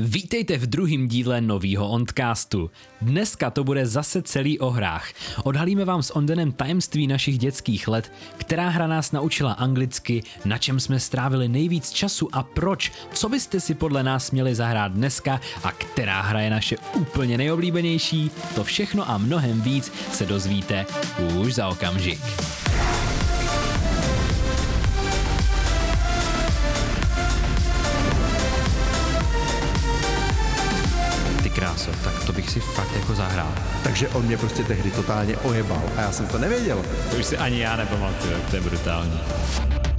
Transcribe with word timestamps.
Vítejte 0.00 0.58
v 0.58 0.66
druhém 0.66 1.08
díle 1.08 1.40
novýho 1.40 1.88
Ondcastu. 1.88 2.70
Dneska 3.02 3.50
to 3.50 3.64
bude 3.64 3.86
zase 3.86 4.22
celý 4.22 4.58
o 4.58 4.70
hrách. 4.70 5.12
Odhalíme 5.44 5.84
vám 5.84 6.02
s 6.02 6.16
Ondenem 6.16 6.52
tajemství 6.52 7.06
našich 7.06 7.38
dětských 7.38 7.88
let, 7.88 8.12
která 8.36 8.68
hra 8.68 8.86
nás 8.86 9.12
naučila 9.12 9.52
anglicky, 9.52 10.22
na 10.44 10.58
čem 10.58 10.80
jsme 10.80 11.00
strávili 11.00 11.48
nejvíc 11.48 11.90
času 11.90 12.28
a 12.32 12.42
proč, 12.42 12.92
co 13.12 13.28
byste 13.28 13.60
si 13.60 13.74
podle 13.74 14.02
nás 14.02 14.30
měli 14.30 14.54
zahrát 14.54 14.92
dneska 14.92 15.40
a 15.64 15.72
která 15.72 16.20
hra 16.20 16.40
je 16.40 16.50
naše 16.50 16.76
úplně 16.94 17.38
nejoblíbenější, 17.38 18.30
to 18.54 18.64
všechno 18.64 19.10
a 19.10 19.18
mnohem 19.18 19.60
víc 19.60 19.92
se 20.12 20.26
dozvíte 20.26 20.86
už 21.40 21.54
za 21.54 21.68
okamžik. 21.68 22.20
Jako 33.08 33.22
zahrál. 33.22 33.54
Takže 33.82 34.08
on 34.08 34.24
mě 34.24 34.36
prostě 34.36 34.64
tehdy 34.64 34.90
totálně 34.90 35.36
ojebal 35.36 35.82
a 35.96 36.00
já 36.00 36.12
jsem 36.12 36.26
to 36.26 36.38
nevěděl. 36.38 36.84
To 37.10 37.16
už 37.16 37.24
si 37.24 37.38
ani 37.38 37.60
já 37.60 37.76
nepamatuju, 37.76 38.34
to 38.50 38.56
je 38.56 38.62
brutální. 38.62 39.20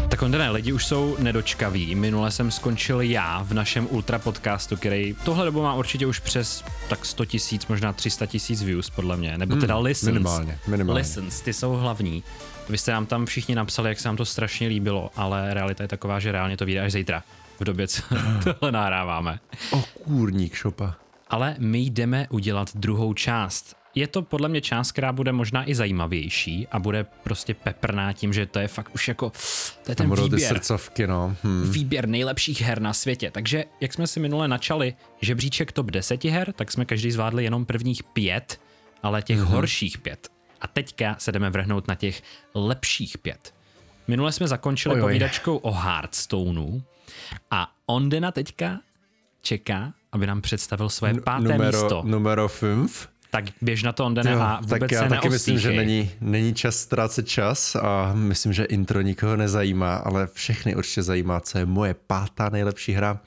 Tak 0.09 0.21
Ondene, 0.21 0.49
lidi 0.49 0.73
už 0.73 0.85
jsou 0.85 1.15
nedočkaví. 1.19 1.95
Minule 1.95 2.31
jsem 2.31 2.51
skončil 2.51 3.01
já 3.01 3.43
v 3.43 3.53
našem 3.53 3.87
ultra 3.89 4.19
podcastu, 4.19 4.77
který 4.77 5.15
tohle 5.23 5.45
dobu 5.45 5.61
má 5.61 5.73
určitě 5.73 6.05
už 6.05 6.19
přes 6.19 6.63
tak 6.89 7.05
100 7.05 7.25
tisíc, 7.25 7.67
možná 7.67 7.93
300 7.93 8.25
tisíc 8.25 8.63
views 8.63 8.89
podle 8.89 9.17
mě, 9.17 9.37
nebo 9.37 9.55
teda 9.55 9.75
hmm, 9.75 9.83
listens. 9.83 10.13
minimálně, 10.13 10.59
minimálně. 10.67 11.01
Listens, 11.01 11.41
ty 11.41 11.53
jsou 11.53 11.71
hlavní. 11.71 12.23
Vy 12.69 12.77
jste 12.77 12.91
nám 12.91 13.05
tam 13.05 13.25
všichni 13.25 13.55
napsali, 13.55 13.89
jak 13.89 13.99
se 13.99 14.07
nám 14.07 14.17
to 14.17 14.25
strašně 14.25 14.67
líbilo, 14.67 15.11
ale 15.15 15.53
realita 15.53 15.83
je 15.83 15.87
taková, 15.87 16.19
že 16.19 16.31
reálně 16.31 16.57
to 16.57 16.65
vyjde 16.65 16.81
až 16.81 16.91
zítra, 16.91 17.23
v 17.59 17.63
době, 17.63 17.87
co 17.87 18.01
tohle 18.43 18.71
nahráváme. 18.71 19.39
O 19.71 19.81
kůrník 20.03 20.53
šopa. 20.53 20.95
Ale 21.29 21.55
my 21.59 21.79
jdeme 21.79 22.27
udělat 22.29 22.69
druhou 22.75 23.13
část. 23.13 23.75
Je 23.95 24.07
to 24.07 24.21
podle 24.21 24.49
mě 24.49 24.61
část, 24.61 24.91
která 24.91 25.11
bude 25.11 25.31
možná 25.31 25.69
i 25.69 25.75
zajímavější 25.75 26.67
a 26.71 26.79
bude 26.79 27.03
prostě 27.03 27.53
peprná 27.53 28.13
tím, 28.13 28.33
že 28.33 28.45
to 28.45 28.59
je 28.59 28.67
fakt 28.67 28.89
už 28.95 29.07
jako, 29.07 29.29
to 29.83 29.91
je 29.91 29.95
ten 29.95 29.95
Tam 29.95 30.09
budou 30.09 30.23
ty 30.29 30.35
výběr, 30.35 30.53
srdcovky, 30.53 31.07
no. 31.07 31.35
Hm. 31.43 31.71
výběr 31.71 32.07
nejlepších 32.07 32.61
her 32.61 32.81
na 32.81 32.93
světě. 32.93 33.31
Takže 33.31 33.63
jak 33.81 33.93
jsme 33.93 34.07
si 34.07 34.19
minule 34.19 34.47
načali 34.47 34.93
žebříček 35.21 35.71
top 35.71 35.91
10 35.91 36.23
her, 36.23 36.53
tak 36.53 36.71
jsme 36.71 36.85
každý 36.85 37.11
zvládli 37.11 37.43
jenom 37.43 37.65
prvních 37.65 38.03
pět, 38.03 38.61
ale 39.03 39.21
těch 39.21 39.39
mm-hmm. 39.39 39.43
horších 39.43 39.97
pět. 39.97 40.29
A 40.61 40.67
teďka 40.67 41.15
se 41.19 41.31
jdeme 41.31 41.49
vrhnout 41.49 41.87
na 41.87 41.95
těch 41.95 42.21
lepších 42.55 43.17
pět. 43.17 43.53
Minule 44.07 44.31
jsme 44.31 44.47
zakončili 44.47 44.95
Ojoj. 44.95 45.03
povídačkou 45.03 45.57
o 45.57 45.71
Hearthstoneu 45.71 46.81
a 47.51 47.71
Ondena 47.85 48.31
teďka 48.31 48.79
čeká, 49.41 49.93
aby 50.11 50.27
nám 50.27 50.41
představil 50.41 50.89
svoje 50.89 51.13
páté 51.13 51.43
numero, 51.43 51.81
místo. 51.81 52.03
numero 52.05 52.49
5. 52.49 53.09
Tak 53.31 53.45
běž 53.61 53.83
na 53.83 53.91
to, 53.91 54.05
Ondene, 54.05 54.35
a 54.35 54.59
vůbec 54.61 54.79
tak 54.79 54.91
já 54.91 55.03
se 55.03 55.09
taky 55.09 55.29
myslím, 55.29 55.59
že 55.59 55.71
není, 55.71 56.11
není 56.21 56.53
čas 56.53 56.75
ztrácet 56.75 57.27
čas 57.27 57.75
a 57.75 58.11
myslím, 58.13 58.53
že 58.53 58.63
intro 58.63 59.01
nikoho 59.01 59.35
nezajímá, 59.35 59.95
ale 59.95 60.27
všechny 60.33 60.75
určitě 60.75 61.03
zajímá, 61.03 61.39
co 61.39 61.57
je 61.57 61.65
moje 61.65 61.93
pátá 61.93 62.49
nejlepší 62.49 62.91
hra. 62.91 63.19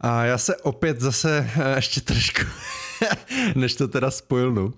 A 0.00 0.24
já 0.24 0.38
se 0.38 0.56
opět 0.56 1.00
zase 1.00 1.50
eh, 1.56 1.76
ještě 1.76 2.00
trošku, 2.00 2.42
než 3.54 3.74
to 3.74 3.88
teda 3.88 4.10
spojilnu, 4.10 4.74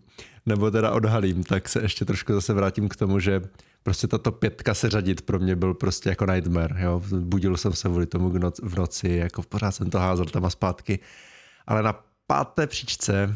nebo 0.46 0.70
teda 0.70 0.90
odhalím, 0.90 1.44
tak 1.44 1.68
se 1.68 1.82
ještě 1.82 2.04
trošku 2.04 2.32
zase 2.32 2.52
vrátím 2.52 2.88
k 2.88 2.96
tomu, 2.96 3.20
že 3.20 3.42
prostě 3.82 4.06
tato 4.06 4.32
pětka 4.32 4.74
se 4.74 4.90
řadit 4.90 5.22
pro 5.22 5.38
mě 5.38 5.56
byl 5.56 5.74
prostě 5.74 6.08
jako 6.08 6.26
nightmare, 6.26 6.82
jo. 6.82 7.02
Budil 7.12 7.56
jsem 7.56 7.72
se 7.72 7.88
kvůli 7.88 8.06
tomu 8.06 8.30
v 8.62 8.74
noci, 8.78 9.08
jako 9.08 9.42
pořád 9.42 9.70
jsem 9.70 9.90
to 9.90 9.98
házel 9.98 10.24
tam 10.26 10.44
a 10.44 10.50
zpátky. 10.50 10.98
Ale 11.66 11.82
na 11.82 12.04
páté 12.26 12.66
příčce 12.66 13.34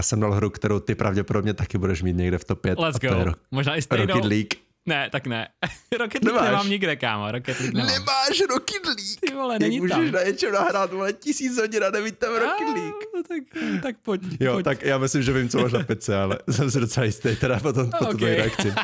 jsem 0.00 0.20
dal 0.20 0.32
hru, 0.32 0.50
kterou 0.50 0.80
ty 0.80 0.94
pravděpodobně 0.94 1.54
taky 1.54 1.78
budeš 1.78 2.02
mít 2.02 2.16
někde 2.16 2.38
v 2.38 2.44
top 2.44 2.60
5. 2.60 2.78
Let's 2.78 2.98
go. 3.00 3.24
Rock, 3.24 3.38
Možná 3.50 3.76
i 3.76 3.82
stejnou. 3.82 4.06
Rocket 4.06 4.24
League. 4.24 4.48
Ne, 4.88 5.10
tak 5.10 5.26
ne. 5.26 5.48
Rocket 6.00 6.24
League 6.24 6.34
Nemáš? 6.36 6.50
nemám 6.50 6.68
nikde, 6.68 6.96
kámo. 6.96 7.30
Rocket 7.32 7.60
League 7.60 7.74
nemám. 7.74 7.92
Nemáš 7.92 8.40
Rocket 8.50 8.86
League. 8.86 9.20
Ty 9.20 9.34
vole, 9.34 9.54
Jak 9.54 9.60
není 9.60 9.80
můžeš 9.80 9.96
tam. 9.96 10.10
na 10.12 10.22
něčem 10.22 10.52
nahrát, 10.52 10.92
vole, 10.92 11.12
tisíc 11.12 11.56
hodin 11.58 11.84
a 11.84 11.90
nemít 11.90 12.18
tam 12.18 12.32
Rocket 12.34 12.68
League. 12.74 12.94
No, 13.16 13.22
tak, 13.22 13.82
tak 13.82 13.96
pojď. 14.02 14.22
Jo, 14.40 14.52
pojď. 14.52 14.64
tak 14.64 14.82
já 14.82 14.98
myslím, 14.98 15.22
že 15.22 15.32
vím, 15.32 15.48
co 15.48 15.58
máš 15.58 15.72
na 15.72 15.82
pece, 15.84 16.16
ale 16.16 16.38
jsem 16.50 16.70
si 16.70 16.80
docela 16.80 17.06
jistý, 17.06 17.36
teda 17.36 17.60
po, 17.60 17.72
tom, 17.72 17.90
po 17.90 18.04
Ok. 18.08 18.14
okay. 18.14 18.34
reakci. 18.36 18.72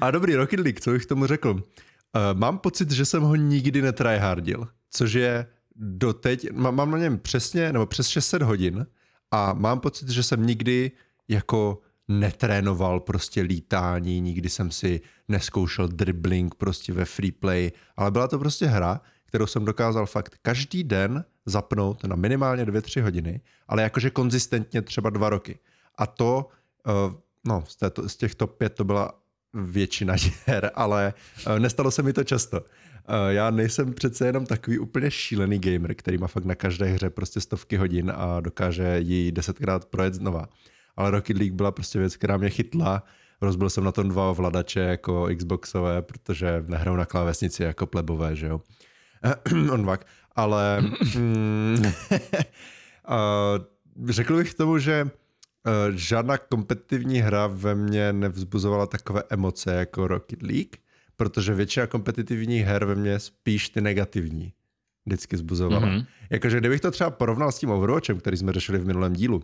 A 0.00 0.10
dobrý, 0.10 0.34
Rocket 0.34 0.60
League, 0.60 0.80
co 0.80 0.90
bych 0.90 1.06
tomu 1.06 1.26
řekl? 1.26 1.50
Uh, 1.50 1.60
mám 2.32 2.58
pocit, 2.58 2.90
že 2.90 3.04
jsem 3.04 3.22
ho 3.22 3.34
nikdy 3.34 3.82
netryhardil, 3.82 4.68
což 4.90 5.12
je 5.12 5.46
doteď, 5.76 6.50
mám, 6.50 6.74
mám 6.74 6.90
na 6.90 6.98
něm 6.98 7.18
přesně, 7.18 7.72
nebo 7.72 7.86
přes 7.86 8.08
600 8.08 8.42
hodin 8.42 8.86
a 9.30 9.52
mám 9.52 9.80
pocit, 9.80 10.08
že 10.08 10.22
jsem 10.22 10.46
nikdy 10.46 10.90
jako 11.28 11.80
netrénoval 12.08 13.00
prostě 13.00 13.40
lítání, 13.40 14.20
nikdy 14.20 14.48
jsem 14.48 14.70
si 14.70 15.00
neskoušel 15.28 15.88
dribbling 15.88 16.54
prostě 16.54 16.92
ve 16.92 17.04
free 17.04 17.32
play, 17.32 17.72
ale 17.96 18.10
byla 18.10 18.28
to 18.28 18.38
prostě 18.38 18.66
hra, 18.66 19.00
kterou 19.26 19.46
jsem 19.46 19.64
dokázal 19.64 20.06
fakt 20.06 20.34
každý 20.42 20.84
den 20.84 21.24
zapnout 21.46 22.04
na 22.04 22.16
minimálně 22.16 22.64
2-3 22.64 23.02
hodiny, 23.02 23.40
ale 23.68 23.82
jakože 23.82 24.10
konzistentně 24.10 24.82
třeba 24.82 25.10
dva 25.10 25.30
roky. 25.30 25.58
A 25.98 26.06
to, 26.06 26.48
uh, 27.06 27.14
no, 27.44 27.64
z, 27.68 27.76
této, 27.76 28.08
z 28.08 28.16
těch 28.16 28.34
top 28.34 28.58
5 28.58 28.74
to 28.74 28.84
byla 28.84 29.23
většina 29.54 30.14
her, 30.46 30.70
ale 30.74 31.14
uh, 31.46 31.58
nestalo 31.58 31.90
se 31.90 32.02
mi 32.02 32.12
to 32.12 32.24
často. 32.24 32.60
Uh, 32.60 32.66
já 33.28 33.50
nejsem 33.50 33.92
přece 33.92 34.26
jenom 34.26 34.46
takový 34.46 34.78
úplně 34.78 35.10
šílený 35.10 35.58
gamer, 35.58 35.94
který 35.94 36.18
má 36.18 36.26
fakt 36.26 36.44
na 36.44 36.54
každé 36.54 36.86
hře 36.86 37.10
prostě 37.10 37.40
stovky 37.40 37.76
hodin 37.76 38.12
a 38.16 38.40
dokáže 38.40 38.96
ji 38.98 39.32
desetkrát 39.32 39.84
projet 39.84 40.14
znova. 40.14 40.48
Ale 40.96 41.10
Rocket 41.10 41.38
League 41.38 41.54
byla 41.54 41.72
prostě 41.72 41.98
věc, 41.98 42.16
která 42.16 42.36
mě 42.36 42.50
chytla. 42.50 43.02
Rozbil 43.40 43.70
jsem 43.70 43.84
na 43.84 43.92
tom 43.92 44.08
dva 44.08 44.30
ovladače 44.30 44.80
jako 44.80 45.28
Xboxové, 45.36 46.02
protože 46.02 46.64
nehraju 46.68 46.96
na 46.96 47.06
klávesnici 47.06 47.62
jako 47.62 47.86
plebové, 47.86 48.36
že 48.36 48.46
jo. 48.46 48.60
On 49.72 49.86
vak. 49.86 50.06
Ale 50.36 50.80
mm, 51.16 51.76
uh, 53.96 54.08
řekl 54.08 54.36
bych 54.36 54.54
tomu, 54.54 54.78
že 54.78 55.10
žádná 55.94 56.38
kompetitivní 56.38 57.18
hra 57.18 57.46
ve 57.46 57.74
mně 57.74 58.12
nevzbuzovala 58.12 58.86
takové 58.86 59.22
emoce 59.30 59.74
jako 59.74 60.08
Rocket 60.08 60.42
League, 60.42 60.76
protože 61.16 61.54
většina 61.54 61.86
kompetitivních 61.86 62.64
her 62.64 62.84
ve 62.84 62.94
mně 62.94 63.18
spíš 63.18 63.68
ty 63.68 63.80
negativní 63.80 64.52
vždycky 65.06 65.36
zbuzovala. 65.36 65.86
Mhm. 65.86 65.98
Mm-hmm. 65.98 66.06
Jakože 66.30 66.60
kdybych 66.60 66.80
to 66.80 66.90
třeba 66.90 67.10
porovnal 67.10 67.52
s 67.52 67.58
tím 67.58 67.70
Overwatchem, 67.70 68.18
který 68.18 68.36
jsme 68.36 68.52
řešili 68.52 68.78
v 68.78 68.86
minulém 68.86 69.12
dílu, 69.12 69.42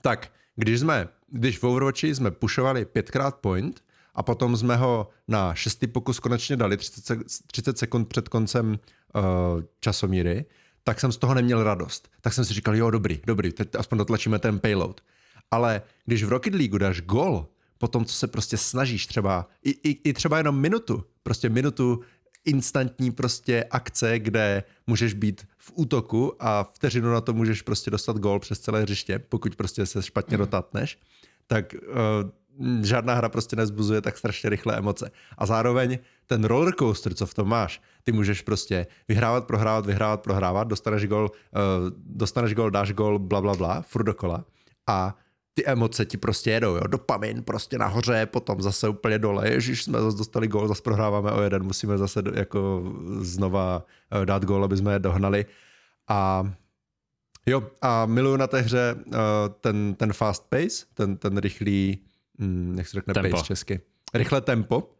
tak 0.00 0.32
když 0.56 0.80
jsme, 0.80 1.08
když 1.28 1.58
v 1.58 1.64
Overwatchi 1.64 2.14
jsme 2.14 2.30
pušovali 2.30 2.84
pětkrát 2.84 3.36
point 3.36 3.84
a 4.14 4.22
potom 4.22 4.56
jsme 4.56 4.76
ho 4.76 5.08
na 5.28 5.54
šestý 5.54 5.86
pokus 5.86 6.20
konečně 6.20 6.56
dali 6.56 6.76
30, 6.76 7.04
sek- 7.04 7.24
30 7.46 7.78
sekund 7.78 8.08
před 8.08 8.28
koncem 8.28 8.78
uh, 9.14 9.22
časomíry, 9.80 10.44
tak 10.84 11.00
jsem 11.00 11.12
z 11.12 11.16
toho 11.16 11.34
neměl 11.34 11.64
radost. 11.64 12.08
Tak 12.20 12.32
jsem 12.32 12.44
si 12.44 12.54
říkal, 12.54 12.76
jo, 12.76 12.90
dobrý, 12.90 13.20
dobrý, 13.26 13.52
teď 13.52 13.68
aspoň 13.74 13.98
dotlačíme 13.98 14.38
ten 14.38 14.58
payload. 14.58 15.00
Ale 15.54 15.82
když 16.04 16.24
v 16.24 16.28
Rocket 16.28 16.54
League 16.54 16.78
dáš 16.78 17.00
gol, 17.00 17.46
po 17.78 17.88
tom, 17.88 18.04
co 18.04 18.14
se 18.14 18.26
prostě 18.26 18.56
snažíš 18.56 19.06
třeba, 19.06 19.48
i, 19.62 19.70
i, 19.70 20.08
i 20.08 20.12
třeba 20.12 20.38
jenom 20.38 20.60
minutu, 20.60 21.04
prostě 21.22 21.48
minutu 21.48 22.00
instantní 22.44 23.10
prostě 23.10 23.64
akce, 23.70 24.18
kde 24.18 24.64
můžeš 24.86 25.14
být 25.14 25.46
v 25.58 25.72
útoku 25.74 26.32
a 26.40 26.64
vteřinu 26.64 27.12
na 27.12 27.20
to 27.20 27.32
můžeš 27.32 27.62
prostě 27.62 27.90
dostat 27.90 28.16
gol 28.16 28.38
přes 28.38 28.60
celé 28.60 28.82
hřiště, 28.82 29.18
pokud 29.18 29.56
prostě 29.56 29.86
se 29.86 30.02
špatně 30.02 30.36
dotatneš, 30.36 30.98
tak 31.46 31.74
uh, 31.74 32.30
žádná 32.82 33.14
hra 33.14 33.28
prostě 33.28 33.56
nezbuzuje 33.56 34.00
tak 34.00 34.18
strašně 34.18 34.50
rychle 34.50 34.76
emoce. 34.76 35.10
A 35.38 35.46
zároveň 35.46 35.98
ten 36.26 36.44
rollercoaster, 36.44 37.14
co 37.14 37.26
v 37.26 37.34
tom 37.34 37.48
máš, 37.48 37.82
ty 38.02 38.12
můžeš 38.12 38.42
prostě 38.42 38.86
vyhrávat, 39.08 39.46
prohrávat, 39.46 39.86
vyhrávat, 39.86 40.22
prohrávat, 40.22 40.68
dostaneš 40.68 41.06
gol, 41.06 41.30
uh, 41.30 41.90
dostaneš 41.96 42.54
gol, 42.54 42.70
dáš 42.70 42.92
gol, 42.92 43.18
bla, 43.18 43.40
bla, 43.40 43.54
bla, 43.54 43.82
furt 43.82 44.04
dokola. 44.04 44.44
A 44.86 45.16
ty 45.54 45.66
emoce 45.66 46.04
ti 46.04 46.16
prostě 46.16 46.50
jedou, 46.50 46.74
jo, 46.74 46.86
dopamin 46.86 47.42
prostě 47.42 47.78
nahoře, 47.78 48.26
potom 48.26 48.62
zase 48.62 48.88
úplně 48.88 49.18
dole, 49.18 49.50
ježiš, 49.50 49.84
jsme 49.84 50.00
zase 50.00 50.18
dostali 50.18 50.48
gól, 50.48 50.68
zase 50.68 50.82
prohráváme 50.82 51.32
o 51.32 51.42
jeden, 51.42 51.62
musíme 51.62 51.98
zase 51.98 52.22
jako 52.34 52.92
znova 53.20 53.86
eh, 54.22 54.26
dát 54.26 54.44
gól, 54.44 54.64
aby 54.64 54.76
jsme 54.76 54.92
je 54.92 54.98
dohnali. 54.98 55.46
A 56.08 56.52
jo, 57.46 57.70
a 57.82 58.06
miluju 58.06 58.36
na 58.36 58.46
té 58.46 58.60
hře 58.60 58.94
uh, 59.06 59.12
ten, 59.60 59.94
ten 59.94 60.12
fast 60.12 60.46
pace, 60.48 60.86
ten, 60.94 61.16
ten 61.16 61.38
rychlý, 61.38 61.98
hm, 62.38 62.74
jak 62.78 62.88
se 62.88 62.94
řekne 62.94 63.14
Tempo. 63.14 63.30
pace 63.30 63.44
česky, 63.44 63.80
rychlé 64.14 64.40
tempo, 64.40 64.90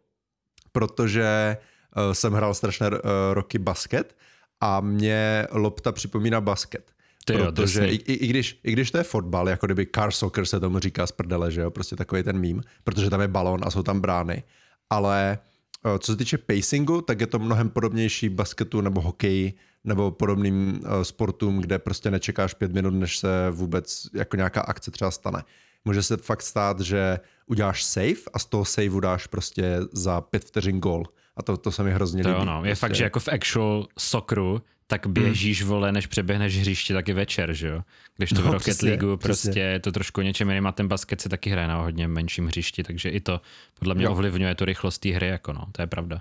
protože 0.72 1.56
uh, 1.96 2.12
jsem 2.12 2.32
hrál 2.32 2.54
strašné 2.54 2.90
roky 3.32 3.58
basket 3.58 4.16
a 4.60 4.80
mě 4.80 5.46
lopta 5.50 5.92
připomíná 5.92 6.40
basket. 6.40 6.93
Ty 7.24 7.32
jo, 7.32 7.52
protože 7.52 7.86
i, 7.86 7.94
i, 7.94 8.12
i, 8.12 8.26
když, 8.26 8.60
i 8.64 8.72
když 8.72 8.90
to 8.90 8.98
je 8.98 9.04
fotbal, 9.04 9.48
jako 9.48 9.66
kdyby 9.66 9.86
car 9.94 10.12
soccer 10.12 10.46
se 10.46 10.60
tomu 10.60 10.78
říká 10.78 11.06
z 11.06 11.12
prdele, 11.12 11.50
že 11.50 11.60
jo, 11.60 11.70
prostě 11.70 11.96
takový 11.96 12.22
ten 12.22 12.38
mím, 12.38 12.62
protože 12.84 13.10
tam 13.10 13.20
je 13.20 13.28
balón 13.28 13.60
a 13.64 13.70
jsou 13.70 13.82
tam 13.82 14.00
brány, 14.00 14.42
ale 14.90 15.38
uh, 15.84 15.98
co 15.98 16.12
se 16.12 16.18
týče 16.18 16.38
pacingu, 16.38 17.00
tak 17.00 17.20
je 17.20 17.26
to 17.26 17.38
mnohem 17.38 17.68
podobnější 17.68 18.28
basketu 18.28 18.80
nebo 18.80 19.00
hokeji 19.00 19.54
nebo 19.84 20.10
podobným 20.10 20.80
uh, 20.82 21.02
sportům, 21.02 21.60
kde 21.60 21.78
prostě 21.78 22.10
nečekáš 22.10 22.54
pět 22.54 22.72
minut, 22.72 22.90
než 22.90 23.18
se 23.18 23.50
vůbec 23.50 24.06
jako 24.14 24.36
nějaká 24.36 24.60
akce 24.60 24.90
třeba 24.90 25.10
stane. 25.10 25.42
Může 25.84 26.02
se 26.02 26.16
fakt 26.16 26.42
stát, 26.42 26.80
že 26.80 27.20
uděláš 27.46 27.84
save 27.84 28.20
a 28.34 28.38
z 28.38 28.44
toho 28.44 28.64
saveu 28.64 29.00
dáš 29.00 29.26
prostě 29.26 29.80
za 29.92 30.20
pět 30.20 30.44
vteřin 30.44 30.80
gol. 30.80 31.04
A 31.36 31.42
to, 31.42 31.56
to 31.56 31.72
se 31.72 31.82
mi 31.82 31.92
hrozně 31.92 32.22
to 32.22 32.28
líbí. 32.28 32.40
Ono. 32.40 32.64
Je 32.64 32.70
prostě. 32.70 32.80
fakt, 32.80 32.94
že 32.94 33.04
jako 33.04 33.20
v 33.20 33.28
actual 33.28 33.86
socceru 33.98 34.62
tak 34.86 35.06
běžíš, 35.06 35.60
hmm. 35.60 35.70
vole, 35.70 35.92
než 35.92 36.06
přeběhneš 36.06 36.58
hřiště, 36.58 36.94
taky 36.94 37.12
večer, 37.12 37.52
že 37.52 37.68
jo? 37.68 37.82
Když 38.16 38.30
to 38.30 38.36
no, 38.36 38.42
v 38.42 38.46
Rocket 38.46 38.60
přesně, 38.60 38.88
League 38.88 39.20
prostě 39.20 39.50
přesně. 39.50 39.62
je 39.62 39.80
to 39.80 39.92
trošku 39.92 40.20
něčem 40.20 40.48
jiným 40.50 40.66
a 40.66 40.72
ten 40.72 40.88
basket 40.88 41.20
se 41.20 41.28
taky 41.28 41.50
hraje 41.50 41.68
na 41.68 41.76
hodně 41.76 42.08
menším 42.08 42.46
hřišti, 42.46 42.82
takže 42.82 43.08
i 43.08 43.20
to 43.20 43.40
podle 43.78 43.94
mě 43.94 44.04
jo. 44.04 44.12
ovlivňuje 44.12 44.54
tu 44.54 44.64
rychlost 44.64 44.98
té 44.98 45.08
hry, 45.08 45.28
jako 45.28 45.52
no, 45.52 45.66
to 45.72 45.82
je 45.82 45.86
pravda. 45.86 46.20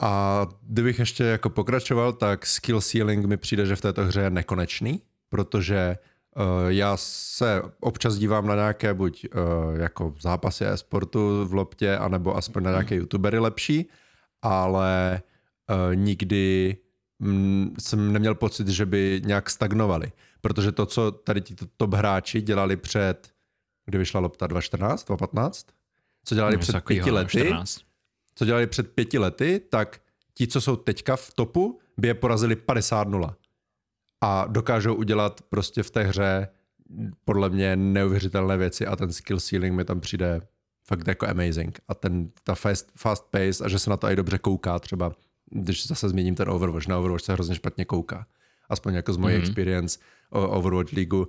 A 0.00 0.46
kdybych 0.62 0.98
ještě 0.98 1.24
jako 1.24 1.50
pokračoval, 1.50 2.12
tak 2.12 2.46
skill 2.46 2.80
ceiling 2.80 3.26
mi 3.26 3.36
přijde, 3.36 3.66
že 3.66 3.76
v 3.76 3.80
této 3.80 4.04
hře 4.04 4.20
je 4.20 4.30
nekonečný, 4.30 5.02
protože 5.28 5.96
uh, 6.36 6.44
já 6.68 6.96
se 6.96 7.62
občas 7.80 8.16
dívám 8.16 8.46
na 8.46 8.54
nějaké 8.54 8.94
buď 8.94 9.24
uh, 9.24 9.80
jako 9.80 10.14
zápasy 10.20 10.64
e-sportu 10.64 11.46
v 11.46 11.54
loptě, 11.54 11.96
anebo 11.96 12.36
aspoň 12.36 12.62
na 12.62 12.70
nějaké 12.70 12.94
youtubery 12.94 13.38
lepší, 13.38 13.88
ale 14.42 15.22
uh, 15.70 15.94
nikdy 15.94 16.76
jsem 17.78 18.12
neměl 18.12 18.34
pocit, 18.34 18.68
že 18.68 18.86
by 18.86 19.22
nějak 19.24 19.50
stagnovali. 19.50 20.12
Protože 20.40 20.72
to, 20.72 20.86
co 20.86 21.10
tady 21.10 21.40
ti 21.40 21.54
top 21.76 21.94
hráči 21.94 22.42
dělali 22.42 22.76
před, 22.76 23.32
kdy 23.86 23.98
vyšla 23.98 24.20
lopta 24.20 24.46
2014, 24.46 25.04
2015, 25.04 25.66
co 26.24 26.34
dělali 26.34 26.56
no, 26.56 26.60
před 26.60 26.84
pěti 26.84 27.10
lety, 27.10 27.40
14. 27.40 27.80
co 28.34 28.44
dělali 28.44 28.66
před 28.66 28.92
pěti 28.92 29.18
lety, 29.18 29.60
tak 29.70 30.00
ti, 30.34 30.46
co 30.46 30.60
jsou 30.60 30.76
teďka 30.76 31.16
v 31.16 31.34
topu, 31.34 31.80
by 31.96 32.08
je 32.08 32.14
porazili 32.14 32.54
50-0. 32.54 33.34
A 34.20 34.46
dokážou 34.46 34.94
udělat 34.94 35.40
prostě 35.42 35.82
v 35.82 35.90
té 35.90 36.02
hře 36.02 36.48
podle 37.24 37.48
mě 37.48 37.76
neuvěřitelné 37.76 38.56
věci 38.56 38.86
a 38.86 38.96
ten 38.96 39.12
skill 39.12 39.40
ceiling 39.40 39.74
mi 39.74 39.84
tam 39.84 40.00
přijde 40.00 40.40
fakt 40.84 41.08
jako 41.08 41.28
amazing. 41.28 41.80
A 41.88 41.94
ten, 41.94 42.30
ta 42.44 42.54
fast, 42.54 42.92
fast 42.96 43.24
pace 43.30 43.64
a 43.64 43.68
že 43.68 43.78
se 43.78 43.90
na 43.90 43.96
to 43.96 44.10
i 44.10 44.16
dobře 44.16 44.38
kouká 44.38 44.78
třeba 44.78 45.12
když 45.50 45.86
zase 45.86 46.08
změním 46.08 46.34
ten 46.34 46.50
Overwatch, 46.50 46.86
na 46.86 46.98
Overwatch 46.98 47.24
se 47.24 47.32
hrozně 47.32 47.54
špatně 47.54 47.84
kouká. 47.84 48.26
Aspoň 48.68 48.94
jako 48.94 49.12
z 49.12 49.16
mojí 49.16 49.36
mm-hmm. 49.36 49.40
experience 49.40 49.98
o 50.30 50.48
Overwatch 50.48 50.92
League. 50.92 51.28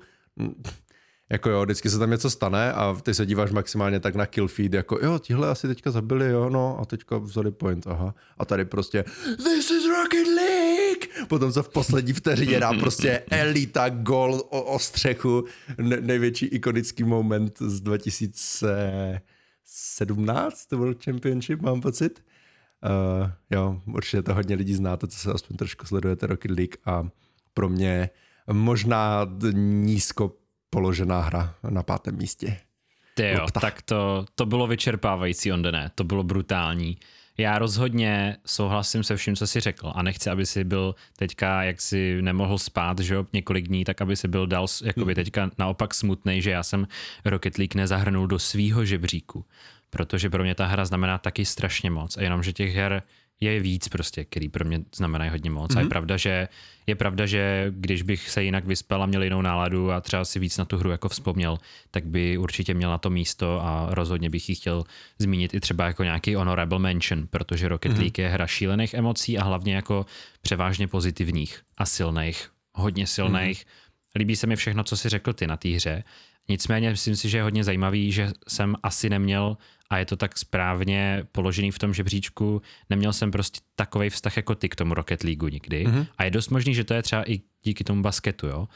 Jako 1.31 1.50
jo, 1.50 1.63
vždycky 1.63 1.89
se 1.89 2.00
tam 2.00 2.09
něco 2.09 2.29
stane 2.29 2.73
a 2.73 2.97
ty 3.03 3.13
se 3.13 3.25
díváš 3.25 3.51
maximálně 3.51 4.00
tak 4.00 4.15
na 4.15 4.25
kill 4.25 4.47
feed, 4.47 4.73
jako 4.73 5.00
jo, 5.01 5.19
tihle 5.19 5.50
asi 5.50 5.68
teďka 5.68 5.91
zabili, 5.91 6.29
jo, 6.29 6.50
no, 6.50 6.79
a 6.79 6.85
teďka 6.85 7.18
vzali 7.18 7.51
point, 7.51 7.88
aha. 7.88 8.15
A 8.38 8.45
tady 8.45 8.65
prostě 8.65 9.06
This 9.38 9.71
is 9.71 9.85
Rocket 9.85 10.27
League! 10.27 11.27
Potom 11.27 11.53
se 11.53 11.63
v 11.63 11.69
poslední 11.69 12.13
vteřině 12.13 12.59
dá 12.59 12.73
prostě 12.73 13.23
elita 13.31 13.89
gol 13.89 14.41
o, 14.50 14.63
o 14.63 14.79
střechu, 14.79 15.45
ne, 15.77 15.97
největší 16.01 16.45
ikonický 16.45 17.03
moment 17.03 17.57
z 17.59 17.81
2017 17.81 20.71
World 20.71 21.03
Championship, 21.03 21.62
mám 21.62 21.81
pocit. 21.81 22.23
Uh, 22.83 23.31
jo, 23.50 23.81
určitě 23.86 24.22
to 24.22 24.33
hodně 24.33 24.56
lidí 24.56 24.74
znáte, 24.74 25.07
co 25.07 25.18
se 25.18 25.31
aspoň 25.31 25.57
trošku 25.57 25.86
sledujete 25.86 26.28
Rocket 26.28 26.51
League 26.51 26.75
a 26.86 27.07
pro 27.54 27.69
mě 27.69 28.10
možná 28.51 29.28
nízko 29.54 30.36
položená 30.69 31.22
hra 31.22 31.56
na 31.69 31.83
pátém 31.83 32.18
místě. 32.18 32.57
Ty 33.16 33.30
jo, 33.30 33.48
tak 33.62 33.81
to, 33.81 34.25
to 34.36 34.45
bylo 34.45 34.68
vyčerpávající, 34.68 35.51
onde 35.51 35.72
ne, 35.72 35.92
to 35.95 36.04
bylo 36.04 36.24
brutální. 36.24 36.98
Já 37.38 37.60
rozhodně 37.60 38.38
souhlasím 38.45 39.04
se 39.04 39.16
vším, 39.16 39.36
co 39.36 39.48
jsi 39.48 39.60
řekl 39.60 39.92
a 39.95 40.04
nechci, 40.04 40.30
aby 40.30 40.45
si 40.45 40.63
byl 40.63 40.95
teďka, 41.18 41.63
jak 41.63 41.81
si 41.81 42.22
nemohl 42.22 42.57
spát, 42.57 43.00
že 43.00 43.13
jo, 43.13 43.25
několik 43.33 43.68
dní, 43.68 43.83
tak 43.83 44.01
aby 44.01 44.16
si 44.16 44.28
byl 44.28 44.48
dal 44.48 44.68
jakoby 44.83 45.13
hmm. 45.13 45.16
teďka 45.16 45.50
naopak 45.57 45.94
smutný, 45.94 46.42
že 46.42 46.51
já 46.51 46.63
jsem 46.63 46.88
Rocket 47.25 47.57
League 47.57 47.75
nezahrnul 47.75 48.28
do 48.28 48.39
svýho 48.39 48.86
žebříku 48.86 49.45
protože 49.91 50.29
pro 50.29 50.43
mě 50.43 50.55
ta 50.55 50.65
hra 50.65 50.85
znamená 50.85 51.17
taky 51.17 51.45
strašně 51.45 51.91
moc 51.91 52.17
a 52.17 52.21
jenom, 52.21 52.43
že 52.43 52.53
těch 52.53 52.75
her 52.75 53.03
je 53.41 53.59
víc 53.59 53.88
prostě, 53.88 54.25
který 54.25 54.49
pro 54.49 54.65
mě 54.65 54.79
znamenají 54.95 55.31
hodně 55.31 55.49
moc. 55.49 55.71
Mm-hmm. 55.71 55.77
A 55.77 55.79
je 55.79 55.83
mhm. 55.83 55.89
pravda, 55.89 56.17
že 56.17 56.47
je 56.88 56.95
pravda, 56.95 57.25
že 57.25 57.73
když 57.75 58.01
bych 58.01 58.29
se 58.29 58.43
jinak 58.43 58.65
vyspal 58.65 59.03
a 59.03 59.05
měl 59.05 59.23
jinou 59.23 59.41
náladu 59.41 59.91
a 59.91 60.01
třeba 60.01 60.25
si 60.25 60.39
víc 60.39 60.57
na 60.57 60.65
tu 60.65 60.77
hru 60.77 60.91
jako 60.91 61.09
vzpomněl, 61.09 61.57
tak 61.91 62.05
by 62.05 62.38
určitě 62.38 62.73
měl 62.73 62.89
na 62.89 62.97
to 62.97 63.09
místo 63.09 63.61
a 63.61 63.88
rozhodně 63.89 64.29
bych 64.29 64.49
ji 64.49 64.55
chtěl 64.55 64.83
zmínit 65.19 65.53
i 65.53 65.59
třeba 65.59 65.85
jako 65.85 66.03
nějaký 66.03 66.35
honorable 66.35 66.79
mention, 66.79 67.27
protože 67.27 67.67
Rocket 67.67 67.91
mm-hmm. 67.91 67.99
League 67.99 68.19
je 68.19 68.29
hra 68.29 68.47
šílených 68.47 68.94
emocí 68.94 69.37
a 69.37 69.44
hlavně 69.44 69.75
jako 69.75 70.05
převážně 70.41 70.87
pozitivních 70.87 71.61
a 71.77 71.85
silných, 71.85 72.49
hodně 72.73 73.07
silných. 73.07 73.61
Mm-hmm. 73.61 74.19
Líbí 74.19 74.35
se 74.35 74.47
mi 74.47 74.55
všechno, 74.55 74.83
co 74.83 74.97
si 74.97 75.09
řekl 75.09 75.33
ty 75.33 75.47
na 75.47 75.57
té 75.57 75.69
hře. 75.69 76.03
Nicméně 76.49 76.89
myslím 76.89 77.15
si, 77.15 77.29
že 77.29 77.37
je 77.37 77.44
hodně 77.44 77.63
zajímavý, 77.63 78.11
že 78.11 78.31
jsem 78.47 78.75
asi 78.83 79.09
neměl 79.09 79.57
a 79.91 79.97
je 79.97 80.05
to 80.05 80.15
tak 80.15 80.38
správně 80.38 81.23
položený 81.31 81.71
v 81.71 81.79
tom 81.79 81.93
žebříčku. 81.93 82.61
Neměl 82.89 83.13
jsem 83.13 83.31
prostě 83.31 83.59
takový 83.75 84.09
vztah 84.09 84.38
jako 84.38 84.55
ty 84.55 84.69
k 84.69 84.75
tomu 84.75 84.93
Rocket 84.93 85.23
League 85.23 85.51
nikdy. 85.51 85.85
Mm-hmm. 85.88 86.07
A 86.17 86.23
je 86.23 86.31
dost 86.31 86.49
možný, 86.49 86.75
že 86.75 86.83
to 86.83 86.93
je 86.93 87.03
třeba 87.03 87.31
i 87.31 87.41
díky 87.63 87.83
tomu 87.83 88.01
basketu, 88.01 88.47
jo. 88.47 88.67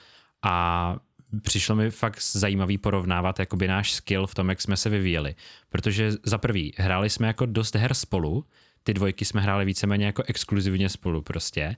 A 0.43 0.95
přišlo 1.41 1.75
mi 1.75 1.91
fakt 1.91 2.21
zajímavý 2.21 2.77
porovnávat 2.77 3.39
jakoby 3.39 3.67
náš 3.67 3.93
skill 3.93 4.27
v 4.27 4.35
tom, 4.35 4.49
jak 4.49 4.61
jsme 4.61 4.77
se 4.77 4.89
vyvíjeli. 4.89 5.35
Protože 5.69 6.11
za 6.23 6.37
prvý, 6.37 6.73
hráli 6.77 7.09
jsme 7.09 7.27
jako 7.27 7.45
dost 7.45 7.75
her 7.75 7.93
spolu, 7.93 8.45
ty 8.83 8.93
dvojky 8.93 9.25
jsme 9.25 9.41
hráli 9.41 9.65
víceméně 9.65 10.05
jako 10.05 10.23
exkluzivně 10.27 10.89
spolu 10.89 11.21
prostě 11.21 11.75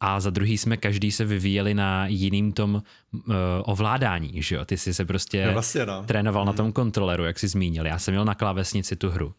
a 0.00 0.20
za 0.20 0.30
druhý 0.30 0.58
jsme 0.58 0.76
každý 0.76 1.12
se 1.12 1.24
vyvíjeli 1.24 1.74
na 1.74 2.06
jiným 2.06 2.52
tom 2.52 2.74
uh, 2.74 3.22
ovládání, 3.62 4.42
že 4.42 4.54
jo? 4.54 4.64
Ty 4.64 4.76
jsi 4.76 4.94
se 4.94 5.04
prostě 5.04 5.46
no 5.46 5.52
vlastně, 5.52 5.86
no. 5.86 6.04
trénoval 6.06 6.42
mm. 6.42 6.46
na 6.46 6.52
mhm. 6.52 6.56
tom 6.56 6.72
kontroleru, 6.72 7.24
jak 7.24 7.38
jsi 7.38 7.48
zmínil. 7.48 7.86
Já 7.86 7.98
jsem 7.98 8.12
měl 8.12 8.24
na 8.24 8.34
klávesnici 8.34 8.96
tu 8.96 9.10
hru. 9.10 9.34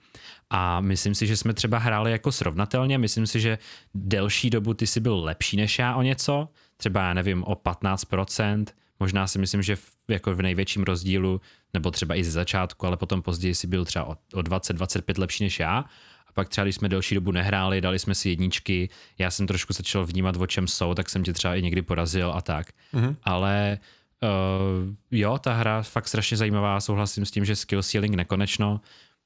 A 0.50 0.82
myslím 0.82 1.16
si, 1.16 1.28
že 1.28 1.38
jsme 1.38 1.54
třeba 1.54 1.78
hráli 1.78 2.12
jako 2.12 2.32
srovnatelně. 2.32 2.98
Myslím 2.98 3.28
si, 3.28 3.40
že 3.40 3.58
delší 3.94 4.50
dobu 4.50 4.74
ty 4.74 4.88
jsi 4.88 5.00
byl 5.00 5.24
lepší 5.24 5.58
než 5.58 5.80
já 5.80 5.96
o 5.96 6.02
něco. 6.02 6.50
Třeba, 6.78 7.02
já 7.02 7.14
nevím, 7.14 7.44
o 7.44 7.54
15%. 7.54 8.66
Možná 9.00 9.28
si 9.28 9.40
myslím, 9.40 9.62
že 9.62 9.76
v, 9.76 9.92
jako 10.08 10.36
v 10.36 10.42
největším 10.42 10.84
rozdílu, 10.84 11.42
nebo 11.74 11.92
třeba 11.92 12.16
i 12.16 12.24
ze 12.24 12.32
začátku, 12.32 12.88
ale 12.88 12.98
potom 12.98 13.22
později 13.22 13.56
si 13.56 13.68
byl 13.68 13.86
třeba 13.86 14.06
o, 14.06 14.12
o 14.34 14.40
20-25 14.40 15.20
lepší 15.20 15.44
než 15.44 15.60
já. 15.60 15.86
A 16.30 16.31
pak 16.34 16.50
třeba, 16.50 16.66
když 16.66 16.76
jsme 16.76 16.90
delší 16.90 17.16
dobu 17.16 17.31
nehráli, 17.31 17.81
dali 17.81 18.00
jsme 18.00 18.16
si 18.16 18.30
jedničky, 18.30 18.90
já 19.18 19.31
jsem 19.31 19.48
trošku 19.48 19.74
začal 19.74 20.06
vnímat, 20.06 20.36
o 20.36 20.48
čem 20.48 20.68
jsou, 20.68 20.94
tak 20.94 21.10
jsem 21.10 21.24
tě 21.24 21.34
třeba 21.34 21.56
i 21.56 21.62
někdy 21.62 21.81
porazil 21.81 22.31
a 22.36 22.42
tak. 22.42 22.68
Mm-hmm. 22.94 23.16
Ale 23.24 23.80
uh, 24.24 24.94
jo, 25.12 25.38
ta 25.38 25.54
hra 25.54 25.81
fakt 25.81 26.07
strašně 26.07 26.38
zajímavá, 26.38 26.81
souhlasím 26.81 27.26
s 27.26 27.31
tím, 27.31 27.45
že 27.45 27.56
skill 27.56 27.83
ceiling 27.83 28.16
nekonečno. 28.16 28.81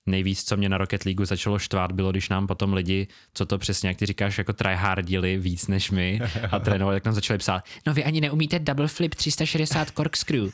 Nejvíc, 0.05 0.43
co 0.43 0.57
mě 0.57 0.69
na 0.69 0.77
Rocket 0.77 1.05
League 1.05 1.25
začalo 1.25 1.59
štvát, 1.59 1.91
bylo, 1.91 2.11
když 2.11 2.29
nám 2.29 2.47
potom 2.47 2.73
lidi, 2.73 3.07
co 3.33 3.45
to 3.45 3.57
přesně, 3.57 3.89
jak 3.89 3.97
ty 3.97 4.05
říkáš, 4.05 4.37
jako 4.37 4.53
tryhardili 4.53 5.37
víc 5.37 5.67
než 5.67 5.91
my 5.91 6.19
a 6.51 6.59
trénovali, 6.65 6.95
jak 6.95 7.05
nám 7.05 7.15
začali 7.15 7.37
psát, 7.37 7.63
no 7.87 7.93
vy 7.93 8.03
ani 8.03 8.21
neumíte 8.21 8.59
double 8.59 8.87
flip 8.87 9.15
360 9.15 9.91
corkscrew. 9.91 10.49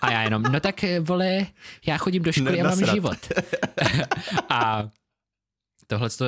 A 0.00 0.10
já 0.12 0.22
jenom, 0.22 0.42
no 0.42 0.60
tak 0.60 0.84
vole, 1.00 1.46
já 1.86 1.98
chodím 1.98 2.22
do 2.22 2.32
školy 2.32 2.60
a 2.60 2.68
mám 2.68 2.86
život. 2.86 3.18
a 4.48 4.88
Tohle 5.92 6.10
to 6.10 6.24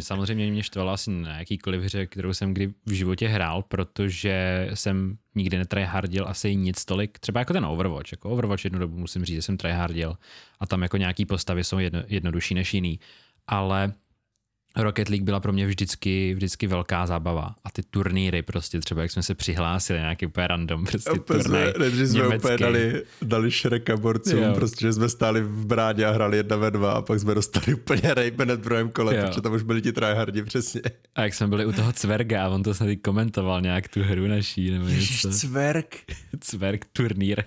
samozřejmě 0.00 0.50
mě 0.50 0.62
štvalo 0.62 0.92
asi 0.92 1.10
na 1.10 1.38
jakýkoliv 1.38 1.82
hře, 1.82 2.06
kterou 2.06 2.34
jsem 2.34 2.54
kdy 2.54 2.74
v 2.86 2.92
životě 2.92 3.28
hrál, 3.28 3.62
protože 3.62 4.68
jsem 4.74 5.18
nikdy 5.34 5.58
netryhardil 5.58 6.28
asi 6.28 6.56
nic 6.56 6.84
tolik, 6.84 7.18
třeba 7.18 7.40
jako 7.40 7.52
ten 7.52 7.64
Overwatch. 7.64 8.12
Jako 8.12 8.30
Overwatch 8.30 8.64
jednu 8.64 8.78
dobu 8.78 8.98
musím 8.98 9.24
říct, 9.24 9.36
že 9.36 9.42
jsem 9.42 9.56
tryhardil 9.56 10.16
a 10.60 10.66
tam 10.66 10.82
jako 10.82 10.96
nějaký 10.96 11.26
postavy 11.26 11.64
jsou 11.64 11.78
jedno, 11.78 12.02
jednodušší 12.06 12.54
než 12.54 12.74
jiný. 12.74 13.00
Ale 13.46 13.92
Rocket 14.76 15.08
League 15.08 15.24
byla 15.24 15.40
pro 15.40 15.52
mě 15.52 15.66
vždycky, 15.66 16.34
vždycky 16.34 16.66
velká 16.66 17.06
zábava. 17.06 17.54
A 17.64 17.70
ty 17.70 17.82
turnýry 17.82 18.42
prostě, 18.42 18.80
třeba 18.80 19.02
jak 19.02 19.10
jsme 19.10 19.22
se 19.22 19.34
přihlásili, 19.34 19.98
nějaký 19.98 20.26
úplně 20.26 20.46
random 20.46 20.84
prostě 20.84 21.10
úplně 21.10 21.42
turnaj 21.42 21.72
jsme, 21.90 22.06
jsme 22.06 22.36
úplně 22.36 22.58
dali, 22.58 23.02
dali 23.22 23.50
šreka 23.50 23.96
borcům, 23.96 24.42
jo. 24.42 24.54
prostě, 24.54 24.86
že 24.86 24.92
jsme 24.92 25.08
stáli 25.08 25.40
v 25.40 25.66
brádě 25.66 26.06
a 26.06 26.10
hrali 26.10 26.36
jedna 26.36 26.56
ve 26.56 26.70
dva 26.70 26.92
a 26.92 27.02
pak 27.02 27.20
jsme 27.20 27.34
dostali 27.34 27.74
úplně 27.74 28.14
rape 28.14 28.44
hned 28.44 28.60
druhém 28.60 28.88
kole, 28.88 29.16
jo. 29.16 29.22
protože 29.26 29.40
tam 29.40 29.52
už 29.52 29.62
byli 29.62 29.82
ti 29.82 29.92
tryhardi 29.92 30.42
přesně. 30.42 30.80
A 31.14 31.22
jak 31.22 31.34
jsme 31.34 31.46
byli 31.46 31.66
u 31.66 31.72
toho 31.72 31.92
Cverga 31.92 32.44
a 32.44 32.48
on 32.48 32.62
to 32.62 32.74
snad 32.74 32.88
komentoval 33.04 33.60
nějak 33.60 33.88
tu 33.88 34.02
hru 34.02 34.26
naší 34.26 34.70
nebo 34.70 34.88
něco. 34.88 35.30
Cverg. 35.30 35.96
Cverg 36.40 36.84
turnýr. 36.92 37.44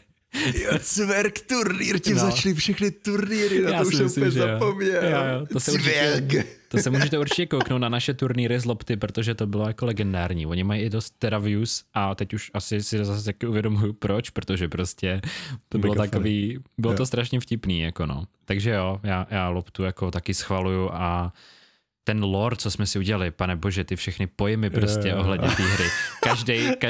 Jo, 0.54 0.72
Cverk 0.82 1.40
turnýr, 1.42 2.00
tím 2.00 2.16
no. 2.16 2.20
začaly 2.22 2.56
všechny 2.56 2.92
turnýry, 2.92 3.62
na 3.62 3.70
Já 3.70 3.82
to 3.82 3.88
už 3.88 3.96
jsem 3.96 4.06
úplně 4.08 4.32
zapomněl. 4.32 5.04
Jo, 5.04 5.10
jo, 5.40 5.46
to 5.54 5.60
se 5.60 5.72
určitě, 5.72 6.44
to 6.68 6.78
se 6.78 6.90
můžete 6.90 7.18
určitě 7.20 7.46
kouknout 7.46 7.82
na 7.82 7.90
naše 7.90 8.14
turnýry 8.14 8.60
z 8.60 8.66
Lopty, 8.66 8.98
protože 8.98 9.36
to 9.36 9.48
bylo 9.48 9.68
jako 9.68 9.86
legendární. 9.86 10.46
Oni 10.46 10.64
mají 10.64 10.82
i 10.82 10.90
dost 10.90 11.14
teda 11.20 11.38
views 11.38 11.84
a 11.94 12.16
teď 12.16 12.34
už 12.34 12.52
asi 12.54 12.84
si 12.84 13.06
zase 13.06 13.26
taky 13.26 13.48
uvědomuju 13.48 13.94
proč, 13.94 14.30
protože 14.30 14.68
prostě 14.68 15.22
to 15.70 15.78
bylo 15.78 15.94
Mega 15.96 16.04
takový, 16.04 16.54
funny. 16.54 16.64
bylo 16.78 16.94
jo. 16.94 16.98
to 16.98 17.06
strašně 17.06 17.40
vtipný, 17.40 17.80
jako 17.80 18.06
no. 18.06 18.24
Takže 18.46 18.70
jo, 18.72 19.00
já, 19.04 19.28
já 19.32 19.50
Loptu 19.50 19.84
jako 19.84 20.12
taky 20.12 20.34
schvaluju 20.34 20.90
a 20.94 21.34
ten 22.04 22.24
lore, 22.24 22.56
co 22.56 22.72
jsme 22.72 22.86
si 22.86 23.00
udělali, 23.00 23.32
pane 23.32 23.56
bože, 23.56 23.84
ty 23.84 23.96
všechny 23.96 24.28
pojmy 24.28 24.70
prostě 24.70 25.10
Jo. 25.10 25.18
ohledně 25.18 25.48
té 25.48 25.64
hry. 25.64 25.86
Každý, 26.24 26.72
ka. 26.80 26.88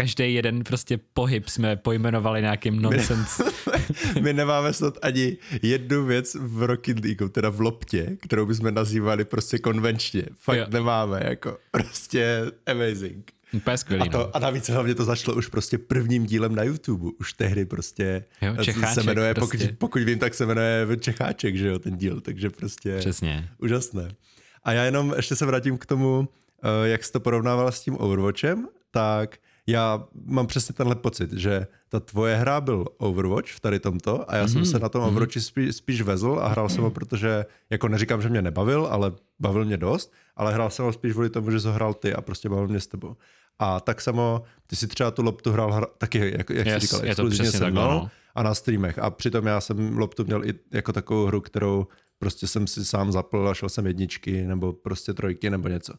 Každý 0.00 0.34
jeden 0.34 0.64
prostě 0.64 1.00
pohyb 1.12 1.48
jsme 1.48 1.76
pojmenovali 1.76 2.40
nějakým 2.40 2.82
nonsens. 2.82 3.40
My 4.20 4.32
nemáme 4.32 4.72
snad 4.72 4.98
ani 5.02 5.36
jednu 5.62 6.04
věc 6.04 6.36
v 6.40 6.62
Rocket 6.62 7.04
League, 7.04 7.32
teda 7.32 7.50
v 7.50 7.60
loptě, 7.60 8.16
kterou 8.22 8.46
bychom 8.46 8.74
nazývali 8.74 9.24
prostě 9.24 9.58
konvenčně. 9.58 10.22
Fakt 10.34 10.56
Jo. 10.58 10.66
nemáme, 10.68 11.20
jako 11.24 11.58
prostě 11.70 12.42
amazing. 12.66 13.30
Úplně 13.52 13.78
skvělý, 13.78 14.02
A, 14.02 14.04
no. 14.04 14.10
to, 14.10 14.36
a 14.36 14.38
navíc 14.38 14.68
hlavně 14.68 14.94
to 14.94 15.04
začalo 15.04 15.36
už 15.36 15.46
prostě 15.46 15.78
prvním 15.78 16.26
dílem 16.26 16.54
na 16.54 16.62
YouTube. 16.62 17.10
Už 17.20 17.32
tehdy 17.32 17.64
prostě 17.64 18.24
Jo, 18.42 18.56
to 18.56 18.64
Čecháček 18.64 18.94
se 18.94 19.02
jmenuje, 19.02 19.34
prostě. 19.34 19.58
pokud, 19.58 19.78
pokud 19.78 20.02
vím, 20.02 20.18
tak 20.18 20.34
se 20.34 20.46
jmenuje 20.46 20.86
Čecháček, 21.00 21.56
že 21.56 21.68
jo, 21.68 21.78
ten 21.78 21.96
díl, 21.96 22.20
takže 22.20 22.50
prostě 22.50 22.96
Přesně. 22.98 23.48
úžasné. 23.58 24.08
A 24.64 24.72
já 24.72 24.84
jenom 24.84 25.12
ještě 25.16 25.36
se 25.36 25.46
vrátím 25.46 25.78
k 25.78 25.86
tomu, 25.86 26.28
eh, 26.62 26.88
jak 26.88 27.04
jsi 27.04 27.12
to 27.12 27.20
porovnával 27.20 27.72
s 27.72 27.80
tím 27.80 27.96
Overwatchem, 28.00 28.68
tak 28.90 29.38
já 29.70 30.04
mám 30.24 30.46
přesně 30.46 30.74
tenhle 30.74 30.94
pocit, 30.94 31.32
že 31.32 31.66
ta 31.88 32.00
tvoje 32.00 32.36
hra 32.36 32.60
byl 32.60 32.84
Overwatch 32.98 33.48
v 33.52 33.60
tady 33.60 33.80
tomto 33.80 34.30
a 34.30 34.36
já 34.36 34.44
mm-hmm. 34.44 34.52
jsem 34.52 34.64
se 34.64 34.78
na 34.78 34.88
tom 34.88 35.02
Overwatchi 35.02 35.40
spíš, 35.40 35.76
spíš 35.76 36.02
vezl 36.02 36.38
a 36.42 36.48
hrál 36.48 36.68
jsem 36.68 36.84
ho, 36.84 36.90
protože, 36.90 37.46
jako 37.70 37.88
neříkám, 37.88 38.22
že 38.22 38.28
mě 38.28 38.42
nebavil, 38.42 38.88
ale 38.90 39.12
bavil 39.40 39.64
mě 39.64 39.76
dost, 39.76 40.12
ale 40.36 40.54
hrál 40.54 40.70
jsem 40.70 40.84
ho 40.84 40.92
spíš 40.92 41.12
kvůli 41.12 41.30
tomu, 41.30 41.50
že 41.50 41.60
jsi 41.60 41.66
ho 41.66 41.72
hrál 41.72 41.94
ty 41.94 42.14
a 42.14 42.20
prostě 42.20 42.48
bavil 42.48 42.68
mě 42.68 42.80
s 42.80 42.86
tebou. 42.86 43.16
A 43.58 43.80
tak 43.80 44.00
samo, 44.00 44.42
ty 44.66 44.76
si 44.76 44.86
třeba 44.86 45.10
tu 45.10 45.22
loptu 45.22 45.52
hrál 45.52 45.72
hra, 45.72 45.86
taky, 45.98 46.18
jak, 46.18 46.50
jak 46.50 46.66
Yes, 46.66 46.74
jsi 46.74 46.80
říkal, 46.80 46.98
je 46.98 47.04
to 47.04 47.08
exkluzivně 47.08 47.48
přesně 47.50 47.58
se 47.58 47.70
mnou 47.70 47.90
no. 47.90 48.10
a 48.34 48.42
na 48.42 48.54
streamech. 48.54 48.98
A 48.98 49.10
přitom 49.10 49.46
já 49.46 49.60
jsem 49.60 49.98
loptu 49.98 50.24
měl 50.24 50.44
i 50.44 50.54
jako 50.72 50.92
takovou 50.92 51.26
hru, 51.26 51.40
kterou 51.40 51.86
prostě 52.18 52.46
jsem 52.46 52.66
si 52.66 52.84
sám 52.84 53.12
zapl 53.12 53.48
a 53.48 53.54
šel 53.54 53.68
jsem 53.68 53.86
jedničky 53.86 54.46
nebo 54.46 54.72
prostě 54.72 55.14
trojky 55.14 55.50
nebo 55.50 55.68
něco. 55.68 55.94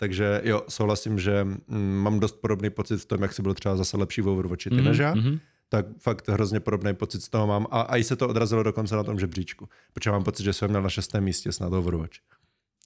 Takže 0.00 0.40
jo, 0.44 0.62
souhlasím, 0.68 1.18
že 1.18 1.44
mm, 1.44 1.94
mám 2.02 2.20
dost 2.20 2.32
podobný 2.40 2.70
pocit 2.70 2.96
v 2.98 3.06
tom, 3.06 3.22
jak 3.22 3.32
si 3.32 3.42
byl 3.42 3.54
třeba 3.54 3.76
zase 3.76 3.96
lepší 3.96 4.20
v 4.20 4.28
Overwatchi 4.28 4.70
ty 4.70 4.76
Mhm, 4.76 4.84
než 4.84 4.98
já. 4.98 5.14
mhm. 5.14 5.38
Tak 5.68 5.86
fakt 5.98 6.28
hrozně 6.28 6.60
podobný 6.60 6.94
pocit 6.94 7.20
z 7.22 7.28
toho 7.28 7.46
mám. 7.46 7.66
A, 7.70 7.80
a 7.80 7.96
i 7.96 8.04
se 8.04 8.16
to 8.16 8.28
odrazilo 8.28 8.62
dokonce 8.62 8.96
na 8.96 9.02
tom 9.04 9.18
žebříčku. 9.20 9.68
Protože 9.92 10.10
mám 10.10 10.24
pocit, 10.24 10.42
že 10.44 10.52
jsem 10.52 10.68
měl 10.70 10.82
na 10.82 10.88
šestém 10.90 11.24
místě 11.24 11.52
snad 11.52 11.72
Overwatch. 11.72 12.16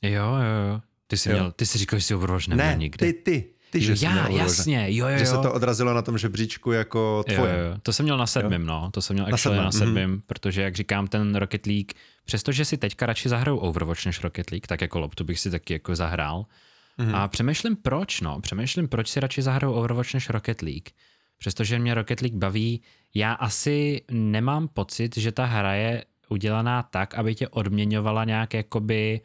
Jo, 0.02 0.10
jo, 0.24 0.72
jo. 0.72 0.80
Ty 1.06 1.16
jsi, 1.16 1.28
Jo. 1.30 1.34
měl, 1.34 1.52
ty 1.52 1.66
jsi 1.66 1.78
říkal, 1.78 1.98
že 1.98 2.04
jsi 2.04 2.14
Overwatch 2.14 2.48
neměl 2.48 2.66
Ne, 2.66 2.76
nikdy. 2.76 3.06
ty, 3.06 3.12
ty, 3.22 3.50
ty, 3.70 3.80
že 3.80 3.96
jsi 3.96 4.06
měl 4.06 4.16
já, 4.18 4.24
Overwatch. 4.28 4.48
jasně, 4.48 4.86
jo, 4.96 5.06
jo, 5.06 5.12
jo. 5.12 5.18
Že 5.18 5.26
se 5.26 5.38
to 5.38 5.52
odrazilo 5.52 5.94
na 5.94 6.02
tom 6.02 6.18
žebříčku 6.18 6.72
jako 6.72 7.24
Jo, 7.28 7.34
tvoje. 7.34 7.52
jo, 7.72 7.78
to 7.82 7.92
jsem 7.92 8.04
měl 8.04 8.16
na 8.18 8.26
sedmém, 8.26 8.66
no. 8.66 8.90
To 8.92 9.02
jsem 9.02 9.14
měl 9.14 9.26
Na 9.26 9.32
actually 9.34 9.58
na 9.58 9.72
sedmém, 9.72 9.88
sedmém, 9.88 10.22
protože 10.26 10.62
jak 10.62 10.74
říkám, 10.74 11.06
ten 11.06 11.34
Rocket 11.36 11.66
League, 11.66 11.92
přestože 12.24 12.64
si 12.64 12.76
teďka 12.76 13.06
radši 13.06 13.28
zahraju 13.28 13.58
Overwatch 13.58 14.06
než 14.06 14.22
Rocket 14.22 14.50
League, 14.50 14.66
tak 14.66 14.80
jako 14.80 14.98
loptu 15.00 15.24
bych 15.24 15.40
si 15.40 15.50
taky 15.50 15.72
jako 15.72 15.96
zahrál. 15.96 16.46
Mhm. 16.98 17.14
A 17.14 17.28
přemýšlím 17.28 17.76
proč, 17.76 18.20
no. 18.20 18.40
Přemýšlím, 18.40 18.88
proč 18.88 19.08
si 19.08 19.20
radši 19.20 19.42
zahraju 19.42 19.72
Overwatch 19.74 20.14
než 20.14 20.30
Rocket 20.30 20.62
League. 20.62 20.88
Přestože 21.38 21.78
mě 21.78 21.94
Rocket 21.94 22.20
League 22.20 22.36
baví, 22.36 22.82
já 23.14 23.32
asi 23.32 24.02
nemám 24.10 24.68
pocit, 24.68 25.16
že 25.16 25.32
ta 25.32 25.44
hra 25.44 25.74
je 25.74 26.04
udělaná 26.28 26.82
tak, 26.82 27.14
aby 27.14 27.34
tě 27.34 27.48
odměňovala 27.48 28.24
nějak 28.24 28.54
jakoby 28.54 29.20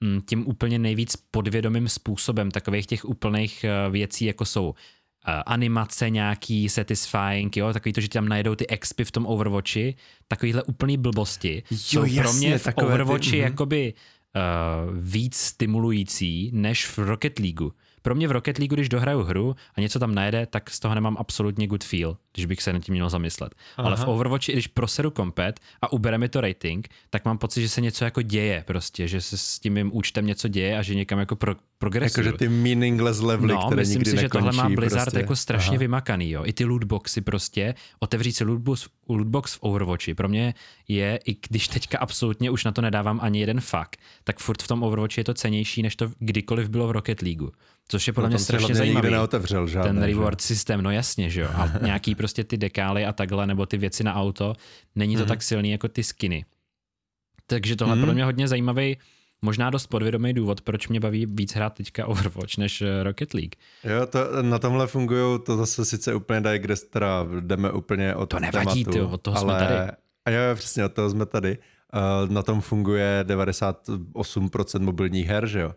mm, 0.00 0.20
tím 0.28 0.46
úplně 0.48 0.78
nejvíc 0.78 1.16
podvědomým 1.30 1.88
způsobem 1.88 2.50
takových 2.50 2.86
těch 2.86 3.04
úplných 3.04 3.64
eh, 3.64 3.90
věcí, 3.90 4.24
jako 4.24 4.44
jsou 4.44 4.74
eh, 5.28 5.32
animace 5.46 6.10
nějaký 6.10 6.68
satisfying, 6.68 7.56
jo, 7.56 7.72
takový 7.72 7.92
to, 7.92 8.00
že 8.00 8.08
ti 8.08 8.12
tam 8.12 8.28
najedou 8.28 8.54
ty 8.54 8.66
expy 8.66 9.04
v 9.04 9.10
tom 9.10 9.26
Overwatchi, 9.26 9.94
takovýhle 10.28 10.62
úplný 10.62 10.96
blbosti, 10.96 11.62
Jo, 11.70 11.76
jsou 11.78 12.00
pro 12.00 12.06
jasně, 12.08 12.48
mě 12.48 12.58
v 12.58 12.64
takové 12.64 12.86
ty- 12.86 12.92
Overwatchi 12.92 13.36
mhm. 13.36 13.44
jakoby 13.44 13.92
uh, 13.92 14.00
víc 15.00 15.36
stimulující 15.36 16.50
než 16.54 16.86
v 16.86 16.98
Rocket 16.98 17.38
League. 17.38 17.72
Pro 18.02 18.14
mě 18.14 18.28
v 18.28 18.32
Rocket 18.32 18.58
League, 18.58 18.72
když 18.72 18.88
dohraju 18.88 19.22
hru 19.22 19.56
a 19.74 19.80
něco 19.80 19.98
tam 19.98 20.14
najede, 20.14 20.46
tak 20.46 20.70
z 20.70 20.80
toho 20.80 20.94
nemám 20.94 21.16
absolutně 21.20 21.66
good 21.66 21.84
feel, 21.84 22.16
když 22.34 22.46
bych 22.46 22.62
se 22.62 22.72
nad 22.72 22.78
tím 22.82 22.92
měl 22.94 23.10
zamyslet. 23.10 23.54
Aha. 23.76 23.88
Ale 23.88 23.96
v 23.96 24.08
Overwatchi, 24.08 24.52
když 24.52 24.66
proseru 24.66 25.10
kompet 25.10 25.60
a 25.82 25.92
ubere 25.92 26.18
mi 26.18 26.28
to 26.28 26.40
rating, 26.40 26.88
tak 27.10 27.24
mám 27.24 27.38
pocit, 27.38 27.62
že 27.62 27.68
se 27.68 27.80
něco 27.80 28.04
jako 28.04 28.22
děje 28.22 28.64
prostě, 28.66 29.08
že 29.08 29.20
se 29.20 29.38
s 29.38 29.58
tím 29.58 29.72
mým 29.72 29.90
účtem 29.96 30.26
něco 30.26 30.48
děje 30.48 30.78
a 30.78 30.82
že 30.82 30.94
někam 30.94 31.18
jako 31.18 31.36
pro, 31.36 31.54
progresuju. 31.78 32.26
Jakože 32.26 32.38
ty 32.38 32.48
meaningless 32.48 33.20
levely, 33.20 33.52
No, 33.54 33.66
které 33.66 33.80
myslím 33.82 33.98
nikdy 33.98 34.10
si, 34.10 34.16
že 34.16 34.22
nekončí. 34.22 34.46
tohle 34.46 34.62
má 34.62 34.74
Blizzard 34.76 35.04
prostě. 35.04 35.18
jako 35.20 35.36
strašně 35.36 35.70
Aha. 35.70 35.78
vymakaný, 35.78 36.30
jo. 36.30 36.42
I 36.44 36.52
ty 36.52 36.64
lootboxy 36.64 37.20
prostě, 37.20 37.74
otevřít 38.00 38.32
si 38.32 38.44
lootbox, 38.44 38.86
lootbox 39.08 39.54
v 39.54 39.58
Overwatchi, 39.60 40.14
pro 40.14 40.28
mě 40.28 40.54
je, 40.88 41.18
i 41.26 41.36
když 41.48 41.68
teďka 41.68 41.98
absolutně 41.98 42.50
už 42.50 42.64
na 42.64 42.72
to 42.72 42.80
nedávám 42.82 43.20
ani 43.22 43.40
jeden 43.40 43.60
fakt, 43.60 43.96
tak 44.24 44.38
furt 44.38 44.62
v 44.62 44.68
tom 44.68 44.82
Overwatchi 44.82 45.20
je 45.20 45.24
to 45.24 45.34
cenější, 45.34 45.82
než 45.82 45.96
to 45.96 46.10
kdykoliv 46.18 46.68
bylo 46.68 46.88
v 46.88 46.90
Rocket 46.90 47.22
League. 47.22 47.42
Což 47.90 48.06
je 48.06 48.12
podle 48.12 48.28
No, 48.28 48.32
mě 48.32 48.38
strašně 48.38 48.74
zajímavý. 48.74 49.10
neotevřel 49.10 49.66
žádné, 49.66 49.88
Ten 49.92 50.00
že? 50.00 50.06
reward 50.06 50.40
systém, 50.40 50.82
no 50.82 50.90
jasně, 50.90 51.30
že 51.30 51.40
jo. 51.40 51.48
A 51.54 51.70
nějaký 51.84 52.14
prostě 52.14 52.44
ty 52.44 52.56
dekály 52.56 53.06
a 53.06 53.12
takhle, 53.12 53.46
nebo 53.46 53.66
ty 53.66 53.76
věci 53.78 54.04
na 54.04 54.14
auto, 54.14 54.54
není 54.94 55.16
Mhm. 55.16 55.24
to 55.24 55.28
tak 55.28 55.42
silný 55.42 55.70
jako 55.70 55.88
ty 55.88 56.04
skiny. 56.04 56.44
Takže 57.46 57.76
tohle 57.76 57.96
mm. 57.96 58.02
pro 58.02 58.12
mě 58.12 58.24
hodně 58.24 58.48
zajímavý, 58.48 58.96
možná 59.42 59.70
dost 59.70 59.86
podvědomý 59.86 60.32
důvod, 60.34 60.60
proč 60.60 60.88
mě 60.88 61.00
baví 61.00 61.26
víc 61.26 61.54
hrát 61.54 61.74
teďka 61.74 62.06
Overwatch 62.06 62.58
než 62.58 62.82
eh, 62.82 63.02
Rocket 63.02 63.34
League. 63.34 63.54
Jo, 63.84 64.06
to, 64.06 64.42
na 64.42 64.58
tomhle 64.58 64.86
fungují 64.86 65.38
to 65.46 65.56
zase 65.56 65.84
sice 65.84 66.14
úplně 66.14 66.40
dají, 66.40 66.58
kde 66.58 66.76
teda 66.76 67.26
jdeme 67.40 67.70
úplně 67.72 68.14
od 68.14 68.26
To 68.26 68.40
nevadí, 68.40 68.84
tématu, 68.84 68.90
tyjo, 68.92 69.08
od 69.08 69.20
toho 69.22 69.36
jsme 69.40 69.52
ale, 69.52 69.66
tady. 69.66 69.90
A 70.24 70.30
jo, 70.30 70.40
přesně, 70.54 70.84
od 70.84 70.92
toho 70.92 71.10
jsme 71.10 71.26
tady. 71.26 71.58
Uh, 72.24 72.30
na 72.32 72.42
tom 72.42 72.60
funguje 72.60 73.24
98% 73.28 74.80
mobilních 74.80 75.26
her, 75.26 75.46
že 75.46 75.60
jo? 75.60 75.72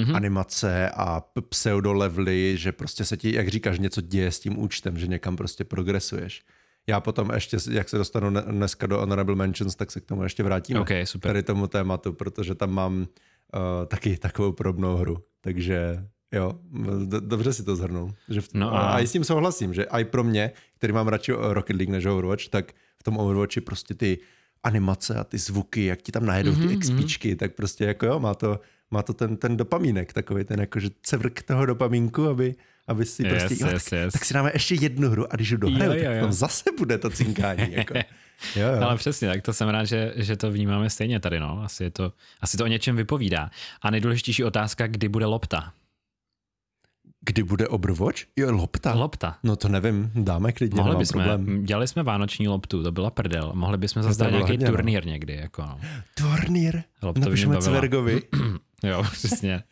Mhm. 0.00 0.10
Mm-hmm. 0.12 0.16
Animace 0.16 0.90
a 0.90 1.20
p- 1.20 1.40
pseudo-levely, 1.42 2.56
že 2.56 2.72
prostě 2.72 3.04
se 3.04 3.16
ti, 3.16 3.34
jak 3.34 3.48
říkáš, 3.48 3.78
něco 3.78 4.00
děje 4.00 4.30
s 4.32 4.40
tím 4.40 4.58
účtem, 4.58 4.98
že 4.98 5.06
někam 5.06 5.36
prostě 5.36 5.64
progresuješ. 5.64 6.42
Já 6.86 7.00
potom 7.00 7.30
ještě, 7.34 7.56
jak 7.70 7.88
se 7.88 7.98
dostanu 7.98 8.30
ne- 8.30 8.42
dneska 8.42 8.86
do 8.86 8.98
Honorable 8.98 9.34
Mentions, 9.36 9.74
tak 9.74 9.90
se 9.90 10.00
k 10.00 10.04
tomu 10.04 10.22
ještě 10.22 10.42
vrátíme. 10.42 10.80
OK, 10.80 10.88
super. 11.04 11.28
Tady 11.28 11.42
tomu 11.42 11.66
tématu, 11.66 12.12
protože 12.12 12.54
tam 12.54 12.70
mám 12.70 12.98
uh, 13.00 13.06
taky 13.86 14.16
takovou 14.16 14.52
podobnou 14.52 14.96
hru. 14.96 15.18
Takže 15.40 16.04
jo, 16.32 16.52
d- 17.06 17.20
dobře 17.20 17.52
si 17.52 17.62
to 17.64 17.76
zhrnul. 17.76 18.14
Že 18.28 18.40
v, 18.40 18.48
No 18.54 18.74
a- 18.74 18.90
a... 18.90 19.00
i 19.00 19.06
s 19.06 19.12
tím 19.12 19.24
souhlasím, 19.24 19.74
že 19.74 19.84
i 19.84 20.04
pro 20.04 20.24
mě, 20.24 20.50
který 20.76 20.92
mám 20.92 21.08
radši 21.08 21.32
Rocket 21.38 21.76
League 21.76 21.90
než 21.90 22.04
Overwatch, 22.04 22.48
tak 22.48 22.72
v 22.98 23.02
tom 23.02 23.16
Overwatchi 23.18 23.60
prostě 23.60 23.94
ty 23.94 24.18
animace 24.62 25.14
a 25.14 25.24
ty 25.24 25.38
zvuky, 25.38 25.84
jak 25.84 26.02
ti 26.02 26.12
tam 26.12 26.26
najedou 26.26 26.52
Mhm, 26.52 26.68
ty 26.68 26.76
XPčky, 26.76 27.36
tak 27.36 27.54
prostě 27.54 27.84
jako 27.84 28.06
jo, 28.06 28.20
má 28.20 28.34
to, 28.34 28.60
má 28.90 29.02
to 29.02 29.12
ten, 29.12 29.36
ten 29.36 29.56
dopamínek, 29.56 30.12
takový 30.12 30.44
ten 30.44 30.60
jakože 30.60 30.88
cevrk 31.02 31.42
toho 31.42 31.66
dopamínku, 31.66 32.28
aby, 32.28 32.54
aby 32.88 33.04
si 33.04 33.26
Yes, 33.26 33.44
prostě, 33.44 33.64
jo, 33.64 33.70
yes, 33.70 33.84
tak, 33.84 33.98
yes. 33.98 34.12
tak 34.12 34.24
si 34.24 34.34
dáme 34.34 34.50
ještě 34.54 34.74
jednu 34.74 35.10
hru 35.10 35.32
a 35.32 35.36
když 35.36 35.50
ji 35.50 35.56
dohraju, 35.58 35.92
Jo, 35.92 35.98
jo, 35.98 36.04
tak 36.04 36.14
jo. 36.16 36.20
tam 36.20 36.32
zase 36.32 36.70
bude 36.78 36.98
to 36.98 37.10
cinkání. 37.10 37.72
Jako. 37.72 37.94
Jo, 38.56 38.68
jo. 38.76 38.82
Ale 38.82 38.96
přesně, 38.96 39.28
tak 39.28 39.42
to 39.42 39.52
jsem 39.52 39.68
rád, 39.68 39.84
že, 39.84 40.12
že 40.16 40.36
to 40.36 40.50
vnímáme 40.50 40.90
stejně 40.90 41.20
tady, 41.20 41.40
no. 41.40 41.62
Asi, 41.64 41.84
je 41.84 41.90
to, 41.90 42.12
asi 42.40 42.56
to 42.56 42.64
o 42.64 42.66
něčem 42.66 42.96
vypovídá. 42.96 43.50
A 43.82 43.90
nejdůležitější 43.90 44.44
otázka, 44.44 44.86
kdy 44.86 45.08
bude 45.08 45.26
lopta? 45.26 45.72
Kdy 47.24 47.42
bude 47.42 47.68
Overwatch? 47.68 48.20
Jo, 48.36 48.52
lopta. 48.52 48.94
Lopta. 48.94 49.38
No 49.42 49.56
to 49.56 49.68
nevím, 49.68 50.10
dáme 50.14 50.52
klidně, 50.52 50.76
Mohli 50.76 50.96
bychom, 50.96 51.22
problém. 51.24 51.64
dělali 51.64 51.88
jsme 51.88 52.02
vánoční 52.02 52.48
loptu, 52.48 52.82
to 52.82 52.92
byla 52.92 53.10
prdel. 53.10 53.52
Mohli 53.54 53.78
bychom 53.78 54.02
zase 54.02 54.24
dát 54.24 54.30
nějaký 54.30 54.50
hodně, 54.50 54.66
no. 54.66 54.72
turnýr 54.72 55.06
někdy, 55.06 55.34
jako 55.34 55.62
no. 55.62 55.80
Turnýr. 56.14 56.82
Napíšeme. 57.16 57.58
Cvergovi. 57.58 58.22
Jo, 58.82 59.02
přesně. 59.12 59.62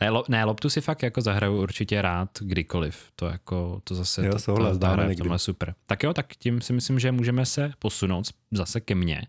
Ne, 0.00 0.10
lo, 0.10 0.24
ne, 0.28 0.44
loptu 0.44 0.70
si 0.70 0.80
fakt 0.80 1.02
jako 1.02 1.20
zahraju 1.20 1.62
určitě 1.62 2.02
rád 2.02 2.28
kdykoliv. 2.40 3.04
To 3.16 3.26
jako, 3.26 3.80
to 3.84 3.94
zase, 3.94 4.26
Jo, 4.26 4.32
to, 4.32 4.38
souhlas, 4.38 4.78
hra 4.78 5.02
je 5.04 5.14
v 5.14 5.18
tomhle 5.18 5.38
super. 5.38 5.74
Tak 5.86 6.02
jo, 6.02 6.12
tak 6.14 6.26
tím 6.36 6.60
si 6.60 6.72
myslím, 6.72 6.98
že 6.98 7.12
můžeme 7.12 7.46
se 7.46 7.72
posunout 7.78 8.26
zase 8.50 8.80
ke 8.80 8.94
mně. 8.94 9.22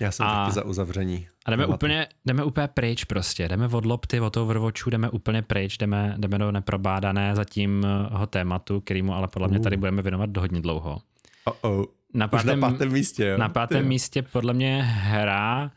Já 0.00 0.12
jsem 0.12 0.26
A- 0.26 0.44
taky 0.44 0.54
za 0.54 0.64
uzavření. 0.64 1.28
A 1.44 1.50
jdeme 1.50 1.66
úplně, 1.66 2.06
jdeme 2.26 2.44
úplně 2.44 2.68
pryč 2.68 3.04
prostě. 3.04 3.48
Jdeme 3.48 3.68
od 3.68 3.86
lopty, 3.86 4.20
od 4.20 4.36
Overwatchu, 4.36 4.90
jdeme 4.90 5.10
úplně 5.10 5.42
pryč, 5.42 5.78
jdeme, 5.78 6.14
jdeme 6.18 6.38
do 6.38 6.52
neprobádaného 6.52 7.36
zatímho 7.36 8.26
tématu, 8.30 8.80
kterýmu 8.80 9.14
ale 9.14 9.28
podle 9.28 9.48
mě 9.48 9.60
tady 9.60 9.76
budeme 9.76 10.02
věnovat 10.02 10.30
do 10.30 10.40
hodně 10.40 10.60
dlouho. 10.60 10.98
Oh, 11.44 11.54
oh. 11.60 11.84
Na 12.14 12.26
Už 12.26 12.30
pátém, 12.30 12.60
na 12.60 12.70
pátém 12.70 12.92
místě, 12.92 13.24
jo? 13.26 13.38
na 13.38 13.48
pátém 13.48 13.82
Ty 13.82 13.88
místě 13.88 14.22
podle 14.22 14.54
mě 14.54 14.82
hra, 14.82 15.62
uh, 15.64 15.70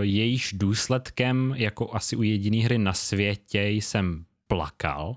jejíž 0.00 0.52
důsledkem, 0.52 1.54
jako 1.56 1.94
asi 1.94 2.16
u 2.16 2.22
jediné 2.22 2.64
hry 2.64 2.78
na 2.78 2.92
světě, 2.92 3.58
jsem 3.68 4.24
plakal. 4.46 5.16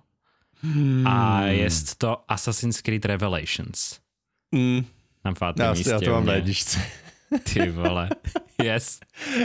Hmm. 0.62 1.08
A 1.08 1.42
je 1.42 1.68
to 1.98 2.32
Assassin's 2.32 2.82
Creed 2.82 3.06
Revelations. 3.06 4.00
Mm, 4.52 4.86
Na 5.26 5.34
pátém 5.34 5.66
já, 5.66 5.74
místě. 5.74 5.90
já 5.90 6.00
to 6.00 6.10
mám 6.12 6.26
na 6.26 6.34
jedničce. 6.34 6.80
Ty 7.54 7.70
vole. 7.72 8.10
Yes. 8.64 9.00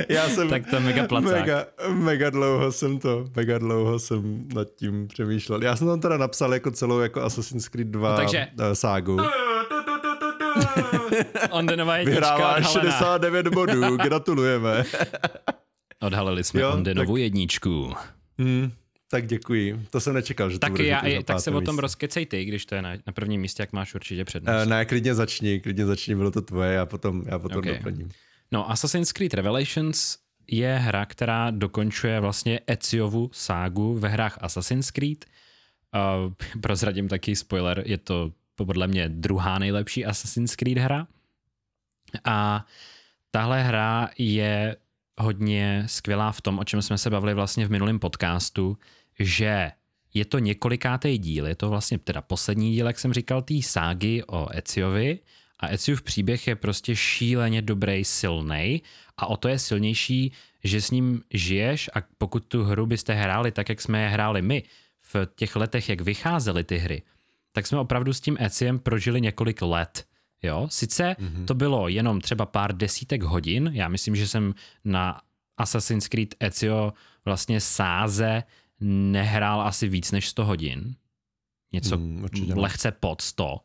Já 0.09 0.29
jsem 0.29 0.49
Tak 0.49 0.71
to 0.71 0.81
mega 0.81 1.07
placák. 1.07 1.33
Mega, 1.41 1.65
mega 1.89 2.31
dlouho 2.31 2.73
jsem 2.73 2.99
to, 2.99 3.25
mega 3.37 3.59
dlouho 3.59 3.99
jsem 3.99 4.49
nad 4.55 4.69
tím 4.77 5.09
přemýšlel. 5.09 5.63
Já 5.63 5.77
jsem 5.77 5.87
tam 5.87 6.01
teda 6.01 6.17
napsal 6.17 6.55
jako 6.55 6.71
celou 6.71 6.99
jako 6.99 7.21
Assassin's 7.23 7.69
Creed 7.69 7.89
2 7.89 8.11
No 8.11 8.17
takže- 8.17 8.49
eh, 8.59 8.75
ságu. 8.75 9.17
On 9.17 9.60
the 11.67 11.77
nová 11.77 11.97
jednička 11.97 12.21
Vyhrává 12.21 12.57
odhalená. 12.57 12.69
69 12.69 13.49
bodů, 13.49 13.97
gratulujeme. 13.97 14.85
Odhalili 16.01 16.45
jsme 16.45 16.61
Jo, 16.61 16.71
Ondenovu 16.73 17.17
jedničku. 17.17 17.95
Hmm, 18.39 18.73
tak 19.11 19.27
děkuji. 19.27 19.87
To 19.91 20.01
jsem 20.01 20.15
nečekal, 20.15 20.51
že 20.51 20.57
to 20.57 20.61
Tak, 20.61 20.71
bude 20.71 20.87
já, 20.87 21.03
na 21.03 21.23
tak 21.23 21.41
se 21.41 21.51
o 21.51 21.61
tom 21.61 21.79
rozkecej 21.79 22.27
ty, 22.27 22.45
když 22.45 22.67
to 22.67 22.75
je 22.75 22.83
na, 22.83 22.91
na 23.07 23.13
prvním 23.13 23.41
místě, 23.41 23.63
jak 23.63 23.73
máš 23.73 23.95
určitě 23.95 24.25
přednost. 24.25 24.63
Eh, 24.63 24.67
Ne, 24.67 24.85
klidně 24.85 25.15
začni, 25.15 25.61
klidně 25.61 25.87
začni, 25.87 26.15
bylo 26.15 26.31
to 26.31 26.43
tvoje, 26.43 26.73
já 26.73 26.87
potom, 26.87 27.23
já 27.27 27.39
potom 27.39 27.59
Okay. 27.59 27.75
doplním. 27.75 28.09
No, 28.53 28.71
Assassin's 28.71 29.13
Creed 29.13 29.35
Revelations 29.35 30.17
je 30.51 30.77
hra, 30.77 31.07
která 31.07 31.51
dokončuje 31.51 32.21
vlastně 32.21 32.61
Eziovu 32.67 33.31
ságu 33.33 33.95
ve 33.99 34.09
hrách 34.09 34.39
Assassin's 34.41 34.91
Creed. 34.91 35.25
Uh, 35.95 36.33
prozradím 36.61 37.09
taky 37.09 37.37
spoiler, 37.37 37.83
je 37.87 37.99
to 37.99 38.33
podle 38.67 38.87
mě 38.87 39.09
druhá 39.09 39.59
nejlepší 39.59 40.07
Assassin's 40.07 40.57
Creed 40.57 40.79
hra. 40.79 41.07
A 42.25 42.67
tahle 43.31 43.63
hra 43.63 44.11
je 44.19 44.77
hodně 45.19 45.85
skvělá 45.87 46.33
v 46.33 46.41
tom, 46.41 46.59
o 46.59 46.65
čem 46.65 46.83
jsme 46.83 46.99
se 46.99 47.11
bavili 47.11 47.35
vlastně 47.35 47.67
v 47.67 47.71
minulém 47.71 47.99
podcastu, 47.99 48.79
že 49.19 49.73
je 50.15 50.25
to 50.25 50.39
několikátý 50.39 51.19
díl, 51.19 51.47
je 51.47 51.55
to 51.55 51.71
vlastně 51.71 51.99
teda 51.99 52.23
poslední 52.23 52.73
díl, 52.73 52.87
jak 52.87 52.99
jsem 52.99 53.13
říkal, 53.13 53.43
té 53.43 53.63
ságy 53.63 54.23
o 54.27 54.49
Eziovi. 54.51 55.19
A 55.61 55.69
Eziův 55.69 56.03
příběh 56.03 56.47
je 56.47 56.57
prostě 56.57 56.97
šíleně 56.97 57.63
dobrý, 57.63 58.05
silný 58.05 58.83
a 59.17 59.27
o 59.27 59.37
to 59.37 59.49
je 59.49 59.59
silnější, 59.59 60.33
že 60.65 60.81
s 60.81 60.91
ním 60.91 61.23
žiješ 61.31 61.91
a 61.95 62.03
pokud 62.19 62.45
tu 62.45 62.65
hru 62.65 62.87
byste 62.87 63.15
hráli 63.15 63.53
tak, 63.53 63.69
jak 63.69 63.81
jsme 63.81 64.03
je 64.03 64.09
hráli 64.09 64.43
my 64.43 64.63
v 65.15 65.17
těch 65.35 65.57
letech, 65.57 65.89
jak 65.89 66.01
vycházely 66.01 66.65
ty 66.65 66.79
hry, 66.79 67.03
tak 67.53 67.67
jsme 67.67 67.79
opravdu 67.79 68.13
s 68.13 68.21
tím 68.21 68.37
Eziem 68.41 68.79
prožili 68.79 69.21
několik 69.21 69.63
let. 69.63 70.05
Jo, 70.43 70.69
sice 70.71 71.17
mm-hmm. 71.19 71.45
to 71.45 71.55
bylo 71.55 71.89
jenom 71.89 72.21
třeba 72.21 72.47
pár 72.47 72.77
desítek 72.77 73.23
hodin, 73.23 73.71
já 73.75 73.89
myslím, 73.89 74.17
že 74.17 74.29
jsem 74.29 74.55
na 74.85 75.21
Assassin's 75.61 76.09
Creed 76.09 76.35
Ezio 76.41 76.93
vlastně 77.25 77.61
sáze 77.61 78.43
nehrál 78.81 79.61
asi 79.61 79.89
víc 79.89 80.13
než 80.13 80.29
100 80.29 80.45
hodin. 80.45 80.95
Něco 81.73 81.97
Mm, 81.97 82.27
lehce 82.55 82.93
pod 82.93 83.21
100. 83.21 83.61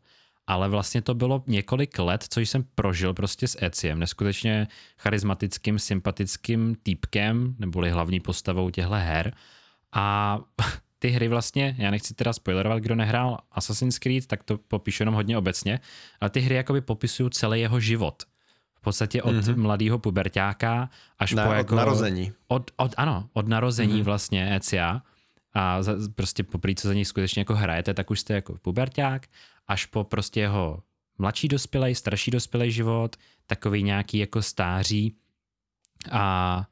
Ale 0.47 0.69
vlastně 0.69 1.01
to 1.01 1.13
bylo 1.13 1.43
několik 1.47 1.99
let, 1.99 2.25
co 2.29 2.39
jsem 2.39 2.63
prožil 2.75 3.13
prostě 3.13 3.47
s 3.47 3.57
Eziem, 3.61 3.99
neskutečně 3.99 4.67
charismatickým, 4.97 5.79
sympatickým 5.79 6.75
týpkem, 6.83 7.55
neboli 7.59 7.89
hlavní 7.89 8.19
postavou 8.19 8.69
těchto 8.69 8.93
her. 8.93 9.33
A 9.91 10.39
ty 10.99 11.09
hry 11.09 11.27
vlastně, 11.27 11.75
já 11.77 11.91
nechci 11.91 12.13
teda 12.13 12.33
spoilerovat, 12.33 12.79
kdo 12.79 12.95
nehrál 12.95 13.37
Assassin's 13.51 13.99
Creed, 13.99 14.25
tak 14.25 14.43
to 14.43 14.57
popíšu 14.57 15.03
jenom 15.03 15.15
hodně 15.15 15.37
obecně, 15.37 15.79
ale 16.21 16.29
ty 16.29 16.39
hry 16.39 16.55
jakoby 16.55 16.81
popisují 16.81 17.29
celý 17.29 17.61
jeho 17.61 17.79
život. 17.79 18.23
V 18.75 18.81
podstatě 18.81 19.23
od 19.23 19.35
mm-hmm. 19.35 19.57
mladého 19.57 19.99
pubertáka 19.99 20.89
až 21.19 21.33
Ne, 21.33 21.43
po 21.43 21.49
od 21.49 21.53
jako... 21.53 21.75
narození. 21.75 22.33
Od, 22.47 22.71
od, 22.77 22.93
ano, 22.97 23.29
od 23.33 23.47
narození 23.47 23.93
mm-hmm. 23.93 24.03
vlastně 24.03 24.55
Ezia 24.55 25.01
a 25.53 25.83
za, 25.83 25.95
prostě 26.15 26.43
poprvé, 26.43 26.75
co 26.75 26.87
za 26.87 26.93
něj 26.93 27.05
skutečně 27.05 27.39
jako 27.39 27.55
hrajete, 27.55 27.93
tak 27.93 28.11
už 28.11 28.19
jste 28.19 28.33
jako 28.33 28.57
puberták, 28.57 29.27
až 29.67 29.85
po 29.85 30.03
prostě 30.03 30.39
jeho 30.39 30.83
mladší 31.17 31.47
dospělej, 31.47 31.95
starší 31.95 32.31
dospělej 32.31 32.71
život, 32.71 33.15
takový 33.47 33.83
nějaký 33.83 34.17
jako 34.17 34.41
stáří 34.41 35.15
a 36.11 36.65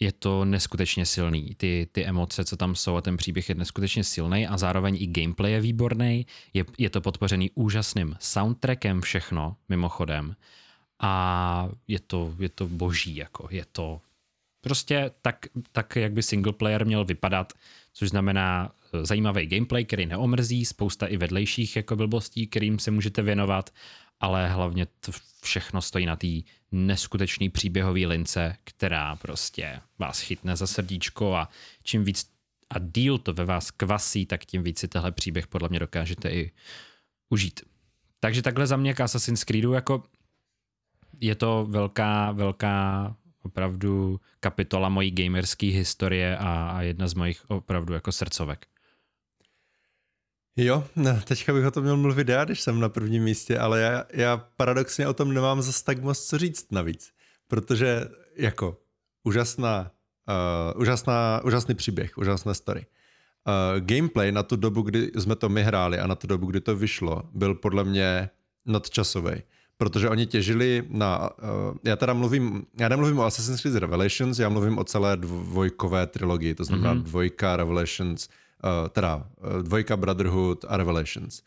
je 0.00 0.12
to 0.12 0.44
neskutečně 0.44 1.06
silný. 1.06 1.54
Ty, 1.56 1.88
ty 1.92 2.04
emoce, 2.04 2.44
co 2.44 2.56
tam 2.56 2.74
jsou 2.74 2.96
a 2.96 3.00
ten 3.00 3.16
příběh 3.16 3.48
je 3.48 3.54
neskutečně 3.54 4.04
silný 4.04 4.46
a 4.46 4.58
zároveň 4.58 4.96
i 5.00 5.06
gameplay 5.06 5.52
je 5.52 5.60
výborný. 5.60 6.26
Je, 6.54 6.64
je 6.78 6.90
to 6.90 7.00
podpořený 7.00 7.50
úžasným 7.54 8.16
soundtrackem 8.20 9.00
všechno, 9.00 9.56
mimochodem. 9.68 10.36
A 11.00 11.68
je 11.88 12.00
to, 12.00 12.34
je 12.38 12.48
to 12.48 12.68
boží, 12.68 13.16
jako 13.16 13.48
je 13.50 13.64
to 13.72 14.00
prostě 14.60 15.10
tak, 15.22 15.46
tak, 15.72 15.96
jak 15.96 16.12
by 16.12 16.22
single 16.22 16.52
player 16.52 16.86
měl 16.86 17.04
vypadat, 17.04 17.52
což 17.92 18.08
znamená 18.08 18.72
eh, 18.94 19.06
zajímavý 19.06 19.46
gameplay, 19.46 19.84
který 19.84 20.06
neomrzí, 20.06 20.64
spousta 20.64 21.06
i 21.06 21.16
vedlejších 21.16 21.76
jako 21.76 21.96
blbostí, 21.96 22.46
kterým 22.46 22.78
se 22.78 22.90
můžete 22.90 23.22
věnovat, 23.22 23.70
ale 24.20 24.48
hlavně 24.48 24.86
to 24.86 25.12
všechno 25.42 25.82
stojí 25.82 26.06
na 26.06 26.16
té 26.16 26.26
neskutečný 26.72 27.48
příběhový 27.48 28.06
lince, 28.06 28.56
která 28.64 29.16
prostě 29.16 29.80
vás 29.98 30.20
chytne 30.20 30.56
za 30.56 30.66
srdíčko 30.66 31.34
a 31.34 31.48
čím 31.82 32.04
víc 32.04 32.30
a 32.70 32.78
díl 32.78 33.18
to 33.18 33.32
ve 33.32 33.44
vás 33.44 33.70
kvasí, 33.70 34.26
tak 34.26 34.44
tím 34.44 34.62
víc 34.62 34.78
si 34.78 34.88
tenhle 34.88 35.12
příběh 35.12 35.46
podle 35.46 35.68
mě 35.68 35.78
dokážete 35.78 36.30
i 36.30 36.52
užít. 37.28 37.60
Takže 38.20 38.42
takhle 38.42 38.66
za 38.66 38.76
mě 38.76 38.94
k 38.94 39.00
Assassin's 39.00 39.44
Creedu 39.44 39.72
jako 39.72 40.02
je 41.20 41.34
to 41.34 41.66
velká, 41.70 42.32
velká 42.32 43.16
opravdu 43.42 44.20
kapitola 44.40 44.88
mojí 44.88 45.10
gamerské 45.10 45.66
historie 45.66 46.36
a, 46.38 46.70
a 46.70 46.82
jedna 46.82 47.08
z 47.08 47.14
mojich 47.14 47.50
opravdu 47.50 47.94
jako 47.94 48.12
srdcovek. 48.12 48.66
Jo, 50.60 50.84
no, 50.96 51.20
teďka 51.24 51.52
bych 51.52 51.66
o 51.66 51.70
tom 51.70 51.82
měl 51.82 51.96
mluvit 51.96 52.28
já, 52.28 52.44
když 52.44 52.60
jsem 52.60 52.80
na 52.80 52.88
prvním 52.88 53.24
místě, 53.24 53.58
ale 53.58 53.80
já, 53.80 54.04
já 54.12 54.36
paradoxně 54.56 55.08
o 55.08 55.14
tom 55.14 55.34
nemám 55.34 55.62
zas 55.62 55.82
tak 55.82 56.02
moc 56.02 56.26
co 56.26 56.38
říct 56.38 56.72
navíc, 56.72 57.10
protože 57.48 58.08
jako 58.36 58.76
úžasná, 59.24 59.90
uh, 60.74 60.80
úžasná, 60.80 61.40
úžasný 61.44 61.74
příběh, 61.74 62.18
úžasná 62.18 62.54
story. 62.54 62.86
Uh, 63.46 63.80
gameplay 63.80 64.32
na 64.32 64.42
tu 64.42 64.56
dobu, 64.56 64.82
kdy 64.82 65.10
jsme 65.18 65.36
to 65.36 65.48
my 65.48 65.62
hráli 65.62 65.98
a 65.98 66.06
na 66.06 66.14
tu 66.14 66.26
dobu, 66.26 66.46
kdy 66.46 66.60
to 66.60 66.76
vyšlo, 66.76 67.22
byl 67.32 67.54
podle 67.54 67.84
mě 67.84 68.30
nadčasový. 68.66 69.42
Protože 69.76 70.08
oni 70.08 70.26
těžili 70.26 70.84
na, 70.88 71.30
uh, 71.30 71.76
já 71.84 71.96
teda 71.96 72.12
mluvím, 72.12 72.66
já 72.80 72.88
nemluvím 72.88 73.18
o 73.18 73.24
Assassin's 73.24 73.62
Creed 73.62 73.76
Revelations, 73.76 74.38
já 74.38 74.48
mluvím 74.48 74.78
o 74.78 74.84
celé 74.84 75.16
dvojkové 75.16 76.06
trilogii, 76.06 76.54
to 76.54 76.64
znamená 76.64 76.94
mm-hmm. 76.94 77.02
dvojka 77.02 77.56
Revelations, 77.56 78.28
uh, 78.64 78.88
teda 78.88 79.16
uh, 79.16 79.62
dvojka 79.62 79.96
Brotherhood 79.96 80.64
a 80.68 80.76
Revelations. 80.76 81.42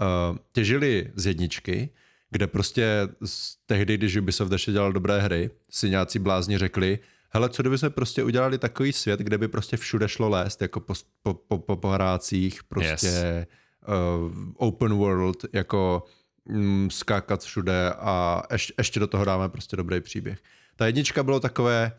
Uh, 0.00 0.36
těžili 0.52 1.12
z 1.14 1.26
jedničky, 1.26 1.90
kde 2.30 2.46
prostě 2.46 3.08
z 3.24 3.56
tehdy, 3.66 3.96
když 3.96 4.16
Ubisoft 4.16 4.52
ještě 4.52 4.72
dělal 4.72 4.92
dobré 4.92 5.20
hry, 5.20 5.50
si 5.70 5.90
nějací 5.90 6.18
blázni 6.18 6.58
řekli, 6.58 6.98
hele, 7.30 7.48
co 7.48 7.62
kdyby 7.62 7.78
jsme 7.78 7.90
prostě 7.90 8.24
udělali 8.24 8.58
takový 8.58 8.92
svět, 8.92 9.20
kde 9.20 9.38
by 9.38 9.48
prostě 9.48 9.76
všude 9.76 10.08
šlo 10.08 10.28
lézt, 10.28 10.62
jako 10.62 10.80
po, 10.80 10.94
po, 11.22 11.34
po, 11.34 11.58
po 11.58 11.76
pohrácích, 11.76 12.64
prostě 12.64 13.06
yes. 13.06 13.46
uh, 13.88 14.32
open 14.56 14.94
world, 14.94 15.44
jako 15.52 16.02
mm, 16.44 16.90
skákat 16.90 17.42
všude 17.42 17.92
a 17.92 18.42
ještě, 18.52 18.74
ještě 18.78 19.00
do 19.00 19.06
toho 19.06 19.24
dáme 19.24 19.48
prostě 19.48 19.76
dobrý 19.76 20.00
příběh. 20.00 20.38
Ta 20.76 20.86
jednička 20.86 21.22
bylo 21.22 21.40
takové, 21.40 21.92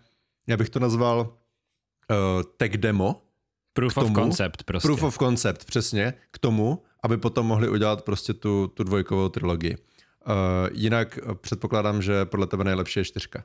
já 0.47 0.57
bych 0.57 0.69
to 0.69 0.79
nazval 0.79 1.19
uh, 1.19 2.43
tech 2.57 2.77
demo, 2.77 3.21
Proof 3.77 3.93
tomu, 3.93 4.07
of 4.07 4.13
concept 4.13 4.63
prostě. 4.63 4.87
Proof 4.87 5.03
of 5.03 5.17
concept, 5.17 5.65
přesně, 5.65 6.13
k 6.31 6.39
tomu, 6.39 6.83
aby 7.03 7.17
potom 7.17 7.45
mohli 7.45 7.69
udělat 7.69 8.01
prostě 8.01 8.33
tu, 8.33 8.67
tu 8.67 8.83
dvojkovou 8.83 9.29
trilogii. 9.29 9.77
Uh, 9.77 10.33
jinak 10.71 11.19
uh, 11.25 11.33
předpokládám, 11.33 12.01
že 12.01 12.25
podle 12.25 12.47
tebe 12.47 12.63
nejlepší 12.63 12.99
je 12.99 13.05
čtyřka. 13.05 13.43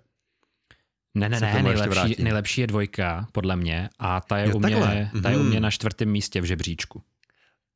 Ne, 1.14 1.28
ne, 1.28 1.40
ne, 1.40 1.62
nejlepší, 1.62 2.22
nejlepší 2.22 2.60
je 2.60 2.66
dvojka, 2.66 3.26
podle 3.32 3.56
mě, 3.56 3.88
a 3.98 4.20
ta 4.20 4.38
je, 4.38 4.48
Jo, 4.48 4.56
u 4.56 4.58
mě, 4.58 4.76
takhle. 4.76 5.10
ta 5.22 5.30
je 5.30 5.36
u 5.36 5.42
mě 5.42 5.52
Mhm. 5.54 5.62
na 5.62 5.70
čtvrtém 5.70 6.08
místě 6.10 6.40
v 6.40 6.44
žebříčku. 6.44 7.02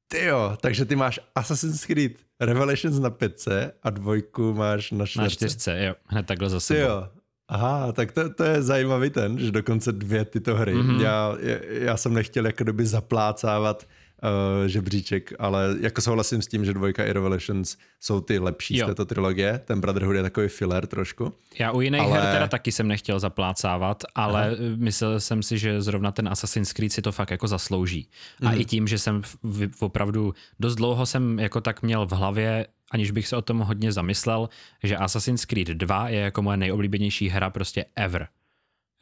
Ty 0.08 0.24
jo, 0.24 0.56
takže 0.60 0.84
ty 0.84 0.96
máš 0.96 1.20
Assassin's 1.34 1.84
Creed 1.84 2.12
Revelations 2.40 2.98
na 2.98 3.10
pětce 3.10 3.72
a 3.82 3.90
dvojku 3.90 4.54
máš 4.54 4.90
na 4.90 5.06
čtyřce. 5.06 5.20
Na 5.22 5.28
čtyřce, 5.28 5.84
jo, 5.84 5.94
hned 6.06 6.26
takhle 6.26 6.50
za 6.50 6.56
Ty 6.56 6.60
sebou. 6.64 6.80
jo. 6.80 7.08
Aha, 7.48 7.92
tak 7.92 8.12
to, 8.12 8.30
to 8.30 8.44
je 8.44 8.62
zajímavý 8.62 9.10
ten, 9.10 9.38
že 9.38 9.50
dokonce 9.50 9.92
dvě 9.92 10.24
tyto 10.24 10.54
hry. 10.54 10.74
Mhm. 10.74 10.90
Mm-hmm. 10.90 11.00
Já, 11.02 11.36
já, 11.68 11.96
jsem 11.96 12.14
nechtěl 12.14 12.46
jako 12.46 12.64
kdyby 12.64 12.86
zaplácávat 12.86 13.86
uh, 14.22 14.66
žebříček, 14.66 15.32
ale 15.38 15.76
jako 15.80 16.00
souhlasím 16.00 16.42
s 16.42 16.46
tím, 16.46 16.64
že 16.64 16.74
dvojka 16.74 17.04
i 17.04 17.12
Revelations 17.12 17.76
jsou 18.00 18.20
ty 18.20 18.38
lepší 18.38 18.76
Jo. 18.76 18.86
z 18.86 18.88
této 18.88 19.04
trilogie. 19.04 19.60
Ten 19.64 19.80
Brotherhood 19.80 20.16
je 20.16 20.22
takový 20.22 20.48
filler 20.48 20.86
trošku. 20.86 21.32
Já 21.58 21.72
u 21.72 21.80
jiných 21.80 22.00
Ale- 22.00 22.20
her 22.20 22.32
teda 22.34 22.46
taky 22.48 22.72
jsem 22.72 22.88
nechtěl 22.88 23.20
zaplácávat, 23.20 24.02
ale 24.14 24.46
Aha. 24.46 24.56
myslel 24.76 25.20
jsem 25.20 25.42
si, 25.42 25.58
že 25.58 25.82
zrovna 25.82 26.12
ten 26.12 26.28
Assassin's 26.28 26.72
Creed 26.72 26.92
si 26.92 27.02
to 27.02 27.12
fakt 27.12 27.30
jako 27.30 27.48
zaslouží. 27.48 28.08
A 28.42 28.50
Mhm. 28.50 28.60
i 28.60 28.64
tím, 28.64 28.88
že 28.88 28.98
jsem 28.98 29.22
v- 29.42 29.82
opravdu 29.82 30.34
dost 30.60 30.74
dlouho 30.74 31.06
jsem 31.06 31.38
jako 31.38 31.60
tak 31.60 31.82
měl 31.82 32.06
v 32.06 32.12
hlavě, 32.12 32.66
aniž 32.92 33.10
bych 33.10 33.28
se 33.28 33.36
o 33.36 33.42
tom 33.42 33.58
hodně 33.58 33.92
zamyslel, 33.92 34.48
že 34.82 34.96
Assassin's 34.96 35.44
Creed 35.44 35.68
2 35.68 36.08
je 36.08 36.20
jako 36.20 36.42
moje 36.42 36.56
nejoblíbenější 36.56 37.28
hra 37.28 37.50
prostě 37.50 37.84
ever. 37.96 38.28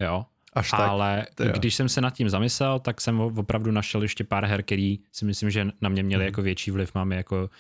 Jo? 0.01 0.25
Až 0.55 0.71
tak. 0.71 0.81
Ale 0.81 1.27
jo. 1.41 1.53
když 1.57 1.75
jsem 1.75 1.89
se 1.89 2.01
nad 2.01 2.11
tím 2.15 2.29
zamyslel, 2.29 2.79
tak 2.79 3.01
jsem 3.01 3.21
opravdu 3.21 3.71
našel 3.71 4.03
ještě 4.03 4.25
pár 4.25 4.45
her, 4.45 4.63
který 4.63 4.99
si 5.13 5.25
myslím, 5.25 5.51
že 5.51 5.67
na 5.81 5.89
mě 5.89 6.03
měli 6.03 6.23
Mhm. 6.25 6.27
jako 6.27 6.43
větší 6.43 6.71
vliv, 6.71 6.95
máme 6.95 7.17
jako 7.17 7.51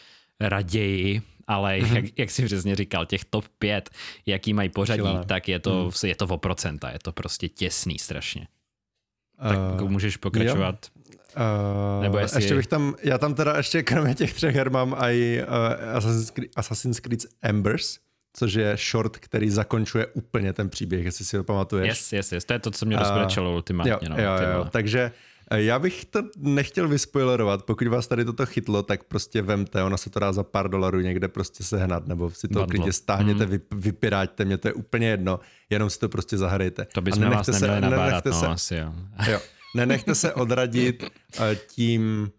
raději, 0.40 1.22
ale 1.46 1.78
Mhm. 1.78 1.96
jak, 1.96 2.04
jak 2.18 2.30
si 2.30 2.44
přesně 2.44 2.76
říkal, 2.76 3.06
těch 3.06 3.24
top 3.24 3.44
5, 3.58 3.90
jaký 4.26 4.52
mají 4.54 4.68
pořadí, 4.68 4.98
Šílené. 4.98 5.24
tak 5.24 5.48
je 5.48 5.58
to, 5.58 5.84
Mhm. 5.84 6.08
je 6.08 6.14
to 6.16 6.26
o 6.26 6.38
procenta, 6.38 6.90
je 6.90 6.98
to 7.02 7.12
prostě 7.12 7.48
těsný 7.48 7.98
strašně. 7.98 8.48
Tak 9.42 9.58
Uh, 9.82 9.90
můžeš 9.90 10.16
pokračovat. 10.16 10.86
Uh, 11.36 12.02
Nebo 12.02 12.18
jestli- 12.18 12.38
Ještě 12.42 12.54
bych 12.54 12.66
tam, 12.66 12.94
já 13.02 13.18
tam 13.18 13.34
teda 13.34 13.56
ještě 13.56 13.82
kromě 13.82 14.14
těch 14.14 14.34
třech 14.34 14.54
her 14.54 14.70
mám 14.70 14.96
i 14.98 15.42
uh, 15.42 15.96
Assassin's, 15.96 16.30
Creed, 16.30 16.50
Assassin's 16.56 17.00
Creed 17.00 17.20
Embers, 17.42 17.98
což 18.36 18.54
je 18.54 18.76
short, 18.90 19.16
který 19.16 19.50
zakončuje 19.50 20.06
úplně 20.06 20.52
ten 20.52 20.70
příběh, 20.70 21.04
jestli 21.04 21.24
si 21.24 21.36
ho 21.36 21.44
pamatuješ. 21.44 21.88
Yes, 21.88 22.12
yes, 22.12 22.32
yes. 22.32 22.44
To 22.44 22.52
je 22.52 22.58
to, 22.58 22.70
co 22.70 22.86
mě 22.86 22.96
rozbrečelo 22.96 23.54
ultimátně. 23.54 23.92
Jo, 23.92 23.98
no, 24.08 24.16
jo, 24.22 24.32
jo. 24.54 24.66
Takže 24.70 25.12
eh, 25.50 25.62
já 25.62 25.78
bych 25.78 26.04
to 26.04 26.22
nechtěl 26.36 26.88
vyspoilerovat, 26.88 27.62
pokud 27.62 27.88
vás 27.88 28.06
tady 28.06 28.24
toto 28.24 28.46
chytlo, 28.46 28.82
tak 28.82 29.04
prostě 29.04 29.42
vemte, 29.42 29.82
ona 29.82 29.96
se 29.96 30.10
to 30.10 30.20
dá 30.20 30.32
za 30.32 30.42
pár 30.42 30.70
dolarů 30.70 31.00
někde 31.00 31.28
prostě 31.28 31.64
sehnat, 31.64 32.06
nebo 32.06 32.30
si 32.30 32.48
to 32.48 32.66
klidně 32.66 32.92
stáhněte, 32.92 33.46
mm. 33.46 33.58
vypiráťte, 33.74 34.44
mě 34.44 34.58
to 34.58 34.68
je 34.68 34.74
úplně 34.74 35.08
jedno, 35.08 35.40
jenom 35.70 35.90
si 35.90 35.98
to 35.98 36.08
prostě 36.08 36.38
zahrajte. 36.38 36.86
To 36.92 37.00
bychom 37.00 37.22
vás 37.22 37.46
nenechte 37.46 37.66
neměli 37.66 37.80
nabádat, 37.80 38.06
nenechte 38.06 38.30
no, 38.30 38.40
se, 38.40 38.46
asi 38.46 38.74
jo. 38.74 38.92
jo, 39.32 39.40
nenechte 39.74 40.14
se 40.14 40.32
odradit 40.32 41.04
eh, 41.40 41.56
tím, 41.56 42.30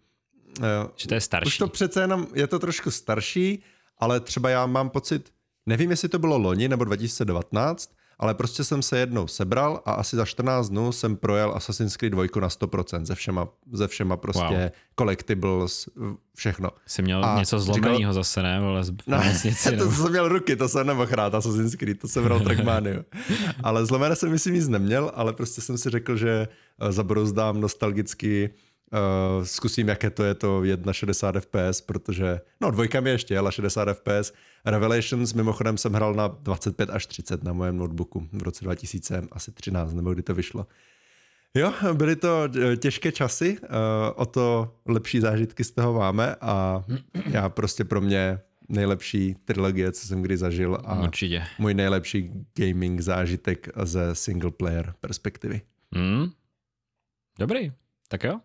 eh, 0.62 0.88
Že 0.96 1.08
to 1.08 1.14
je 1.14 1.20
starší. 1.20 1.46
už 1.46 1.58
to 1.58 1.68
přece 1.68 2.00
jenom, 2.00 2.26
je 2.34 2.46
to 2.46 2.58
trošku 2.58 2.90
starší, 2.90 3.62
ale 3.98 4.20
třeba 4.20 4.50
já 4.50 4.66
mám 4.66 4.90
pocit, 4.90 5.35
nevím, 5.66 5.90
jestli 5.90 6.08
to 6.08 6.18
bylo 6.18 6.38
loni 6.38 6.68
nebo 6.68 6.84
2019, 6.84 7.90
ale 8.18 8.34
prostě 8.34 8.64
jsem 8.64 8.82
se 8.82 8.98
jednou 8.98 9.26
sebral 9.26 9.82
a 9.84 9.92
asi 9.92 10.16
za 10.16 10.24
14 10.24 10.68
dnů 10.68 10.92
jsem 10.92 11.16
projel 11.16 11.52
Assassin's 11.56 11.96
Creed 11.96 12.12
2 12.12 12.24
na 12.40 12.48
100% 12.48 13.04
ze 13.04 13.14
všema, 13.14 13.48
ze 13.72 13.88
všema 13.88 14.16
prostě 14.16 14.42
Wow. 14.42 14.70
collectibles, 14.98 15.88
všechno. 16.34 16.70
Jsi 16.86 17.02
měl 17.02 17.24
A 17.24 17.38
něco 17.38 17.60
říkal- 17.60 17.74
zlomeného 17.74 18.12
zase, 18.12 18.42
ne? 18.42 18.60
Vole, 18.60 18.84
z 18.84 18.90
No, 19.06 19.18
nemocnici, 19.18 19.70
to 19.70 19.76
nebo- 19.84 19.90
jsem 19.96 20.10
měl 20.10 20.28
ruky, 20.28 20.56
to 20.56 20.68
jsem 20.68 20.86
nemohl 20.86 21.06
hrát 21.10 21.34
Assassin's 21.34 21.74
Creed, 21.74 22.00
to 22.00 22.08
jsem 22.08 22.24
hrál 22.24 22.40
Trackmania. 22.40 23.02
ale 23.62 23.86
zlomené 23.86 24.16
jsem 24.16 24.30
myslím 24.30 24.54
nic 24.54 24.68
neměl, 24.68 25.10
ale 25.14 25.32
prostě 25.32 25.60
jsem 25.60 25.78
si 25.78 25.90
řekl, 25.90 26.16
že 26.16 26.48
eh, 26.80 26.92
zabrouzdám 26.92 27.60
nostalgicky, 27.60 28.50
uh, 28.92 29.44
zkusím, 29.44 29.88
jaké 29.88 30.10
to 30.10 30.24
je 30.24 30.34
to 30.34 30.64
jet 30.64 30.86
na 30.86 30.92
60 30.92 31.34
fps, 31.40 31.80
protože, 31.80 32.40
no 32.60 32.70
dvojka 32.70 33.00
mi 33.00 33.10
ještě 33.10 33.34
jela 33.34 33.50
60 33.50 33.88
fps. 33.92 34.32
Revelations 34.64 35.32
mimochodem 35.32 35.78
jsem 35.78 35.92
hrál 35.92 36.14
na 36.14 36.28
25 36.28 36.90
až 36.90 37.06
30 37.06 37.44
na 37.44 37.52
mém 37.52 37.76
notebooku 37.76 38.28
v 38.32 38.42
roce 38.42 38.64
2013, 38.64 39.92
nebo 39.92 40.14
kdy 40.14 40.22
to 40.22 40.34
vyšlo. 40.34 40.66
Jo, 41.54 41.72
byly 41.92 42.16
to 42.16 42.48
eh, 42.72 42.76
těžké 42.76 43.12
časy, 43.12 43.58
eh, 43.62 43.68
o 44.14 44.26
to 44.26 44.74
lepší 44.86 45.20
zážitky 45.20 45.64
z 45.64 45.70
toho 45.70 45.92
máme 45.94 46.34
a 46.40 46.84
já 47.30 47.48
prostě 47.48 47.84
pro 47.84 48.00
mě 48.00 48.38
nejlepší 48.68 49.34
trilogie, 49.44 49.92
co 49.92 50.06
jsem 50.06 50.22
kdy 50.22 50.36
zažil 50.36 50.78
a 50.84 51.02
Určitě. 51.02 51.44
můj 51.58 51.74
nejlepší 51.74 52.30
gaming 52.58 53.00
zážitek 53.00 53.68
ze 53.84 54.14
single 54.14 54.50
player 54.50 54.94
perspektivy. 55.00 55.60
Hmm? 55.92 56.26
Dobrý, 57.38 57.72
tak 58.08 58.24
jo. 58.24 58.40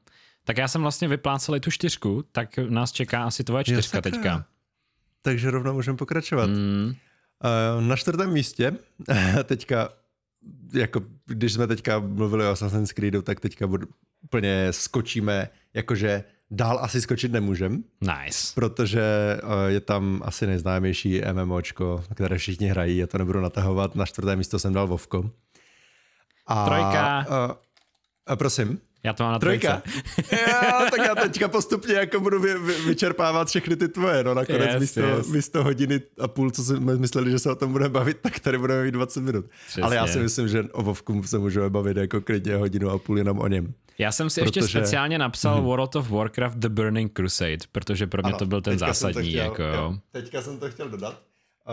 Tak 0.45 0.57
já 0.57 0.67
jsem 0.67 0.81
vlastně 0.81 1.07
vyplácel 1.07 1.55
i 1.55 1.59
tu 1.59 1.71
čtyřku, 1.71 2.23
tak 2.31 2.57
nás 2.57 2.91
čeká 2.91 3.23
asi 3.23 3.43
tvoje 3.43 3.63
čtyřka 3.63 3.97
sakra. 3.97 4.11
teďka. 4.11 4.45
Takže 5.21 5.51
rovnou 5.51 5.73
můžeme 5.73 5.97
pokračovat. 5.97 6.49
Uh, 6.49 7.81
na 7.83 7.95
čtvrtém 7.95 8.31
místě, 8.33 8.73
teďka, 9.43 9.89
jako 10.73 11.01
když 11.25 11.53
jsme 11.53 11.67
teďka 11.67 11.99
mluvili 11.99 12.45
o 12.45 12.49
Assassin's 12.49 12.91
Creedu, 12.91 13.21
tak 13.21 13.39
teďka 13.39 13.67
úplně 14.23 14.67
skočíme, 14.71 15.49
jakože 15.73 16.23
dál 16.51 16.79
asi 16.81 17.01
skočit 17.01 17.31
nemůžem, 17.31 17.83
Nice. 18.01 18.51
protože 18.55 19.01
uh, 19.43 19.49
je 19.67 19.79
tam 19.81 20.21
asi 20.25 20.47
nejznámější 20.47 21.21
MMOčko, 21.33 22.03
které 22.15 22.37
všichni 22.37 22.67
hrají, 22.67 22.97
já 22.97 23.07
to 23.07 23.17
nebudu 23.17 23.41
natahovat, 23.41 23.95
na 23.95 24.05
čtvrté 24.05 24.35
místo 24.35 24.59
jsem 24.59 24.73
dal 24.73 24.87
Vovko. 24.87 25.31
A, 26.47 26.65
Trojka. 26.65 27.25
Uh, 27.29 27.55
a 28.27 28.35
prosím. 28.35 28.79
Já 29.03 29.13
to 29.13 29.23
mám 29.23 29.31
na 29.33 29.39
Trojka? 29.39 29.81
jo, 30.31 30.37
tak 30.91 30.99
já 31.07 31.15
teďka 31.15 31.47
postupně 31.47 31.93
jako 31.93 32.19
budu 32.19 32.39
vy, 32.41 32.59
vy, 32.59 32.73
vyčerpávat 32.73 33.47
všechny 33.47 33.75
ty 33.75 33.87
tvoje, 33.87 34.23
no 34.23 34.33
nakonec 34.33 34.61
Yes, 34.71 34.79
místo, 34.81 34.99
yes. 34.99 35.27
místo 35.27 35.63
hodiny 35.63 36.01
a 36.19 36.27
půl, 36.27 36.51
co 36.51 36.63
jsme 36.63 36.95
mysleli, 36.95 37.31
že 37.31 37.39
se 37.39 37.51
o 37.51 37.55
tom 37.55 37.71
budeme 37.71 37.89
bavit, 37.89 38.17
tak 38.21 38.39
tady 38.39 38.57
budeme 38.57 38.83
mít 38.83 38.91
20 38.91 39.21
minut. 39.21 39.45
Přesně. 39.65 39.83
Ale 39.83 39.95
já 39.95 40.07
si 40.07 40.19
myslím, 40.19 40.47
že 40.47 40.63
o 40.71 40.83
Vovku 40.83 41.23
se 41.23 41.37
můžeme 41.39 41.69
bavit 41.69 41.97
jako 41.97 42.21
klidně 42.21 42.55
hodinu 42.55 42.89
a 42.89 42.97
půl 42.99 43.17
jenom 43.17 43.39
o 43.39 43.47
něm. 43.47 43.73
Já 43.97 44.11
jsem 44.11 44.29
si 44.29 44.41
ještě 44.41 44.59
Protože- 44.59 44.77
Mhm. 44.77 44.85
speciálně 44.85 45.17
napsal 45.17 45.61
World 45.61 45.95
of 45.95 46.09
Warcraft 46.09 46.57
The 46.57 46.69
Burning 46.69 47.11
Crusade, 47.17 47.57
protože 47.71 48.07
pro 48.07 48.21
mě 48.23 48.33
to 48.33 48.45
byl 48.45 48.61
ten 48.61 48.77
zásadní. 48.79 49.29
chtěl, 49.29 49.43
jako, 49.43 49.63
jo. 49.63 49.95
Teďka 50.11 50.41
jsem 50.41 50.57
to 50.57 50.69
chtěl 50.69 50.89
dodat. 50.89 51.21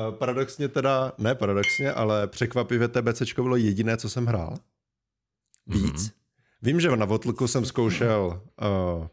Uh, 0.08 0.14
paradoxně 0.14 0.68
teda, 0.68 1.12
ne 1.18 1.34
paradoxně, 1.34 1.92
ale 1.92 2.26
překvapivě 2.26 2.88
TBCčko 2.88 3.42
bylo 3.42 3.56
jediné, 3.56 3.96
co 3.96 4.08
jsem 4.10 4.26
hrál. 4.26 4.56
Víc. 5.66 5.82
Mhm. 5.82 5.92
Mm-hmm. 5.92 6.10
Vím, 6.62 6.80
že 6.80 6.96
na 6.96 7.06
Votlku 7.06 7.48
jsem 7.48 7.64
zkoušel 7.64 8.42
uh, 8.62 9.06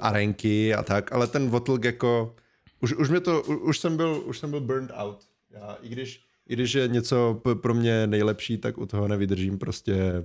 arenky 0.00 0.74
a 0.74 0.82
tak, 0.82 1.12
ale 1.12 1.26
ten 1.26 1.50
Votlk 1.50 1.84
jako, 1.84 2.36
už, 2.80 2.92
už, 2.92 3.08
mě 3.10 3.20
to, 3.20 3.42
už, 3.42 3.78
jsem 3.78 3.96
byl, 3.96 4.22
už 4.26 4.38
jsem 4.38 4.50
byl 4.50 4.60
burned 4.60 4.90
out. 4.94 5.18
Já, 5.50 5.76
i, 5.82 5.88
když, 5.88 6.24
I 6.48 6.52
když 6.52 6.74
je 6.74 6.88
něco 6.88 7.42
pro 7.62 7.74
mě 7.74 8.06
nejlepší, 8.06 8.58
tak 8.58 8.78
u 8.78 8.86
toho 8.86 9.08
nevydržím 9.08 9.58
prostě 9.58 10.24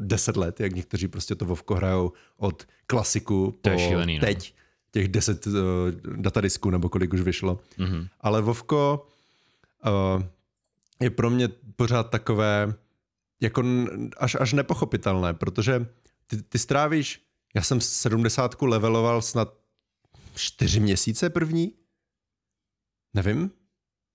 10 0.00 0.36
let, 0.36 0.60
jak 0.60 0.74
někteří 0.74 1.08
prostě 1.08 1.34
to 1.34 1.44
Vovko 1.44 1.74
hrajou 1.74 2.12
od 2.36 2.66
klasiku 2.86 3.54
To 3.60 3.70
je 3.70 3.76
po 3.76 3.82
šílený, 3.82 4.18
no. 4.18 4.20
teď 4.20 4.54
těch 4.90 5.08
10 5.08 5.46
uh, 5.46 5.52
datadisků 6.16 6.70
nebo 6.70 6.88
kolik 6.88 7.12
už 7.12 7.20
vyšlo. 7.20 7.60
Mhm. 7.78 8.06
Ale 8.20 8.42
Vovko 8.42 9.06
uh, 9.86 10.22
je 11.00 11.10
pro 11.10 11.30
mě 11.30 11.48
pořád 11.76 12.10
takové 12.10 12.74
jako 13.44 13.64
až, 14.16 14.36
až 14.40 14.52
nepochopitelné, 14.52 15.34
protože 15.34 15.86
ty, 16.26 16.42
ty 16.42 16.58
strávíš, 16.58 17.20
já 17.54 17.62
jsem 17.62 17.80
70 17.80 18.62
leveloval 18.62 19.22
snad 19.22 19.54
4 20.34 20.80
měsíce 20.80 21.30
první? 21.30 21.72
Nevím. 23.14 23.50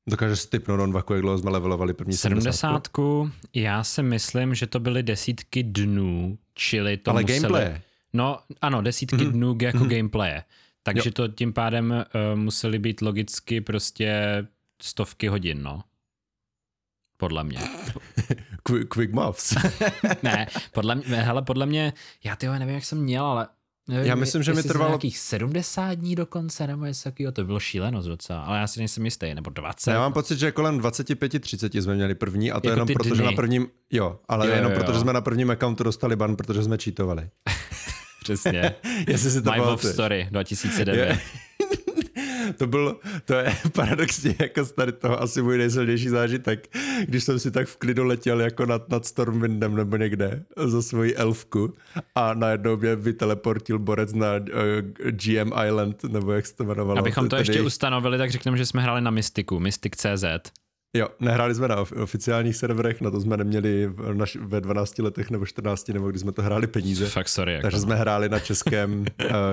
Dokáže 0.10 0.36
si 0.36 0.50
typnout 0.50 0.80
on 0.80 0.92
vaku, 0.92 1.14
jak 1.14 1.22
dlouho 1.22 1.38
jsme 1.38 1.50
levelovali 1.50 1.94
první 1.94 2.14
70. 2.14 2.52
70. 2.52 2.88
Já 3.54 3.84
si 3.84 4.04
myslím, 4.04 4.56
že 4.56 4.68
to 4.68 4.80
byly 4.80 5.04
desítky 5.04 5.64
dnů, 5.64 6.38
čili 6.54 6.98
to 6.98 7.12
Ale 7.12 7.22
museli... 7.22 7.40
gameplay. 7.42 7.82
No 8.14 8.40
ano, 8.62 8.82
desítky 8.82 9.16
mm-hmm. 9.16 9.32
dnů 9.32 9.58
jako 9.62 9.78
mm-hmm. 9.78 9.98
gameplaye. 9.98 10.44
Takže 10.84 11.10
Jo. 11.10 11.12
to 11.14 11.28
tím 11.28 11.54
pádem 11.54 11.92
uh, 11.92 12.40
museli 12.40 12.80
být 12.80 13.02
logicky 13.02 13.62
prostě 13.62 14.14
stovky 14.82 15.28
hodin, 15.28 15.64
no. 15.64 15.84
Podle 17.20 17.44
mě. 17.44 17.60
Quick, 18.64 18.88
quick 18.94 19.14
maths. 19.14 19.56
ne, 20.24 20.48
podle 20.72 20.96
mě, 20.96 21.04
hele, 21.16 21.42
podle 21.42 21.66
mě, 21.66 21.94
já 22.24 22.36
tyho 22.36 22.60
nevím, 22.60 22.76
jak 22.76 22.86
jsem 22.86 22.98
měl, 22.98 23.26
ale 23.26 23.48
nevím, 23.88 24.06
Já 24.08 24.16
myslím, 24.16 24.44
že 24.44 24.54
mi 24.54 24.62
trvalo- 24.62 24.88
nějakých 24.88 25.18
70 25.18 25.94
dní 25.94 26.16
dokonce, 26.16 26.68
nebo 26.68 26.86
něco 26.86 27.04
takového, 27.04 27.32
to 27.32 27.44
bylo 27.44 27.60
šílenost 27.60 28.08
docela, 28.08 28.42
ale 28.42 28.60
já 28.60 28.68
si 28.68 28.80
nejsem 28.80 29.06
jistý, 29.06 29.34
nebo 29.36 29.50
20. 29.50 29.92
Já 29.92 30.00
mám 30.00 30.14
pocit, 30.14 30.40
že 30.40 30.52
kolem 30.52 30.80
25-30 30.80 31.82
jsme 31.82 31.96
měli 31.96 32.16
první 32.16 32.52
a 32.52 32.60
to 32.60 32.68
Jako 32.68 32.76
jenom 32.76 32.88
proto, 32.88 33.16
že 33.16 33.24
na 33.24 33.32
prvním, 33.32 33.68
jo, 33.92 34.20
ale 34.28 34.48
Jo, 34.48 34.56
jenom 34.56 34.72
jo, 34.72 34.76
proto, 34.76 34.94
že 34.94 35.00
jsme 35.00 35.14
na 35.14 35.22
prvním 35.22 35.52
accountu 35.52 35.84
dostali 35.84 36.16
ban, 36.16 36.36
protože 36.36 36.64
jsme 36.64 36.78
cheatovali. 36.78 37.30
Přesně. 38.24 38.76
Jestli 39.08 39.32
si 39.32 39.42
to 39.42 39.52
My 39.52 39.60
Wolf. 39.60 39.86
Story 39.86 40.28
2009. 40.32 41.20
To 42.60 42.68
byl, 42.68 43.00
to 43.26 43.34
je 43.34 43.56
paradoxně 43.74 44.36
jako 44.40 44.66
z 44.66 44.72
tady 44.72 44.92
toho 44.92 45.22
asi 45.22 45.42
můj 45.42 45.58
nejsilnější 45.58 46.10
zážitek, 46.10 46.68
když 47.06 47.24
jsem 47.24 47.40
si 47.40 47.52
tak 47.52 47.68
v 47.68 47.78
klidu 47.78 48.04
letěl 48.04 48.42
jako 48.42 48.66
nad, 48.66 48.90
nad 48.90 49.06
Stormwindem 49.06 49.76
nebo 49.76 49.98
někde 49.98 50.44
za 50.58 50.82
svoji 50.82 51.16
elfku 51.16 51.74
a 52.16 52.34
najednou 52.34 52.78
mě 52.78 52.96
vyteleportil 52.96 53.80
borec 53.80 54.14
na 54.14 54.28
uh, 54.36 54.42
GM 55.12 55.52
Island, 55.68 56.04
nebo 56.04 56.32
jak 56.32 56.46
se 56.46 56.56
to 56.56 56.64
jmenovalo. 56.64 57.00
Abychom 57.00 57.30
to 57.30 57.36
Tedy- 57.36 57.50
ještě 57.50 57.62
ustanovili, 57.62 58.18
tak 58.18 58.32
řekneme, 58.32 58.58
že 58.58 58.66
jsme 58.66 58.82
hráli 58.82 59.02
na 59.02 59.12
Mystiku, 59.12 59.60
Mystic.cz. 59.60 60.52
Jo, 60.94 61.08
nehráli 61.20 61.56
jsme 61.56 61.68
na 61.68 61.76
of- 61.82 61.92
oficiálních 61.92 62.56
serverech, 62.56 63.02
na 63.02 63.12
to 63.12 63.22
jsme 63.22 63.38
neměli 63.38 63.88
v 63.88 64.14
naš, 64.14 64.36
ve 64.36 64.62
12 64.62 65.00
letech 65.00 65.30
nebo 65.32 65.46
14, 65.46 65.88
nebo 65.88 66.10
když 66.10 66.22
jsme 66.22 66.32
to 66.32 66.42
hráli 66.42 66.68
peníze. 66.68 67.06
Fakt 67.10 67.30
sorry. 67.30 67.54
Jako. 67.54 67.62
Takže 67.62 67.80
jsme 67.80 67.96
hráli 67.96 68.30
na 68.30 68.40
českém, 68.40 69.00
uh, 69.00 69.06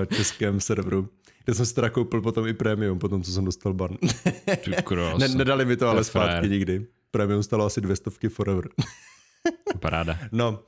českém 0.15 0.59
serveru, 0.59 1.09
kde 1.45 1.53
jsem 1.53 1.65
si 1.65 1.75
teda 1.75 1.89
koupil 1.89 2.21
potom 2.21 2.47
i 2.47 2.53
premium, 2.53 2.99
potom 2.99 3.23
co 3.23 3.31
jsem 3.31 3.45
dostal 3.45 3.73
ban. 3.73 3.97
Ne, 5.17 5.27
nedali 5.27 5.65
mi 5.65 5.77
to 5.77 5.89
ale 5.89 6.03
zpátky 6.03 6.29
frajer. 6.29 6.49
nikdy. 6.49 6.85
Premium 7.11 7.43
stalo 7.43 7.65
asi 7.65 7.81
dvě 7.81 7.95
stovky 7.95 8.29
forever. 8.29 8.69
Paráda. 9.79 10.19
No, 10.31 10.59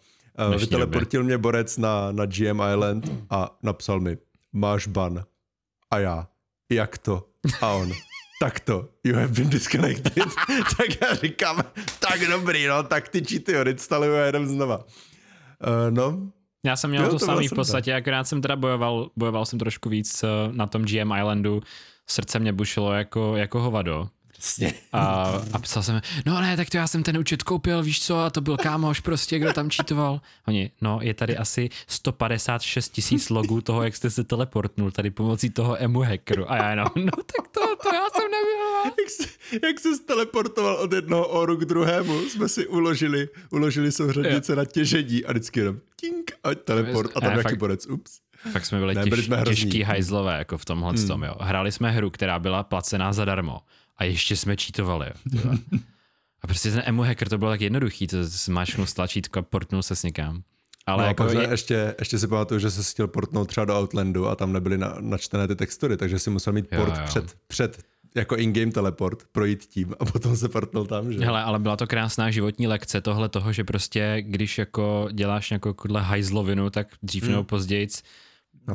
Dnešní 0.47 0.65
vyteleportil 0.65 1.23
mě 1.23 1.37
borec 1.37 1.77
na, 1.77 2.11
na 2.11 2.25
GM 2.25 2.61
Island 2.73 3.11
a 3.29 3.57
napsal 3.63 3.99
mi, 3.99 4.17
máš 4.53 4.87
ban. 4.87 5.23
A 5.91 5.99
já, 5.99 6.27
jak 6.71 6.97
to? 6.97 7.25
A 7.61 7.71
on, 7.73 7.91
tak 8.41 8.59
to, 8.59 8.89
you 9.03 9.15
have 9.15 9.33
been 9.33 9.49
disconnected. 9.49 10.13
tak 10.77 11.01
já 11.01 11.15
říkám, 11.15 11.63
tak 11.99 12.19
dobrý, 12.29 12.67
no, 12.67 12.83
tak 12.83 13.09
ty 13.09 13.25
cheaty 13.25 13.57
odinstaluju 13.57 14.13
a 14.15 14.19
jedem 14.19 14.47
znova. 14.47 14.77
Uh, 14.77 14.83
no, 15.89 16.31
Já 16.65 16.75
jsem 16.75 16.89
měl 16.89 17.03
Jo, 17.03 17.09
to, 17.09 17.19
to 17.19 17.25
samý 17.25 17.47
v 17.47 17.53
podstatě, 17.53 17.95
akorát 17.95 18.23
jsem 18.23 18.41
teda 18.41 18.55
bojoval, 18.55 19.09
bojoval 19.15 19.45
jsem 19.45 19.59
trošku 19.59 19.89
víc 19.89 20.23
eh, 20.23 20.27
na 20.51 20.67
tom 20.67 20.81
GM 20.81 21.11
Islandu. 21.17 21.61
Srdce 22.07 22.39
mě 22.39 22.53
bušilo 22.53 22.93
jako, 22.93 23.35
jako 23.35 23.59
hovado. 23.59 24.09
A, 24.93 25.33
a 25.53 25.59
psal 25.59 25.83
jsem, 25.83 26.01
no 26.25 26.41
ne, 26.41 26.57
tak 26.57 26.69
to 26.69 26.77
já 26.77 26.87
jsem 26.87 27.03
ten 27.03 27.17
účet 27.17 27.43
koupil, 27.43 27.83
víš 27.83 28.01
co, 28.01 28.19
a 28.19 28.29
to 28.29 28.41
byl 28.41 28.57
kámoš 28.57 28.99
prostě, 28.99 29.39
kdo 29.39 29.53
tam 29.53 29.69
čítoval. 29.69 30.21
Oni, 30.47 30.71
no 30.81 30.99
je 31.01 31.13
tady 31.13 31.37
asi 31.37 31.69
156 31.87 32.89
tisíc 32.89 33.29
logů 33.29 33.61
toho, 33.61 33.83
jak 33.83 33.95
jste 33.95 34.09
se 34.09 34.23
teleportnul 34.23 34.91
tady 34.91 35.09
pomocí 35.09 35.49
toho 35.49 35.83
emu 35.83 36.01
hackeru. 36.01 36.51
A 36.51 36.55
já 36.55 36.69
jenom, 36.69 36.87
no 36.95 37.11
tak 37.11 37.47
to, 37.51 37.61
to 37.83 37.95
já 37.95 38.07
jsem 38.15 38.31
nevěděl. 38.31 38.69
Jak 38.99 39.09
se, 39.09 39.23
jak 39.67 39.79
se 39.79 40.03
teleportoval 40.03 40.75
od 40.75 40.93
jednoho 40.93 41.27
oru 41.27 41.57
k 41.57 41.65
druhému, 41.65 42.21
jsme 42.21 42.49
si 42.49 42.67
uložili, 42.67 43.29
uložili 43.51 43.91
souřadnice 43.91 44.55
na 44.55 44.65
těžení 44.65 45.25
a 45.25 45.31
vždycky 45.31 45.59
jenom 45.59 45.77
tink 45.95 46.31
a 46.43 46.55
teleport 46.55 47.11
a 47.15 47.21
tam 47.21 47.31
nějaký 47.33 47.55
borec, 47.55 47.85
ups. 47.85 48.19
Fakt 48.51 48.65
jsme 48.65 48.79
byli, 48.79 48.95
ne, 48.95 49.03
byli 49.03 49.15
těž, 49.15 49.25
jsme 49.25 49.43
těžký 49.43 49.83
hajzlové 49.83 50.37
jako 50.37 50.57
v 50.57 50.65
tomhle 50.65 50.93
hmm. 50.93 51.07
tom, 51.07 51.23
jo. 51.23 51.35
Hráli 51.39 51.71
jsme 51.71 51.91
hru, 51.91 52.09
která 52.09 52.39
byla 52.39 52.63
placená 52.63 53.13
zadarmo 53.13 53.59
a 53.99 54.03
ještě 54.03 54.35
jsme 54.35 54.57
čítovali. 54.57 55.07
a 56.41 56.47
prostě 56.47 56.71
ten 56.71 56.83
emu 56.85 57.01
hacker 57.01 57.29
to 57.29 57.37
bylo 57.37 57.51
tak 57.51 57.61
jednoduchý, 57.61 58.07
to 58.07 58.23
zmáčknul 58.23 58.87
tlačítko 58.95 59.39
a 59.39 59.41
portnul 59.41 59.83
se 59.83 59.95
s 59.95 60.03
někam. 60.03 60.43
Ale 60.85 61.03
no, 61.03 61.07
jako 61.07 61.25
je... 61.25 61.47
ještě, 61.49 61.95
ještě 61.99 62.19
si 62.19 62.27
pamatuju, 62.27 62.59
že 62.59 62.71
se 62.71 62.91
chtěl 62.91 63.07
portnout 63.07 63.47
třeba 63.47 63.65
do 63.65 63.79
Outlandu 63.79 64.27
a 64.27 64.35
tam 64.35 64.53
nebyly 64.53 64.77
na, 64.77 64.95
načtené 64.99 65.47
ty 65.47 65.55
textury, 65.55 65.97
takže 65.97 66.19
si 66.19 66.29
musel 66.29 66.53
mít 66.53 66.69
port 66.69 66.95
jo, 66.95 67.01
jo. 67.01 67.05
před, 67.05 67.35
před 67.47 67.83
jako 68.15 68.35
in-game 68.35 68.71
teleport, 68.71 69.23
projít 69.31 69.65
tím 69.65 69.95
a 69.99 70.05
potom 70.05 70.37
se 70.37 70.49
portnul 70.49 70.85
tam, 70.85 71.13
že? 71.13 71.25
Hele, 71.25 71.43
ale 71.43 71.59
byla 71.59 71.75
to 71.75 71.87
krásná 71.87 72.31
životní 72.31 72.67
lekce 72.67 73.01
tohle 73.01 73.29
toho, 73.29 73.53
že 73.53 73.63
prostě, 73.63 74.17
když 74.21 74.57
jako 74.57 75.09
děláš 75.11 75.49
nějakou 75.49 75.73
hajzlovinu, 75.97 76.69
tak 76.69 76.87
dřív 77.03 77.23
hmm. 77.23 77.31
nebo 77.31 77.43
později 77.43 77.87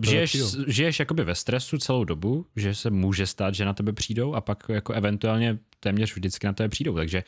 žiješ, 0.02 0.36
žiješ 0.66 0.98
jakoby 0.98 1.24
ve 1.24 1.34
stresu 1.34 1.78
celou 1.78 2.04
dobu, 2.04 2.46
že 2.56 2.74
se 2.74 2.90
může 2.90 3.26
stát, 3.26 3.54
že 3.54 3.64
na 3.64 3.74
tebe 3.74 3.92
přijdou 3.92 4.34
a 4.34 4.40
pak 4.40 4.64
jako 4.68 4.92
eventuálně 4.92 5.58
téměř 5.80 6.14
vždycky 6.14 6.46
na 6.46 6.52
tebe 6.52 6.68
přijdou, 6.68 6.94
takže 6.94 7.24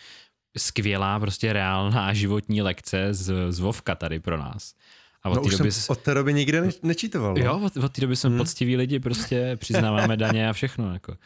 skvělá 0.58 1.20
prostě 1.20 1.52
reálná 1.52 2.12
životní 2.12 2.62
lekce 2.62 3.14
z, 3.14 3.52
z 3.52 3.58
Vovka 3.58 3.94
tady 3.94 4.20
pro 4.20 4.36
nás. 4.36 4.74
A 5.22 5.28
od, 5.28 5.34
no 5.34 5.50
doby... 5.50 5.72
jsem 5.72 5.84
od 5.88 5.98
té 5.98 6.14
doby 6.14 6.34
nikdy 6.34 6.60
ne- 6.60 6.70
nečítoval. 6.82 7.34
No? 7.34 7.44
Jo, 7.44 7.60
od, 7.64 7.76
od 7.76 7.92
té 7.92 8.00
doby 8.00 8.16
jsme 8.16 8.30
hmm. 8.30 8.38
poctiví 8.38 8.76
lidi, 8.76 9.00
prostě 9.00 9.56
přiznáváme 9.60 10.16
daně 10.16 10.48
a 10.48 10.52
všechno. 10.52 10.92
Jako. 10.92 11.16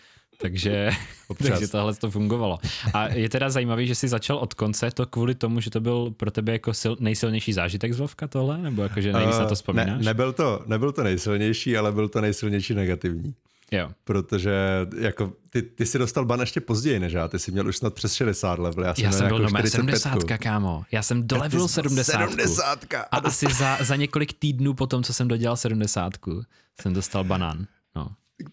Takže, 0.40 0.90
takže 1.48 1.68
tohle 1.68 1.94
to 1.94 2.10
fungovalo. 2.10 2.58
A 2.94 3.08
je 3.08 3.28
teda 3.28 3.50
zajímavý, 3.50 3.86
že 3.86 3.94
jsi 3.94 4.08
začal 4.08 4.36
od 4.36 4.54
konce, 4.54 4.90
to 4.90 5.06
kvůli 5.06 5.34
tomu, 5.34 5.60
že 5.60 5.70
to 5.70 5.80
byl 5.80 6.10
pro 6.16 6.30
tebe 6.30 6.52
jako 6.52 6.74
sil, 6.80 6.92
nejsilnější 7.00 7.52
zážitek 7.52 7.92
z 7.92 7.98
Vovka 7.98 8.28
tohle? 8.28 8.58
Nebo 8.58 8.82
jako, 8.82 9.00
že 9.00 9.12
nejvíc 9.12 9.34
uh, 9.34 9.40
na 9.40 9.48
to 9.48 9.54
vzpomínáš? 9.54 9.98
Ne, 9.98 10.04
nebyl, 10.04 10.32
to, 10.32 10.62
nebyl 10.66 10.92
to 10.92 11.02
nejsilnější, 11.02 11.76
ale 11.76 11.92
byl 11.92 12.08
to 12.08 12.20
nejsilnější 12.20 12.74
negativní. 12.74 13.34
Jo. 13.72 13.90
Protože 14.04 14.52
jako 14.98 15.32
ty, 15.50 15.62
ty 15.62 15.86
jsi 15.86 15.98
dostal 15.98 16.24
ban 16.24 16.40
ještě 16.40 16.60
později 16.60 16.98
než 16.98 17.12
já, 17.12 17.28
ty 17.28 17.38
jsi 17.38 17.52
měl 17.52 17.68
už 17.68 17.76
snad 17.76 17.94
přes 17.94 18.14
60 18.14 18.58
level. 18.58 18.84
Já 18.84 18.94
jsem, 18.94 19.04
já 19.04 19.12
jsem 19.12 19.28
byl 19.28 19.42
jako 19.42 19.68
70, 19.68 20.18
kámo. 20.24 20.84
Já 20.92 21.02
jsem 21.02 21.28
dolevil 21.28 21.68
70. 21.68 22.30
70 22.30 22.84
a 23.10 23.16
asi 23.16 23.46
za, 23.54 23.78
za 23.80 23.96
několik 23.96 24.32
týdnů 24.32 24.74
potom, 24.74 25.02
co 25.02 25.12
jsem 25.12 25.28
dodělal 25.28 25.56
70, 25.56 26.12
jsem 26.80 26.92
dostal 26.94 27.24
banán. 27.24 27.66
No. 27.96 28.08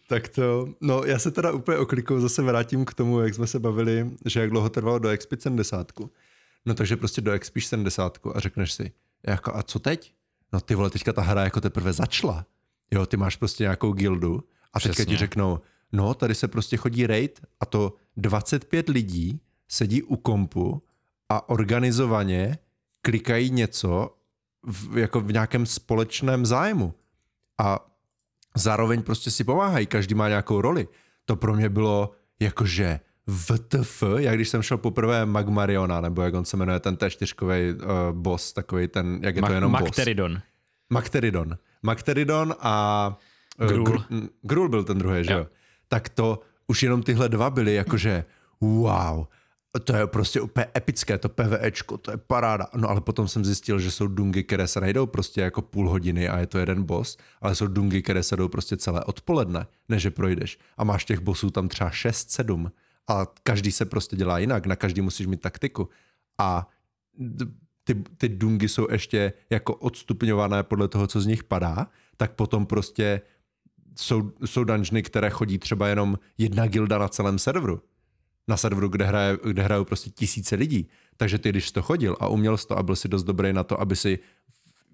Tak 0.08 0.28
to, 0.30 0.70
no 0.82 1.04
já 1.04 1.20
se 1.20 1.32
teda 1.32 1.52
úplně 1.52 1.78
oklikou 1.78 2.20
zase 2.20 2.42
vrátím 2.42 2.86
k 2.86 2.94
tomu, 2.94 3.20
jak 3.20 3.34
jsme 3.34 3.48
se 3.48 3.60
bavili, 3.60 4.12
že 4.26 4.40
jak 4.40 4.50
dlouho 4.50 4.70
trvalo 4.70 5.00
do 5.00 5.18
XP 5.18 5.34
70. 5.40 5.92
No 6.66 6.74
takže 6.74 6.98
prostě 6.98 7.22
do 7.22 7.40
XP 7.40 7.58
70 7.60 8.18
a 8.34 8.40
řekneš 8.40 8.74
si, 8.74 8.92
jako 9.28 9.56
a 9.56 9.64
co 9.64 9.80
teď? 9.80 10.14
No 10.54 10.60
ty 10.62 10.76
vole, 10.76 10.90
teďka 10.90 11.14
ta 11.14 11.22
hra 11.22 11.44
jako 11.44 11.62
teprve 11.62 11.94
začala. 11.94 12.46
Jo, 12.92 13.06
ty 13.06 13.18
máš 13.18 13.36
prostě 13.36 13.64
nějakou 13.64 13.92
gildu 13.92 14.44
a 14.74 14.80
Přesně. 14.80 14.96
teďka 14.96 15.10
ti 15.12 15.18
řeknou, 15.18 15.60
no 15.92 16.14
tady 16.14 16.36
se 16.36 16.48
prostě 16.48 16.78
chodí 16.78 17.08
raid 17.08 17.42
a 17.60 17.66
to 17.66 17.94
25 18.18 18.90
lidí 18.90 19.42
sedí 19.68 20.04
u 20.04 20.16
kompu 20.16 20.84
a 21.30 21.50
organizovaně 21.50 22.58
klikají 23.02 23.50
něco 23.50 24.18
v, 24.64 24.98
jako 24.98 25.22
v 25.22 25.32
nějakém 25.32 25.66
společném 25.66 26.46
zájmu. 26.46 26.94
A 27.58 27.86
zároveň 28.58 29.04
prostě 29.04 29.32
si 29.32 29.44
pomáhají, 29.44 29.86
každý 29.86 30.16
má 30.16 30.28
nějakou 30.30 30.62
roli. 30.62 30.88
To 31.26 31.36
pro 31.36 31.54
mě 31.54 31.70
bylo 31.70 32.12
jakože 32.40 33.00
VTF, 33.28 34.04
jak 34.18 34.36
když 34.36 34.50
jsem 34.50 34.62
šel 34.62 34.78
poprvé 34.78 35.26
Magmariona, 35.26 36.02
nebo 36.02 36.22
jak 36.22 36.34
on 36.34 36.46
se 36.46 36.58
jmenuje, 36.58 36.80
ten 36.80 36.96
T4 36.96 37.76
uh, 37.76 37.82
boss, 38.12 38.54
takový 38.54 38.88
ten, 38.88 39.20
jak 39.22 39.36
je 39.36 39.42
Ma- 39.42 39.48
to 39.48 39.54
jenom 39.54 39.72
Makteridon. 39.72 40.34
boss. 40.34 40.44
Makteridon. 40.90 41.58
Makteridon 41.84 42.56
a 42.60 43.18
uh, 43.62 43.68
Grul. 43.68 43.86
Gr- 43.86 44.30
Grul 44.42 44.70
byl 44.70 44.84
ten 44.84 44.98
druhý, 44.98 45.24
že 45.24 45.34
jo? 45.34 45.48
Tak 45.88 46.10
to 46.10 46.40
už 46.68 46.84
jenom 46.84 47.04
tyhle 47.04 47.30
dva 47.30 47.50
byly 47.50 47.74
jakože 47.74 48.26
wow, 48.62 49.26
to 49.80 49.96
je 49.96 50.08
prostě 50.08 50.42
úplně 50.42 50.66
epické, 50.78 51.18
to 51.18 51.30
PVEčko, 51.30 51.98
to 51.98 52.12
je 52.12 52.18
paráda. 52.18 52.68
No 52.76 52.90
ale 52.90 53.02
potom 53.02 53.28
jsem 53.28 53.46
zjistil, 53.46 53.80
že 53.80 53.92
jsou 53.92 54.08
dungy, 54.08 54.44
které 54.44 54.68
se 54.68 54.82
najdou 54.82 55.06
prostě 55.06 55.42
jako 55.42 55.62
půl 55.62 55.90
hodiny 55.90 56.30
a 56.30 56.40
je 56.40 56.48
to 56.48 56.58
jeden 56.58 56.84
boss, 56.84 57.18
ale 57.42 57.56
jsou 57.56 57.68
dungy, 57.68 58.02
které 58.02 58.24
se 58.24 58.36
jdou 58.36 58.48
prostě 58.48 58.78
celé 58.78 59.04
odpoledne, 59.04 59.68
než 59.90 60.04
je 60.04 60.12
projdeš. 60.12 60.60
A 60.78 60.84
máš 60.84 61.06
těch 61.06 61.20
bossů 61.20 61.50
tam 61.50 61.68
třeba 61.68 61.90
6-7 61.90 62.72
a 63.08 63.26
každý 63.44 63.72
se 63.72 63.86
prostě 63.86 64.16
dělá 64.16 64.40
jinak, 64.40 64.66
na 64.66 64.76
každý 64.76 65.02
musíš 65.02 65.28
mít 65.28 65.42
taktiku. 65.42 65.90
A 66.38 66.70
ty, 67.84 67.94
ty 68.18 68.30
dungy 68.30 68.70
jsou 68.70 68.88
ještě 68.92 69.34
jako 69.50 69.76
odstupňované 69.76 70.64
podle 70.64 70.88
toho, 70.88 71.08
co 71.08 71.22
z 71.22 71.26
nich 71.26 71.44
padá, 71.44 71.88
tak 72.18 72.32
potom 72.32 72.66
prostě 72.66 73.22
jsou, 73.96 74.32
jsou 74.46 74.64
dungeony, 74.64 75.04
které 75.04 75.30
chodí 75.30 75.60
třeba 75.60 75.88
jenom 75.88 76.20
jedna 76.38 76.68
gilda 76.68 76.98
na 76.98 77.08
celém 77.08 77.40
serveru 77.40 77.82
na 78.48 78.58
serveru, 78.58 78.88
kde, 78.88 79.06
hraje, 79.06 79.38
kde 79.44 79.62
hrajou 79.62 79.86
prostě 79.86 80.10
tisíce 80.10 80.56
lidí. 80.56 80.90
Takže 81.18 81.38
ty, 81.38 81.50
když 81.50 81.68
jsi 81.68 81.74
to 81.74 81.82
chodil 81.82 82.18
a 82.20 82.28
uměl 82.28 82.58
jsi 82.58 82.68
to 82.68 82.78
a 82.78 82.84
byl 82.84 82.96
si 82.96 83.08
dost 83.08 83.24
dobrý 83.24 83.54
na 83.54 83.64
to, 83.64 83.82
aby 83.82 83.96
si 83.96 84.20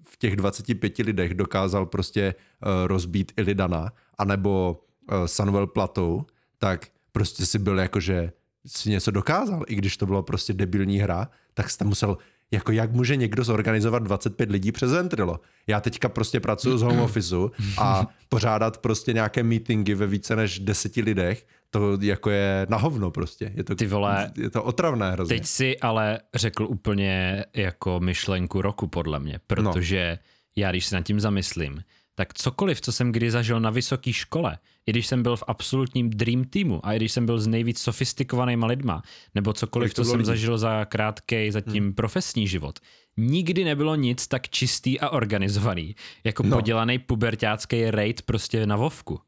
v 0.04 0.16
těch 0.16 0.36
25 0.36 0.98
lidech 0.98 1.34
dokázal 1.34 1.86
prostě 1.86 2.34
uh, 2.34 2.86
rozbít 2.86 3.32
Ilidana 3.36 3.92
anebo 4.18 4.84
uh, 5.12 5.24
Sanuel 5.24 5.66
Platou, 5.66 6.26
tak 6.58 6.86
prostě 7.12 7.46
si 7.46 7.58
byl 7.58 7.78
jako, 7.78 8.00
že 8.00 8.32
si 8.66 8.90
něco 8.90 9.10
dokázal, 9.10 9.64
i 9.68 9.74
když 9.74 9.96
to 9.96 10.06
bylo 10.06 10.22
prostě 10.22 10.52
debilní 10.52 10.98
hra, 10.98 11.28
tak 11.54 11.70
jsi 11.70 11.78
tam 11.78 11.88
musel 11.88 12.18
jako 12.54 12.72
jak 12.72 12.92
může 12.92 13.16
někdo 13.16 13.44
zorganizovat 13.44 14.02
25 14.02 14.50
lidí 14.50 14.72
přes 14.72 14.92
Ventrilo? 14.92 15.40
Já 15.66 15.80
teďka 15.80 16.08
prostě 16.08 16.40
pracuji 16.40 16.78
z 16.78 16.82
home 16.82 17.00
officeu 17.00 17.50
a 17.78 18.06
pořádat 18.28 18.78
prostě 18.78 19.12
nějaké 19.12 19.42
meetingy 19.42 19.94
ve 19.94 20.06
více 20.06 20.36
než 20.36 20.58
deseti 20.58 21.02
lidech, 21.02 21.46
to 21.70 21.98
jako 22.00 22.30
je 22.30 22.66
na 22.70 22.76
hovno 22.76 23.10
prostě. 23.10 23.52
Je 23.54 23.64
to, 23.64 23.74
Ty 23.74 23.86
vole, 23.86 24.32
je 24.36 24.50
to 24.50 24.62
otravné 24.62 25.10
hrozně. 25.10 25.36
Teď 25.36 25.46
si 25.46 25.78
ale 25.78 26.20
řekl 26.34 26.64
úplně 26.64 27.44
jako 27.54 28.00
myšlenku 28.00 28.62
roku 28.62 28.86
podle 28.86 29.20
mě, 29.20 29.40
protože 29.46 30.18
no. 30.20 30.28
já 30.56 30.70
když 30.70 30.86
se 30.86 30.96
nad 30.96 31.02
tím 31.02 31.20
zamyslím, 31.20 31.82
tak 32.14 32.34
cokoliv, 32.34 32.80
co 32.80 32.92
jsem 32.92 33.12
kdy 33.12 33.30
zažil 33.30 33.60
na 33.60 33.70
vysoké 33.70 34.12
škole, 34.12 34.58
i 34.86 34.90
když 34.90 35.06
jsem 35.06 35.22
byl 35.22 35.36
v 35.36 35.44
absolutním 35.46 36.10
dream 36.10 36.44
teamu 36.44 36.86
a 36.86 36.92
i 36.92 36.96
když 36.96 37.12
jsem 37.12 37.26
byl 37.26 37.40
s 37.40 37.46
nejvíc 37.46 37.78
sofistikovanýma 37.78 38.66
lidma, 38.66 39.02
nebo 39.34 39.52
cokoliv, 39.52 39.94
co 39.94 40.04
jsem 40.04 40.18
lidí. 40.18 40.26
zažil 40.26 40.58
za 40.58 40.84
krátký 40.84 41.50
zatím 41.50 41.84
hmm. 41.84 41.94
profesní 41.94 42.48
život, 42.48 42.78
nikdy 43.16 43.64
nebylo 43.64 43.94
nic 43.94 44.26
tak 44.26 44.48
čistý 44.48 45.00
a 45.00 45.08
organizovaný, 45.08 45.96
jako 46.24 46.42
no. 46.42 46.56
podělaný 46.56 46.98
pubertácký 46.98 47.90
raid 47.90 48.22
prostě 48.22 48.66
na 48.66 48.76
Vovku. 48.76 49.20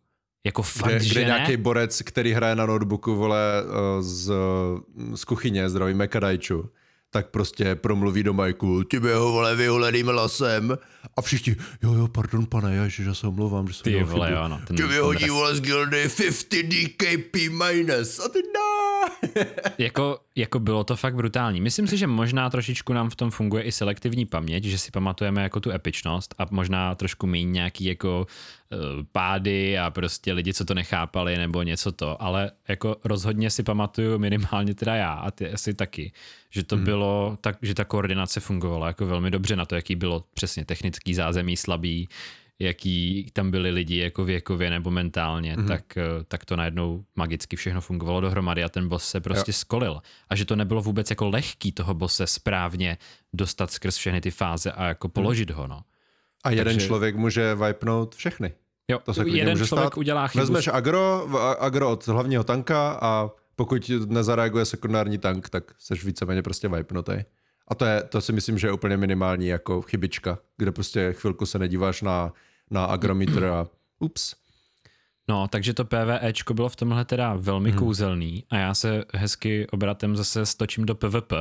Jako 0.44 0.62
fakt, 0.62 0.90
kde, 0.90 1.04
že 1.04 1.10
kde 1.10 1.20
ne? 1.20 1.26
nějaký 1.26 1.56
borec, 1.56 2.02
který 2.02 2.32
hraje 2.32 2.56
na 2.56 2.66
notebooku, 2.66 3.16
vole, 3.16 3.40
eh, 3.62 4.02
z, 4.02 4.32
z 5.14 5.24
kuchyně, 5.24 5.68
zdraví 5.68 5.94
Mekadajču, 5.94 6.70
tak 7.10 7.30
prostě 7.30 7.74
promluví 7.74 8.22
do 8.22 8.32
majku, 8.32 8.84
ty 8.84 9.00
by 9.00 9.12
ho 9.12 9.32
vole 9.32 9.56
vyhuleným 9.56 10.08
lasem. 10.08 10.78
A 11.16 11.22
všichni, 11.22 11.56
jo 11.82 11.94
jo, 11.94 12.08
pardon 12.08 12.46
pane, 12.46 12.76
já, 12.76 12.88
že 12.88 13.14
se 13.14 13.26
omlouvám, 13.26 13.68
že 13.68 13.74
jsem 13.74 13.82
Ty 13.82 14.02
vole, 14.02 14.32
jo, 14.32 14.48
no, 14.48 14.60
ten, 14.66 14.76
ty 14.76 14.82
hodí 14.82 15.28
vole 15.28 15.56
z 15.56 15.60
gildy 15.60 16.08
50 16.16 16.46
DKP 16.62 17.36
minus. 17.36 18.18
A 18.18 18.28
ty 18.28 18.38
no. 18.54 18.75
jako, 19.78 20.18
jako 20.36 20.58
bylo 20.58 20.84
to 20.84 20.96
fakt 20.96 21.14
brutální. 21.14 21.60
Myslím 21.60 21.86
si, 21.86 21.96
že 21.96 22.06
možná 22.06 22.50
trošičku 22.50 22.92
nám 22.92 23.10
v 23.10 23.16
tom 23.16 23.30
funguje 23.30 23.62
i 23.62 23.72
selektivní 23.72 24.26
paměť, 24.26 24.64
že 24.64 24.78
si 24.78 24.90
pamatujeme 24.90 25.42
jako 25.42 25.60
tu 25.60 25.70
epičnost 25.70 26.34
a 26.38 26.46
možná 26.50 26.94
trošku 26.94 27.26
méně 27.26 27.50
nějaký 27.50 27.84
jako 27.84 28.26
uh, 28.72 28.78
pády 29.12 29.78
a 29.78 29.90
prostě 29.90 30.32
lidi, 30.32 30.54
co 30.54 30.64
to 30.64 30.74
nechápali 30.74 31.36
nebo 31.36 31.62
něco 31.62 31.92
to, 31.92 32.22
ale 32.22 32.50
jako 32.68 32.96
rozhodně 33.04 33.50
si 33.50 33.62
pamatuju 33.62 34.18
minimálně 34.18 34.74
teda 34.74 34.94
já 34.94 35.12
a 35.12 35.30
ty 35.30 35.52
asi 35.52 35.74
taky, 35.74 36.12
že 36.50 36.62
to 36.62 36.76
hmm. 36.76 36.84
bylo 36.84 37.38
tak, 37.40 37.56
že 37.62 37.74
ta 37.74 37.84
koordinace 37.84 38.40
fungovala 38.40 38.86
jako 38.86 39.06
velmi 39.06 39.30
dobře 39.30 39.56
na 39.56 39.64
to, 39.66 39.74
jaký 39.74 39.96
bylo 39.96 40.24
přesně 40.34 40.64
technický 40.64 41.14
zázemí 41.14 41.56
slabý, 41.56 42.08
jaký 42.58 43.30
tam 43.32 43.50
byli 43.50 43.70
lidi 43.70 43.96
jako 43.96 44.24
věkově 44.24 44.70
nebo 44.70 44.90
mentálně, 44.90 45.56
mm-hmm. 45.56 45.68
tak, 45.68 45.96
eh, 45.96 46.02
tak 46.28 46.44
to 46.44 46.56
najednou 46.56 47.04
magicky 47.16 47.56
všechno 47.56 47.80
fungovalo 47.80 48.20
dohromady 48.20 48.64
a 48.64 48.68
ten 48.68 48.88
boss 48.88 49.08
se 49.08 49.20
prostě 49.20 49.50
jo. 49.50 49.54
skolil. 49.54 50.00
A 50.28 50.36
že 50.36 50.44
to 50.44 50.56
nebylo 50.56 50.82
vůbec 50.82 51.10
jako 51.10 51.28
lehký 51.28 51.72
toho 51.72 51.94
bose 51.94 52.26
správně 52.26 52.98
dostat 53.32 53.70
skrz 53.70 53.96
všechny 53.96 54.20
ty 54.20 54.30
fáze 54.30 54.72
a 54.72 54.84
jako 54.84 55.08
položit 55.08 55.50
mm. 55.50 55.56
ho, 55.56 55.66
no. 55.66 55.82
A 56.44 56.50
jeden 56.50 56.64
Takže... 56.64 56.86
člověk 56.86 57.16
může 57.16 57.54
vipnout 57.54 58.14
všechny. 58.14 58.54
Jo, 58.88 58.98
to 59.04 59.14
se 59.14 59.28
jeden 59.28 59.58
může 59.58 59.66
člověk 59.66 59.86
stát. 59.92 59.98
udělá 59.98 60.28
chybu. 60.28 60.40
Vezmeš 60.40 60.68
agro, 60.72 61.28
agro 61.58 61.90
od 61.90 62.06
hlavního 62.06 62.44
tanka 62.44 62.98
a 63.02 63.30
pokud 63.56 63.90
nezareaguje 64.06 64.64
sekundární 64.64 65.18
tank, 65.18 65.48
tak 65.48 65.64
seš 65.78 66.04
víceméně 66.04 66.42
prostě 66.42 66.68
vypnutý. 66.68 67.12
A 67.68 67.74
to, 67.74 67.84
je, 67.84 68.02
to 68.02 68.20
si 68.20 68.32
myslím, 68.32 68.58
že 68.58 68.66
je 68.66 68.72
úplně 68.72 68.96
minimální 68.96 69.46
jako 69.46 69.82
chybička, 69.82 70.38
kde 70.56 70.72
prostě 70.72 71.12
chvilku 71.12 71.46
se 71.46 71.58
nedíváš 71.58 72.02
na, 72.02 72.32
na 72.70 72.84
agrometr 72.84 73.44
a 73.44 73.66
ups. 73.98 74.34
No, 75.28 75.48
takže 75.48 75.74
to 75.74 75.84
PVEčko 75.84 76.54
bylo 76.54 76.68
v 76.68 76.76
tomhle 76.76 77.04
teda 77.04 77.34
velmi 77.36 77.70
hmm. 77.70 77.78
kouzelný 77.78 78.44
a 78.50 78.56
já 78.56 78.74
se 78.74 79.04
hezky 79.14 79.66
obratem 79.66 80.16
zase 80.16 80.46
stočím 80.46 80.86
do 80.86 80.94
PvP, 80.94 81.32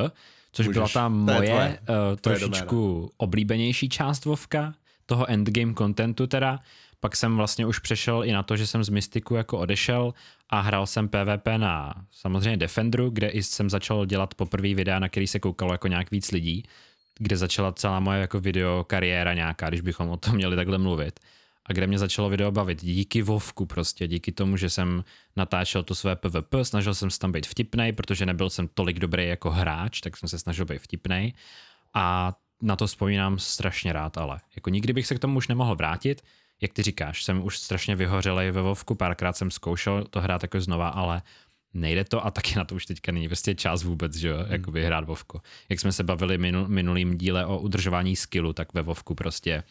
což 0.51 0.67
Můžeš. 0.67 0.73
byla 0.73 0.87
ta 0.87 1.09
moje 1.09 1.79
uh, 1.89 1.95
trošičku 2.21 3.11
oblíbenější 3.17 3.89
část 3.89 4.25
Vovka, 4.25 4.73
toho 5.05 5.29
endgame 5.29 5.73
contentu 5.73 6.27
teda. 6.27 6.59
Pak 6.99 7.15
jsem 7.15 7.37
vlastně 7.37 7.65
už 7.65 7.79
přešel 7.79 8.23
i 8.23 8.31
na 8.31 8.43
to, 8.43 8.57
že 8.57 8.67
jsem 8.67 8.83
z 8.83 8.89
Mystiku 8.89 9.35
jako 9.35 9.59
odešel 9.59 10.13
a 10.49 10.59
hrál 10.59 10.87
jsem 10.87 11.07
PvP 11.07 11.47
na 11.57 11.93
samozřejmě 12.11 12.57
Defenderu, 12.57 13.09
kde 13.09 13.27
i 13.27 13.43
jsem 13.43 13.69
začal 13.69 14.05
dělat 14.05 14.33
poprvé 14.33 14.73
videa, 14.73 14.99
na 14.99 15.09
který 15.09 15.27
se 15.27 15.39
koukalo 15.39 15.71
jako 15.71 15.87
nějak 15.87 16.11
víc 16.11 16.31
lidí, 16.31 16.63
kde 17.19 17.37
začala 17.37 17.71
celá 17.71 17.99
moje 17.99 18.21
jako 18.21 18.39
video 18.39 18.83
kariéra 18.83 19.33
nějaká, 19.33 19.69
když 19.69 19.81
bychom 19.81 20.09
o 20.09 20.17
tom 20.17 20.35
měli 20.35 20.55
takhle 20.55 20.77
mluvit. 20.77 21.19
A 21.65 21.73
kde 21.73 21.87
mě 21.87 21.99
začalo 21.99 22.29
video 22.29 22.51
bavit 22.51 22.83
díky 22.83 23.21
Vovku 23.21 23.65
prostě, 23.65 24.07
díky 24.07 24.31
tomu, 24.31 24.57
že 24.57 24.69
jsem 24.69 25.03
natáčel 25.35 25.83
to 25.83 25.95
své 25.95 26.15
PvP, 26.15 26.55
snažil 26.63 26.93
jsem 26.93 27.09
se 27.09 27.19
tam 27.19 27.31
být 27.31 27.47
vtipnej, 27.47 27.91
protože 27.91 28.25
nebyl 28.25 28.49
jsem 28.49 28.67
tolik 28.67 28.99
dobrý 28.99 29.27
jako 29.27 29.51
hráč, 29.51 30.01
tak 30.01 30.17
jsem 30.17 30.29
se 30.29 30.39
snažil 30.39 30.65
být 30.65 30.81
vtipnej. 30.81 31.33
A 31.93 32.33
na 32.61 32.75
to 32.75 32.87
vzpomínám 32.87 33.39
strašně 33.39 33.93
rád, 33.93 34.17
ale 34.17 34.39
jako 34.55 34.69
nikdy 34.69 34.93
bych 34.93 35.07
se 35.07 35.15
k 35.15 35.19
tomu 35.19 35.37
už 35.37 35.47
nemohl 35.47 35.75
vrátit, 35.75 36.21
jak 36.61 36.73
ty 36.73 36.83
říkáš, 36.83 37.23
jsem 37.23 37.45
už 37.45 37.59
strašně 37.59 37.95
vyhořelej 37.95 38.51
ve 38.51 38.61
Vovku, 38.61 38.95
párkrát 38.95 39.37
jsem 39.37 39.51
zkoušel 39.51 40.03
to 40.09 40.21
hrát 40.21 40.43
jako 40.43 40.61
znova, 40.61 40.89
ale 40.89 41.21
nejde 41.75 42.03
to 42.03 42.25
a 42.25 42.31
taky 42.31 42.55
na 42.55 42.65
to 42.65 42.75
už 42.75 42.85
teďka 42.85 43.11
není 43.11 43.27
prostě 43.27 43.55
čas 43.55 43.83
vůbec, 43.83 44.15
že 44.15 44.27
jo, 44.27 44.37
hmm. 44.37 44.51
jako 44.51 44.71
vyhrát 44.71 45.05
Vovku. 45.05 45.41
Jak 45.69 45.79
jsme 45.79 45.91
se 45.91 46.03
bavili 46.03 46.37
minul, 46.37 46.67
minulým 46.67 47.17
díle 47.17 47.45
o 47.45 47.59
udržování 47.59 48.15
skillu, 48.15 48.53
tak 48.53 48.73
ve 48.73 48.81
Vovku 48.81 49.15
prostě 49.15 49.63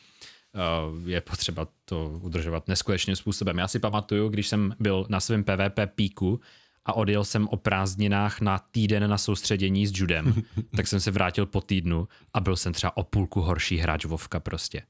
uh, 0.55 1.11
je 1.11 1.21
potřeba 1.21 1.69
to 1.85 2.19
udržovat 2.23 2.69
neskutečným 2.69 3.17
způsobem. 3.17 3.59
Já 3.59 3.69
si 3.69 3.79
pamatuju, 3.79 4.29
když 4.29 4.49
jsem 4.49 4.75
byl 4.81 5.07
na 5.09 5.21
svém 5.21 5.45
PvP 5.45 5.79
píku 5.95 6.41
a 6.85 6.93
odjel 6.93 7.25
jsem 7.25 7.49
o 7.49 7.57
prázdninách 7.57 8.41
na 8.41 8.59
týden 8.59 9.11
na 9.11 9.19
soustředění 9.19 9.87
s 9.87 9.93
Judem, 9.95 10.35
tak 10.77 10.87
jsem 10.87 11.01
se 11.01 11.11
vrátil 11.11 11.47
po 11.47 11.61
týdnu 11.61 12.09
a 12.35 12.41
byl 12.41 12.57
jsem 12.57 12.73
třeba 12.73 12.97
o 12.97 13.03
půlku 13.03 13.41
horší 13.41 13.77
hráč 13.77 14.05
Vovka 14.05 14.41
prostě. 14.41 14.83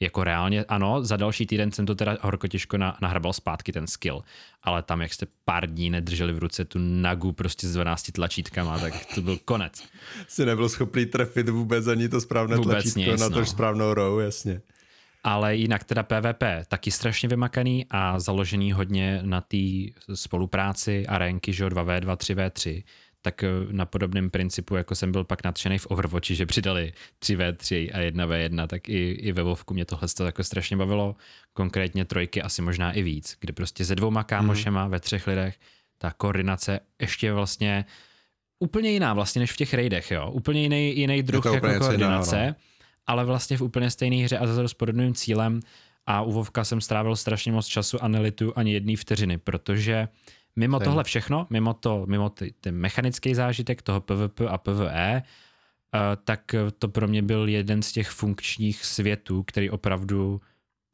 Jako 0.00 0.24
reálně, 0.24 0.64
ano, 0.64 1.04
za 1.04 1.16
další 1.16 1.46
týden 1.46 1.72
jsem 1.72 1.86
to 1.86 1.94
teda 1.94 2.16
horko 2.20 2.48
těžko 2.48 2.78
na, 2.78 2.96
nahrabal 3.02 3.32
zpátky 3.32 3.72
ten 3.72 3.86
skill, 3.86 4.22
ale 4.62 4.82
tam, 4.82 5.00
jak 5.00 5.12
jste 5.12 5.26
pár 5.44 5.70
dní 5.70 5.90
nedrželi 5.90 6.32
v 6.32 6.38
ruce 6.38 6.64
tu 6.64 6.78
nagu 6.82 7.32
prostě 7.32 7.68
s 7.68 7.72
12 7.72 8.12
tlačítkama, 8.12 8.78
tak 8.78 8.94
to 9.14 9.22
byl 9.22 9.38
konec. 9.44 9.84
Jsi 10.28 10.46
nebyl 10.46 10.68
schopný 10.68 11.06
trefit 11.06 11.48
vůbec 11.48 11.86
ani 11.86 12.08
to 12.08 12.20
správné 12.20 12.56
vůbec 12.56 12.72
tlačítko 12.72 13.00
nic, 13.00 13.20
na 13.20 13.30
to 13.30 13.38
no. 13.38 13.46
správnou 13.46 13.94
row, 13.94 14.20
jasně. 14.20 14.60
Ale 15.24 15.56
jinak 15.56 15.84
teda 15.84 16.02
PvP 16.02 16.42
taky 16.68 16.90
strašně 16.90 17.28
vymakaný 17.28 17.86
a 17.90 18.20
založený 18.20 18.72
hodně 18.72 19.20
na 19.22 19.40
té 19.40 19.56
spolupráci 20.14 21.06
a 21.06 21.18
ranky, 21.18 21.52
že 21.52 21.66
2v2, 21.66 22.16
3v3 22.16 22.84
tak 23.26 23.42
eh, 23.44 23.48
na 23.70 23.86
podobném 23.86 24.30
principu, 24.30 24.76
jako 24.76 24.94
jsem 24.94 25.12
byl 25.12 25.24
pak 25.24 25.44
nadšený 25.44 25.78
v 25.78 25.86
Overwatchi, 25.86 26.34
že 26.34 26.46
přidali 26.46 26.92
3v3 27.22 27.90
a 27.94 27.98
1v1, 27.98 28.66
tak 28.66 28.88
i, 28.88 29.10
i 29.10 29.32
ve 29.32 29.42
Vovku 29.42 29.74
mě 29.74 29.84
tohle 29.84 30.08
to 30.16 30.26
jako 30.26 30.44
strašně 30.44 30.76
bavilo, 30.76 31.16
konkrétně 31.52 32.04
trojky 32.04 32.42
asi 32.42 32.62
možná 32.62 32.92
i 32.92 33.02
víc, 33.02 33.36
kde 33.40 33.52
prostě 33.52 33.84
se 33.84 33.94
dvouma 33.94 34.24
kámošema 34.24 34.84
mm. 34.84 34.90
ve 34.90 35.00
třech 35.00 35.26
lidech 35.26 35.58
ta 35.98 36.10
koordinace 36.10 36.80
ještě 37.00 37.32
vlastně 37.32 37.84
úplně 38.58 38.90
jiná 38.90 39.14
vlastně 39.14 39.40
než 39.40 39.52
v 39.52 39.56
těch 39.56 39.74
raidech, 39.74 40.10
jo. 40.10 40.30
Úplně 40.30 40.62
jiný, 40.62 40.98
jiný 40.98 41.22
druh 41.22 41.44
jako 41.44 41.60
koordinace, 41.78 42.36
jiná, 42.36 42.46
no. 42.46 42.54
ale 43.06 43.24
vlastně 43.24 43.56
v 43.56 43.60
úplně 43.60 43.90
stejné 43.90 44.16
hře 44.16 44.38
a 44.38 44.46
zase 44.46 44.68
s 44.68 44.74
podobným 44.74 45.14
cílem 45.14 45.60
a 46.06 46.22
u 46.22 46.32
Vovka 46.32 46.64
jsem 46.64 46.80
strávil 46.80 47.16
strašně 47.16 47.52
moc 47.52 47.66
času 47.66 48.04
a 48.04 48.10
ani 48.56 48.72
jedné 48.72 48.96
vteřiny, 48.96 49.38
protože 49.38 50.08
Mimo 50.56 50.80
tohle 50.80 51.04
všechno, 51.04 51.46
mimo, 51.50 51.74
to, 51.74 52.04
mimo 52.06 52.30
ty, 52.30 52.54
ten 52.60 52.74
mechanický 52.74 53.34
zážitek 53.34 53.82
toho 53.82 54.00
PvP 54.00 54.40
a 54.48 54.58
PvE, 54.58 55.22
uh, 55.22 56.00
tak 56.24 56.54
to 56.78 56.88
pro 56.88 57.08
mě 57.08 57.22
byl 57.22 57.48
jeden 57.48 57.82
z 57.82 57.92
těch 57.92 58.10
funkčních 58.10 58.84
světů, 58.84 59.42
který 59.42 59.70
opravdu 59.70 60.40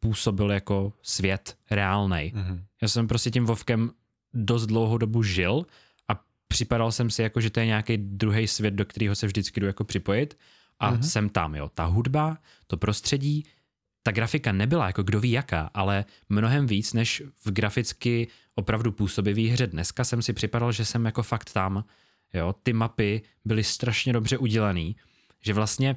působil 0.00 0.52
jako 0.52 0.92
svět 1.02 1.56
reálný. 1.70 2.32
Mm-hmm. 2.34 2.62
Já 2.82 2.88
jsem 2.88 3.08
prostě 3.08 3.30
tím 3.30 3.44
Vovkem 3.44 3.90
dost 4.34 4.66
dlouhou 4.66 4.98
dobu 4.98 5.22
žil 5.22 5.66
a 6.08 6.24
připadal 6.48 6.92
jsem 6.92 7.10
si 7.10 7.22
jako, 7.22 7.40
že 7.40 7.50
to 7.50 7.60
je 7.60 7.66
nějaký 7.66 7.96
druhý 7.96 8.48
svět, 8.48 8.74
do 8.74 8.84
kterého 8.84 9.14
se 9.14 9.26
vždycky 9.26 9.60
jdu 9.60 9.66
jako 9.66 9.84
připojit 9.84 10.38
a 10.78 10.92
mm-hmm. 10.92 11.00
jsem 11.00 11.28
tam, 11.28 11.54
jo. 11.54 11.70
Ta 11.74 11.84
hudba, 11.84 12.38
to 12.66 12.76
prostředí, 12.76 13.44
ta 14.02 14.10
grafika 14.10 14.52
nebyla 14.52 14.86
jako 14.86 15.02
kdo 15.02 15.20
ví 15.20 15.30
jaká, 15.30 15.70
ale 15.74 16.04
mnohem 16.28 16.66
víc 16.66 16.92
než 16.92 17.22
v 17.44 17.50
graficky 17.50 18.28
opravdu 18.54 18.92
působivý 18.92 19.48
hře. 19.48 19.66
Dneska 19.66 20.04
jsem 20.04 20.22
si 20.22 20.32
připadal, 20.32 20.72
že 20.72 20.84
jsem 20.84 21.04
jako 21.04 21.22
fakt 21.22 21.52
tam. 21.52 21.84
Jo, 22.34 22.54
ty 22.62 22.72
mapy 22.72 23.22
byly 23.44 23.64
strašně 23.64 24.12
dobře 24.12 24.38
udělaný, 24.38 24.96
že 25.40 25.54
vlastně, 25.54 25.96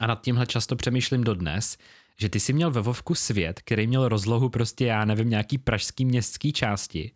a 0.00 0.06
nad 0.06 0.22
tímhle 0.22 0.46
často 0.46 0.76
přemýšlím 0.76 1.24
dodnes, 1.24 1.78
že 2.20 2.28
ty 2.28 2.40
si 2.40 2.52
měl 2.52 2.70
ve 2.70 2.80
Vovku 2.80 3.14
svět, 3.14 3.60
který 3.60 3.86
měl 3.86 4.08
rozlohu 4.08 4.48
prostě, 4.48 4.86
já 4.86 5.04
nevím, 5.04 5.30
nějaký 5.30 5.58
pražský 5.58 6.04
městský 6.04 6.52
části 6.52 7.12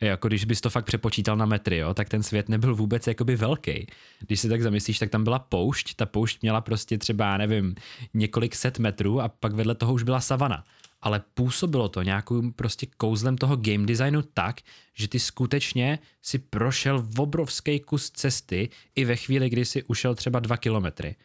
jako 0.00 0.28
když 0.28 0.44
bys 0.44 0.60
to 0.60 0.70
fakt 0.70 0.84
přepočítal 0.84 1.36
na 1.36 1.46
metry, 1.46 1.76
jo, 1.76 1.94
tak 1.94 2.08
ten 2.08 2.22
svět 2.22 2.48
nebyl 2.48 2.74
vůbec 2.74 3.06
jakoby 3.06 3.36
velký. 3.36 3.86
Když 4.26 4.40
si 4.40 4.48
tak 4.48 4.62
zamyslíš, 4.62 4.98
tak 4.98 5.10
tam 5.10 5.24
byla 5.24 5.38
poušť, 5.38 5.94
ta 5.94 6.06
poušť 6.06 6.42
měla 6.42 6.60
prostě 6.60 6.98
třeba, 6.98 7.36
nevím, 7.36 7.74
několik 8.14 8.54
set 8.54 8.78
metrů 8.78 9.20
a 9.20 9.28
pak 9.28 9.52
vedle 9.52 9.74
toho 9.74 9.92
už 9.92 10.02
byla 10.02 10.20
savana. 10.20 10.64
Ale 11.00 11.22
působilo 11.34 11.88
to 11.88 12.02
nějakým 12.02 12.52
prostě 12.52 12.86
kouzlem 12.96 13.36
toho 13.36 13.56
game 13.56 13.86
designu 13.86 14.22
tak, 14.22 14.60
že 14.94 15.08
ty 15.08 15.18
skutečně 15.18 15.98
si 16.22 16.38
prošel 16.38 17.02
v 17.02 17.20
obrovský 17.20 17.80
kus 17.80 18.10
cesty 18.10 18.68
i 18.94 19.04
ve 19.04 19.16
chvíli, 19.16 19.50
kdy 19.50 19.64
si 19.64 19.82
ušel 19.82 20.14
třeba 20.14 20.40
dva 20.40 20.56
kilometry. 20.56 21.16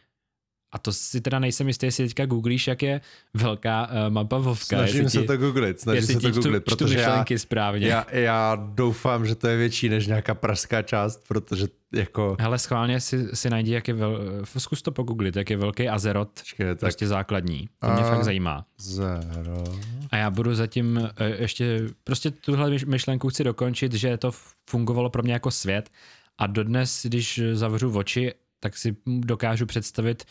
A 0.73 0.79
to 0.79 0.93
si 0.93 1.21
teda 1.21 1.39
nejsem 1.39 1.67
jistý, 1.67 1.86
jestli 1.86 2.07
teďka 2.07 2.25
googlíš, 2.25 2.67
jak 2.67 2.81
je 2.81 3.01
velká 3.33 3.88
uh, 3.88 4.13
mapa 4.13 4.38
Vovka. 4.38 4.77
Snažím 4.77 5.09
se 5.09 5.21
ti, 5.21 5.27
to 5.27 5.38
googlit, 5.38 5.81
snažím 5.81 6.07
se 6.07 6.13
to 6.13 6.31
googlit, 6.31 6.63
čtu, 6.63 6.75
protože 6.75 6.99
já, 6.99 7.25
správně. 7.38 7.88
Já, 7.88 8.05
já 8.12 8.55
doufám, 8.55 9.25
že 9.25 9.36
to 9.36 9.47
je 9.47 9.57
větší 9.57 9.89
než 9.89 10.07
nějaká 10.07 10.33
pražská 10.33 10.81
část, 10.81 11.27
protože 11.27 11.67
jako... 11.93 12.36
Hele, 12.39 12.59
schválně 12.59 13.01
si, 13.01 13.27
si 13.33 13.49
najdi, 13.49 13.71
jak 13.71 13.88
je 13.88 13.93
vel... 13.93 14.19
zkus 14.57 14.81
to 14.81 14.91
pogooglit, 14.91 15.36
jak 15.36 15.49
je 15.49 15.57
velký 15.57 15.89
Azerot, 15.89 16.29
Počkej, 16.39 16.67
tak... 16.67 16.79
prostě 16.79 17.07
základní. 17.07 17.69
To 17.79 17.93
mě 17.93 18.03
fakt 18.03 18.23
zajímá. 18.23 18.65
Zero. 18.77 19.63
A 20.12 20.17
já 20.17 20.29
budu 20.29 20.55
zatím 20.55 20.97
uh, 20.97 21.27
ještě, 21.39 21.81
prostě 22.03 22.31
tuhle 22.31 22.71
myšlenku 22.86 23.29
chci 23.29 23.43
dokončit, 23.43 23.93
že 23.93 24.17
to 24.17 24.31
fungovalo 24.69 25.09
pro 25.09 25.23
mě 25.23 25.33
jako 25.33 25.51
svět 25.51 25.89
a 26.38 26.47
dodnes, 26.47 27.05
když 27.05 27.41
zavřu 27.53 27.97
oči, 27.97 28.33
tak 28.59 28.77
si 28.77 28.95
dokážu 29.05 29.65
představit 29.65 30.23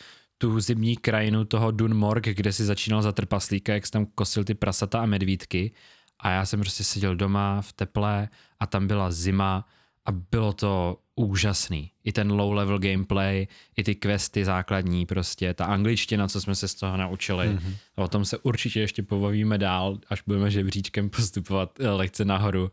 tu 0.43 0.61
zimní 0.61 0.97
krajinu 0.97 1.45
toho 1.45 1.71
Dunmorg, 1.71 2.25
kde 2.25 2.53
si 2.53 2.65
začínal 2.65 3.03
za 3.03 3.13
trpaslíka, 3.13 3.75
jak 3.75 3.87
jsi 3.87 3.93
tam 3.93 4.07
kosil 4.07 4.45
ty 4.45 4.55
prasata 4.55 5.03
a 5.03 5.07
medvídky 5.07 5.73
a 6.21 6.31
já 6.31 6.47
jsem 6.47 6.61
prostě 6.61 6.85
seděl 6.85 7.17
doma 7.17 7.63
v 7.63 7.73
teple 7.73 8.29
a 8.61 8.67
tam 8.67 8.87
byla 8.87 9.11
zima 9.11 9.67
a 10.05 10.13
bylo 10.13 10.53
to 10.53 10.99
úžasný. 11.15 11.91
I 12.05 12.13
ten 12.13 12.33
low 12.33 12.53
level 12.53 12.79
gameplay, 12.79 13.47
i 13.77 13.85
ty 13.85 13.95
questy 13.95 14.45
základní 14.45 15.07
prostě, 15.07 15.55
ta 15.55 15.65
angličtina, 15.65 16.29
co 16.29 16.41
jsme 16.41 16.55
se 16.55 16.69
z 16.69 16.75
toho 16.75 16.97
naučili. 16.97 17.49
Mm-hmm. 17.49 17.75
O 17.97 18.09
tom 18.09 18.25
se 18.25 18.39
určitě 18.39 18.81
ještě 18.81 19.03
povavíme 19.03 19.59
dál, 19.59 19.99
až 20.09 20.23
budeme 20.27 20.51
žebříčkem 20.51 21.11
postupovat 21.11 21.81
eh, 21.81 21.89
lehce 21.89 22.25
nahoru. 22.25 22.71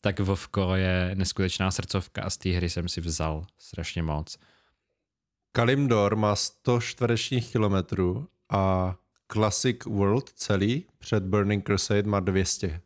Tak 0.00 0.20
Vovko 0.20 0.74
je 0.74 1.10
neskutečná 1.14 1.70
srdcovka 1.70 2.22
a 2.22 2.30
z 2.30 2.36
té 2.36 2.50
hry 2.50 2.70
jsem 2.70 2.88
si 2.88 3.00
vzal 3.00 3.46
strašně 3.58 4.02
moc. 4.02 4.38
Kalimdor 5.52 6.16
má 6.16 6.36
100 6.36 6.80
čtverečních 6.80 7.52
kilometrů 7.52 8.28
a 8.50 8.94
Classic 9.32 9.84
World 9.84 10.28
celý 10.28 10.84
před 10.98 11.24
Burning 11.24 11.66
Crusade 11.66 12.02
má 12.02 12.20
200. 12.20 12.80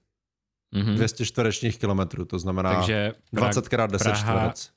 Mm-hmm. 0.74 0.94
200 0.94 1.26
čtverečních 1.26 1.78
kilometrů, 1.78 2.24
to 2.24 2.38
znamená 2.38 2.74
Takže 2.74 3.12
20 3.32 3.68
krát 3.68 3.90
10 3.90 4.04
Praha, 4.04 4.18
čtverec. 4.18 4.70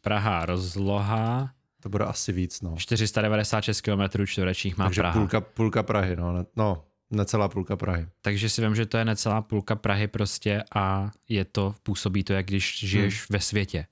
Praha 0.00 0.46
rozloha. 0.46 1.50
To 1.82 1.88
bude 1.88 2.04
asi 2.04 2.32
víc, 2.32 2.60
no. 2.60 2.74
496 2.78 3.80
km 3.80 4.26
čtverečních 4.26 4.76
má 4.78 4.84
Takže 4.84 5.00
Praha. 5.00 5.18
půlka, 5.18 5.40
půlka 5.40 5.82
Prahy, 5.82 6.16
no. 6.16 6.32
Ne, 6.32 6.44
no, 6.56 6.84
necelá 7.10 7.48
půlka 7.48 7.76
Prahy. 7.76 8.06
Takže 8.22 8.48
si 8.48 8.62
vím, 8.62 8.74
že 8.74 8.86
to 8.86 8.98
je 8.98 9.04
necelá 9.04 9.42
půlka 9.42 9.76
Prahy 9.76 10.08
prostě 10.08 10.62
a 10.74 11.10
je 11.28 11.44
to, 11.44 11.74
působí 11.82 12.24
to, 12.24 12.32
jak 12.32 12.46
když 12.46 12.78
žiješ 12.78 13.14
hmm. 13.14 13.26
ve 13.30 13.40
světě. 13.40 13.86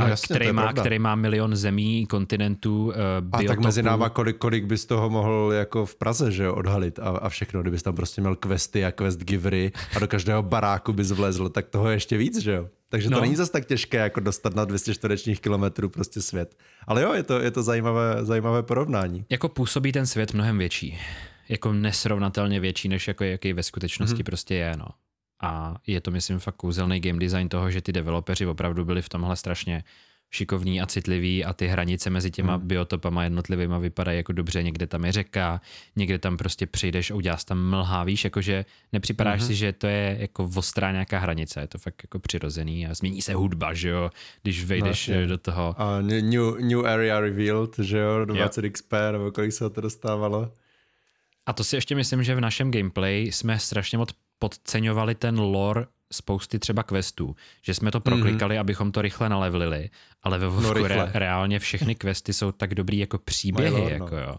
No 0.00 0.08
jasně, 0.08 0.36
který, 0.36 0.52
má, 0.52 0.62
pravda. 0.62 0.82
který 0.82 0.98
má 0.98 1.14
milion 1.14 1.56
zemí, 1.56 2.06
kontinentů, 2.06 2.84
uh, 2.86 2.92
A 2.92 3.20
tak 3.30 3.40
biotopů. 3.40 3.62
mezi 3.62 3.82
náma, 3.82 4.08
kolik, 4.08 4.36
kolik 4.36 4.64
bys 4.64 4.86
toho 4.86 5.10
mohl 5.10 5.50
jako 5.54 5.86
v 5.86 5.94
Praze, 5.96 6.32
že 6.32 6.42
jo, 6.44 6.54
odhalit 6.54 6.98
a, 6.98 7.02
a 7.08 7.28
všechno, 7.28 7.62
kdybys 7.62 7.82
tam 7.82 7.94
prostě 7.94 8.20
měl 8.20 8.36
questy 8.36 8.84
a 8.84 8.92
quest 8.92 9.20
givery 9.20 9.72
a 9.96 9.98
do 9.98 10.08
každého 10.08 10.42
baráku 10.42 10.92
bys 10.92 11.10
vlezl, 11.10 11.48
tak 11.48 11.68
toho 11.68 11.88
je 11.88 11.96
ještě 11.96 12.16
víc, 12.16 12.38
že 12.40 12.52
jo. 12.52 12.68
Takže 12.88 13.10
No. 13.10 13.16
to 13.16 13.20
není 13.20 13.36
zas 13.36 13.50
tak 13.50 13.66
těžké, 13.66 13.96
jako 13.98 14.20
dostat 14.20 14.54
na 14.54 14.64
200 14.64 14.94
čtverečních 14.94 15.40
kilometrů 15.40 15.88
prostě 15.88 16.22
svět. 16.22 16.54
Ale 16.86 17.02
jo, 17.02 17.12
je 17.12 17.22
to, 17.22 17.40
je 17.40 17.50
to 17.50 17.62
zajímavé, 17.62 18.16
zajímavé 18.24 18.62
porovnání. 18.62 19.24
Jako 19.30 19.48
působí 19.48 19.92
ten 19.92 20.06
svět 20.06 20.34
mnohem 20.34 20.58
větší. 20.58 20.98
Jako 21.48 21.72
nesrovnatelně 21.72 22.60
větší, 22.60 22.88
než 22.88 23.08
jako 23.08 23.24
jaký 23.24 23.52
ve 23.52 23.62
skutečnosti 23.62 24.16
mm-hmm. 24.16 24.24
prostě 24.24 24.54
je, 24.54 24.76
no. 24.78 24.86
A 25.40 25.76
je 25.86 26.00
to, 26.00 26.10
myslím, 26.10 26.38
fakt 26.38 26.56
kouzelný 26.56 27.00
game 27.00 27.18
design 27.18 27.48
toho, 27.48 27.70
že 27.70 27.80
ty 27.80 27.92
developeři 27.92 28.46
opravdu 28.46 28.84
byli 28.84 29.02
v 29.02 29.08
tomhle 29.08 29.36
strašně 29.36 29.84
šikovní 30.30 30.80
a 30.80 30.86
citliví 30.86 31.44
a 31.44 31.52
ty 31.52 31.66
hranice 31.66 32.10
mezi 32.10 32.30
těma 32.30 32.54
hmm. 32.54 32.66
biotopama 32.66 33.24
jednotlivýma 33.24 33.78
vypadají 33.78 34.16
jako 34.16 34.32
dobře, 34.32 34.62
někde 34.62 34.86
tam 34.86 35.04
je 35.04 35.12
řeka, 35.12 35.60
někde 35.96 36.18
tam 36.18 36.36
prostě 36.36 36.66
přijdeš 36.66 37.10
a 37.10 37.14
uděláš 37.14 37.44
tam 37.44 37.70
mlha, 37.70 38.04
víš, 38.04 38.24
jakože 38.24 38.64
nepřipadáš 38.92 39.40
hmm. 39.40 39.46
si, 39.48 39.54
že 39.54 39.72
to 39.72 39.86
je 39.86 40.16
jako 40.20 40.50
ostrá 40.56 40.92
nějaká 40.92 41.18
hranice, 41.18 41.60
je 41.60 41.66
to 41.66 41.78
fakt 41.78 42.02
jako 42.02 42.18
přirozený 42.18 42.86
a 42.86 42.94
změní 42.94 43.22
se 43.22 43.34
hudba, 43.34 43.74
že 43.74 43.88
jo, 43.88 44.10
když 44.42 44.64
vejdeš 44.64 45.08
No, 45.08 45.26
do 45.26 45.38
toho. 45.38 45.74
A 45.78 46.00
new, 46.00 46.58
new 46.58 46.86
area 46.86 47.20
revealed, 47.20 47.78
že 47.78 47.98
jo, 47.98 48.24
20 48.24 48.70
XP, 48.70 48.92
nebo 49.12 49.32
kolik 49.32 49.52
se 49.52 49.70
to 49.70 49.80
dostávalo. 49.80 50.52
A 51.46 51.52
to 51.52 51.64
si 51.64 51.76
ještě 51.76 51.94
myslím, 51.94 52.22
že 52.22 52.34
v 52.34 52.40
našem 52.40 52.70
gameplay 52.70 53.26
jsme 53.32 53.58
strašně 53.58 53.98
moc 53.98 54.10
podceňovali 54.40 55.14
ten 55.14 55.38
lore 55.38 55.86
spousty 56.12 56.58
třeba 56.58 56.82
questů, 56.82 57.36
že 57.62 57.74
jsme 57.74 57.90
to 57.90 58.00
proklikali, 58.00 58.56
mm-hmm. 58.56 58.60
abychom 58.60 58.92
to 58.92 59.02
rychle 59.02 59.28
nalevelili, 59.28 59.90
ale 60.22 60.38
ve 60.38 60.46
Vovku 60.48 60.68
Mhm. 60.68 60.82
No, 60.82 60.88
re- 60.88 61.10
reálně 61.14 61.58
všechny 61.58 61.94
questy 61.94 62.32
jsou 62.32 62.52
tak 62.52 62.74
dobrý 62.74 62.98
jako 62.98 63.18
příběhy, 63.18 63.70
lore, 63.70 63.98
no. 63.98 64.04
jako 64.04 64.16
jo. 64.16 64.36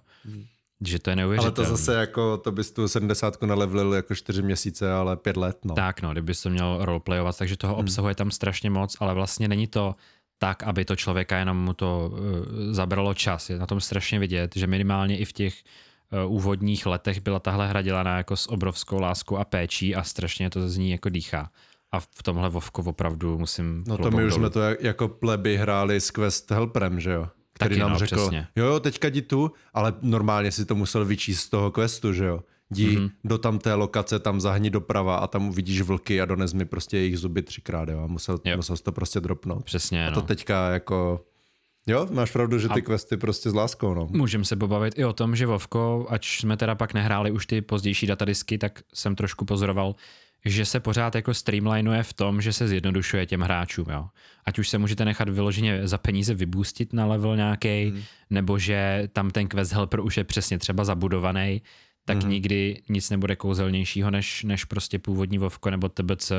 Že 0.85 0.99
to 0.99 1.09
je 1.09 1.11
Ale 1.13 1.15
neuvěřitelné. 1.21 1.55
to 1.55 1.63
zase 1.77 1.95
jako, 1.95 2.37
to 2.37 2.51
bys 2.51 2.71
tu 2.71 2.87
70 2.87 3.41
nalevelil 3.41 3.93
jako 3.93 4.15
4 4.15 4.41
měsíce, 4.41 4.91
ale 4.93 5.17
5 5.17 5.37
let, 5.37 5.57
no. 5.65 5.75
Tak 5.75 6.01
no, 6.01 6.11
kdyby 6.11 6.33
to 6.43 6.49
měl 6.49 6.77
roleplayovat, 6.81 7.37
takže 7.37 7.57
toho 7.57 7.73
Hmm. 7.73 7.83
obsahuje 7.85 8.15
tam 8.15 8.31
strašně 8.31 8.69
moc, 8.69 8.97
ale 8.99 9.13
vlastně 9.13 9.47
není 9.47 9.67
to 9.67 9.95
tak, 10.37 10.63
aby 10.63 10.85
to 10.85 10.95
člověka 10.95 11.37
jenom 11.37 11.57
mu 11.57 11.73
to 11.73 12.09
uh, 12.13 12.19
zabralo 12.73 13.13
čas. 13.13 13.49
Je 13.49 13.57
na 13.59 13.65
tom 13.67 13.81
strašně 13.81 14.19
vidět, 14.19 14.51
že 14.55 14.67
minimálně 14.67 15.17
i 15.17 15.25
v 15.25 15.33
těch 15.33 15.53
úvodních 16.27 16.85
letech 16.85 17.19
byla 17.21 17.39
tahle 17.39 17.67
hra 17.67 17.81
dělaná 17.81 18.17
jako 18.17 18.35
s 18.37 18.49
obrovskou 18.49 18.99
láskou 18.99 19.37
a 19.37 19.45
péčí 19.45 19.95
a 19.95 20.03
strašně 20.03 20.49
to 20.49 20.69
z 20.69 20.77
ní 20.77 20.91
jako 20.91 21.09
dýchá. 21.09 21.49
A 21.91 21.99
v 21.99 22.23
tomhle 22.23 22.49
Vovko 22.49 22.81
opravdu 22.83 23.37
musím 23.39 23.83
No 23.87 23.97
to 23.97 24.11
my 24.11 24.25
už 24.25 24.31
dolů. 24.33 24.41
jsme 24.41 24.49
to 24.49 24.61
jak- 24.61 24.81
jako 24.83 25.07
pleby 25.07 25.57
hráli 25.57 26.01
s 26.01 26.11
Quest 26.11 26.51
Helperem, 26.51 26.99
že 26.99 27.11
jo? 27.11 27.27
Který 27.53 27.69
Taky, 27.69 27.79
nám 27.79 27.91
no, 27.91 27.99
řekl, 27.99 28.15
přesně. 28.15 28.47
jo, 28.55 28.65
jo, 28.65 28.79
teďka 28.79 29.07
jdi 29.07 29.21
tu, 29.21 29.51
ale 29.73 29.93
normálně 30.01 30.51
si 30.51 30.65
to 30.65 30.75
musel 30.75 31.05
vyčíst 31.05 31.41
z 31.43 31.49
toho 31.49 31.71
questu, 31.71 32.13
že 32.13 32.25
jo? 32.25 32.39
Jdi 32.69 32.87
Mhm. 32.87 33.05
mm-hmm. 33.05 33.11
do 33.23 33.37
tamté 33.37 33.73
lokace, 33.73 34.19
tam 34.19 34.41
zahni 34.41 34.69
doprava 34.69 35.15
a 35.15 35.27
tam 35.27 35.49
uvidíš 35.49 35.81
vlky 35.81 36.21
a 36.21 36.25
dones 36.25 36.53
mi 36.53 36.65
prostě 36.65 36.97
jejich 36.97 37.17
zuby 37.19 37.41
třikrát, 37.41 37.89
jo? 37.89 38.03
A 38.03 38.07
musel, 38.07 38.39
Jo. 38.45 38.55
musel 38.57 38.77
to 38.77 38.91
prostě 38.91 39.19
dropnout. 39.19 39.63
Přesně, 39.65 40.07
A 40.07 40.09
no. 40.09 40.15
to 40.15 40.21
teďka 40.21 40.69
jako... 40.69 41.25
Jo, 41.87 42.07
máš 42.11 42.31
pravdu, 42.31 42.59
že 42.59 42.69
ty 42.69 42.81
a... 42.81 42.83
questy 42.83 43.17
prostě 43.17 43.49
s 43.49 43.53
láskou, 43.53 43.93
no. 43.93 44.07
Můžeme 44.11 44.45
se 44.45 44.55
pobavit 44.55 44.99
i 44.99 45.05
o 45.05 45.13
tom, 45.13 45.35
že 45.35 45.45
Vovko, 45.45 46.05
ač 46.09 46.39
jsme 46.39 46.57
teda 46.57 46.75
pak 46.75 46.93
nehráli 46.93 47.31
už 47.31 47.45
ty 47.45 47.61
pozdější 47.61 48.07
datadisky, 48.07 48.57
tak 48.57 48.81
jsem 48.93 49.15
trošku 49.15 49.45
pozoroval, 49.45 49.95
že 50.45 50.65
se 50.65 50.79
pořád 50.79 51.15
jako 51.15 51.33
streamlinuje 51.33 52.03
v 52.03 52.13
tom, 52.13 52.41
že 52.41 52.53
se 52.53 52.67
zjednodušuje 52.67 53.25
těm 53.25 53.41
hráčům. 53.41 53.85
Jo. 53.89 54.07
Ať 54.45 54.59
už 54.59 54.69
se 54.69 54.77
můžete 54.77 55.05
nechat 55.05 55.29
vyloženě 55.29 55.87
za 55.87 55.97
peníze 55.97 56.33
vybůstit 56.33 56.93
na 56.93 57.05
level 57.05 57.35
nějaký, 57.35 57.89
hmm. 57.89 58.01
nebo 58.29 58.59
že 58.59 59.09
tam 59.13 59.31
ten 59.31 59.47
quest 59.47 59.73
helper 59.73 59.99
už 59.99 60.17
je 60.17 60.23
přesně 60.23 60.57
třeba 60.57 60.85
zabudovaný, 60.85 61.61
tak 62.11 62.17
Mhm. 62.17 62.23
hmm. 62.23 62.31
nikdy 62.31 62.81
nic 62.89 63.09
nebude 63.09 63.35
kouzelnějšího 63.35 64.11
než, 64.11 64.43
než 64.43 64.65
prostě 64.65 64.99
původní 64.99 65.37
Vovko 65.37 65.69
nebo 65.69 65.89
TBC. 65.89 66.31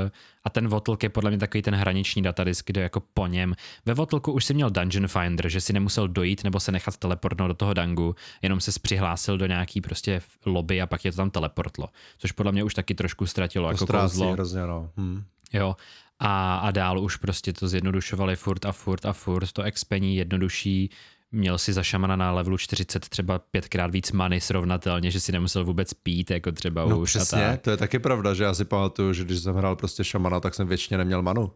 A 0.45 0.51
ten 0.51 0.69
Votlk 0.69 1.03
je 1.03 1.09
podle 1.09 1.31
mě 1.31 1.39
takový 1.39 1.63
ten 1.63 1.75
hraniční 1.75 2.23
datadisk, 2.23 2.67
kde 2.67 2.81
jako 2.81 3.03
po 3.15 3.27
něm. 3.27 3.55
Ve 3.87 3.95
Votlku 3.95 4.33
už 4.33 4.45
si 4.45 4.55
měl 4.55 4.71
Dungeon 4.71 5.09
Finder, 5.09 5.49
že 5.49 5.61
si 5.61 5.73
nemusel 5.73 6.09
dojít 6.09 6.45
nebo 6.45 6.61
se 6.61 6.73
nechat 6.73 6.97
teleportnout 6.97 7.49
do 7.49 7.55
toho 7.55 7.75
dangu, 7.75 8.15
jenom 8.43 8.61
se 8.61 8.71
přihlásil 8.83 9.39
do 9.39 9.47
nějaký 9.47 9.81
prostě 9.81 10.23
lobby 10.47 10.83
a 10.83 10.87
pak 10.87 11.05
je 11.05 11.11
to 11.13 11.17
tam 11.17 11.31
teleportlo. 11.31 11.89
Což 12.19 12.33
podle 12.33 12.53
mě 12.53 12.65
už 12.65 12.75
taky 12.75 12.95
trošku 12.95 13.27
ztratilo 13.27 13.69
To 13.69 13.73
jako 13.73 13.87
kouzlo. 13.87 14.33
hrozně, 14.33 14.61
no. 14.67 14.91
Hm. 14.97 15.23
Jo. 15.53 15.77
A, 16.19 16.57
a 16.57 16.71
dál 16.71 17.01
už 17.01 17.17
prostě 17.17 17.53
to 17.53 17.69
zjednodušovali 17.69 18.37
furt 18.37 18.65
a 18.67 18.73
furt 18.73 19.07
a 19.07 19.13
furt, 19.13 19.53
to 19.53 19.63
expení 19.63 20.17
jednodušší, 20.17 20.91
měl 21.33 21.59
si 21.59 21.73
za 21.73 21.83
šamana 21.83 22.17
na 22.17 22.33
levelu 22.33 22.59
40 22.59 23.09
třeba 23.09 23.39
pětkrát 23.39 23.91
víc 23.91 24.13
many 24.13 24.41
srovnatelně, 24.41 25.11
že 25.11 25.21
si 25.21 25.33
nemusel 25.33 25.65
vůbec 25.65 25.95
pít, 25.95 26.31
jako 26.31 26.53
třeba 26.53 26.87
No 26.87 26.99
už 26.99 27.11
přesně, 27.11 27.47
a 27.47 27.51
tak. 27.51 27.61
to 27.61 27.71
je 27.71 27.77
taky 27.77 27.99
pravda, 27.99 28.35
že 28.35 28.45
já 28.45 28.55
si 28.55 28.65
pamatuju, 28.65 29.13
že 29.13 29.25
když 29.25 29.39
jsem 29.41 29.55
hrál 29.55 29.77
prostě 29.77 30.05
šamana, 30.05 30.41
tak 30.41 30.55
jsem 30.55 30.69
většině 30.69 30.99
neměl 30.99 31.23
manu. 31.23 31.53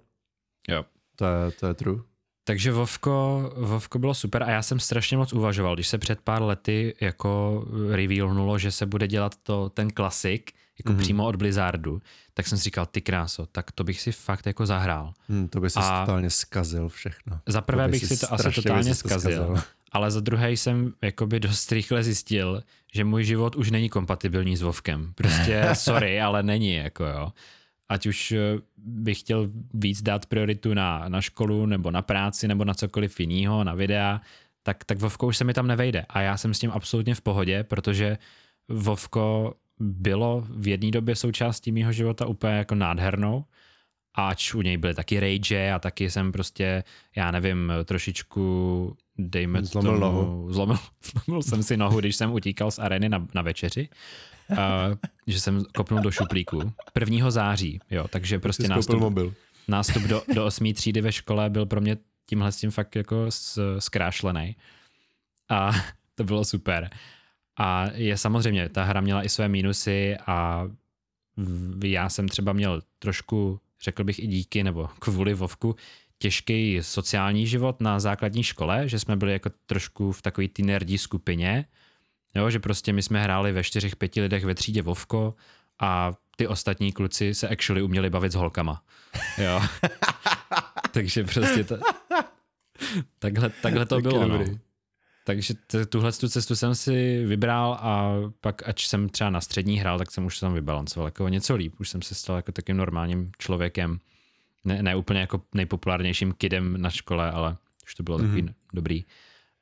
Jo. 0.68 0.84
To 1.16 1.24
je, 1.24 1.50
to 1.60 1.66
je 1.66 1.74
true. 1.74 2.00
Takže 2.44 2.72
Vovko, 2.72 3.52
Vovko 3.56 3.98
bylo 3.98 4.14
super 4.14 4.42
a 4.42 4.50
já 4.50 4.62
jsem 4.62 4.80
strašně 4.80 5.16
moc 5.16 5.32
uvažoval, 5.32 5.74
když 5.74 5.88
se 5.88 5.98
před 5.98 6.20
pár 6.20 6.42
lety 6.42 6.94
jako 7.00 7.64
revealnulo, 7.90 8.58
že 8.58 8.70
se 8.72 8.86
bude 8.86 9.08
dělat 9.08 9.32
to, 9.42 9.68
ten 9.68 9.90
klasik, 9.90 10.52
jako 10.78 10.92
Mhm. 10.92 10.98
mm-hmm. 10.98 11.02
přímo 11.04 11.26
od 11.26 11.36
Blizzardu, 11.36 12.02
tak 12.34 12.46
jsem 12.46 12.58
si 12.58 12.64
říkal, 12.64 12.86
ty 12.86 13.00
kráso, 13.00 13.46
tak 13.46 13.72
to 13.72 13.84
bych 13.84 14.00
si 14.00 14.12
fakt 14.12 14.46
jako 14.46 14.66
zahrál. 14.66 15.12
Hm, 15.28 15.48
to 15.48 15.60
by 15.60 15.70
si 15.70 15.78
A- 15.82 16.00
totálně 16.06 16.30
skazil 16.30 16.88
všechno. 16.88 17.40
Za 17.46 17.60
prvé 17.60 17.88
bych 17.88 18.04
si 18.06 18.16
to 18.20 18.32
asi 18.32 18.50
totálně 18.52 18.94
zkazil, 18.94 19.18
zkazil. 19.44 19.62
ale 19.92 20.10
za 20.10 20.20
druhé 20.20 20.52
jsem 20.52 20.92
jakoby 21.02 21.40
dost 21.40 21.72
rychle 21.72 22.02
zjistil, 22.02 22.62
že 22.94 23.04
můj 23.04 23.24
život 23.24 23.56
už 23.56 23.70
není 23.70 23.88
kompatibilní 23.88 24.56
s 24.56 24.62
Vovkem. 24.62 25.12
Prostě 25.14 25.68
sorry, 25.72 26.20
ale 26.20 26.42
není, 26.42 26.74
jako 26.74 27.04
jo. 27.04 27.32
Ať 27.88 28.06
už 28.06 28.32
eh, 28.32 28.38
bych 28.76 29.20
chtěl 29.20 29.48
víc 29.74 30.02
dát 30.02 30.26
prioritu 30.26 30.74
na, 30.74 31.08
na 31.08 31.20
školu, 31.20 31.66
nebo 31.66 31.90
na 31.90 32.02
práci, 32.02 32.48
nebo 32.48 32.64
na 32.64 32.74
cokoliv 32.74 33.20
jiného, 33.20 33.64
na 33.64 33.74
videa, 33.74 34.20
tak, 34.62 34.84
tak 34.84 34.98
Vovko 34.98 35.26
už 35.26 35.36
se 35.36 35.44
mi 35.44 35.54
tam 35.54 35.66
nevejde. 35.66 36.06
A 36.08 36.20
já 36.20 36.36
jsem 36.36 36.54
s 36.54 36.58
tím 36.58 36.70
absolutně 36.74 37.14
v 37.14 37.20
pohodě, 37.20 37.64
protože 37.64 38.18
Vovko 38.68 39.54
bylo 39.80 40.44
v 40.50 40.68
jedné 40.68 40.90
době 40.90 41.16
součástí 41.16 41.72
mého 41.72 41.92
života 41.92 42.26
úplně 42.26 42.54
jako 42.54 42.74
nádhernou, 42.74 43.44
ač 44.14 44.54
u 44.54 44.62
něj 44.62 44.76
byly 44.76 44.94
taky 44.94 45.20
rage 45.20 45.72
a 45.72 45.78
taky 45.78 46.10
jsem 46.10 46.32
prostě, 46.32 46.84
já 47.16 47.30
nevím, 47.30 47.72
trošičku 47.84 48.96
dejme 49.18 49.64
Zlomil 49.64 49.92
tomu, 49.92 50.00
nohu. 50.00 50.52
Zlomil, 50.52 50.78
zlomil 51.24 51.42
jsem 51.42 51.62
si 51.62 51.76
nohu, 51.76 52.00
když 52.00 52.16
jsem 52.16 52.32
utíkal 52.32 52.70
z 52.70 52.78
areny 52.78 53.08
na, 53.08 53.26
na 53.34 53.42
večeři. 53.42 53.88
Uh, 54.50 54.56
že 55.26 55.40
jsem 55.40 55.64
kopnul 55.76 56.00
do 56.00 56.10
šuplíku. 56.10 56.72
1. 57.00 57.30
září, 57.30 57.80
jo, 57.90 58.08
takže 58.08 58.38
prostě 58.38 58.68
nástup, 58.68 59.00
mobil. 59.00 59.34
nástup 59.68 60.02
do, 60.02 60.22
do 60.34 60.44
osmý 60.46 60.74
třídy 60.74 61.00
ve 61.00 61.12
škole 61.12 61.50
byl 61.50 61.66
pro 61.66 61.80
mě 61.80 61.96
tímhle 62.26 62.52
s 62.52 62.56
tím 62.56 62.70
fakt 62.70 62.96
jako 62.96 63.26
s- 63.28 63.78
zkrášlený. 63.78 64.56
A 65.48 65.70
to 66.14 66.24
bylo 66.24 66.44
super. 66.44 66.90
A 67.56 67.86
je 67.94 68.16
samozřejmě, 68.16 68.68
ta 68.68 68.84
hra 68.84 69.00
měla 69.00 69.22
i 69.22 69.28
své 69.28 69.48
mínusy 69.48 70.16
a 70.26 70.68
já 71.84 72.08
jsem 72.08 72.28
třeba 72.28 72.52
měl 72.52 72.82
trošku, 72.98 73.60
řekl 73.82 74.04
bych 74.04 74.18
i 74.18 74.26
díky, 74.26 74.64
nebo 74.64 74.88
kvůli 74.98 75.34
Vovku, 75.34 75.76
těžký 76.18 76.78
sociální 76.82 77.46
život 77.46 77.80
na 77.80 78.00
základní 78.00 78.42
škole, 78.42 78.88
že 78.88 78.98
jsme 78.98 79.16
byli 79.16 79.32
jako 79.32 79.50
trošku 79.66 80.12
v 80.12 80.22
takové 80.22 80.48
té 80.48 80.62
nerdí 80.62 80.98
skupině, 80.98 81.64
jo, 82.34 82.50
že 82.50 82.58
prostě 82.58 82.92
my 82.92 83.02
jsme 83.02 83.22
hráli 83.22 83.52
ve 83.52 83.64
čtyřech, 83.64 83.96
pěti 83.96 84.20
lidech 84.20 84.44
ve 84.44 84.54
třídě 84.54 84.82
Vovko 84.82 85.34
a 85.80 86.12
ty 86.36 86.46
ostatní 86.46 86.92
kluci 86.92 87.34
se 87.34 87.48
actually 87.48 87.82
uměli 87.82 88.10
bavit 88.10 88.32
s 88.32 88.34
holkama. 88.34 88.82
Jo. 89.38 89.62
Takže 90.92 91.24
prostě 91.24 91.64
ta, 91.64 91.78
takhle, 93.18 93.50
takhle 93.50 93.86
to 93.86 94.00
bylo. 94.00 94.28
No. 94.28 94.44
Takže 95.26 95.54
t- 95.66 95.86
tuhle 95.86 96.12
tu 96.12 96.28
cestu 96.28 96.56
jsem 96.56 96.74
si 96.74 97.24
vybral 97.24 97.78
a 97.80 98.14
pak, 98.40 98.68
ač 98.68 98.86
jsem 98.86 99.08
třeba 99.08 99.30
na 99.30 99.40
střední 99.40 99.78
hrál, 99.78 99.98
tak 99.98 100.10
jsem 100.10 100.26
už 100.26 100.38
se 100.38 100.40
tam 100.40 100.54
vybalancoval 100.54 101.06
jako 101.06 101.28
něco 101.28 101.54
líp. 101.56 101.74
Už 101.80 101.88
jsem 101.88 102.02
se 102.02 102.14
stal 102.14 102.36
jako 102.36 102.52
takým 102.52 102.76
normálním 102.76 103.30
člověkem. 103.38 103.98
Ne, 104.64 104.82
ne 104.82 104.96
úplně 104.96 105.20
jako 105.20 105.42
nejpopulárnějším 105.54 106.32
kidem 106.32 106.80
na 106.82 106.90
škole, 106.90 107.30
ale 107.30 107.56
už 107.86 107.94
to 107.94 108.02
bylo 108.02 108.18
takový 108.18 108.42
mm-hmm. 108.42 108.54
dobrý. 108.72 109.04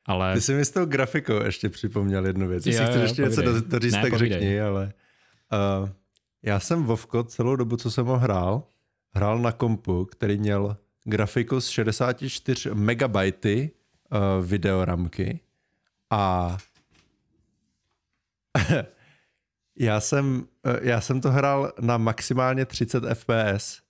Ale 0.06 0.34
Ty 0.34 0.40
jsi 0.40 0.54
mi 0.54 0.64
s 0.64 0.70
tou 0.70 0.84
grafikou 0.86 1.42
ještě 1.44 1.68
připomněl 1.68 2.26
jednu 2.26 2.48
věc. 2.48 2.66
Jestli 2.66 2.86
chceš 2.86 3.02
ještě 3.02 3.22
něco 3.22 3.34
povídej. 3.42 3.60
do- 3.62 3.68
doříct, 3.68 3.96
Ne, 3.96 4.02
tak 4.02 4.10
povídej. 4.10 4.38
řekni, 4.40 4.60
ale 4.60 4.92
uh, 5.82 5.88
já 6.42 6.60
jsem 6.60 6.82
Vovko 6.84 7.24
celou 7.24 7.56
dobu, 7.56 7.76
co 7.76 7.90
jsem 7.90 8.06
ho 8.06 8.18
hrál, 8.18 8.62
hrál 9.14 9.38
na 9.38 9.52
kompu, 9.52 10.04
který 10.04 10.38
měl 10.38 10.76
grafiku 11.04 11.60
z 11.60 11.68
64 11.68 12.70
megabajty 12.74 13.70
uh, 14.40 14.46
videoramky 14.46 15.40
a 16.14 16.56
já 19.78 20.00
jsem, 20.00 20.46
eh, 20.66 20.78
já 20.82 21.00
jsem 21.00 21.20
to 21.20 21.30
hrál 21.30 21.72
na 21.80 21.98
maximálně 21.98 22.66
30 22.66 23.04
fps. 23.14 23.82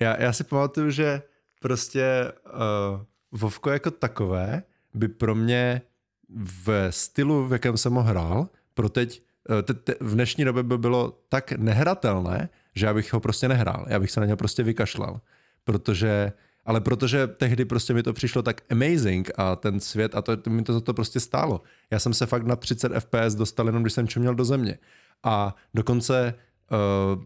Já, 0.00 0.22
já 0.22 0.32
si 0.32 0.44
pamatuju, 0.44 0.90
že 0.90 1.22
prostě 1.60 2.32
uh, 2.46 3.00
Vovko 3.32 3.70
jako 3.70 3.90
takové 3.90 4.62
by 4.94 5.08
pro 5.08 5.34
mě 5.34 5.82
v 6.28 6.86
stylu, 6.90 7.48
v 7.48 7.52
jakém 7.52 7.76
jsem 7.76 7.94
ho 7.94 8.02
hrál, 8.02 8.48
pro 8.74 8.88
teď, 8.88 9.22
eh, 9.50 9.62
te, 9.62 9.74
te, 9.74 9.94
v 10.00 10.14
dnešní 10.14 10.44
době 10.44 10.62
by 10.62 10.78
bylo 10.78 11.22
tak 11.28 11.52
nehratelné, 11.52 12.48
že 12.74 12.86
já 12.86 12.94
bych 12.94 13.12
ho 13.12 13.20
prostě 13.20 13.48
nehrál. 13.48 13.86
Já 13.88 14.00
bych 14.00 14.10
se 14.10 14.20
na 14.20 14.26
něj 14.26 14.36
prostě 14.36 14.62
vykašlal. 14.62 15.20
Protože, 15.64 16.32
ale 16.68 16.80
protože 16.80 17.26
tehdy 17.26 17.64
prostě 17.64 17.94
mi 17.94 18.02
to 18.02 18.12
přišlo 18.12 18.42
tak 18.42 18.60
amazing 18.70 19.30
a 19.36 19.56
ten 19.56 19.80
svět 19.80 20.14
a 20.14 20.22
to, 20.22 20.36
to 20.36 20.50
mi 20.50 20.62
to 20.62 20.72
za 20.72 20.80
to 20.80 20.94
prostě 20.94 21.20
stálo. 21.20 21.62
Já 21.90 21.98
jsem 21.98 22.14
se 22.14 22.26
fakt 22.26 22.46
na 22.46 22.56
30 22.56 22.92
FPS 22.98 23.34
dostal 23.34 23.66
jenom, 23.66 23.82
když 23.82 23.92
jsem 23.92 24.08
čuměl 24.08 24.34
do 24.34 24.44
země. 24.44 24.78
A 25.22 25.56
dokonce 25.74 26.34
uh, 26.70 27.22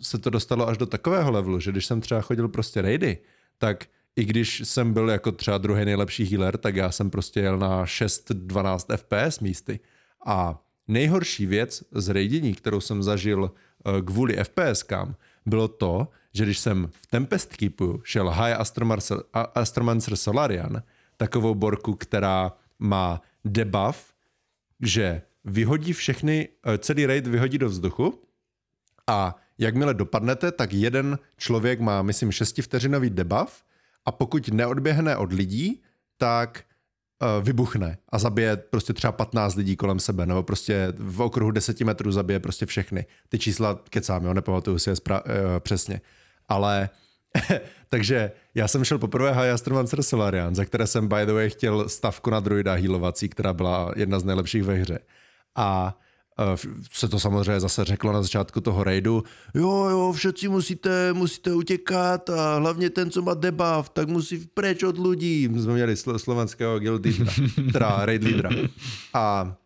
se 0.00 0.18
to 0.18 0.30
dostalo 0.30 0.68
až 0.68 0.78
do 0.78 0.86
takového 0.86 1.30
levelu, 1.30 1.60
že 1.60 1.72
když 1.72 1.86
jsem 1.86 2.00
třeba 2.00 2.20
chodil 2.20 2.48
prostě 2.48 2.82
raidy, 2.82 3.18
tak 3.58 3.84
i 4.16 4.24
když 4.24 4.62
jsem 4.64 4.92
byl 4.92 5.10
jako 5.10 5.32
třeba 5.32 5.58
druhý 5.58 5.84
nejlepší 5.84 6.24
healer, 6.24 6.56
tak 6.56 6.76
já 6.76 6.90
jsem 6.90 7.10
prostě 7.10 7.40
jel 7.40 7.58
na 7.58 7.84
6-12 7.84 8.96
FPS 8.96 9.40
místy. 9.40 9.80
A 10.26 10.62
nejhorší 10.88 11.46
věc 11.46 11.84
z 11.92 12.08
raidění, 12.08 12.54
kterou 12.54 12.80
jsem 12.80 13.02
zažil 13.02 13.42
uh, 13.42 14.00
kvůli 14.00 14.36
FPSkám, 14.44 15.14
bylo 15.46 15.68
to, 15.68 16.08
že 16.34 16.44
když 16.44 16.58
jsem 16.58 16.90
v 16.92 17.06
Tempest 17.06 17.56
Keepu 17.56 18.00
šel 18.04 18.30
High 18.30 18.54
Astromancer, 19.54 20.16
Solarian, 20.16 20.82
takovou 21.16 21.54
borku, 21.54 21.94
která 21.94 22.52
má 22.78 23.22
debuff, 23.44 24.14
že 24.82 25.22
vyhodí 25.44 25.92
všechny, 25.92 26.48
eh, 26.66 26.78
celý 26.78 27.06
raid 27.06 27.26
vyhodí 27.26 27.58
do 27.58 27.68
vzduchu 27.68 28.22
a 29.06 29.36
jakmile 29.58 29.94
dopadnete, 29.94 30.52
tak 30.52 30.72
jeden 30.72 31.18
člověk 31.36 31.80
má, 31.80 32.02
myslím, 32.02 32.32
6 32.32 32.62
vteřinový 32.62 33.10
debuff 33.10 33.64
a 34.04 34.12
pokud 34.12 34.48
neodběhne 34.48 35.16
od 35.16 35.32
lidí, 35.32 35.82
tak 36.18 36.64
uh, 37.22 37.44
vybuchne 37.44 37.98
a 38.08 38.18
zabije 38.18 38.56
prostě 38.56 38.92
třeba 38.92 39.12
15 39.12 39.54
lidí 39.54 39.76
kolem 39.76 39.98
sebe, 39.98 40.26
nebo 40.26 40.42
prostě 40.42 40.92
v 40.98 41.20
okruhu 41.20 41.50
10 41.50 41.80
metrů 41.80 42.12
zabije 42.12 42.40
prostě 42.40 42.66
všechny. 42.66 43.06
Ty 43.28 43.38
čísla 43.38 43.80
kecám, 43.90 44.24
jo, 44.24 44.34
nepamatuju 44.34 44.78
si 44.78 44.90
je 44.90 44.94
spra- 44.94 45.22
uh, 45.26 45.60
přesně. 45.60 46.00
Ale 46.48 46.88
takže 47.88 48.32
já 48.54 48.68
jsem 48.68 48.84
šel 48.84 48.98
poprvé 48.98 49.32
High 49.32 49.50
Astromancer 49.50 50.02
Solarian, 50.02 50.54
za 50.54 50.64
které 50.64 50.86
jsem 50.86 51.08
by 51.08 51.26
the 51.26 51.32
way 51.32 51.50
chtěl 51.50 51.88
stavku 51.88 52.30
na 52.30 52.40
druida 52.40 52.74
healovací, 52.74 53.28
která 53.28 53.52
byla 53.52 53.92
jedna 53.96 54.18
z 54.18 54.24
nejlepších 54.24 54.62
ve 54.62 54.74
hře. 54.74 54.98
A 55.56 55.98
Eh, 56.38 56.56
se 56.92 57.08
to 57.08 57.20
samozřejmě 57.20 57.60
zase 57.60 57.84
řeklo 57.84 58.12
na 58.12 58.22
začátku 58.22 58.60
toho 58.60 58.84
raidu, 58.84 59.24
jo, 59.54 59.84
jo, 59.90 60.12
všetci 60.12 60.48
musíte, 60.48 61.12
musíte 61.12 61.54
utěkat 61.54 62.30
a 62.30 62.56
hlavně 62.56 62.90
ten, 62.90 63.10
co 63.10 63.22
má 63.22 63.34
debuff, 63.34 63.88
tak 63.92 64.08
musí 64.08 64.46
preč 64.54 64.82
od 64.82 64.98
lidí. 64.98 65.48
My 65.48 65.60
jsme 65.60 65.72
měli 65.72 65.94
slo- 65.94 66.18
slovenského 66.18 66.78
guild 66.78 67.04
leadera, 67.06 67.32
teda 67.72 68.06
raid 68.06 68.24
leadera. 68.24 68.50
A 69.14 69.56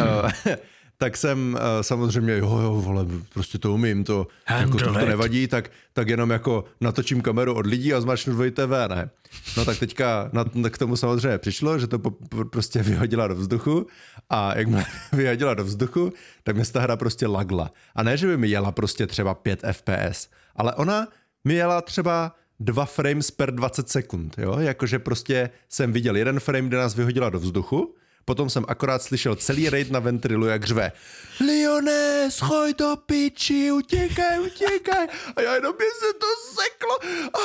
uh, 0.00 0.30
tak 0.98 1.16
jsem 1.16 1.54
uh, 1.54 1.82
samozřejmě, 1.82 2.38
jo, 2.38 2.58
jo, 2.58 2.74
vole, 2.74 3.06
prostě 3.32 3.58
to 3.58 3.72
umím, 3.72 4.04
to, 4.04 4.26
jako 4.50 4.78
to, 4.78 4.92
to 4.92 5.06
nevadí, 5.06 5.48
tak, 5.48 5.70
tak 5.92 6.08
jenom 6.08 6.30
jako 6.30 6.64
natočím 6.80 7.20
kameru 7.20 7.54
od 7.54 7.66
lidí 7.66 7.94
a 7.94 8.00
zmačnu 8.00 8.32
dvojité 8.32 8.66
V, 8.66 8.88
ne? 8.88 9.10
No 9.56 9.64
tak 9.64 9.78
teďka 9.78 10.30
na, 10.32 10.70
k 10.70 10.78
tomu 10.78 10.96
samozřejmě 10.96 11.38
přišlo, 11.38 11.78
že 11.78 11.86
to 11.86 11.98
po, 11.98 12.10
prostě 12.50 12.82
vyhodila 12.82 13.28
do 13.28 13.34
vzduchu 13.34 13.86
a 14.30 14.58
jak 14.58 14.68
mě 14.68 14.84
vyhodila 15.12 15.54
do 15.54 15.64
vzduchu, 15.64 16.12
tak 16.42 16.56
mě 16.56 16.64
ta 16.64 16.80
hra 16.80 16.96
prostě 16.96 17.26
lagla. 17.26 17.70
A 17.94 18.02
ne, 18.02 18.16
že 18.16 18.26
by 18.26 18.36
mi 18.36 18.48
jela 18.48 18.72
prostě 18.72 19.06
třeba 19.06 19.34
5 19.34 19.62
FPS, 19.72 20.28
ale 20.56 20.74
ona 20.74 21.08
mi 21.44 21.54
jela 21.54 21.80
třeba 21.80 22.34
dva 22.60 22.84
frames 22.84 23.30
per 23.30 23.54
20 23.54 23.88
sekund, 23.88 24.34
jo? 24.38 24.58
Jakože 24.58 24.98
prostě 24.98 25.50
jsem 25.68 25.92
viděl 25.92 26.16
jeden 26.16 26.40
frame, 26.40 26.68
kde 26.68 26.76
nás 26.76 26.94
vyhodila 26.94 27.30
do 27.30 27.38
vzduchu, 27.38 27.94
Potom 28.26 28.50
jsem 28.50 28.64
akorát 28.68 29.02
slyšel 29.02 29.36
celý 29.36 29.70
raid 29.70 29.90
na 29.90 30.00
ventrilu, 30.00 30.46
jak 30.46 30.64
řve 30.64 30.92
Lione, 31.40 32.30
schoj 32.30 32.74
do 32.74 32.96
piči, 33.06 33.72
utěkaj, 33.72 34.40
utěkaj. 34.40 35.06
A 35.36 35.40
já 35.42 35.54
jenom 35.54 35.74
by 35.78 35.84
se 35.84 36.12
to 36.18 36.26
seklo. 36.54 36.94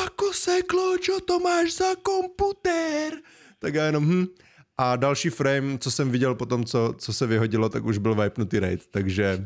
Ako 0.05 0.33
seklo, 0.33 0.97
čo 0.97 1.19
to 1.21 1.39
máš 1.39 1.73
za 1.73 1.95
komputer? 2.01 3.13
Tak 3.59 3.73
já 3.73 3.85
jenom, 3.85 4.03
hm, 4.05 4.27
a 4.77 4.95
další 4.95 5.29
frame, 5.29 5.77
co 5.77 5.91
jsem 5.91 6.11
viděl 6.11 6.35
potom, 6.35 6.65
co, 6.65 6.93
co 6.97 7.13
se 7.13 7.27
vyhodilo, 7.27 7.69
tak 7.69 7.85
už 7.85 7.97
byl 7.97 8.15
wipenutý 8.15 8.59
raid. 8.59 8.87
Takže 8.91 9.45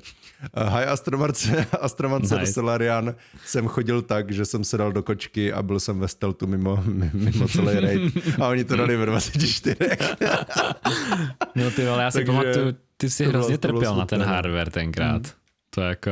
uh, 0.58 0.78
Hi 0.78 0.86
Astromancer, 0.86 1.68
Astromancer 1.82 2.40
nice. 2.40 2.54
Solarian 2.54 3.16
jsem 3.46 3.68
chodil 3.68 4.02
tak, 4.02 4.32
že 4.32 4.46
jsem 4.46 4.64
se 4.64 4.78
dal 4.78 4.92
do 4.92 5.04
kočky 5.04 5.54
a 5.54 5.64
byl 5.64 5.80
jsem 5.80 6.00
ve 6.00 6.08
stealthu 6.08 6.48
mimo, 6.48 6.84
mimo 7.14 7.48
celý 7.48 7.80
raid. 7.80 8.18
A 8.42 8.48
oni 8.48 8.64
to 8.64 8.76
dali 8.76 8.98
ve 8.98 9.06
24. 9.06 9.76
no 11.56 11.72
ty 11.72 11.86
vole, 11.86 12.04
já 12.04 12.12
si 12.12 12.18
Takže 12.18 12.32
pamatuju, 12.32 12.76
ty 12.98 13.10
jsi 13.10 13.26
hrozně 13.26 13.58
trpěl 13.58 13.96
na 13.96 14.06
ten 14.06 14.22
hardware 14.22 14.70
tenkrát. 14.70 15.12
Hmm. 15.12 15.32
To 15.70 15.82
jako... 15.82 16.12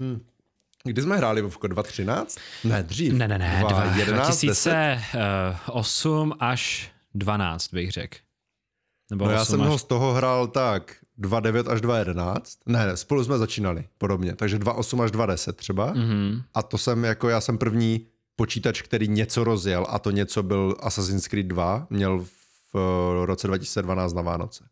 Hmm. 0.00 0.20
Kdy 0.84 1.02
jsme 1.02 1.16
hráli 1.16 1.42
Vovko 1.42 1.66
2013? 1.66 2.38
Ne, 2.64 2.82
dřív. 2.82 3.12
Ne, 3.12 3.28
ne, 3.28 3.38
ne, 3.38 3.64
2011, 3.68 4.40
2008 4.40 6.34
až 6.40 6.90
12 7.18 7.74
bych 7.74 7.92
řekl. 7.92 8.16
Nebo 9.10 9.24
no 9.24 9.30
já 9.30 9.44
jsem 9.44 9.62
až... 9.62 9.68
ho 9.68 9.78
z 9.78 9.84
toho 9.84 10.12
hrál 10.12 10.46
tak 10.46 10.96
2.9 11.20 11.72
až 11.72 11.80
2.11. 11.80 12.40
Ne, 12.66 12.86
ne, 12.86 12.96
spolu 12.96 13.24
jsme 13.24 13.38
začínali 13.38 13.84
podobně, 13.98 14.34
takže 14.36 14.58
2.8 14.58 15.02
až 15.02 15.10
2.10 15.10 15.52
třeba. 15.52 15.94
Mm-hmm. 15.94 16.42
A 16.54 16.62
to 16.62 16.78
jsem 16.78 17.04
jako, 17.04 17.28
já 17.28 17.40
jsem 17.40 17.58
první 17.58 18.06
počítač, 18.36 18.82
který 18.82 19.08
něco 19.08 19.44
rozjel 19.44 19.86
a 19.88 19.98
to 19.98 20.10
něco 20.10 20.42
byl 20.42 20.76
Assassin's 20.80 21.28
Creed 21.28 21.46
2, 21.46 21.86
měl 21.90 22.24
v 22.72 23.24
roce 23.24 23.46
2012 23.46 24.12
na 24.12 24.22
Vánoce. 24.22 24.64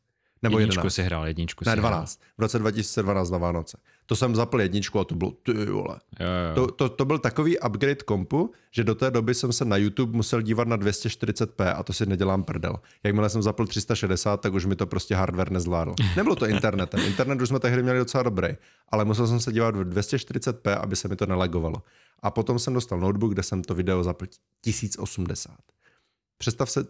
Nebo 0.42 0.58
jedničku 0.58 0.80
11. 0.80 0.94
si 0.94 1.02
hrál, 1.02 1.26
jedničku 1.26 1.64
Ne, 1.66 1.76
12. 1.76 2.20
Hrál. 2.20 2.32
V 2.38 2.40
roce 2.40 2.58
2012 2.58 3.30
na 3.30 3.38
Vánoce. 3.38 3.78
To 4.06 4.16
jsem 4.16 4.34
zapl 4.34 4.60
jedničku 4.60 4.98
a 4.98 5.04
to 5.04 5.14
bylo, 5.14 5.30
ty 5.30 5.52
vole. 5.52 5.98
Jo, 6.20 6.26
jo. 6.48 6.54
To, 6.54 6.72
to, 6.72 6.88
to, 6.88 7.04
byl 7.04 7.18
takový 7.18 7.58
upgrade 7.58 7.94
kompu, 7.94 8.52
že 8.70 8.84
do 8.84 8.94
té 8.94 9.10
doby 9.10 9.34
jsem 9.34 9.52
se 9.52 9.64
na 9.64 9.76
YouTube 9.76 10.16
musel 10.16 10.42
dívat 10.42 10.68
na 10.68 10.76
240p 10.76 11.74
a 11.76 11.82
to 11.82 11.92
si 11.92 12.06
nedělám 12.06 12.44
prdel. 12.44 12.76
Jakmile 13.02 13.28
jsem 13.30 13.42
zapl 13.42 13.66
360, 13.66 14.40
tak 14.40 14.54
už 14.54 14.66
mi 14.66 14.76
to 14.76 14.86
prostě 14.86 15.14
hardware 15.14 15.52
nezvládl. 15.52 15.94
Nebylo 16.16 16.36
to 16.36 16.46
internetem. 16.46 17.00
Internet 17.00 17.42
už 17.42 17.48
jsme 17.48 17.60
tehdy 17.60 17.82
měli 17.82 17.98
docela 17.98 18.22
dobrý, 18.22 18.48
ale 18.88 19.04
musel 19.04 19.26
jsem 19.26 19.40
se 19.40 19.52
dívat 19.52 19.76
v 19.76 19.84
240p, 19.84 20.80
aby 20.80 20.96
se 20.96 21.08
mi 21.08 21.16
to 21.16 21.26
nelagovalo. 21.26 21.82
A 22.22 22.30
potom 22.30 22.58
jsem 22.58 22.74
dostal 22.74 23.00
notebook, 23.00 23.32
kde 23.32 23.42
jsem 23.42 23.62
to 23.62 23.74
video 23.74 24.02
zapl 24.02 24.26
1080. 24.60 25.54
Představ 26.38 26.70
se, 26.70 26.84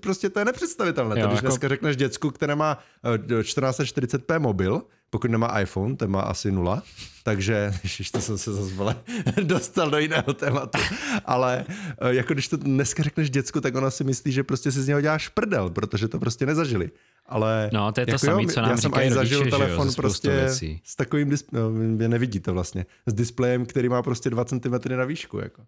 prostě 0.00 0.30
to 0.30 0.38
je 0.38 0.44
nepředstavitelné. 0.44 1.20
Jo, 1.20 1.26
když 1.26 1.36
jako... 1.36 1.46
dneska 1.46 1.68
řekneš 1.68 1.96
děcku, 1.96 2.30
které 2.30 2.54
má 2.54 2.78
1440p 3.04 4.34
eh, 4.36 4.38
mobil, 4.38 4.82
pokud 5.14 5.30
nemá 5.30 5.60
iPhone, 5.60 5.96
ten 5.96 6.10
má 6.10 6.20
asi 6.20 6.52
nula, 6.52 6.82
takže, 7.22 7.72
ještě 7.82 8.18
to 8.18 8.20
jsem 8.20 8.38
se 8.38 8.52
zase 8.52 8.96
dostal 9.42 9.90
do 9.90 9.98
jiného 9.98 10.32
tématu, 10.32 10.78
ale 11.24 11.64
eh, 11.68 12.14
jako 12.14 12.32
když 12.32 12.48
to 12.48 12.56
dneska 12.56 13.02
řekneš 13.02 13.30
děcku, 13.30 13.60
tak 13.60 13.74
ona 13.74 13.90
si 13.90 14.04
myslí, 14.04 14.32
že 14.32 14.44
prostě 14.44 14.72
si 14.72 14.82
z 14.82 14.88
něho 14.88 15.00
děláš 15.00 15.28
prdel, 15.28 15.70
protože 15.70 16.08
to 16.08 16.18
prostě 16.18 16.46
nezažili. 16.46 16.90
Ale 17.26 17.70
no, 17.72 17.92
to 17.92 18.00
je 18.00 18.06
to 18.06 18.10
jako 18.10 18.26
samé, 18.26 18.46
co 18.46 18.60
nám 18.60 18.70
já 18.70 18.76
jsem 18.76 18.94
ani 18.94 19.10
zažil 19.10 19.38
rodiče, 19.38 19.56
telefon 19.56 19.88
jo, 19.88 19.92
prostě 19.96 20.30
věcí. 20.30 20.80
s 20.84 20.96
takovým, 20.96 21.30
disp- 21.30 21.48
no, 21.52 21.70
nevidíte 22.08 22.50
vlastně, 22.50 22.86
s 23.06 23.14
displejem, 23.14 23.66
který 23.66 23.88
má 23.88 24.02
prostě 24.02 24.30
2 24.30 24.44
cm 24.44 24.74
na 24.88 25.04
výšku. 25.04 25.38
Jako. 25.38 25.62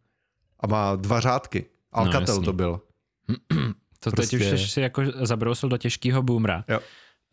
A 0.60 0.66
má 0.66 0.96
dva 0.96 1.20
řádky. 1.20 1.66
Alcatel 1.92 2.36
no, 2.36 2.42
to 2.42 2.52
byl. 2.52 2.80
to 4.00 4.10
prostě... 4.10 4.38
teď 4.38 4.52
už 4.52 4.70
jsi 4.70 4.80
jako 4.80 5.02
zabrousil 5.22 5.68
do 5.68 5.78
těžkého 5.78 6.22
boomra. 6.22 6.64
Jo. 6.68 6.80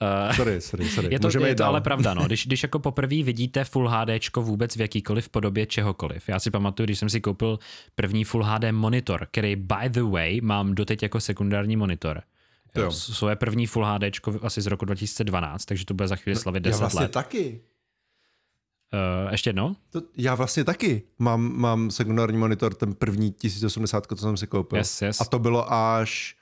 Uh, 0.02 0.36
sorry, 0.36 0.62
sorry, 0.62 0.89
sorry. 0.89 1.14
Je 1.14 1.20
to, 1.20 1.28
Můžeme 1.28 1.48
je 1.48 1.56
to 1.56 1.66
ale 1.66 1.82
pravda, 1.82 2.14
no. 2.14 2.24
Když, 2.26 2.48
když 2.48 2.64
jako 2.64 2.80
poprvé 2.80 3.24
vidíte 3.24 3.64
Full 3.64 3.88
HD 3.88 4.36
vůbec 4.38 4.76
v 4.76 4.82
jakýkoliv 4.82 5.30
podobě 5.30 5.66
čehokoliv. 5.66 6.30
Já 6.30 6.39
si 6.39 6.52
pamatuju, 6.52 6.86
když 6.86 7.00
jsem 7.00 7.10
si 7.10 7.22
koupil 7.22 7.60
první 7.96 8.24
Full 8.24 8.44
HD 8.44 8.72
monitor, 8.72 9.28
který 9.32 9.56
by 9.56 9.89
the 9.89 10.04
way 10.04 10.41
mám 10.41 10.76
doteď 10.76 11.04
jako 11.04 11.20
sekundární 11.20 11.78
monitor. 11.78 12.22
Jo. 12.76 12.91
Svoje 12.91 13.36
první 13.36 13.68
Full 13.68 13.86
HD 13.86 14.04
asi 14.41 14.62
z 14.62 14.68
roku 14.68 14.86
2012, 14.86 15.66
takže 15.66 15.86
to 15.86 15.94
bude 15.94 16.08
za 16.08 16.16
chvíli 16.16 16.36
no, 16.36 16.41
slavit 16.41 16.64
10 16.64 16.76
já 16.76 16.80
vlastně 16.80 17.02
let. 17.02 17.12
taky. 17.12 17.62
Uh, 19.26 19.32
ještě 19.32 19.50
jednou? 19.50 19.76
To, 19.89 20.02
já 20.18 20.36
vlastně 20.36 20.64
taky 20.64 21.04
mám, 21.20 21.54
mám 21.58 21.91
sekundární 21.91 22.38
monitor, 22.38 22.74
ten 22.74 22.94
první 22.94 23.32
1080, 23.32 24.08
co 24.08 24.16
jsem 24.16 24.38
si 24.38 24.48
koupil. 24.48 24.78
Yes, 24.78 25.02
yes. 25.02 25.22
A 25.22 25.26
to 25.26 25.39
bylo 25.39 25.74
až... 25.74 26.36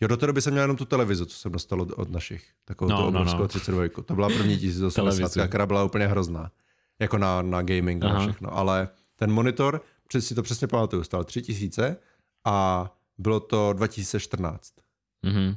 Jo, 0.00 0.08
do 0.08 0.16
té 0.16 0.26
doby 0.26 0.42
jsem 0.42 0.52
měl 0.52 0.62
jenom 0.62 0.76
tu 0.76 0.84
televizi, 0.84 1.26
co 1.26 1.36
jsem 1.36 1.52
dostal 1.52 1.80
od, 1.80 1.90
od 1.90 2.10
našich. 2.10 2.48
Takovou 2.64 2.90
no, 2.90 2.96
tu 2.96 3.04
obrovskou 3.04 3.38
no, 3.38 3.42
no. 3.42 3.48
32. 3.48 3.84
To 4.04 4.14
byla 4.14 4.28
první 4.28 4.58
1080, 4.58 5.48
která 5.48 5.66
byla 5.66 5.84
úplně 5.84 6.06
hrozná. 6.06 6.50
Jako 6.98 7.18
na, 7.18 7.42
na 7.42 7.62
gaming 7.62 8.04
Aha. 8.04 8.18
a 8.18 8.20
všechno. 8.20 8.56
Ale 8.56 8.88
ten 9.16 9.32
monitor, 9.32 9.82
přes 10.08 10.26
si 10.26 10.34
to 10.34 10.42
přesně 10.42 10.66
pamatuju, 10.66 11.04
stál 11.04 11.24
3000 11.24 11.96
a 12.44 12.86
bylo 13.18 13.40
to 13.40 13.72
2014. 13.72 14.72
Mhm. 15.22 15.56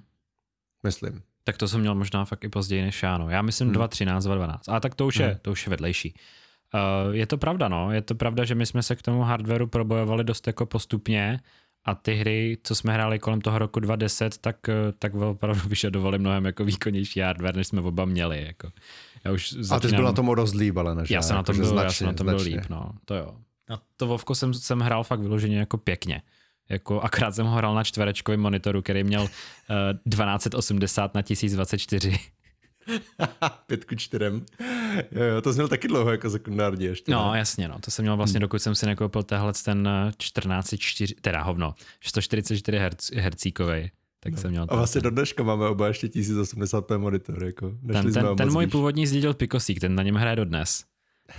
Myslím. 0.83 1.21
Tak 1.43 1.57
to 1.57 1.67
jsem 1.67 1.81
měl 1.81 1.95
možná 1.95 2.25
fakt 2.25 2.43
i 2.43 2.49
později 2.49 2.81
než 2.81 3.03
já, 3.03 3.17
no. 3.17 3.29
Já 3.29 3.41
myslím 3.41 3.67
hmm. 3.67 3.73
2013, 3.73 4.23
2012. 4.23 4.69
A 4.69 4.79
tak 4.79 4.95
to 4.95 5.07
už, 5.07 5.19
hmm. 5.19 5.29
je, 5.29 5.39
to 5.41 5.51
už 5.51 5.65
je 5.65 5.69
vedlejší. 5.69 6.13
Uh, 6.73 7.15
je 7.15 7.25
to 7.27 7.37
pravda, 7.37 7.67
no. 7.67 7.91
Je 7.91 8.01
to 8.01 8.15
pravda, 8.15 8.45
že 8.45 8.55
my 8.55 8.65
jsme 8.65 8.83
se 8.83 8.95
k 8.95 9.01
tomu 9.01 9.21
hardwareu 9.21 9.67
probojovali 9.67 10.23
dost 10.23 10.47
jako 10.47 10.65
postupně 10.65 11.39
a 11.85 11.95
ty 11.95 12.15
hry, 12.15 12.57
co 12.63 12.75
jsme 12.75 12.93
hráli 12.93 13.19
kolem 13.19 13.41
toho 13.41 13.59
roku 13.59 13.79
2010, 13.79 14.37
tak, 14.37 14.69
eh, 14.69 14.73
tak 14.99 15.15
opravdu 15.15 15.61
vyžadovali 15.69 16.19
mnohem 16.19 16.45
jako 16.45 16.65
výkonnější 16.65 17.19
hardware, 17.19 17.55
než 17.55 17.67
jsme 17.67 17.81
oba 17.81 18.05
měli. 18.05 18.45
Jako. 18.45 18.71
Já 19.23 19.31
už 19.31 19.53
začínám... 19.53 19.77
A 19.77 19.79
ty 19.79 19.89
jsi 19.89 19.95
byl 19.95 20.05
na 20.05 20.13
tom 20.13 20.29
o 20.29 20.35
dost 20.35 20.53
líp, 20.53 20.77
ale 20.77 20.95
než 20.95 21.09
já, 21.09 21.21
jsem 21.21 21.35
na 21.35 21.43
tom 21.43 21.57
byl, 21.57 21.65
značně, 21.65 21.85
já 21.85 21.91
jsem 21.91 22.07
na 22.07 22.13
tom 22.13 22.27
byl 22.27 22.37
líp, 22.37 22.61
no, 22.69 22.91
to 23.05 23.15
jo. 23.15 23.35
A 23.69 23.79
to 23.97 24.07
Vovko 24.07 24.35
jsem, 24.35 24.53
jsem 24.53 24.79
hrál 24.79 25.03
fakt 25.03 25.19
vyloženě 25.19 25.57
jako 25.57 25.77
pěkně. 25.77 26.21
Jako 26.69 27.01
akrát 27.01 27.35
jsem 27.35 27.45
ho 27.45 27.55
hrál 27.55 27.75
na 27.75 27.83
čtverečkovém 27.83 28.39
monitoru, 28.39 28.81
který 28.81 29.03
měl 29.03 29.21
uh, 29.21 29.27
eh, 29.69 30.09
1280 30.09 31.15
na 31.15 31.21
1024. 31.21 32.19
Pět 33.67 33.85
ku 33.85 33.95
čtyřem. 33.95 34.45
Jo, 35.11 35.23
jo, 35.23 35.41
to 35.41 35.53
měl 35.53 35.67
taky 35.67 35.87
dlouho 35.87 36.11
jako 36.11 36.29
sekundární 36.29 36.85
ještě. 36.85 37.11
No, 37.11 37.31
ne? 37.31 37.39
jasně, 37.39 37.67
no. 37.67 37.79
To 37.79 37.91
jsem 37.91 38.03
měl 38.03 38.17
vlastně, 38.17 38.37
hmm. 38.37 38.41
dokud 38.41 38.59
jsem 38.59 38.75
si 38.75 38.85
nekoupil 38.85 39.23
tehle 39.23 39.53
ten 39.65 39.89
1404, 40.17 41.15
teda 41.21 41.41
hovno, 41.41 41.75
144 42.01 42.77
herc, 42.77 43.11
hercíkovej. 43.11 43.91
Tak 44.19 44.33
no. 44.33 44.39
jsem 44.39 44.51
měl 44.51 44.65
a 44.69 44.75
vlastně 44.75 45.01
do 45.01 45.09
dneška 45.09 45.43
máme 45.43 45.67
oba 45.67 45.87
ještě 45.87 46.07
1080p 46.07 46.97
monitor. 46.97 47.43
Jako. 47.43 47.71
ten 47.91 48.13
ten, 48.13 48.35
ten 48.35 48.51
můj 48.51 48.67
původní 48.67 49.07
zdědil 49.07 49.33
Pikosík, 49.33 49.79
ten 49.79 49.95
na 49.95 50.03
něm 50.03 50.15
hraje 50.15 50.35
dodnes. 50.35 50.85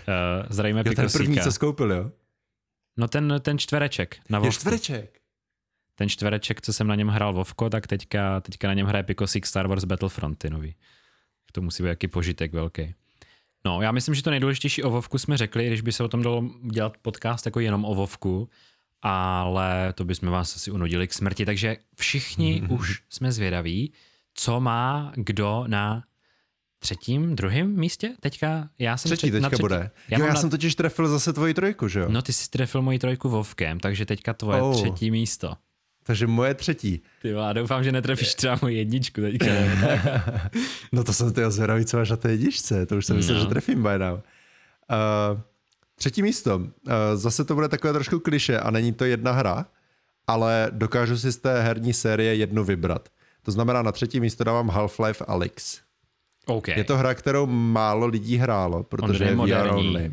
Uh, 0.08 0.46
zdravíme 0.50 0.82
jo, 0.86 0.92
ten 0.96 1.08
první, 1.12 1.38
co 1.40 1.52
skoupil, 1.52 1.92
jo? 1.92 2.10
No 2.96 3.08
ten, 3.08 3.34
ten 3.40 3.58
čtvereček 3.58 4.16
na 4.30 4.38
Vovku. 4.38 4.48
Je 4.48 4.52
čtvereček? 4.52 5.20
Ten 5.94 6.08
čtvereček, 6.08 6.60
co 6.60 6.72
jsem 6.72 6.86
na 6.86 6.94
něm 6.94 7.08
hrál 7.08 7.32
Vovko, 7.32 7.70
tak 7.70 7.86
teďka, 7.86 8.40
teďka 8.40 8.68
na 8.68 8.74
něm 8.74 8.86
hraje 8.86 9.02
Pikosík 9.02 9.46
Star 9.46 9.66
Wars 9.66 9.84
Battlefronty 9.84 10.50
nový. 10.50 10.74
To 11.54 11.60
musí 11.60 11.82
být 11.82 11.88
jaký 11.88 12.08
požitek 12.08 12.52
velký. 12.52 12.94
No, 13.64 13.82
já 13.82 13.92
myslím, 13.92 14.14
že 14.14 14.22
to 14.22 14.30
nejdůležitější 14.30 14.82
o 14.82 14.90
Vovku 14.90 15.18
jsme 15.18 15.36
řekli, 15.36 15.66
když 15.66 15.80
by 15.80 15.92
se 15.92 16.04
o 16.04 16.08
tom 16.08 16.22
dalo 16.22 16.44
dělat 16.72 16.96
podcast 17.02 17.46
jako 17.46 17.60
jenom 17.60 17.84
o 17.84 17.94
Vovku, 17.94 18.48
ale 19.02 19.92
to 19.92 20.04
bychom 20.04 20.30
vás 20.30 20.56
asi 20.56 20.70
unudili 20.70 21.08
k 21.08 21.12
smrti, 21.12 21.46
takže 21.46 21.76
všichni 21.96 22.62
mm-hmm. 22.62 22.74
už 22.74 23.02
jsme 23.08 23.32
zvědaví, 23.32 23.92
co 24.34 24.60
má 24.60 25.12
kdo 25.16 25.64
na 25.66 26.04
třetím, 26.78 27.36
druhém 27.36 27.76
místě? 27.76 28.12
Teďka 28.20 28.68
já 28.78 28.96
jsem 28.96 29.08
třetí, 29.08 29.18
třetí 29.18 29.30
teďka 29.30 29.48
třetí. 29.48 29.60
bude. 29.60 29.90
Já, 30.08 30.18
jo, 30.18 30.26
já 30.26 30.34
na... 30.34 30.40
jsem 30.40 30.50
totiž 30.50 30.74
trefil 30.74 31.08
zase 31.08 31.32
tvoji 31.32 31.54
trojku, 31.54 31.88
že 31.88 32.00
jo? 32.00 32.06
No 32.08 32.22
ty 32.22 32.32
jsi 32.32 32.50
trefil 32.50 32.82
moji 32.82 32.98
trojku 32.98 33.28
Vovkem, 33.28 33.80
takže 33.80 34.06
teďka 34.06 34.34
tvoje 34.34 34.62
oh. 34.62 34.74
třetí 34.74 35.10
místo. 35.10 35.54
Takže 36.06 36.26
moje 36.26 36.54
třetí. 36.54 37.02
Ty 37.22 37.28
já 37.28 37.52
doufám, 37.52 37.84
že 37.84 37.92
netrefíš 37.92 38.34
třeba 38.34 38.58
moji 38.62 38.76
jedničku 38.76 39.20
teďka. 39.20 39.46
no 40.92 41.04
to 41.04 41.12
jsem 41.12 41.32
ty 41.32 41.40
zvědavý, 41.48 41.84
co 41.84 41.96
máš 41.96 42.10
na 42.10 42.16
té 42.16 42.30
jedničce, 42.30 42.86
to 42.86 42.96
už 42.96 43.06
jsem 43.06 43.16
no. 43.16 43.18
myslel, 43.18 43.40
že 43.40 43.46
trefím 43.46 43.82
by 43.82 43.98
now. 43.98 44.14
Uh, 44.14 45.40
třetí 45.94 46.22
místo. 46.22 46.56
Uh, 46.56 46.68
zase 47.14 47.44
to 47.44 47.54
bude 47.54 47.68
takové 47.68 47.92
trošku 47.92 48.20
kliše 48.20 48.60
a 48.60 48.70
není 48.70 48.92
to 48.92 49.04
jedna 49.04 49.32
hra, 49.32 49.66
ale 50.26 50.68
dokážu 50.70 51.18
si 51.18 51.32
z 51.32 51.36
té 51.36 51.62
herní 51.62 51.92
série 51.92 52.34
jednu 52.34 52.64
vybrat. 52.64 53.08
To 53.42 53.50
znamená, 53.50 53.82
na 53.82 53.92
třetí 53.92 54.20
místo 54.20 54.44
dávám 54.44 54.70
Half-Life 54.70 55.24
Alyx. 55.28 55.80
Okay. 56.46 56.74
Je 56.76 56.84
to 56.84 56.96
hra, 56.96 57.14
kterou 57.14 57.46
málo 57.46 58.06
lidí 58.06 58.36
hrálo, 58.36 58.82
protože 58.82 59.24
je 59.24 59.34
VR 59.36 59.68
only. 59.70 60.12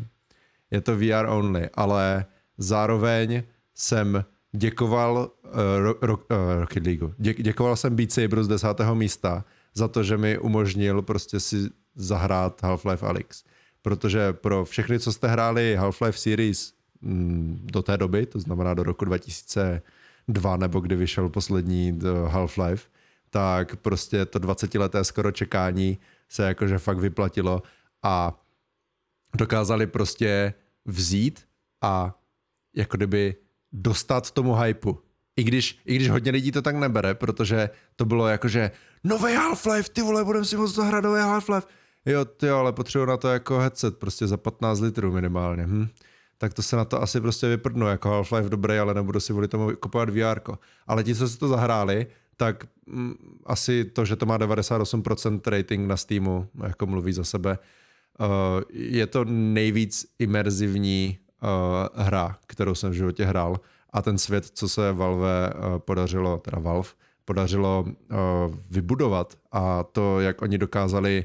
Je 0.70 0.80
to 0.80 0.96
VR 0.96 1.26
only, 1.28 1.68
ale 1.74 2.24
zároveň 2.58 3.42
jsem 3.74 4.24
děkoval 4.52 5.30
uh, 5.44 5.50
ro, 5.78 5.94
ro, 6.02 6.16
uh, 6.16 6.24
Rocket 6.60 6.86
League. 6.86 7.14
Dě, 7.18 7.34
děkoval 7.34 7.76
jsem 7.76 7.96
Beat 7.96 8.12
Saber 8.12 8.44
z 8.44 8.48
desátého 8.48 8.94
místa 8.94 9.44
za 9.74 9.88
to, 9.88 10.02
že 10.02 10.16
mi 10.16 10.38
umožnil 10.38 11.02
prostě 11.02 11.40
si 11.40 11.70
zahrát 11.94 12.62
Half-Life 12.62 13.06
Alyx. 13.06 13.44
Protože 13.82 14.32
pro 14.32 14.64
všechny, 14.64 14.98
co 14.98 15.12
jste 15.12 15.28
hráli 15.28 15.76
Half-Life 15.78 16.18
Series 16.18 16.72
mm, 17.00 17.60
do 17.72 17.82
té 17.82 17.96
doby, 17.96 18.26
to 18.26 18.40
znamená 18.40 18.74
do 18.74 18.82
roku 18.82 19.04
2002, 19.04 20.56
nebo 20.56 20.80
kdy 20.80 20.96
vyšel 20.96 21.28
poslední 21.28 22.00
Half-Life, 22.26 22.82
tak 23.30 23.76
prostě 23.76 24.26
to 24.26 24.38
20-leté 24.38 25.04
skoro 25.04 25.32
čekání 25.32 25.98
se 26.28 26.42
jakože 26.42 26.78
fakt 26.78 26.98
vyplatilo 26.98 27.62
a 28.02 28.40
dokázali 29.36 29.86
prostě 29.86 30.54
vzít 30.84 31.40
a 31.82 32.18
jako 32.76 32.96
kdyby 32.96 33.34
dostat 33.72 34.30
tomu 34.30 34.54
hypu. 34.54 34.98
I 35.36 35.44
když, 35.44 35.78
I 35.86 35.96
když 35.96 36.10
hodně 36.10 36.32
lidí 36.32 36.52
to 36.52 36.62
tak 36.62 36.76
nebere, 36.76 37.14
protože 37.14 37.70
to 37.96 38.04
bylo 38.04 38.28
jakože 38.28 38.70
nový 39.04 39.32
Half-Life, 39.32 39.92
ty 39.92 40.02
vole, 40.02 40.24
budeme 40.24 40.44
si 40.44 40.56
moc 40.56 40.74
zahrát 40.74 41.04
nový 41.04 41.20
Half-Life. 41.20 41.66
Jo, 42.06 42.24
ty 42.24 42.48
ale 42.48 42.72
potřebuji 42.72 43.06
na 43.06 43.16
to 43.16 43.28
jako 43.28 43.58
headset, 43.58 43.98
prostě 43.98 44.26
za 44.26 44.36
15 44.36 44.80
litrů 44.80 45.12
minimálně. 45.12 45.62
Hm? 45.66 45.88
Tak 46.38 46.54
to 46.54 46.62
se 46.62 46.76
na 46.76 46.84
to 46.84 47.02
asi 47.02 47.20
prostě 47.20 47.48
vyprdnu, 47.48 47.86
jako 47.86 48.08
Half-Life 48.08 48.48
dobrý, 48.48 48.78
ale 48.78 48.94
nebudu 48.94 49.20
si 49.20 49.32
kvůli 49.32 49.48
tomu 49.48 49.70
kupovat 49.80 50.10
VR. 50.10 50.40
Ale 50.86 51.04
ti, 51.04 51.14
co 51.14 51.28
si 51.28 51.38
to 51.38 51.48
zahráli, 51.48 52.06
tak 52.36 52.64
mm, 52.86 53.14
asi 53.46 53.84
to, 53.84 54.04
že 54.04 54.16
to 54.16 54.26
má 54.26 54.38
98% 54.38 55.40
rating 55.46 55.88
na 55.88 55.96
Steamu, 55.96 56.48
jako 56.64 56.86
mluví 56.86 57.12
za 57.12 57.24
sebe, 57.24 57.58
uh, 58.20 58.26
je 58.70 59.06
to 59.06 59.24
nejvíc 59.24 60.06
imerzivní 60.18 61.18
uh, 61.42 62.04
hra, 62.04 62.38
kterou 62.46 62.74
jsem 62.74 62.90
v 62.90 62.94
životě 62.94 63.24
hrál 63.24 63.60
a 63.90 64.02
ten 64.02 64.18
svět, 64.18 64.46
co 64.46 64.68
se 64.68 64.92
Valve 64.92 65.52
uh, 65.54 65.78
podařilo, 65.78 66.38
teda 66.38 66.58
Valve, 66.58 66.88
podařilo 67.24 67.84
uh, 67.86 68.16
vybudovat 68.70 69.38
a 69.52 69.82
to, 69.82 70.20
jak 70.20 70.42
oni 70.42 70.58
dokázali 70.58 71.24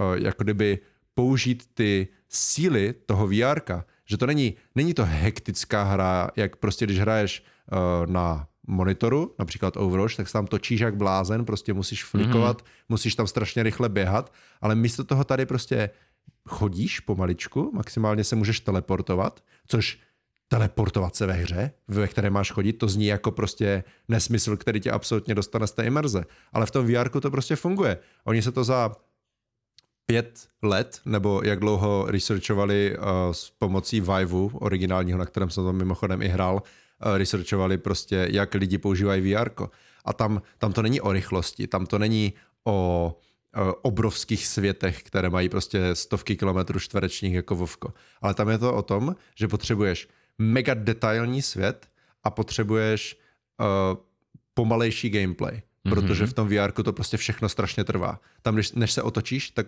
uh, 0.00 0.14
jako 0.14 0.44
kdyby 0.44 0.78
použít 1.14 1.66
ty 1.74 2.08
síly 2.28 2.94
toho 3.06 3.26
VR, 3.26 3.60
že 4.04 4.16
to 4.16 4.26
není, 4.26 4.54
není 4.74 4.94
to 4.94 5.04
hektická 5.04 5.82
hra, 5.82 6.30
jak 6.36 6.56
prostě 6.56 6.84
když 6.84 6.98
hraješ 6.98 7.44
uh, 7.72 8.12
na 8.12 8.46
monitoru, 8.66 9.34
například 9.38 9.76
Overwatch, 9.76 10.16
tak 10.16 10.26
se 10.26 10.32
tam 10.32 10.46
točíš 10.46 10.80
jak 10.80 10.96
blázen, 10.96 11.44
prostě 11.44 11.72
musíš 11.74 12.04
flikovat, 12.04 12.62
mm-hmm. 12.62 12.84
musíš 12.88 13.14
tam 13.14 13.26
strašně 13.26 13.62
rychle 13.62 13.88
běhat, 13.88 14.32
ale 14.60 14.74
místo 14.74 15.04
toho 15.04 15.24
tady 15.24 15.46
prostě 15.46 15.90
chodíš 16.50 17.00
pomaličku, 17.00 17.70
maximálně 17.74 18.24
se 18.24 18.36
můžeš 18.36 18.60
teleportovat, 18.60 19.40
což 19.66 19.98
teleportovat 20.48 21.16
se 21.16 21.26
ve 21.26 21.32
hře, 21.32 21.72
ve 21.88 22.08
které 22.08 22.30
máš 22.30 22.50
chodit, 22.50 22.72
to 22.72 22.88
zní 22.88 23.06
jako 23.06 23.30
prostě 23.30 23.84
nesmysl, 24.08 24.56
který 24.56 24.80
tě 24.80 24.90
absolutně 24.90 25.34
dostane 25.34 25.66
z 25.66 25.72
té 25.72 25.84
imerze. 25.84 26.24
Ale 26.52 26.66
v 26.66 26.70
tom 26.70 26.86
VR 26.86 27.08
to 27.08 27.30
prostě 27.30 27.56
funguje. 27.56 27.98
Oni 28.24 28.42
se 28.42 28.52
to 28.52 28.64
za 28.64 28.92
pět 30.06 30.48
let, 30.62 31.00
nebo 31.04 31.40
jak 31.44 31.60
dlouho 31.60 32.06
researchovali 32.08 32.96
uh, 32.98 33.04
s 33.32 33.50
pomocí 33.50 34.00
Viveu, 34.00 34.50
originálního, 34.54 35.18
na 35.18 35.26
kterém 35.26 35.50
jsem 35.50 35.64
to 35.64 35.72
mimochodem 35.72 36.22
i 36.22 36.28
hrál, 36.28 36.54
uh, 36.54 37.16
researchovali 37.16 37.78
prostě, 37.78 38.28
jak 38.30 38.54
lidi 38.54 38.78
používají 38.78 39.34
VR. 39.34 39.50
A 40.04 40.12
tam, 40.12 40.42
tam 40.58 40.72
to 40.72 40.82
není 40.82 41.00
o 41.00 41.12
rychlosti, 41.12 41.66
tam 41.66 41.86
to 41.86 41.98
není 41.98 42.32
o 42.64 43.18
obrovských 43.82 44.46
světech, 44.46 45.02
které 45.02 45.30
mají 45.30 45.48
prostě 45.48 45.94
stovky 45.94 46.36
kilometrů 46.36 46.80
čtverečních 46.80 47.34
jako 47.34 47.54
Vovko. 47.54 47.92
Ale 48.22 48.34
tam 48.34 48.48
je 48.48 48.58
to 48.58 48.74
o 48.74 48.82
tom, 48.82 49.16
že 49.34 49.48
potřebuješ 49.48 50.08
mega 50.38 50.74
detailní 50.74 51.42
svět 51.42 51.88
a 52.24 52.30
potřebuješ 52.30 53.18
uh, 53.60 53.66
pomalejší 54.54 55.10
gameplay, 55.10 55.54
mm-hmm. 55.54 55.90
protože 55.90 56.26
v 56.26 56.32
tom 56.32 56.48
VR 56.48 56.72
to 56.72 56.92
prostě 56.92 57.16
všechno 57.16 57.48
strašně 57.48 57.84
trvá. 57.84 58.20
Tam, 58.42 58.54
když, 58.54 58.72
než 58.72 58.92
se 58.92 59.02
otočíš, 59.02 59.50
tak 59.50 59.66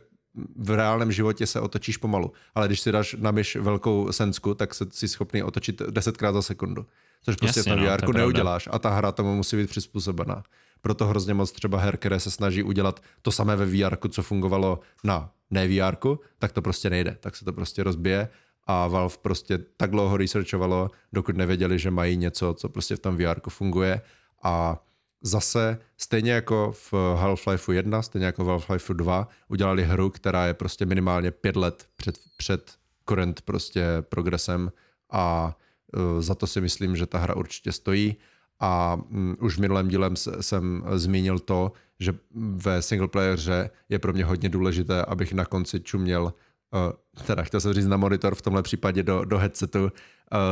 v 0.56 0.70
reálném 0.70 1.12
životě 1.12 1.46
se 1.46 1.60
otočíš 1.60 1.96
pomalu. 1.96 2.32
Ale 2.54 2.66
když 2.66 2.80
si 2.80 2.92
dáš 2.92 3.16
na 3.18 3.30
myš 3.30 3.56
velkou 3.56 4.12
sensku, 4.12 4.54
tak 4.54 4.74
se 4.74 4.86
si 4.90 5.08
schopný 5.08 5.42
otočit 5.42 5.82
desetkrát 5.90 6.34
za 6.34 6.42
sekundu. 6.42 6.86
Což 7.22 7.36
prostě 7.36 7.60
Jasně, 7.60 7.72
v 7.72 7.76
tom 7.76 7.84
VR 7.86 8.06
no, 8.06 8.12
neuděláš 8.12 8.68
a 8.72 8.78
ta 8.78 8.90
hra 8.90 9.12
tomu 9.12 9.34
musí 9.34 9.56
být 9.56 9.70
přizpůsobená. 9.70 10.42
Proto 10.82 11.06
hrozně 11.06 11.34
moc 11.34 11.52
třeba 11.52 11.78
her, 11.78 11.96
které 11.96 12.20
se 12.20 12.30
snaží 12.30 12.62
udělat 12.62 13.02
to 13.22 13.32
samé 13.32 13.56
ve 13.56 13.66
VR, 13.66 13.96
co 14.08 14.22
fungovalo 14.22 14.80
na 15.04 15.32
ne 15.50 15.68
VR, 15.68 15.96
tak 16.38 16.52
to 16.52 16.62
prostě 16.62 16.90
nejde. 16.90 17.16
Tak 17.20 17.36
se 17.36 17.44
to 17.44 17.52
prostě 17.52 17.82
rozbije 17.82 18.28
a 18.66 18.88
Valve 18.88 19.16
prostě 19.22 19.58
tak 19.76 19.90
dlouho 19.90 20.16
researchovalo, 20.16 20.90
dokud 21.12 21.36
nevěděli, 21.36 21.78
že 21.78 21.90
mají 21.90 22.16
něco, 22.16 22.54
co 22.54 22.68
prostě 22.68 22.96
v 22.96 22.98
tom 22.98 23.16
VR 23.16 23.40
funguje 23.48 24.00
a 24.42 24.82
zase 25.22 25.78
stejně 25.96 26.32
jako 26.32 26.72
v 26.72 26.92
Half-Life 26.92 27.72
1, 27.72 28.02
stejně 28.02 28.26
jako 28.26 28.44
v 28.44 28.48
Half-Life 28.48 28.94
2 28.94 29.28
udělali 29.48 29.84
hru, 29.84 30.10
která 30.10 30.46
je 30.46 30.54
prostě 30.54 30.86
minimálně 30.86 31.30
pět 31.30 31.56
let 31.56 31.86
před, 31.96 32.18
před 32.36 32.72
current 33.08 33.40
prostě 33.40 33.84
progresem 34.00 34.72
a 35.10 35.56
uh, 35.96 36.20
za 36.20 36.34
to 36.34 36.46
si 36.46 36.60
myslím, 36.60 36.96
že 36.96 37.06
ta 37.06 37.18
hra 37.18 37.36
určitě 37.36 37.72
stojí 37.72 38.16
a 38.62 38.98
um, 39.10 39.36
už 39.40 39.56
v 39.56 39.60
minulém 39.60 39.88
dílem 39.88 40.16
jsem 40.16 40.84
zmínil 40.94 41.38
to, 41.38 41.72
že 42.00 42.14
ve 42.34 42.82
singleplayer 42.82 43.34
hře 43.34 43.70
je 43.88 43.98
pro 43.98 44.12
mě 44.12 44.24
hodně 44.24 44.48
důležité, 44.48 45.04
abych 45.04 45.32
na 45.32 45.44
konci 45.44 45.80
čuměl, 45.80 46.24
uh, 46.24 47.24
teda 47.26 47.42
chtěl 47.42 47.60
jsem 47.60 47.72
říct 47.72 47.86
na 47.86 47.96
monitor, 47.96 48.34
v 48.34 48.42
tomhle 48.42 48.62
případě 48.62 49.02
do, 49.02 49.24
do 49.24 49.38
headsetu 49.38 49.82
uh, 49.82 49.90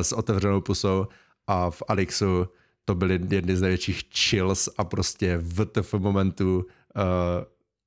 s 0.03 0.13
otevřenou 0.13 0.61
pusou. 0.61 1.07
A 1.47 1.71
v 1.71 1.83
Alixu 1.89 2.49
to 2.85 2.95
byly 2.95 3.21
jedny 3.31 3.57
z 3.57 3.61
největších 3.61 4.03
chills 4.15 4.69
a 4.79 4.85
prostě 4.85 5.37
v 5.37 5.83
v 5.83 5.95
momentu 5.95 6.67
uh, 6.97 7.03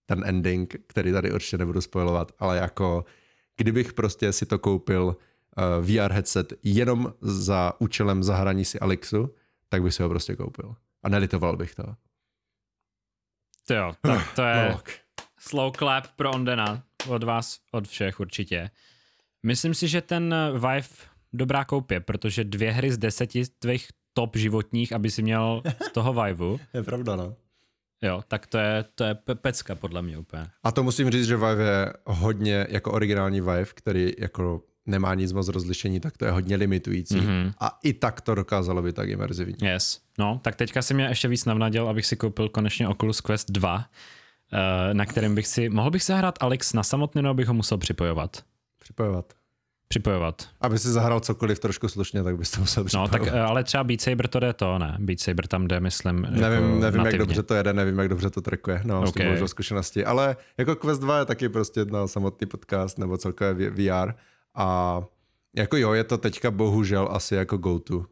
ten 0.06 0.24
ending, 0.26 0.76
který 0.88 1.12
tady 1.12 1.32
určitě 1.34 1.58
nebudu 1.58 1.82
spojovat, 1.82 2.32
ale 2.40 2.58
jako 2.58 3.06
kdybych 3.58 3.94
prostě 3.94 4.34
si 4.34 4.46
to 4.46 4.60
koupil 4.60 5.16
VR 5.82 6.12
headset 6.12 6.54
jenom 6.64 7.14
za 7.22 7.74
účelem 7.80 8.24
zahraní 8.24 8.66
si 8.66 8.80
Alixu, 8.80 9.30
tak 9.74 9.84
bych 9.84 9.94
si 9.94 10.04
ho 10.04 10.10
prostě 10.10 10.36
koupil. 10.36 10.76
A 11.04 11.10
nelitoval 11.10 11.58
bych 11.58 11.76
to. 11.76 11.84
To 13.68 13.74
jo, 13.74 13.94
tak 14.02 14.34
to 14.36 14.42
je 14.42 14.70
No, 14.72 14.82
slow 15.40 15.76
clap 15.78 16.08
pro 16.16 16.32
Ondena. 16.32 16.84
Od 17.08 17.24
vás, 17.24 17.60
od 17.72 17.88
všech 17.88 18.20
určitě. 18.20 18.70
Myslím 19.44 19.74
si, 19.74 19.88
že 19.88 20.02
ten 20.02 20.36
Vive 20.54 20.88
dobrá 21.34 21.66
koupě, 21.66 22.00
protože 22.00 22.44
dvě 22.44 22.72
hry 22.72 22.92
z 22.92 22.98
deseti 22.98 23.44
tvých 23.60 23.88
top 24.14 24.36
životních, 24.36 24.94
aby 24.94 25.12
si 25.12 25.22
měl 25.22 25.62
z 25.90 25.92
toho 25.92 26.14
Viveu, 26.24 26.60
je 26.74 26.84
pravda, 26.84 27.16
no. 27.16 27.36
jo, 28.02 28.24
tak 28.28 28.48
to 28.48 28.58
je, 28.58 28.86
to 28.96 29.04
je 29.04 29.14
pe- 29.14 29.36
pecka 29.36 29.76
podle 29.76 30.02
mě 30.02 30.18
úplně. 30.18 30.48
A 30.64 30.72
to 30.72 30.84
musím 30.84 31.10
říct, 31.12 31.28
že 31.28 31.38
Vive 31.38 31.64
je 31.64 31.94
hodně 32.06 32.68
jako 32.70 32.92
originální 32.92 33.42
Vive, 33.42 33.66
který 33.66 34.14
jako 34.18 34.62
nemá 34.86 35.14
nic 35.16 35.32
moc 35.34 35.48
rozlišení, 35.48 36.00
tak 36.00 36.18
to 36.18 36.26
je 36.26 36.32
hodně 36.32 36.56
limitující. 36.56 37.16
Mm-hmm. 37.16 37.54
A 37.60 37.80
i 37.84 37.94
tak 37.94 38.22
to 38.22 38.36
dokázalo 38.36 38.82
být 38.82 38.96
tak 38.96 39.10
imerzivní. 39.10 39.56
Yes. 39.62 40.00
No, 40.20 40.40
tak 40.44 40.56
teďka 40.56 40.82
si 40.82 40.94
mě 40.94 41.06
ještě 41.06 41.28
víc 41.28 41.46
navnadil, 41.46 41.90
abych 41.90 42.06
si 42.06 42.16
koupil 42.16 42.50
konečně 42.50 42.88
Oculus 42.88 43.22
Quest 43.22 43.52
2, 43.52 43.86
eh, 44.54 44.94
na 44.94 45.06
kterém 45.06 45.36
bych 45.36 45.48
si, 45.48 45.70
mohl 45.70 45.92
bych 45.92 46.04
zahrát 46.04 46.38
Alex 46.42 46.74
na 46.74 46.84
samotný, 46.84 47.22
nebo 47.22 47.34
bych 47.34 47.48
ho 47.48 47.54
musel 47.54 47.78
připojovat? 47.78 48.44
Připojovat. 48.80 49.34
Připojovat. 49.88 50.50
Aby 50.62 50.80
si 50.80 50.88
zahrál 50.88 51.20
cokoliv 51.20 51.60
trošku 51.60 51.88
slušně, 51.88 52.24
tak 52.24 52.38
bys 52.38 52.52
to 52.52 52.60
musel 52.60 52.84
No, 52.84 52.88
připojovat. 52.88 53.12
tak 53.12 53.28
eh, 53.28 53.40
ale 53.42 53.64
třeba 53.64 53.84
Beat 53.84 54.02
Saber 54.02 54.28
to 54.28 54.40
jde 54.40 54.54
to, 54.54 54.80
ne? 54.80 54.96
Beat 55.00 55.20
Saber 55.20 55.48
tam 55.48 55.68
jde, 55.68 55.80
myslím, 55.80 56.22
Nevím, 56.22 56.64
jako 56.64 56.80
nevím 56.80 57.06
jak 57.06 57.18
dobře 57.18 57.44
to 57.44 57.54
jede, 57.54 57.74
nevím, 57.74 58.00
jak 58.00 58.10
dobře 58.10 58.30
to 58.30 58.42
trackuje. 58.42 58.82
No, 58.84 59.00
okay. 59.08 59.36
s 59.36 59.40
tím 59.40 59.48
zkušenosti. 59.48 60.06
Ale 60.06 60.36
jako 60.58 60.76
Quest 60.76 61.02
2 61.02 61.20
je 61.20 61.26
taky 61.26 61.50
prostě 61.50 61.86
na 61.86 62.08
samotný 62.08 62.48
podcast 62.48 63.00
nebo 63.00 63.18
celkově 63.18 63.70
VR. 63.70 64.14
A 64.56 65.00
jako 65.56 65.78
jo, 65.78 65.94
je 65.94 66.04
to 66.04 66.18
teďka 66.18 66.52
bohužel 66.52 67.08
asi 67.12 67.36
jako 67.36 67.58
go-to. 67.58 68.06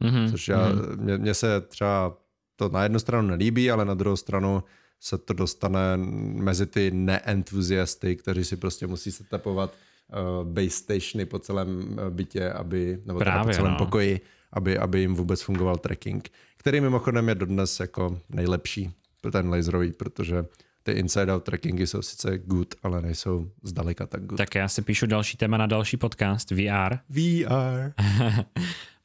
Mhm, 0.00 0.30
Což 0.30 0.48
já, 0.48 0.68
mně, 0.96 1.18
mně 1.18 1.34
se 1.34 1.60
třeba 1.60 2.16
to 2.56 2.68
na 2.68 2.82
jednu 2.82 2.98
stranu 2.98 3.28
nelíbí, 3.28 3.70
ale 3.70 3.84
na 3.84 3.94
druhou 3.94 4.16
stranu 4.16 4.62
se 5.00 5.18
to 5.18 5.32
dostane 5.32 5.96
mezi 5.96 6.66
ty 6.66 6.90
neentuziasty, 6.90 8.16
kteří 8.16 8.44
si 8.44 8.56
prostě 8.56 8.86
musí 8.86 9.12
setupovat 9.12 9.74
uh, 10.12 10.48
base 10.48 10.70
stationy 10.70 11.26
po 11.26 11.38
celém 11.38 11.98
eh, 12.06 12.10
bytě, 12.10 12.52
aby, 12.52 12.98
nebo 13.04 13.18
teda 13.18 13.30
po 13.30 13.34
Právě, 13.34 13.54
celém 13.54 13.72
no. 13.72 13.78
pokoji, 13.78 14.20
aby, 14.52 14.78
aby 14.78 15.00
jim 15.00 15.14
vůbec 15.14 15.42
fungoval 15.42 15.76
tracking, 15.76 16.28
který 16.56 16.80
mimochodem 16.80 17.28
je 17.28 17.34
dodnes 17.34 17.80
jako 17.80 18.18
nejlepší, 18.30 18.90
ten 19.32 19.48
laserový, 19.50 19.92
protože 19.92 20.44
ty 20.82 20.92
inside-out 20.92 21.44
trackingy 21.44 21.86
jsou 21.86 22.02
sice 22.02 22.38
good, 22.38 22.74
ale 22.82 23.02
nejsou 23.02 23.50
zdaleka 23.62 24.06
tak 24.06 24.26
good. 24.26 24.38
Tak 24.38 24.54
já 24.54 24.68
si 24.68 24.82
píšu 24.82 25.06
další 25.06 25.36
téma 25.36 25.56
na 25.56 25.66
další 25.66 25.96
podcast, 25.96 26.50
VR. 26.50 26.96
VR. 27.08 27.92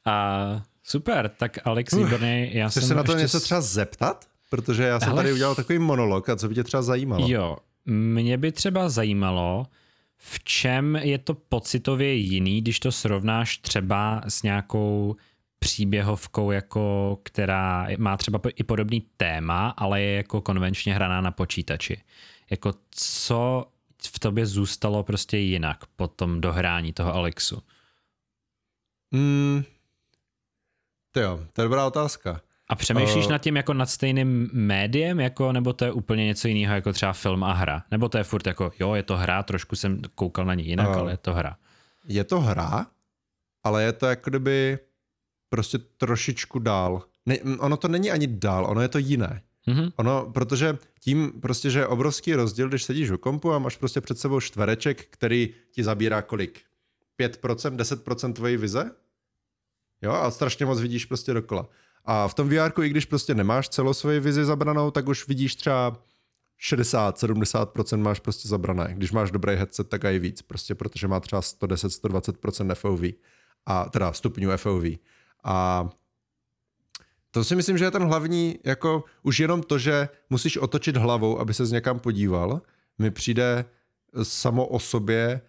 A 0.04 0.62
super, 0.82 1.28
tak 1.28 1.58
Alex 1.64 1.92
výborný. 1.92 2.50
Já 2.52 2.68
Chceš 2.68 2.82
jsem 2.82 2.88
se 2.88 2.94
na 2.94 3.02
to 3.02 3.12
ještě 3.12 3.22
něco 3.22 3.40
třeba 3.40 3.60
zeptat? 3.60 4.24
Protože 4.50 4.82
já 4.82 5.00
jsem 5.00 5.08
Hele, 5.08 5.22
tady 5.22 5.32
udělal 5.32 5.54
takový 5.54 5.78
monolog 5.78 6.28
a 6.28 6.36
co 6.36 6.48
by 6.48 6.54
tě 6.54 6.64
třeba 6.64 6.82
zajímalo? 6.82 7.28
Jo, 7.28 7.56
mě 7.86 8.38
by 8.38 8.52
třeba 8.52 8.88
zajímalo, 8.88 9.66
v 10.16 10.44
čem 10.44 10.96
je 10.96 11.18
to 11.18 11.34
pocitově 11.34 12.14
jiný, 12.14 12.60
když 12.60 12.80
to 12.80 12.92
srovnáš 12.92 13.58
třeba 13.58 14.22
s 14.28 14.42
nějakou 14.42 15.16
příběhovkou, 15.66 16.50
jako, 16.50 17.18
která 17.22 17.86
má 17.98 18.16
třeba 18.16 18.40
i 18.56 18.62
podobný 18.64 19.00
téma, 19.16 19.68
ale 19.76 20.02
je 20.02 20.16
jako 20.16 20.40
konvenčně 20.40 20.94
hraná 20.94 21.20
na 21.20 21.30
počítači. 21.30 22.02
Jako 22.50 22.72
co 22.90 23.66
v 24.14 24.18
tobě 24.18 24.46
zůstalo 24.46 25.02
prostě 25.02 25.36
jinak 25.38 25.86
po 25.96 26.08
tom 26.08 26.40
dohrání 26.40 26.92
toho 26.92 27.14
Alexu? 27.14 27.62
Mm, 29.10 29.62
to 31.12 31.20
jo, 31.20 31.40
to 31.52 31.60
je 31.60 31.64
dobrá 31.64 31.86
otázka. 31.86 32.40
A 32.68 32.74
přemýšlíš 32.74 33.26
Eh. 33.26 33.32
nad 33.32 33.38
tím 33.38 33.56
jako 33.56 33.74
nad 33.74 33.86
stejným 33.86 34.50
médiem, 34.52 35.20
jako, 35.20 35.52
nebo 35.52 35.72
to 35.72 35.84
je 35.84 35.92
úplně 35.92 36.24
něco 36.26 36.48
jiného, 36.48 36.74
jako 36.74 36.92
třeba 36.92 37.12
film 37.12 37.44
a 37.44 37.52
hra? 37.52 37.82
Nebo 37.90 38.08
to 38.08 38.18
je 38.18 38.24
furt 38.24 38.46
jako, 38.46 38.72
jo, 38.80 38.94
je 38.94 39.02
to 39.02 39.16
hra, 39.16 39.42
trošku 39.42 39.76
jsem 39.76 40.02
koukal 40.14 40.44
na 40.44 40.54
ní 40.54 40.66
jinak, 40.66 40.88
Eh. 40.90 40.98
ale 40.98 41.12
je 41.12 41.16
to 41.16 41.34
hra. 41.34 41.56
Je 42.08 42.24
to 42.24 42.40
hra, 42.40 42.86
ale 43.64 43.82
je 43.82 43.92
to 43.92 44.06
jako 44.06 44.30
kdyby 44.30 44.78
prostě 45.56 45.78
trošičku 45.78 46.58
dál. 46.58 47.02
Ne, 47.26 47.38
ono 47.58 47.76
to 47.76 47.88
není 47.88 48.10
ani 48.10 48.26
dál, 48.26 48.66
ono 48.68 48.80
je 48.80 48.88
to 48.88 48.98
jiné. 48.98 49.42
Mhm. 49.66 49.90
Ono, 49.96 50.30
protože 50.34 50.78
tím 51.00 51.32
prostě, 51.40 51.70
že 51.70 51.78
je 51.78 51.86
obrovský 51.86 52.34
rozdíl, 52.34 52.68
když 52.68 52.84
sedíš 52.84 53.10
u 53.10 53.18
kompu 53.18 53.52
a 53.52 53.58
máš 53.58 53.76
prostě 53.76 54.00
před 54.00 54.18
sebou 54.18 54.40
čtvereček, 54.40 55.06
který 55.10 55.54
ti 55.70 55.84
zabírá 55.84 56.22
kolik? 56.22 56.60
5%, 57.20 57.76
10% 57.76 58.32
tvojí 58.32 58.56
vize? 58.56 58.90
Jo, 60.02 60.12
a 60.12 60.30
strašně 60.30 60.66
moc 60.66 60.80
vidíš 60.80 61.04
prostě 61.04 61.32
dokola. 61.34 61.68
A 62.04 62.28
v 62.28 62.34
tom 62.34 62.48
VR, 62.48 62.82
i 62.82 62.88
když 62.88 63.04
prostě 63.04 63.34
nemáš 63.34 63.68
celou 63.68 63.94
svoji 63.94 64.20
vizi 64.20 64.44
zabranou, 64.44 64.90
tak 64.90 65.08
už 65.08 65.28
vidíš 65.28 65.56
třeba 65.56 66.02
60-70% 66.70 67.96
máš 67.96 68.20
prostě 68.20 68.48
zabrané. 68.48 68.94
Když 68.94 69.12
máš 69.12 69.30
dobrý 69.30 69.54
headset, 69.56 69.88
tak 69.88 70.04
i 70.04 70.18
víc, 70.18 70.42
prostě 70.42 70.74
protože 70.74 71.08
má 71.08 71.20
třeba 71.20 71.40
110-120% 71.40 72.74
FOV, 72.74 73.00
a 73.66 73.88
teda 73.88 74.12
stupňů 74.12 74.56
FOV. 74.56 74.84
A 75.46 75.88
to 77.30 77.44
si 77.44 77.56
myslím, 77.56 77.78
že 77.78 77.84
je 77.84 77.90
ten 77.90 78.02
hlavní, 78.02 78.58
jako 78.64 79.04
už 79.22 79.40
jenom 79.40 79.62
to, 79.62 79.78
že 79.78 80.08
musíš 80.30 80.56
otočit 80.56 80.96
hlavou, 80.96 81.38
aby 81.38 81.54
se 81.54 81.66
z 81.66 81.72
někam 81.72 81.98
podíval, 81.98 82.60
mi 82.98 83.10
přijde 83.10 83.64
samo 84.22 84.66
o 84.66 84.78
sobě, 84.78 85.40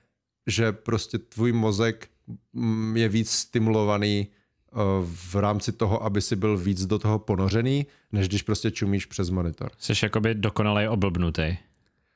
že 0.48 0.72
prostě 0.72 1.18
tvůj 1.18 1.52
mozek 1.52 2.10
mm, 2.54 2.98
je 2.98 3.10
víc 3.10 3.32
stimulovaný 3.32 4.28
eh, 4.28 4.76
v 5.06 5.36
rámci 5.36 5.72
toho, 5.72 6.04
aby 6.04 6.22
si 6.22 6.36
byl 6.36 6.58
víc 6.58 6.86
do 6.86 7.00
toho 7.00 7.20
ponořený, 7.20 7.86
než 8.12 8.28
když 8.28 8.42
prostě 8.42 8.72
čumíš 8.72 9.06
přes 9.06 9.30
monitor. 9.30 9.72
Jsi 9.78 9.94
jakoby 10.04 10.36
dokonale 10.36 10.90
oblbnutý. 10.90 11.58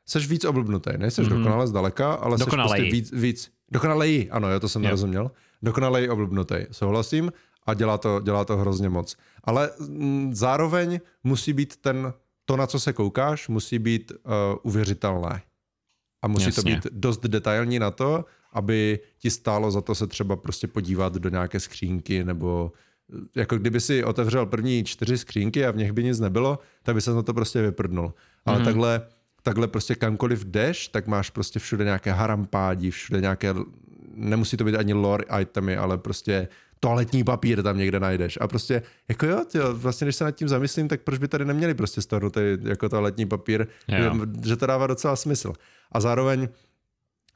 Seš 0.05 0.27
víc 0.27 0.45
oblbnutý, 0.45 0.89
nejseš 0.97 1.27
mm-hmm. 1.27 1.37
dokonale 1.37 1.67
zdaleka, 1.67 2.13
ale 2.13 2.37
Dokonalej. 2.37 2.81
prostě 2.81 2.95
víc, 2.95 3.11
víc 3.11 3.51
dokonalej, 3.71 4.29
ano, 4.31 4.49
jo, 4.49 4.59
to 4.59 4.69
jsem 4.69 4.81
Jo. 4.81 4.85
nerozuměl. 4.85 5.31
Dokonalej 5.61 6.09
oblbnutý, 6.09 6.55
souhlasím 6.71 7.31
a 7.65 7.73
dělá 7.73 7.97
to, 7.97 8.21
dělá 8.23 8.45
to 8.45 8.57
hrozně 8.57 8.89
moc. 8.89 9.17
Ale 9.43 9.69
mm, 9.79 10.35
zároveň 10.35 10.99
musí 11.23 11.53
být 11.53 11.75
ten, 11.75 12.13
to, 12.45 12.57
na 12.57 12.67
co 12.67 12.79
se 12.79 12.93
koukáš, 12.93 13.47
musí 13.47 13.79
být 13.79 14.11
uh, 14.11 14.31
uvěřitelné. 14.63 15.41
A 16.21 16.27
musí 16.27 16.45
Jasně. 16.45 16.63
to 16.63 16.69
být 16.69 16.87
dost 16.91 17.21
detailní 17.27 17.79
na 17.79 17.91
to, 17.91 18.25
aby 18.53 18.99
ti 19.17 19.29
stálo 19.29 19.71
za 19.71 19.81
to 19.81 19.95
se 19.95 20.07
třeba 20.07 20.35
prostě 20.35 20.67
podívat 20.67 21.15
do 21.15 21.29
nějaké 21.29 21.59
skřínky 21.59 22.23
nebo 22.23 22.71
eh, 23.13 23.39
jako 23.39 23.57
kdyby 23.57 23.79
si 23.79 24.03
otevřel 24.03 24.45
první 24.45 24.83
čtyři 24.83 25.17
skřínky 25.17 25.65
a 25.65 25.71
v 25.71 25.77
nich 25.77 25.91
by 25.91 26.03
nic 26.03 26.19
nebylo, 26.19 26.59
tak 26.83 26.95
by 26.95 27.01
se 27.01 27.13
na 27.13 27.21
to 27.21 27.33
prostě 27.33 27.61
vyprdnul. 27.61 28.13
Ale 28.45 28.59
mm-hmm. 28.59 28.65
takhle, 28.65 29.07
takhle 29.43 29.67
prostě 29.67 29.95
kamkoliv 29.95 30.45
jdeš, 30.45 30.87
tak 30.87 31.07
máš 31.07 31.29
prostě 31.29 31.59
všude 31.59 31.83
nějaké 31.83 32.11
harampádi, 32.11 32.91
všude 32.91 33.21
nějaké, 33.21 33.53
nemusí 34.13 34.57
to 34.57 34.63
být 34.63 34.75
ani 34.75 34.93
lore 34.93 35.23
itemy, 35.41 35.77
ale 35.77 35.97
prostě 35.97 36.47
toaletní 36.83 37.23
papír 37.23 37.63
tam 37.63 37.77
někde 37.77 37.99
najdeš. 37.99 38.37
A 38.41 38.47
prostě, 38.47 38.81
jako 39.09 39.25
jo, 39.25 39.45
tyjo, 39.51 39.75
vlastně 39.75 40.05
když 40.05 40.15
se 40.15 40.23
nad 40.23 40.31
tím 40.31 40.47
zamyslím, 40.47 40.87
tak 40.87 41.01
proč 41.01 41.19
by 41.19 41.27
tady 41.27 41.45
neměli 41.45 41.73
prostě 41.73 42.01
stornutý 42.01 42.39
jako 42.63 42.89
toaletní 42.89 43.25
papír, 43.25 43.67
Jo. 43.87 43.97
že, 43.97 44.09
že 44.49 44.55
to 44.55 44.65
dává 44.65 44.87
docela 44.87 45.15
smysl. 45.15 45.53
A 45.91 45.99
zároveň, 45.99 46.49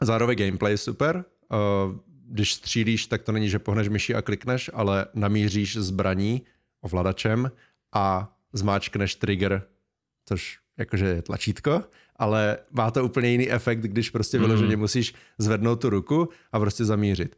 zároveň 0.02 0.38
gameplay 0.38 0.74
je 0.74 0.78
super. 0.78 1.26
Uh, 1.52 1.96
když 2.28 2.54
střílíš, 2.54 3.08
tak 3.08 3.24
to 3.24 3.32
není, 3.32 3.50
že 3.50 3.60
pohneš 3.60 3.90
myší 3.90 4.16
a 4.16 4.22
klikneš, 4.22 4.70
ale 4.74 5.06
namíříš 5.14 5.78
zbraní 5.78 6.42
ovladačem 6.82 7.52
a 7.94 8.36
zmáčkneš 8.54 9.16
trigger, 9.16 9.64
což 10.26 10.60
jakože 10.78 11.06
je 11.06 11.22
tlačítko, 11.22 11.84
ale 12.16 12.58
má 12.72 12.92
to 12.92 13.06
úplně 13.06 13.30
jiný 13.30 13.52
efekt, 13.52 13.80
když 13.80 14.10
prostě 14.10 14.40
vyloženě 14.40 14.78
musíš 14.78 15.14
zvednout 15.38 15.76
tu 15.82 15.90
ruku 15.90 16.30
a 16.52 16.60
prostě 16.60 16.86
zamířit. 16.86 17.36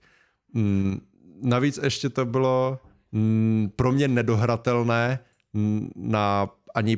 Mm, 0.54 1.02
navíc 1.42 1.80
ještě 1.84 2.10
to 2.10 2.26
bylo 2.26 2.80
mm, 3.12 3.72
pro 3.76 3.92
mě 3.92 4.08
nedohratelné 4.08 5.20
mm, 5.54 5.90
na 5.96 6.50
ani 6.76 6.98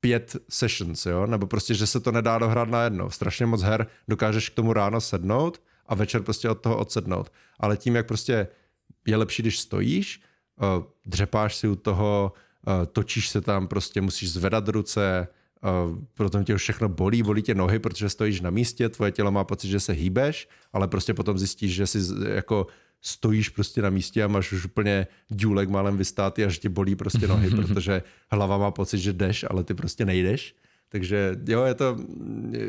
pět 0.00 0.36
sessions, 0.48 1.06
jo? 1.06 1.26
nebo 1.26 1.46
prostě, 1.46 1.74
že 1.74 1.86
se 1.86 2.00
to 2.00 2.12
nedá 2.12 2.38
dohrát 2.38 2.68
najednou. 2.68 3.10
Strašně 3.10 3.46
moc 3.46 3.62
her 3.62 3.86
dokážeš 4.08 4.48
k 4.48 4.54
tomu 4.54 4.72
ráno 4.72 5.00
sednout 5.00 5.62
a 5.86 5.94
večer 5.94 6.22
prostě 6.22 6.50
od 6.50 6.60
toho 6.60 6.76
odsednout. 6.76 7.32
Ale 7.60 7.76
tím, 7.76 7.96
jak 7.96 8.06
prostě 8.06 8.48
je 9.06 9.16
lepší, 9.16 9.42
když 9.42 9.60
stojíš, 9.60 10.20
uh, 10.60 10.84
dřepáš 11.06 11.56
si 11.56 11.68
u 11.68 11.76
toho, 11.76 12.32
uh, 12.66 12.86
točíš 12.86 13.28
se 13.28 13.40
tam, 13.40 13.68
prostě 13.68 14.00
musíš 14.00 14.32
zvedat 14.32 14.68
ruce, 14.68 15.28
uh, 15.88 15.98
potom 16.14 16.44
tě 16.44 16.56
všechno 16.56 16.88
bolí, 16.88 17.22
bolí 17.22 17.42
tě 17.42 17.54
nohy, 17.54 17.78
protože 17.78 18.08
stojíš 18.08 18.40
na 18.40 18.50
místě, 18.50 18.88
tvoje 18.88 19.12
tělo 19.12 19.30
má 19.30 19.44
pocit, 19.44 19.68
že 19.68 19.80
se 19.80 19.92
hýbeš, 19.92 20.48
ale 20.72 20.88
prostě 20.88 21.14
potom 21.14 21.38
zjistíš, 21.38 21.74
že 21.74 21.86
si 21.86 22.00
z- 22.00 22.28
jako 22.28 22.66
stojíš 23.02 23.48
prostě 23.48 23.82
na 23.82 23.90
místě 23.90 24.24
a 24.24 24.28
máš 24.28 24.52
už 24.52 24.64
úplně 24.64 25.06
důlek 25.30 25.68
málem 25.68 25.96
vystátý 25.96 26.44
a 26.44 26.48
že 26.48 26.58
tě 26.58 26.68
bolí 26.68 26.96
prostě 26.96 27.28
nohy, 27.28 27.50
protože 27.56 28.02
hlava 28.30 28.58
má 28.58 28.70
pocit, 28.70 28.98
že 28.98 29.12
jdeš, 29.12 29.44
ale 29.50 29.64
ty 29.64 29.74
prostě 29.74 30.04
nejdeš. 30.04 30.56
Takže 30.88 31.36
jo, 31.46 31.64
je 31.64 31.74
to, 31.74 31.96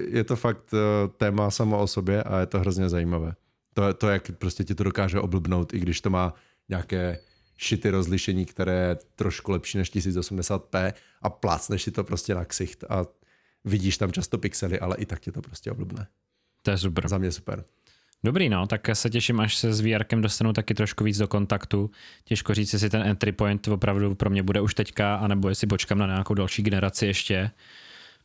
je 0.08 0.24
to 0.24 0.36
fakt 0.36 0.74
eh, 0.74 1.08
téma 1.18 1.52
samo 1.52 1.80
o 1.80 1.88
sobě 1.88 2.24
a 2.24 2.40
je 2.40 2.46
to 2.46 2.60
hrozně 2.60 2.90
zajímavé. 2.90 3.34
To, 3.74 3.94
to 3.94 4.10
jak 4.10 4.32
prostě 4.32 4.64
ti 4.64 4.76
to 4.76 4.84
dokáže 4.84 5.20
oblbnout, 5.20 5.74
i 5.74 5.80
když 5.80 6.02
to 6.02 6.10
má 6.10 6.34
nějaké 6.70 7.20
šity 7.58 7.90
rozlišení, 7.90 8.46
které 8.46 8.74
je 8.74 8.98
trošku 9.16 9.52
lepší 9.52 9.78
než 9.78 9.94
1080p 9.94 10.94
a 11.22 11.30
plácneš 11.30 11.84
si 11.84 11.92
to 11.92 12.04
prostě 12.04 12.36
na 12.36 12.46
ksicht 12.46 12.84
a 12.90 13.06
vidíš 13.66 13.98
tam 13.98 14.12
často 14.12 14.38
pixely, 14.38 14.80
ale 14.80 14.98
i 14.98 15.06
tak 15.06 15.20
tě 15.20 15.32
to 15.32 15.42
prostě 15.42 15.72
oblbne. 15.72 16.08
To 16.62 16.72
je 16.72 16.78
super. 16.78 17.08
Za 17.08 17.18
mě 17.18 17.32
super. 17.32 17.64
Dobrý, 18.24 18.50
no, 18.50 18.68
tak 18.68 18.90
se 18.94 19.10
těším, 19.10 19.40
až 19.40 19.56
se 19.56 19.74
s 19.74 19.82
VRkem 19.82 20.22
dostanu 20.22 20.54
taky 20.54 20.74
trošku 20.74 21.04
víc 21.04 21.18
do 21.18 21.28
kontaktu. 21.28 21.92
Těžko 22.26 22.54
říct, 22.54 22.74
jestli 22.74 22.90
ten 22.90 23.02
entry 23.02 23.32
point 23.32 23.68
opravdu 23.68 24.16
pro 24.16 24.30
mě 24.30 24.44
bude 24.44 24.62
už 24.62 24.74
teďka, 24.74 25.16
anebo 25.16 25.50
jestli 25.50 25.68
počkám 25.68 25.98
na 25.98 26.06
nějakou 26.06 26.34
další 26.34 26.64
generaci 26.64 27.06
ještě. 27.06 27.52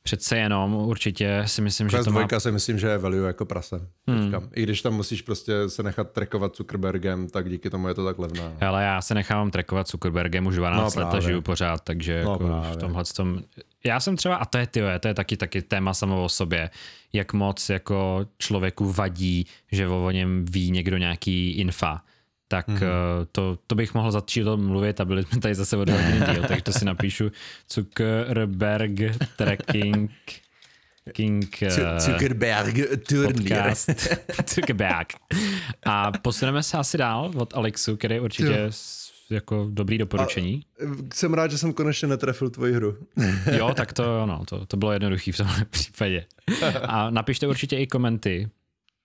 Přece 0.02 0.36
jenom 0.38 0.74
určitě 0.74 1.42
si 1.46 1.62
myslím, 1.62 1.88
Quest 1.88 2.04
že 2.04 2.04
to 2.04 2.10
má... 2.10 2.22
2 2.22 2.40
si 2.40 2.52
myslím, 2.52 2.78
že 2.78 2.86
je 2.86 2.98
value 2.98 3.26
jako 3.26 3.44
prase. 3.44 3.88
Hmm. 4.08 4.20
Teďka. 4.22 4.48
I 4.54 4.62
když 4.62 4.82
tam 4.82 4.94
musíš 4.94 5.22
prostě 5.22 5.68
se 5.68 5.82
nechat 5.82 6.10
trackovat 6.10 6.56
Zuckerbergem, 6.56 7.28
tak 7.28 7.50
díky 7.50 7.70
tomu 7.70 7.88
je 7.88 7.94
to 7.94 8.04
tak 8.04 8.18
levná. 8.18 8.52
Ale 8.60 8.84
já 8.84 9.02
se 9.02 9.14
nechávám 9.14 9.50
trackovat 9.50 9.88
Zuckerbergem 9.90 10.46
už 10.46 10.56
12 10.56 10.94
No, 10.94 11.02
let 11.02 11.14
a 11.14 11.20
žiju 11.20 11.42
pořád, 11.42 11.80
takže 11.84 12.24
No, 12.24 12.32
jako 12.32 12.62
v 12.72 12.76
tomhle 12.76 13.04
tom... 13.16 13.40
Já 13.86 14.00
jsem 14.00 14.16
třeba, 14.16 14.36
a 14.36 14.44
to 14.44 14.58
je, 14.58 14.66
tyjo, 14.66 14.86
to 15.00 15.08
je 15.08 15.14
taky, 15.14 15.36
taky 15.36 15.62
téma 15.62 15.94
samo 15.94 16.24
o 16.24 16.28
sobě, 16.28 16.70
jak 17.12 17.32
moc 17.32 17.68
jako 17.70 18.26
člověku 18.38 18.92
vadí, 18.92 19.46
že 19.72 19.88
o 19.88 20.10
něm 20.10 20.44
ví 20.44 20.70
někdo 20.70 20.96
nějaký 20.96 21.50
infa. 21.50 22.02
Tak 22.48 22.68
Mhm. 22.68 22.76
mm-hmm. 22.78 23.26
to, 23.32 23.58
to 23.66 23.74
bych 23.74 23.94
mohl 23.94 24.10
začít 24.10 24.42
o 24.42 24.56
tom 24.56 24.66
mluvit 24.66 25.00
a 25.00 25.04
byli 25.04 25.22
jsme 25.24 25.40
tady 25.40 25.54
zase 25.54 25.76
o 25.76 25.84
dva 25.84 25.96
hodiny 25.96 26.26
díl, 26.32 26.44
takže 26.48 26.62
to 26.62 26.72
si 26.72 26.84
napíšu 26.84 27.30
Zuckerberg 27.72 28.92
tracking 29.36 30.10
King 31.12 31.62
eh, 31.62 32.00
Zuckerberg 32.00 32.74
podcast 33.26 33.90
Zuckerberg. 34.54 35.12
A 35.86 36.12
posuneme 36.12 36.62
se 36.62 36.78
asi 36.78 36.98
dál 36.98 37.30
od 37.36 37.54
Alexu, 37.56 37.96
který 37.96 38.20
určitě 38.20 38.66
jako 39.30 39.68
dobrý 39.70 39.98
doporučení. 39.98 40.62
Jsem 41.14 41.34
rád, 41.34 41.50
že 41.50 41.58
jsem 41.58 41.72
konečně 41.72 42.08
netrefil 42.08 42.50
tvoji 42.50 42.72
hru. 42.72 42.96
Jo, 43.56 43.74
tak 43.76 43.92
to, 43.92 44.22
ano, 44.22 44.42
to, 44.48 44.66
to 44.66 44.76
bylo 44.76 44.92
jednoduchý 44.92 45.32
v 45.32 45.36
tomhle 45.36 45.64
případě. 45.70 46.24
A 46.82 47.10
napište 47.10 47.46
určitě 47.46 47.76
i 47.76 47.86
komenty, 47.86 48.50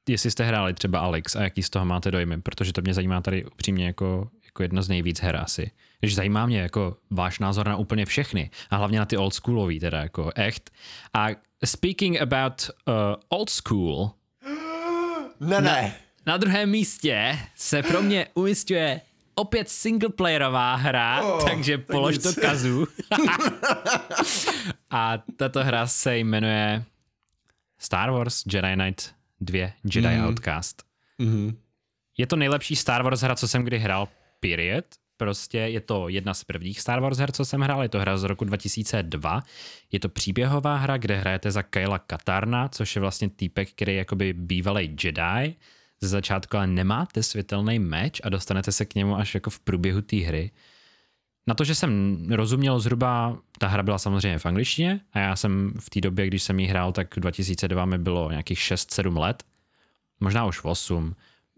jestli 0.09 0.31
jste 0.31 0.43
hráli 0.43 0.73
třeba 0.73 0.99
Alex 0.99 1.35
a 1.35 1.41
jaký 1.43 1.63
z 1.63 1.69
toho 1.69 1.85
máte 1.85 2.11
dojmy, 2.11 2.41
protože 2.41 2.73
to 2.73 2.81
mě 2.81 2.93
zajímá 2.93 3.21
tady 3.21 3.45
upřímně 3.45 3.85
jako, 3.85 4.29
jako 4.45 4.63
jedna 4.63 4.81
z 4.81 4.89
nejvíc 4.89 5.19
her 5.21 5.35
asi. 5.35 5.71
Když 5.99 6.15
zajímá 6.15 6.45
mě 6.45 6.59
jako 6.59 6.97
váš 7.09 7.39
názor 7.39 7.67
na 7.67 7.75
úplně 7.75 8.05
všechny 8.05 8.49
a 8.69 8.75
hlavně 8.75 8.99
na 8.99 9.05
ty 9.05 9.17
old 9.17 9.33
schoolový 9.33 9.79
teda 9.79 9.99
jako 10.01 10.31
echt. 10.35 10.69
A 11.13 11.27
speaking 11.65 12.21
about 12.21 12.69
uh, 12.87 12.93
old 13.29 13.49
school, 13.49 14.11
Ne, 15.39 15.61
ne. 15.61 15.95
Na 16.25 16.37
druhém 16.37 16.69
místě 16.69 17.39
se 17.55 17.83
pro 17.83 18.01
mě 18.01 18.27
umistuje 18.33 19.01
opět 19.39 19.69
singleplayerová 19.69 20.75
hra, 20.75 21.21
Oh, 21.23 21.43
takže 21.49 21.77
tak 21.77 21.87
polož 21.87 22.15
nic. 22.15 22.23
to 22.23 22.41
kazu. 22.41 22.87
a 24.91 25.17
tato 25.37 25.63
hra 25.63 25.87
se 25.87 26.17
jmenuje 26.17 26.83
Star 27.79 28.11
Wars 28.11 28.43
Jedi 28.53 28.73
Knight 28.75 29.13
2 29.41 29.69
Jedi 29.93 30.17
mm. 30.17 30.25
Outcast. 30.25 30.83
Mhm. 31.17 31.57
Je 32.17 32.27
to 32.27 32.35
nejlepší 32.35 32.75
Star 32.75 33.03
Wars 33.03 33.21
hra, 33.21 33.35
co 33.35 33.47
jsem 33.47 33.63
kdy 33.63 33.79
hrál, 33.79 34.07
period. 34.39 34.85
Prostě 35.17 35.57
je 35.57 35.81
to 35.81 36.09
jedna 36.09 36.33
z 36.33 36.43
prvních 36.43 36.79
Star 36.79 36.99
Wars 36.99 37.17
her, 37.17 37.31
co 37.31 37.45
jsem 37.45 37.61
hrál, 37.61 37.83
je 37.83 37.89
to 37.89 37.99
hra 37.99 38.17
z 38.17 38.23
roku 38.23 38.45
2002. 38.45 39.43
Je 39.91 39.99
to 39.99 40.09
příběhová 40.09 40.75
hra, 40.75 40.97
kde 40.97 41.17
hrajete 41.17 41.51
za 41.51 41.63
Kyla 41.63 41.99
Katarna, 41.99 42.67
což 42.69 42.95
je 42.95 42.99
vlastně 42.99 43.29
týpek, 43.29 43.71
který 43.71 43.91
je 43.91 43.97
jakoby 43.97 44.33
bývalý 44.33 44.95
Jedi. 45.03 45.55
Ze 46.01 46.07
začátku 46.07 46.57
ale 46.57 46.67
nemáte 46.67 47.23
světelný 47.23 47.79
meč 47.79 48.21
a 48.23 48.29
dostanete 48.29 48.71
se 48.71 48.85
k 48.85 48.95
němu 48.95 49.15
až 49.15 49.33
jako 49.33 49.49
v 49.49 49.59
průběhu 49.59 50.01
té 50.01 50.17
hry. 50.17 50.51
Na 51.47 51.55
to, 51.55 51.63
že 51.63 51.75
jsem 51.75 52.17
rozuměl 52.31 52.79
zhruba, 52.79 53.37
ta 53.57 53.67
hra 53.67 53.83
byla 53.83 53.97
samozřejmě 53.97 54.39
v 54.39 54.45
angličtině 54.45 54.99
a 55.13 55.19
já 55.19 55.35
jsem 55.35 55.73
v 55.79 55.89
té 55.89 56.01
době, 56.01 56.27
když 56.27 56.43
jsem 56.43 56.59
ji 56.59 56.67
hrál, 56.67 56.91
tak 56.91 57.07
2002 57.17 57.85
mi 57.85 57.97
bylo 57.97 58.29
nějakých 58.29 58.59
6-7 58.59 59.17
let, 59.17 59.43
možná 60.19 60.45
už 60.45 60.59
8. 60.63 61.15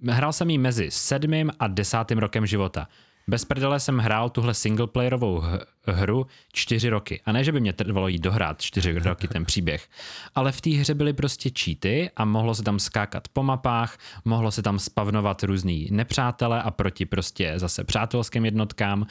Hrál 0.10 0.34
jsem 0.34 0.50
ji 0.50 0.58
mezi 0.58 0.92
sedmým 0.92 1.52
a 1.60 1.68
desátým 1.68 2.18
rokem 2.18 2.46
života. 2.46 2.88
Bez 3.32 3.46
prdele 3.46 3.80
jsem 3.80 3.98
hrál 3.98 4.30
tuhle 4.30 4.54
singleplayerovou 4.54 5.44
hru 5.88 6.28
čtyři 6.54 6.90
roky. 6.90 7.22
A 7.26 7.32
ne, 7.32 7.44
že 7.44 7.52
by 7.52 7.60
mě 7.60 7.74
trvalo 7.74 8.08
jí 8.08 8.20
dohrát 8.20 8.62
čtyři 8.62 9.00
roky 9.00 9.28
ten 9.28 9.46
příběh. 9.46 9.90
Ale 10.36 10.52
v 10.52 10.62
té 10.62 10.70
hře 10.70 10.94
byly 10.94 11.14
prostě 11.14 11.50
cheaty 11.60 12.10
a 12.16 12.26
mohlo 12.26 12.56
se 12.56 12.64
tam 12.64 12.80
skákat 12.80 13.28
po 13.28 13.44
mapách, 13.44 13.98
mohlo 14.26 14.52
se 14.52 14.62
tam 14.62 14.80
spavnovat 14.80 15.44
různý 15.44 15.88
nepřátelé 15.92 16.64
a 16.64 16.72
proti 16.72 17.06
prostě 17.06 17.54
zase 17.56 17.84
přátelským 17.84 18.46
jednotkám. 18.46 19.06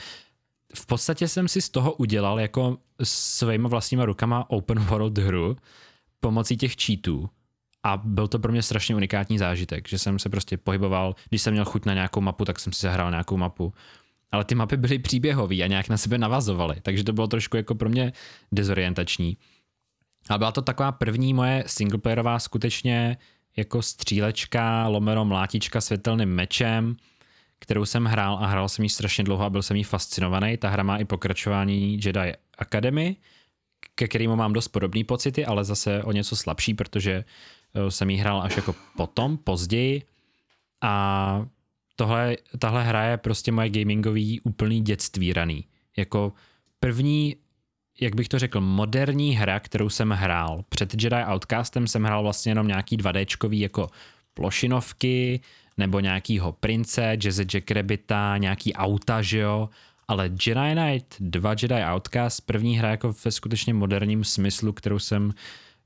V 0.74 0.86
podstatě 0.86 1.28
jsem 1.28 1.48
si 1.48 1.62
z 1.62 1.68
toho 1.68 1.92
udělal 1.92 2.40
jako 2.40 2.78
svýma 3.02 3.68
vlastníma 3.68 4.04
rukama 4.04 4.50
open 4.50 4.78
world 4.78 5.18
hru 5.18 5.56
pomocí 6.20 6.56
těch 6.56 6.74
cheatů. 6.84 7.30
A 7.82 7.96
byl 7.96 8.28
to 8.28 8.38
pro 8.38 8.52
mě 8.52 8.62
strašně 8.62 8.96
unikátní 8.96 9.38
zážitek, 9.38 9.88
že 9.88 9.98
jsem 9.98 10.18
se 10.18 10.28
prostě 10.28 10.56
pohyboval, 10.56 11.14
když 11.28 11.42
jsem 11.42 11.52
měl 11.52 11.64
chuť 11.64 11.86
na 11.86 11.94
nějakou 11.94 12.20
mapu, 12.20 12.44
tak 12.44 12.60
jsem 12.60 12.72
si 12.72 12.80
zahrál 12.86 13.10
nějakou 13.10 13.36
mapu. 13.36 13.72
Ale 14.32 14.44
ty 14.44 14.54
mapy 14.54 14.76
byly 14.76 14.98
příběhové 14.98 15.54
a 15.54 15.66
nějak 15.66 15.88
na 15.88 15.96
sebe 15.96 16.18
navazovaly, 16.18 16.76
takže 16.82 17.04
to 17.04 17.12
bylo 17.12 17.26
trošku 17.26 17.56
jako 17.56 17.74
pro 17.74 17.88
mě 17.88 18.12
dezorientační. 18.52 19.36
A 20.28 20.38
byla 20.38 20.52
to 20.52 20.62
taková 20.62 20.92
první 20.92 21.34
moje 21.34 21.64
singleplayerová 21.66 22.38
skutečně 22.38 23.16
jako 23.56 23.82
střílečka, 23.82 24.88
lomero 24.88 25.24
mlátička 25.24 25.80
světelným 25.80 26.28
mečem, 26.28 26.96
kterou 27.58 27.84
jsem 27.84 28.04
hrál 28.04 28.38
a 28.40 28.46
hrál 28.46 28.68
jsem 28.68 28.82
ji 28.82 28.88
strašně 28.88 29.24
dlouho 29.24 29.44
a 29.44 29.50
byl 29.50 29.62
jsem 29.62 29.76
jí 29.76 29.84
fascinovaný. 29.84 30.56
Ta 30.56 30.68
hra 30.68 30.82
má 30.82 30.96
i 30.96 31.04
pokračování 31.04 32.00
Jedi 32.04 32.34
Academy, 32.58 33.16
ke 33.94 34.08
kterému 34.08 34.36
mám 34.36 34.52
dost 34.52 34.68
podobné 34.68 35.04
pocity, 35.04 35.46
ale 35.46 35.64
zase 35.64 36.02
o 36.02 36.12
něco 36.12 36.36
slabší, 36.36 36.74
protože 36.74 37.24
eh, 37.74 37.90
jsem 37.90 38.10
ji 38.10 38.16
hrál 38.16 38.42
až 38.42 38.56
jako 38.56 38.74
potom, 38.96 39.36
později. 39.36 40.02
A 40.80 41.46
tohle, 42.00 42.36
tahle 42.58 42.84
hra 42.84 43.04
je 43.04 43.16
prostě 43.16 43.52
moje 43.52 43.68
gamingový 43.68 44.40
úplný 44.40 44.80
dětství 44.80 45.32
raný. 45.32 45.64
Jako 45.96 46.32
první, 46.80 47.36
jak 48.00 48.14
bych 48.14 48.28
to 48.28 48.38
řekl, 48.38 48.60
moderní 48.60 49.36
hra, 49.36 49.60
kterou 49.60 49.88
jsem 49.88 50.10
hrál. 50.10 50.64
Před 50.68 51.02
Jedi 51.02 51.24
Outcastem 51.32 51.86
jsem 51.86 52.04
hrál 52.04 52.22
vlastně 52.22 52.50
jenom 52.50 52.66
nějaký 52.66 52.96
2Dčkový 52.96 53.58
jako 53.60 53.88
plošinovky, 54.34 55.40
nebo 55.76 56.00
nějakýho 56.00 56.52
prince, 56.52 57.16
Jazzy 57.16 57.44
Jack 57.44 57.70
Rabbita, 57.70 58.36
nějaký 58.36 58.74
auta, 58.74 59.22
že 59.22 59.38
jo, 59.38 59.68
ale 60.08 60.24
Jedi 60.24 60.74
Knight 60.74 61.16
2 61.20 61.50
Jedi 61.50 61.84
Outcast, 61.94 62.46
první 62.46 62.78
hra 62.78 62.90
jako 62.90 63.14
ve 63.24 63.30
skutečně 63.30 63.74
moderním 63.74 64.24
smyslu, 64.24 64.72
kterou 64.72 64.98
jsem 64.98 65.34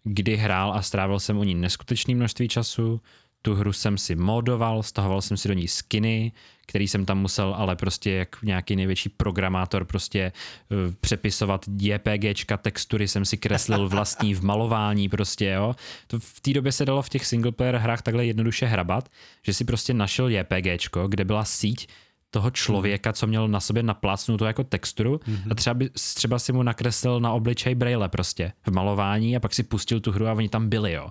kdy 0.04 0.36
hrál 0.36 0.72
a 0.72 0.82
strávil 0.82 1.20
jsem 1.20 1.38
u 1.38 1.44
ní 1.44 1.54
neskutečné 1.54 2.14
množství 2.14 2.48
času. 2.48 3.00
Tu 3.44 3.54
hru 3.54 3.72
jsem 3.72 3.98
si 3.98 4.14
modoval, 4.14 4.82
stahoval 4.82 5.22
jsem 5.22 5.36
si 5.36 5.48
do 5.48 5.54
ní 5.54 5.68
skiny, 5.68 6.32
který 6.66 6.88
jsem 6.88 7.04
tam 7.04 7.18
musel 7.18 7.54
ale 7.58 7.76
prostě 7.76 8.10
jak 8.10 8.42
nějaký 8.42 8.76
největší 8.76 9.08
programátor 9.08 9.84
prostě 9.84 10.32
uh, 10.68 10.94
přepisovat 11.00 11.64
JPGčka, 11.78 12.56
textury 12.56 13.08
jsem 13.08 13.24
si 13.24 13.36
kreslil 13.36 13.88
vlastní 13.94 14.34
v 14.34 14.44
malování 14.44 15.08
prostě, 15.08 15.46
jo. 15.46 15.74
To 16.06 16.18
v 16.18 16.40
té 16.40 16.52
době 16.52 16.72
se 16.72 16.84
dalo 16.84 17.02
v 17.02 17.08
těch 17.08 17.26
singleplayer 17.26 17.76
hrách 17.76 18.02
takhle 18.02 18.26
jednoduše 18.26 18.66
hrabat, 18.66 19.08
že 19.42 19.54
si 19.54 19.64
prostě 19.64 19.94
našel 19.94 20.28
JPGčko, 20.28 21.08
kde 21.08 21.24
byla 21.24 21.44
síť 21.44 21.88
toho 22.30 22.50
člověka, 22.50 23.12
co 23.12 23.26
měl 23.26 23.48
na 23.48 23.60
sobě 23.60 23.82
naplácnutou 23.82 24.44
jako 24.44 24.64
texturu 24.64 25.16
mm-hmm. 25.16 25.48
a 25.50 25.54
třeba, 25.54 25.74
by, 25.74 25.90
třeba 25.90 26.38
si 26.38 26.52
mu 26.52 26.62
nakreslil 26.62 27.20
na 27.20 27.32
obličej 27.32 27.74
braille 27.74 28.08
prostě 28.08 28.52
v 28.66 28.72
malování 28.72 29.36
a 29.36 29.40
pak 29.40 29.54
si 29.54 29.62
pustil 29.62 30.00
tu 30.00 30.12
hru 30.12 30.26
a 30.26 30.32
oni 30.32 30.48
tam 30.48 30.68
byli, 30.68 30.92
jo. 30.92 31.08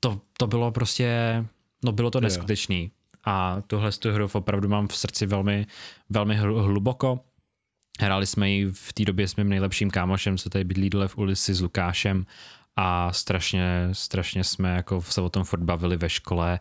To, 0.00 0.20
to 0.38 0.46
bylo 0.46 0.70
prostě, 0.70 1.44
no 1.86 1.92
bylo 1.92 2.10
to 2.10 2.20
neskutečný. 2.20 2.90
A 3.24 3.62
tuhle 3.66 3.92
tu 3.92 4.10
hru 4.12 4.28
opravdu 4.32 4.68
mám 4.68 4.88
v 4.88 4.96
srdci 4.96 5.26
velmi, 5.26 5.66
velmi 6.10 6.40
hl- 6.40 6.62
hluboko. 6.62 7.20
Hráli 8.00 8.26
jsme 8.26 8.50
ji 8.50 8.70
v 8.70 8.92
té 8.92 9.04
době 9.04 9.28
s 9.28 9.36
mým 9.36 9.48
nejlepším 9.48 9.90
kámošem, 9.90 10.38
co 10.38 10.50
tady 10.50 10.64
bydlí 10.64 10.90
dole 10.90 11.08
v 11.08 11.18
ulici 11.18 11.54
s 11.54 11.60
Lukášem 11.60 12.26
a 12.76 13.12
strašně, 13.12 13.88
strašně 13.92 14.44
jsme 14.44 14.74
jako 14.74 15.02
se 15.02 15.20
o 15.20 15.28
tom 15.28 15.44
furt 15.44 15.60
bavili 15.60 15.96
ve 15.96 16.08
škole. 16.08 16.58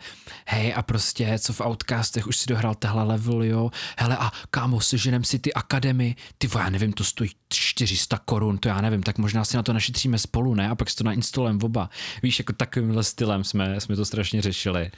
Hej 0.47 0.73
a 0.75 0.81
prostě, 0.81 1.39
co 1.39 1.53
v 1.53 1.61
Outcastech, 1.61 2.27
už 2.27 2.37
si 2.37 2.47
dohrál 2.47 2.75
tehle 2.75 3.03
level, 3.03 3.43
jo? 3.43 3.71
Hele 3.97 4.17
a 4.17 4.31
kámo, 4.49 4.81
seženem 4.81 5.23
si 5.23 5.39
ty 5.39 5.53
akademy, 5.53 6.15
ty 6.37 6.49
já 6.55 6.69
nevím, 6.69 6.93
to 6.93 7.03
stojí 7.03 7.29
400 7.49 8.17
korun, 8.25 8.57
to 8.57 8.67
já 8.67 8.81
nevím, 8.81 9.03
tak 9.03 9.17
možná 9.17 9.45
si 9.45 9.57
na 9.57 9.63
to 9.63 9.73
našetříme 9.73 10.17
spolu, 10.17 10.55
ne? 10.55 10.69
A 10.69 10.75
pak 10.75 10.89
si 10.89 10.95
to 10.95 11.03
nainstalujeme 11.03 11.59
oba. 11.63 11.89
Víš, 12.23 12.39
jako 12.39 12.53
takovýmhle 12.53 13.03
stylem 13.03 13.43
jsme, 13.43 13.81
jsme 13.81 13.95
to 13.95 14.05
strašně 14.05 14.41
řešili. 14.41 14.91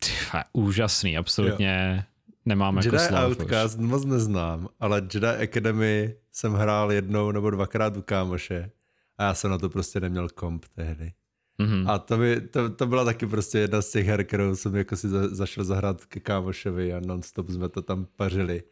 Ty 0.00 0.10
vole, 0.32 0.44
úžasný, 0.52 1.18
absolutně 1.18 1.94
jo. 1.96 2.02
nemám 2.44 2.76
jako 2.76 2.96
Jedi 2.96 2.98
slov 2.98 3.30
už. 3.30 3.38
Outcast 3.38 3.78
moc 3.78 4.04
neznám, 4.04 4.68
ale 4.80 5.02
Jedi 5.14 5.26
Academy 5.26 6.14
jsem 6.32 6.54
hrál 6.54 6.92
jednou 6.92 7.32
nebo 7.32 7.50
dvakrát 7.50 7.96
u 7.96 8.02
kámoše 8.02 8.70
a 9.18 9.24
já 9.24 9.34
jsem 9.34 9.50
na 9.50 9.58
to 9.58 9.68
prostě 9.68 10.00
neměl 10.00 10.28
komp 10.28 10.64
tehdy. 10.74 11.12
Mhm. 11.58 11.90
A 11.90 11.98
to, 11.98 12.16
by, 12.16 12.40
to, 12.40 12.70
to 12.70 12.86
byla 12.86 13.04
taky 13.04 13.26
prostě 13.26 13.58
jedna 13.58 13.82
z 13.82 13.90
těch 13.90 14.06
her, 14.06 14.24
kterou 14.24 14.56
jsem 14.56 14.76
jako 14.76 14.96
si 14.96 15.08
za, 15.08 15.28
zašel 15.28 15.64
zahrát 15.64 16.04
ke 16.04 16.20
kámošovi 16.20 16.94
a 16.94 17.00
nonstop 17.00 17.48
jsme 17.48 17.68
to 17.68 17.82
tam 17.82 18.06
pařili. 18.16 18.62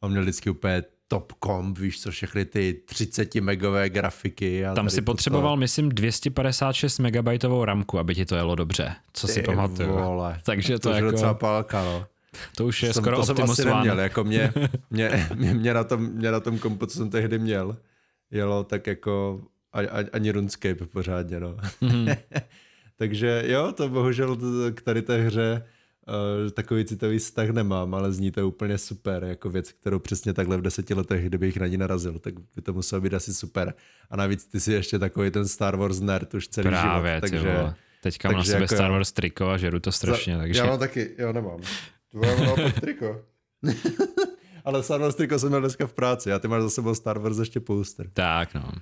On 0.00 0.10
měl 0.10 0.22
vždycky 0.22 0.50
úplně 0.50 0.82
top 1.08 1.32
comp, 1.44 1.78
víš 1.78 2.00
co, 2.02 2.10
všechny 2.10 2.44
ty 2.44 2.82
30 2.84 3.34
megové 3.34 3.90
grafiky. 3.90 4.66
A 4.66 4.74
Tam 4.74 4.90
si 4.90 5.02
potřeboval, 5.02 5.52
to... 5.52 5.56
myslím, 5.56 5.88
256 5.88 6.98
megabajtovou 6.98 7.64
ramku, 7.64 7.98
aby 7.98 8.14
ti 8.14 8.26
to 8.26 8.36
jelo 8.36 8.54
dobře, 8.54 8.94
co 9.12 9.26
ty 9.26 9.32
si 9.32 9.42
pamatuju. 9.42 9.92
Vole, 9.92 10.38
Takže 10.44 10.78
to, 10.78 10.88
to 10.88 10.94
jako... 10.94 11.10
docela 11.10 11.34
pálka, 11.34 11.84
no. 11.84 12.06
To 12.56 12.66
už 12.66 12.82
je 12.82 12.88
to 12.92 13.00
skoro 13.00 13.24
jsem, 13.24 13.36
to 13.36 13.42
jsem 13.42 13.50
asi 13.50 13.62
One. 13.62 13.74
neměl, 13.74 13.98
jako 13.98 14.24
mě, 14.24 14.52
mě, 14.90 15.28
mě, 15.34 15.54
mě, 15.54 15.74
na 15.74 15.84
tom, 15.84 16.06
mě 16.06 16.30
na 16.30 16.40
tom 16.40 16.58
kompu, 16.58 16.86
co 16.86 16.98
jsem 16.98 17.10
tehdy 17.10 17.38
měl, 17.38 17.76
jelo 18.30 18.64
tak 18.64 18.86
jako 18.86 19.40
a, 19.78 20.00
a, 20.00 20.04
ani 20.12 20.30
RuneScape 20.30 20.86
pořádně, 20.86 21.40
no. 21.40 21.56
Mm-hmm. 21.82 22.16
Takže 22.96 23.44
jo, 23.46 23.72
to 23.72 23.88
bohužel 23.88 24.36
k 24.74 24.82
tady 24.82 25.02
té 25.02 25.22
hře 25.22 25.64
uh, 26.08 26.50
takový 26.50 26.84
citový 26.84 27.18
vztah 27.18 27.48
nemám, 27.48 27.94
ale 27.94 28.12
zní 28.12 28.30
to 28.30 28.48
úplně 28.48 28.78
super, 28.78 29.24
jako 29.24 29.50
věc, 29.50 29.72
kterou 29.72 29.98
přesně 29.98 30.32
takhle 30.32 30.56
v 30.56 30.62
deseti 30.62 30.94
letech, 30.94 31.26
kdybych 31.26 31.56
na 31.56 31.66
ní 31.66 31.76
narazil, 31.76 32.18
tak 32.18 32.34
by 32.56 32.62
to 32.62 32.72
muselo 32.72 33.00
být 33.00 33.14
asi 33.14 33.34
super. 33.34 33.74
A 34.10 34.16
navíc 34.16 34.46
ty 34.46 34.60
si 34.60 34.72
ještě 34.72 34.98
takový 34.98 35.30
ten 35.30 35.48
Star 35.48 35.76
Wars 35.76 36.00
nerd 36.00 36.34
už 36.34 36.48
celý 36.48 36.68
Právě, 36.68 37.12
život, 37.12 37.20
takže... 37.20 37.74
Teďka 38.02 38.28
mám 38.28 38.38
na 38.38 38.44
sebe 38.44 38.60
jako 38.60 38.74
Star 38.74 38.90
Wars 38.90 39.12
triko 39.12 39.48
a 39.48 39.56
žeru 39.56 39.80
to 39.80 39.92
strašně, 39.92 40.34
za, 40.34 40.40
takže... 40.40 40.60
Já 40.60 40.66
mám 40.66 40.78
taky, 40.78 41.14
já 41.18 41.32
nemám. 41.32 41.60
To 42.12 42.18
mám 42.18 42.72
triko. 42.72 43.20
ale 44.64 44.82
Star 44.82 45.00
Wars 45.00 45.14
triko 45.14 45.38
jsem 45.38 45.48
měl 45.48 45.60
dneska 45.60 45.86
v 45.86 45.92
práci 45.92 46.32
a 46.32 46.38
ty 46.38 46.48
máš 46.48 46.62
za 46.62 46.70
sebou 46.70 46.94
Star 46.94 47.18
Wars 47.18 47.38
ještě 47.38 47.60
poster. 47.60 48.10
Tak 48.12 48.54
no. 48.54 48.72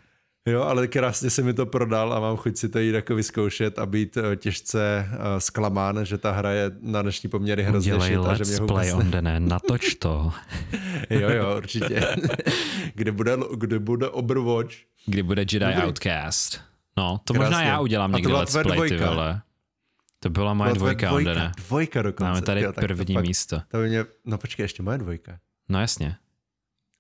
Jo, 0.47 0.62
ale 0.62 0.88
krásně 0.88 1.30
si 1.30 1.42
mi 1.42 1.55
to 1.55 1.66
prodal 1.66 2.12
a 2.12 2.20
mám 2.20 2.36
chuť 2.36 2.57
si 2.57 2.68
to 2.68 2.78
jít 2.78 2.94
jako 2.94 3.14
vyzkoušet 3.14 3.78
a 3.78 3.86
být 3.86 4.16
uh, 4.16 4.22
těžce 4.36 5.09
uh, 5.12 5.18
zklamán, 5.38 6.05
že 6.05 6.18
ta 6.18 6.32
hra 6.32 6.51
je 6.51 6.70
na 6.80 7.03
dnešní 7.03 7.30
poměry 7.30 7.62
hrozně 7.62 7.94
Udělej 7.94 8.11
šit 8.11 8.16
a 8.16 8.20
let's 8.20 8.49
že 8.49 8.59
mě 8.59 8.66
play 8.66 8.92
on 8.92 9.11
the 9.11 9.20
net, 9.22 9.42
natoč 9.42 9.94
to. 9.94 10.32
jo, 11.11 11.30
jo, 11.30 11.57
určitě. 11.57 12.16
kde, 12.94 13.12
bude, 13.12 13.36
kde 13.57 13.78
bude 13.78 14.09
Overwatch. 14.09 14.74
Kdy 15.07 15.22
bude 15.22 15.42
Jedi 15.42 15.59
Dobrý. 15.59 15.82
Outcast. 15.82 16.61
No, 16.97 17.20
to 17.24 17.34
Krásně. 17.34 17.47
možná 17.51 17.62
já 17.62 17.80
udělám 17.80 18.12
někdy 18.12 18.26
byla 18.26 18.40
let's 18.40 18.53
play, 18.53 18.64
ty 18.64 18.74
dvojka. 18.74 19.11
vole. 19.11 19.40
To 20.20 20.30
byla 20.30 20.55
moje 20.55 20.66
Byla 20.72 20.78
dvojka, 20.78 21.09
dvojka, 21.09 21.34
net. 21.34 21.53
dvojka 21.57 22.03
dokonce. 22.03 22.28
Máme 22.30 22.42
tady 22.42 22.61
jo, 22.62 22.72
tak 22.72 22.82
to 22.88 22.94
první 22.94 23.14
fakt- 23.14 23.26
místo. 23.26 23.61
To 23.68 23.76
by 23.78 23.88
mě, 23.88 24.05
no 24.24 24.38
počkej, 24.38 24.64
ještě 24.64 24.82
moje 24.82 24.99
dvojka. 24.99 25.38
No 25.68 25.80
jasně, 25.80 26.16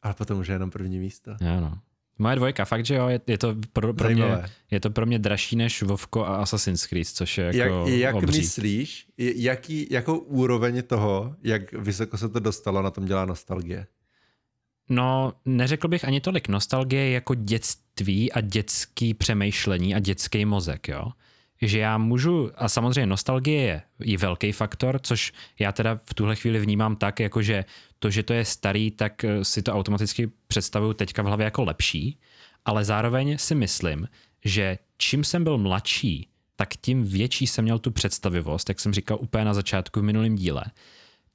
Ale 0.02 0.14
potom 0.14 0.38
už 0.38 0.48
je 0.48 0.54
jenom 0.54 0.70
první 0.70 0.98
místo. 0.98 1.30
jo 1.30 1.60
no. 1.60 1.78
Moje 2.18 2.36
dvojka, 2.36 2.64
fakt, 2.64 2.86
že 2.86 2.94
jo, 2.94 3.08
je, 3.08 3.20
je 3.26 3.38
to 3.38 3.54
pro, 3.72 3.94
pro 3.94 4.10
mě, 4.10 4.24
je 4.70 4.80
to 4.80 4.90
pro 4.90 5.06
mě 5.06 5.18
dražší 5.18 5.56
než 5.56 5.82
Vovko 5.82 6.24
a 6.26 6.36
Assassin's 6.36 6.86
Creed, 6.86 7.06
což 7.08 7.38
je 7.38 7.44
jako 7.44 7.84
Jak, 7.88 7.98
jak 7.98 8.14
obří. 8.14 8.38
myslíš, 8.38 9.06
jaký, 9.18 9.86
jakou 9.90 10.18
úroveň 10.18 10.82
toho, 10.82 11.36
jak 11.42 11.72
vysoko 11.72 12.18
se 12.18 12.28
to 12.28 12.40
dostalo, 12.40 12.82
na 12.82 12.90
tom 12.90 13.04
dělá 13.04 13.24
nostalgie? 13.24 13.86
No, 14.90 15.32
neřekl 15.44 15.88
bych 15.88 16.04
ani 16.04 16.20
tolik 16.20 16.48
nostalgie 16.48 17.10
jako 17.10 17.34
dětství 17.34 18.32
a 18.32 18.40
dětský 18.40 19.14
přemýšlení 19.14 19.94
a 19.94 19.98
dětský 19.98 20.44
mozek, 20.44 20.88
jo. 20.88 21.10
Že 21.62 21.78
já 21.78 21.98
můžu, 21.98 22.50
a 22.56 22.68
samozřejmě 22.68 23.06
nostalgie 23.06 23.62
je 23.62 23.82
i 24.02 24.16
velký 24.16 24.52
faktor, 24.52 25.00
což 25.02 25.32
já 25.58 25.72
teda 25.72 25.98
v 26.04 26.14
tuhle 26.14 26.36
chvíli 26.36 26.58
vnímám 26.58 26.96
tak, 26.96 27.20
jako 27.20 27.42
že 27.42 27.64
to, 27.98 28.10
že 28.10 28.22
to 28.22 28.32
je 28.32 28.44
starý, 28.44 28.90
tak 28.90 29.24
eh, 29.24 29.44
si 29.44 29.62
to 29.62 29.72
automaticky 29.72 30.30
představuju 30.46 30.92
teďka 30.92 31.22
v 31.22 31.26
hlavě 31.26 31.44
jako 31.44 31.64
lepší, 31.64 32.18
ale 32.64 32.84
zároveň 32.84 33.38
si 33.38 33.54
myslím, 33.54 34.08
že 34.44 34.78
čím 34.98 35.24
jsem 35.24 35.44
byl 35.44 35.58
mladší, 35.58 36.28
tak 36.56 36.76
tím 36.76 37.04
větší 37.04 37.46
jsem 37.46 37.64
měl 37.64 37.78
tu 37.78 37.90
představivost, 37.90 38.68
jak 38.68 38.80
jsem 38.80 38.92
říkal 38.92 39.18
úplně 39.20 39.44
na 39.44 39.54
začátku 39.54 40.00
v 40.00 40.02
minulém 40.02 40.36
díle, 40.36 40.64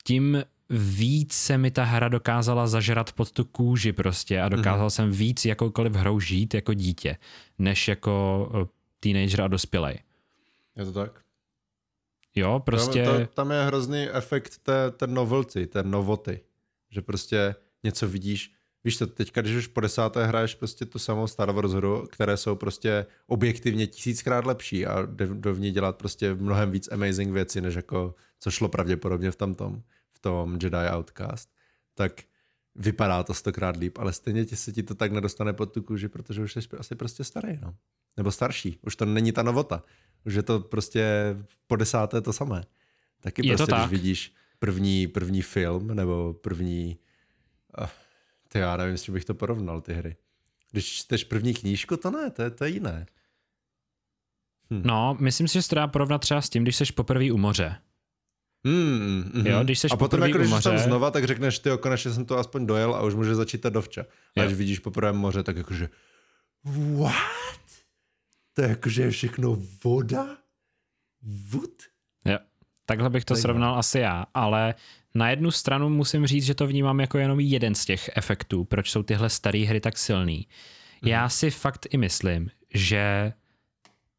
tím 0.03 0.43
víc 0.69 1.34
se 1.34 1.57
mi 1.57 1.72
ta 1.72 1.84
hra 1.84 2.09
dokázala 2.09 2.67
zažrat 2.67 3.13
pod 3.13 3.32
tu 3.32 3.45
kůži 3.45 3.93
prostě 3.93 4.41
a 4.41 4.49
dokázal 4.49 4.86
mm. 4.86 4.89
jsem 4.89 5.11
víc 5.11 5.45
jakoukoliv 5.45 5.93
hrou 5.93 6.19
žít 6.19 6.53
jako 6.53 6.74
dítě, 6.74 7.17
než 7.59 7.88
jako 7.88 8.49
eh, 8.61 8.67
teenager 8.99 9.41
a 9.41 9.47
dospělej. 9.47 9.99
Je 10.82 10.86
to 10.86 10.93
tak? 10.93 11.21
Jo, 12.36 12.59
prostě... 12.59 13.05
Tam, 13.05 13.19
to, 13.19 13.27
tam 13.27 13.51
je 13.51 13.63
hrozný 13.63 14.09
efekt 14.09 14.57
té, 14.57 14.91
té 14.91 15.07
novelty, 15.07 15.67
té 15.67 15.84
novoty. 15.84 16.39
Že 16.89 17.01
prostě 17.01 17.55
něco 17.84 18.07
vidíš, 18.07 18.53
víš 18.84 18.97
to, 18.97 19.07
teďka, 19.07 19.41
když 19.41 19.55
už 19.55 19.67
po 19.67 19.82
desáté 19.82 20.25
hraješ 20.25 20.55
prostě 20.55 20.86
tu 20.86 20.99
samou 20.99 21.27
Star 21.27 21.51
Wars 21.51 21.71
hru, 21.71 22.07
které 22.11 22.38
jsou 22.38 22.55
prostě 22.55 23.05
objektivně 23.27 23.88
tisíckrát 23.88 24.45
lepší 24.45 24.86
a 24.86 25.01
do 25.34 25.53
v 25.53 25.59
ní 25.59 25.71
dělat 25.71 25.97
prostě 25.97 26.34
mnohem 26.34 26.71
víc 26.71 26.91
amazing 26.91 27.34
věci, 27.34 27.61
než 27.61 27.75
jako, 27.75 28.15
co 28.39 28.51
šlo 28.51 28.69
pravděpodobně 28.69 29.32
v 29.32 29.36
tamtom, 29.36 29.84
v 30.11 30.19
tom 30.19 30.53
Jedi 30.53 30.89
Outcast, 30.97 31.49
tak 31.93 32.21
vypadá 32.75 33.23
to 33.23 33.34
stokrát 33.34 33.77
líp, 33.77 33.97
ale 33.97 34.13
stejně 34.13 34.45
ti 34.45 34.55
se 34.55 34.71
ti 34.71 34.84
to 34.84 34.95
tak 34.95 35.11
nedostane 35.11 35.53
pod 35.53 35.73
tu 35.73 35.82
kůži, 35.82 36.07
protože 36.07 36.41
už 36.41 36.53
jsi 36.53 36.59
asi 36.77 36.95
prostě 36.95 37.23
starý, 37.23 37.59
no. 37.61 37.75
Nebo 38.17 38.32
starší. 38.32 38.79
Už 38.82 38.95
to 38.95 39.05
není 39.05 39.32
ta 39.32 39.43
novota. 39.43 39.84
Už 40.26 40.34
je 40.34 40.43
to 40.43 40.59
prostě 40.59 41.36
po 41.67 41.76
desáté 41.76 42.22
to 42.22 42.34
samé. 42.34 42.63
Taky 43.22 43.47
Je 43.47 43.53
to 43.53 43.57
prostě, 43.57 43.72
tak. 43.72 43.89
když 43.89 43.99
vidíš 44.01 44.34
první, 44.59 45.07
první 45.07 45.41
film 45.41 45.88
nebo 45.88 46.34
první... 46.34 46.97
To 48.47 48.57
já 48.57 48.78
nevím, 48.78 48.97
s 48.97 49.03
čím 49.03 49.13
bych 49.13 49.26
to 49.26 49.34
porovnal, 49.34 49.82
ty 49.82 49.93
hry. 49.93 50.15
Když 50.72 50.86
čteš 50.86 51.24
první 51.24 51.53
knížku, 51.53 51.97
to 51.97 52.11
ne, 52.11 52.30
to 52.30 52.41
je, 52.41 52.49
to 52.49 52.63
je 52.63 52.69
jiné. 52.69 53.05
No, 54.69 55.17
myslím 55.19 55.47
si, 55.47 55.53
že 55.53 55.61
se 55.61 55.69
to 55.69 55.76
dá 55.76 55.88
porovnat 55.88 56.17
třeba 56.17 56.41
s 56.41 56.49
tím, 56.49 56.63
když 56.63 56.76
jsi 56.76 56.86
poprvé 56.86 57.32
u 57.32 57.38
moře. 57.38 57.76
Hmm, 58.65 59.32
mhm. 59.34 59.47
Jo, 59.47 59.63
když 59.63 59.80
seš 59.80 59.91
a 59.91 59.95
potom, 59.97 60.22
jako, 60.22 60.38
když 60.38 60.49
jsi 60.49 60.63
tam 60.63 60.74
moře- 60.74 60.84
znova, 60.84 61.11
tak 61.11 61.26
řekneš, 61.26 61.59
ty 61.59 61.69
konečně 61.80 62.11
jsem 62.11 62.26
to 62.26 62.38
aspoň 62.38 62.65
dojel 62.65 62.95
a 62.95 63.01
už 63.03 63.15
může 63.15 63.36
začít 63.36 63.61
ta 63.61 63.69
dovča. 63.69 64.01
A 64.01 64.05
Jo. 64.36 64.45
když 64.45 64.57
vidíš 64.57 64.80
poprvé 64.80 65.13
moře, 65.13 65.43
tak 65.43 65.57
jakože 65.57 65.89
what? 66.99 67.61
To 68.54 68.62
je 68.62 68.70
jakože 68.70 69.02
je 69.02 69.12
všechno 69.12 69.58
voda? 69.84 70.38
Wood? 71.52 71.82
Jo. 72.26 72.38
Takhle 72.86 73.10
bych 73.10 73.26
to 73.26 73.36
Zajímavé. 73.36 73.41
srovnal 73.41 73.80
asi 73.80 73.99
já, 73.99 74.26
ale 74.34 74.76
na 75.16 75.30
jednu 75.30 75.52
stranu 75.52 75.89
musím 75.89 76.28
říct, 76.28 76.45
že 76.45 76.56
to 76.56 76.68
vnímám 76.68 76.99
jako 76.99 77.18
jenom 77.18 77.39
jeden 77.39 77.76
z 77.76 77.86
těch 77.86 78.10
efektů, 78.16 78.64
proč 78.64 78.91
jsou 78.91 79.04
tyhle 79.04 79.30
staré 79.30 79.60
hry 79.60 79.80
tak 79.80 79.97
silný. 79.97 80.47
Já 81.06 81.30
si 81.30 81.52
fakt 81.52 81.88
i 81.89 81.97
myslím, 81.97 82.49
že 82.74 83.34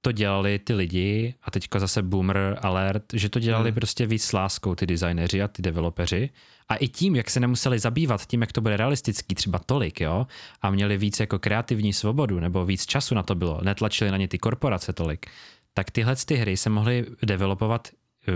to 0.03 0.13
dělali 0.13 0.59
ty 0.59 0.75
lidi, 0.75 1.35
a 1.43 1.51
teďka 1.51 1.79
zase 1.79 2.03
boomer 2.03 2.59
alert, 2.63 3.05
že 3.13 3.29
to 3.29 3.39
dělali 3.39 3.71
Hmm. 3.71 3.75
prostě 3.75 4.07
víc 4.07 4.25
s 4.25 4.33
láskou 4.33 4.75
ty 4.75 4.87
designéři 4.87 5.43
a 5.43 5.49
ty 5.49 5.63
developeři. 5.63 6.31
A 6.69 6.77
i 6.77 6.89
tím, 6.89 7.17
jak 7.17 7.31
se 7.31 7.41
nemuseli 7.41 7.79
zabývat 7.79 8.27
tím, 8.27 8.41
jak 8.41 8.53
to 8.53 8.61
bude 8.61 8.77
realistický 8.77 9.35
třeba 9.35 9.59
tolik, 9.59 10.01
jo, 10.01 10.27
a 10.63 10.71
měli 10.71 10.97
víc 10.97 11.21
jako 11.21 11.39
kreativní 11.39 11.93
svobodu, 11.93 12.41
nebo 12.41 12.65
víc 12.65 12.87
času 12.87 13.15
na 13.15 13.23
to 13.23 13.35
bylo, 13.35 13.61
netlačili 13.63 14.11
na 14.11 14.17
ně 14.17 14.29
ty 14.29 14.39
korporace 14.39 14.93
tolik, 14.93 15.27
tak 15.75 15.91
tyhle 15.91 16.17
ty 16.17 16.35
hry 16.35 16.57
se 16.57 16.71
mohly 16.71 17.07
developovat 17.23 17.89
eh, 18.29 18.33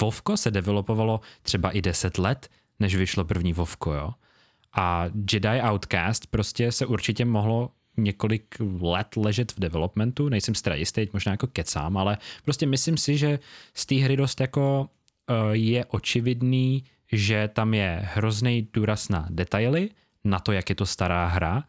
Vovko 0.00 0.36
se 0.36 0.50
developovalo 0.50 1.20
třeba 1.42 1.70
i 1.70 1.82
10 1.82 2.18
let, 2.18 2.48
než 2.80 2.94
vyšlo 2.94 3.24
první 3.24 3.52
Vovko, 3.52 3.92
jo. 3.92 4.10
A 4.72 5.04
Jedi 5.32 5.60
Outcast 5.62 6.26
prostě 6.26 6.72
se 6.72 6.86
určitě 6.86 7.24
mohlo 7.24 7.70
několik 7.96 8.54
let 8.80 9.16
ležet 9.16 9.52
v 9.52 9.60
developmentu, 9.60 10.28
nejsem 10.28 10.54
si 10.54 10.62
teda 10.62 10.76
jistý, 10.76 11.06
možná 11.12 11.32
jako 11.32 11.46
kecám, 11.46 11.96
ale 11.96 12.18
prostě 12.44 12.66
myslím 12.66 12.96
si, 12.96 13.18
že 13.18 13.38
z 13.74 13.86
té 13.86 13.94
hry 13.94 14.16
dost 14.16 14.40
jako 14.40 14.88
eh, 15.30 15.34
je 15.52 15.84
očividný, 15.84 16.84
že 17.12 17.48
tam 17.52 17.74
je 17.74 18.00
hrozný 18.02 18.68
důraz 18.72 19.08
na 19.08 19.26
detaily, 19.30 19.90
na 20.24 20.38
to, 20.38 20.52
jak 20.52 20.68
je 20.68 20.74
to 20.74 20.86
stará 20.86 21.26
hra, 21.26 21.64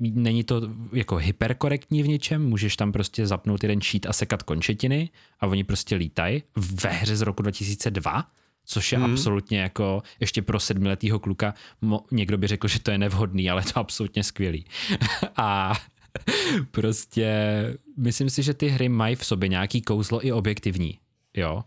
není 0.00 0.44
to 0.44 0.62
jako 0.92 1.16
hyperkorektní 1.16 2.02
v 2.02 2.08
ničem, 2.08 2.48
můžeš 2.48 2.76
tam 2.76 2.92
prostě 2.92 3.26
zapnout 3.26 3.62
jeden 3.62 3.80
cheat 3.80 4.06
a 4.06 4.12
sekat 4.12 4.42
končetiny 4.42 5.10
a 5.40 5.46
oni 5.46 5.64
prostě 5.64 5.96
lítají. 5.96 6.42
Ve 6.56 6.90
hře 6.90 7.16
z 7.16 7.22
roku 7.22 7.42
2002, 7.42 8.30
což 8.70 8.92
je 8.92 8.98
Mhm. 8.98 9.08
mm. 9.08 9.14
absolutně 9.14 9.60
jako 9.60 10.02
ještě 10.20 10.42
pro 10.42 10.60
sedmiletýho 10.60 11.18
kluka, 11.18 11.54
mo, 11.80 12.04
někdo 12.10 12.38
by 12.38 12.46
řekl, 12.46 12.68
že 12.68 12.80
to 12.80 12.90
je 12.90 12.98
nevhodný, 12.98 13.50
ale 13.50 13.60
je 13.66 13.72
to 13.72 13.80
absolutně 13.80 14.24
skvělý. 14.24 14.64
a 15.36 15.72
prostě 16.70 17.28
myslím 17.96 18.30
si, 18.30 18.42
že 18.42 18.54
ty 18.54 18.68
hry 18.68 18.88
mají 18.88 19.16
v 19.16 19.24
sobě 19.24 19.48
nějaký 19.48 19.82
kouzlo 19.82 20.26
i 20.26 20.32
objektivní, 20.32 20.98
jo. 21.36 21.64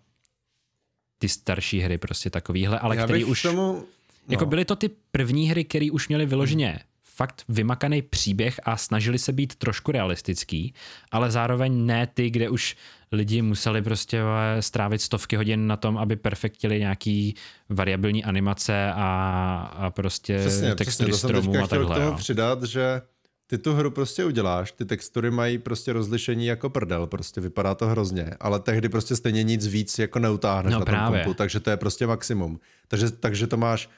Ty 1.20 1.30
starší 1.30 1.80
hry 1.80 1.97
prostě 1.97 2.30
takovýhle, 2.30 2.80
ale 2.80 2.95
Já 2.95 3.04
který 3.04 3.24
už... 3.24 3.41
tomu... 3.41 3.86
No. 4.28 4.32
Jako 4.34 4.45
byly 4.45 4.66
to 4.66 4.76
ty 4.76 4.89
první 5.12 5.49
hry, 5.49 5.64
které 5.64 5.91
už 5.91 6.08
měly 6.08 6.26
vyloženě 6.26 6.80
fakt 7.16 7.43
vymakaný 7.49 8.01
příběh 8.01 8.59
a 8.64 8.78
snažili 8.78 9.20
se 9.20 9.32
být 9.32 9.55
trošku 9.55 9.91
realistický, 9.91 10.74
ale 11.11 11.32
zároveň 11.32 11.86
ne 11.86 12.07
ty, 12.14 12.30
kde 12.30 12.49
už 12.49 12.76
lidi 13.11 13.41
museli 13.41 13.82
prostě 13.82 14.22
strávit 14.59 15.01
stovky 15.01 15.36
hodin 15.36 15.68
na 15.68 15.78
tom, 15.78 15.97
aby 15.97 16.16
perfektili 16.16 16.80
nějaký 16.80 17.36
variabilní 17.70 18.24
animace 18.24 18.91
a, 18.95 19.72
a 19.76 19.89
prostě 19.89 20.38
Přesně, 20.39 20.76
textury 20.76 21.11
přesně, 21.11 21.28
to 21.34 21.41
stromů 21.41 21.64
a 21.64 21.66
chtěl 21.66 21.86
k 21.86 21.89
takhle. 21.89 22.05
tomu 22.05 22.18
přidat, 22.18 22.64
že 22.64 23.01
ty 23.47 23.57
tu 23.57 23.74
hru 23.74 23.91
prostě 23.91 24.26
uděláš, 24.26 24.72
ty 24.72 24.86
textury 24.86 25.32
mají 25.32 25.57
prostě 25.57 25.93
rozlišení 25.93 26.45
jako 26.45 26.70
prdel, 26.70 27.07
prostě 27.07 27.41
vypadá 27.41 27.76
to 27.76 27.88
hrozně, 27.88 28.30
ale 28.39 28.59
tehdy 28.59 28.89
prostě 28.89 29.16
stejně 29.16 29.43
nic 29.43 29.68
víc 29.68 29.99
jako 29.99 30.20
neutáhneš 30.20 30.74
No 30.74 30.80
na 30.80 30.86
tom 30.86 30.93
právě. 30.93 31.24
kompu, 31.24 31.34
takže 31.38 31.59
to 31.59 31.70
je 31.70 31.78
prostě 31.78 32.07
maximum. 32.07 32.59
Takže, 32.88 33.11
takže 33.11 33.47
to 33.47 33.57
máš 33.57 33.89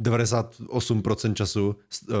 98% 0.00 1.34
času 1.34 1.76
uh, 2.08 2.16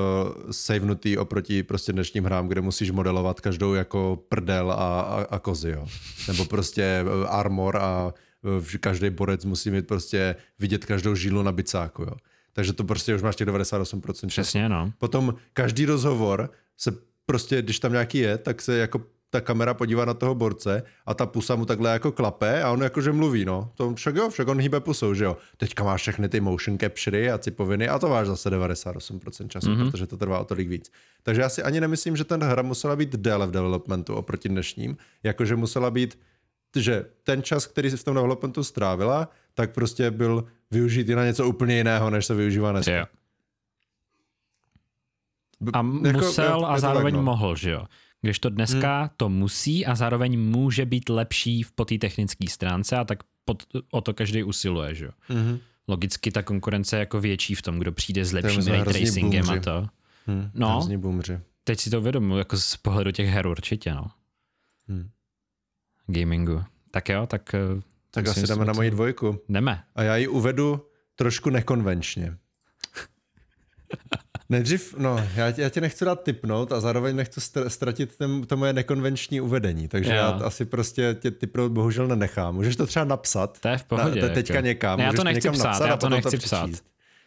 savenutý 0.50 1.18
oproti 1.18 1.62
prostě 1.62 1.92
dnešním 1.92 2.24
hrám, 2.24 2.48
kde 2.48 2.60
musíš 2.60 2.90
modelovat 2.90 3.40
každou 3.40 3.74
jako 3.74 4.22
prdel 4.28 4.72
a, 4.72 5.00
a, 5.00 5.26
a 5.30 5.38
kozy, 5.38 5.70
jo. 5.70 5.86
Nebo 6.28 6.44
prostě 6.44 6.82
eh, 6.82 7.26
armor 7.28 7.76
a 7.76 8.14
uh, 8.58 8.64
každý 8.80 9.10
borec 9.10 9.44
musí 9.44 9.70
mít 9.70 9.86
prostě 9.86 10.36
vidět 10.58 10.84
každou 10.84 11.14
žílu 11.14 11.42
na 11.42 11.52
bicáku, 11.52 12.02
jo. 12.02 12.12
Takže 12.52 12.72
to 12.72 12.84
prostě 12.84 13.14
už 13.14 13.22
máš 13.22 13.36
těch 13.36 13.48
98% 13.48 14.12
času. 14.12 14.26
Přesně, 14.26 14.68
no. 14.68 14.92
Potom 14.98 15.34
každý 15.52 15.86
rozhovor 15.86 16.50
se 16.76 16.92
prostě, 17.26 17.62
když 17.62 17.78
tam 17.78 17.92
nějaký 17.92 18.18
je, 18.18 18.38
tak 18.38 18.62
se 18.62 18.76
jako 18.76 19.02
ta 19.30 19.40
kamera 19.40 19.74
podívá 19.74 20.04
na 20.04 20.14
toho 20.14 20.34
borce 20.34 20.82
a 21.06 21.14
ta 21.14 21.26
pusa 21.26 21.56
mu 21.56 21.66
takhle 21.66 21.92
jako 21.92 22.12
klape 22.12 22.62
a 22.62 22.70
on 22.70 22.82
jakože 22.82 23.12
mluví, 23.12 23.44
no. 23.44 23.72
To 23.74 23.94
však 23.94 24.16
jo, 24.16 24.30
však 24.30 24.48
on 24.48 24.60
hýbe 24.60 24.80
pusou, 24.80 25.14
že 25.14 25.24
jo. 25.24 25.36
Teďka 25.56 25.84
máš 25.84 26.00
všechny 26.00 26.28
ty 26.28 26.40
motion 26.40 26.78
captury 26.78 27.30
a 27.30 27.38
cipoviny 27.38 27.88
a 27.88 27.98
to 27.98 28.08
máš 28.08 28.26
zase 28.26 28.50
98% 28.50 29.48
času, 29.48 29.66
mm-hmm. 29.66 29.90
protože 29.90 30.06
to 30.06 30.16
trvá 30.16 30.38
o 30.38 30.44
tolik 30.44 30.68
víc. 30.68 30.92
Takže 31.22 31.40
já 31.40 31.48
si 31.48 31.62
ani 31.62 31.80
nemyslím, 31.80 32.16
že 32.16 32.24
ten 32.24 32.42
hra 32.44 32.62
musela 32.62 32.96
být 32.96 33.16
déle 33.16 33.46
v 33.46 33.50
developmentu 33.50 34.14
oproti 34.14 34.48
dnešním, 34.48 34.96
jakože 35.22 35.56
musela 35.56 35.90
být, 35.90 36.18
že 36.76 37.04
ten 37.24 37.42
čas, 37.42 37.66
který 37.66 37.90
si 37.90 37.96
v 37.96 38.04
tom 38.04 38.14
developmentu 38.14 38.64
strávila, 38.64 39.28
tak 39.54 39.74
prostě 39.74 40.10
byl 40.10 40.44
využít 40.70 41.08
i 41.08 41.14
na 41.14 41.24
něco 41.24 41.48
úplně 41.48 41.76
jiného, 41.76 42.10
než 42.10 42.26
se 42.26 42.34
využívá 42.34 42.72
dneska. 42.72 42.96
Jo. 42.96 43.06
A 45.72 45.86
jako, 46.04 46.18
musel 46.18 46.66
a 46.66 46.78
zároveň 46.78 47.14
tak, 47.14 47.16
no. 47.16 47.22
mohl, 47.22 47.56
že 47.56 47.70
jo. 47.70 47.84
Když 48.22 48.38
to 48.38 48.50
dneska 48.50 49.00
hmm. 49.00 49.10
to 49.16 49.28
musí 49.28 49.86
a 49.86 49.94
zároveň 49.94 50.40
může 50.40 50.86
být 50.86 51.08
lepší 51.08 51.64
po 51.74 51.84
té 51.84 51.98
technické 51.98 52.48
stránce 52.48 52.96
a 52.96 53.04
tak 53.04 53.18
pod, 53.44 53.62
o 53.90 54.00
to 54.00 54.14
každý 54.14 54.42
usiluje, 54.42 54.94
že 54.94 55.04
jo. 55.04 55.12
Hmm. 55.20 55.58
Logicky 55.88 56.30
ta 56.30 56.42
konkurence 56.42 56.96
je 56.96 57.00
jako 57.00 57.20
větší 57.20 57.54
v 57.54 57.62
tom, 57.62 57.78
kdo 57.78 57.92
přijde 57.92 58.24
s 58.24 58.32
lepším 58.32 58.66
ray 58.66 58.84
tracingem 58.84 59.50
a 59.50 59.60
to. 59.60 59.88
Hmm. 60.26 60.50
No, 60.54 60.88
teď 61.64 61.80
si 61.80 61.90
to 61.90 62.00
uvědomuji, 62.00 62.38
jako 62.38 62.56
z 62.56 62.76
pohledu 62.76 63.10
těch 63.10 63.28
her 63.28 63.46
určitě, 63.46 63.94
no. 63.94 64.10
Hmm. 64.88 65.10
Gamingu. 66.06 66.64
Tak 66.90 67.08
jo, 67.08 67.26
tak... 67.26 67.54
Eh, 67.54 67.82
tak 68.10 68.28
asi 68.28 68.46
jdeme 68.46 68.64
na 68.64 68.72
moji 68.72 68.90
dvojku. 68.90 69.40
Jdeme. 69.48 69.84
A 69.94 70.02
já 70.02 70.16
ji 70.16 70.28
uvedu 70.28 70.86
trošku 71.14 71.50
nekonvenčně. 71.50 72.36
Nejdřív, 74.50 74.94
no, 74.98 75.24
já, 75.36 75.52
já 75.56 75.68
tě 75.68 75.80
nechci 75.80 76.04
dát 76.04 76.22
typnout 76.22 76.72
a 76.72 76.80
zároveň 76.80 77.16
nechci 77.16 77.40
ztratit 77.68 78.16
ten, 78.16 78.42
to 78.42 78.56
moje 78.56 78.72
nekonvenční 78.72 79.40
uvedení, 79.40 79.88
takže 79.88 80.10
jo. 80.10 80.16
já 80.16 80.28
asi 80.28 80.64
prostě 80.64 81.16
tě 81.20 81.30
typnout 81.30 81.72
bohužel 81.72 82.08
nenechám. 82.08 82.54
Můžeš 82.54 82.76
to 82.76 82.86
třeba 82.86 83.04
napsat. 83.04 83.58
To 83.60 83.68
je 83.68 83.78
v 83.78 83.84
pohodě. 83.84 84.22
Na, 84.22 84.28
teďka 84.28 84.54
jako. 84.54 84.66
někam. 84.66 84.98
Ne, 84.98 85.04
já 85.04 85.12
to 85.12 85.24
nechci 85.24 85.50
psát, 85.50 85.64
napsat 85.64 85.86
já 85.86 85.96
to 85.96 86.08
nechci 86.08 86.38
to 86.38 86.42
psát. 86.42 86.70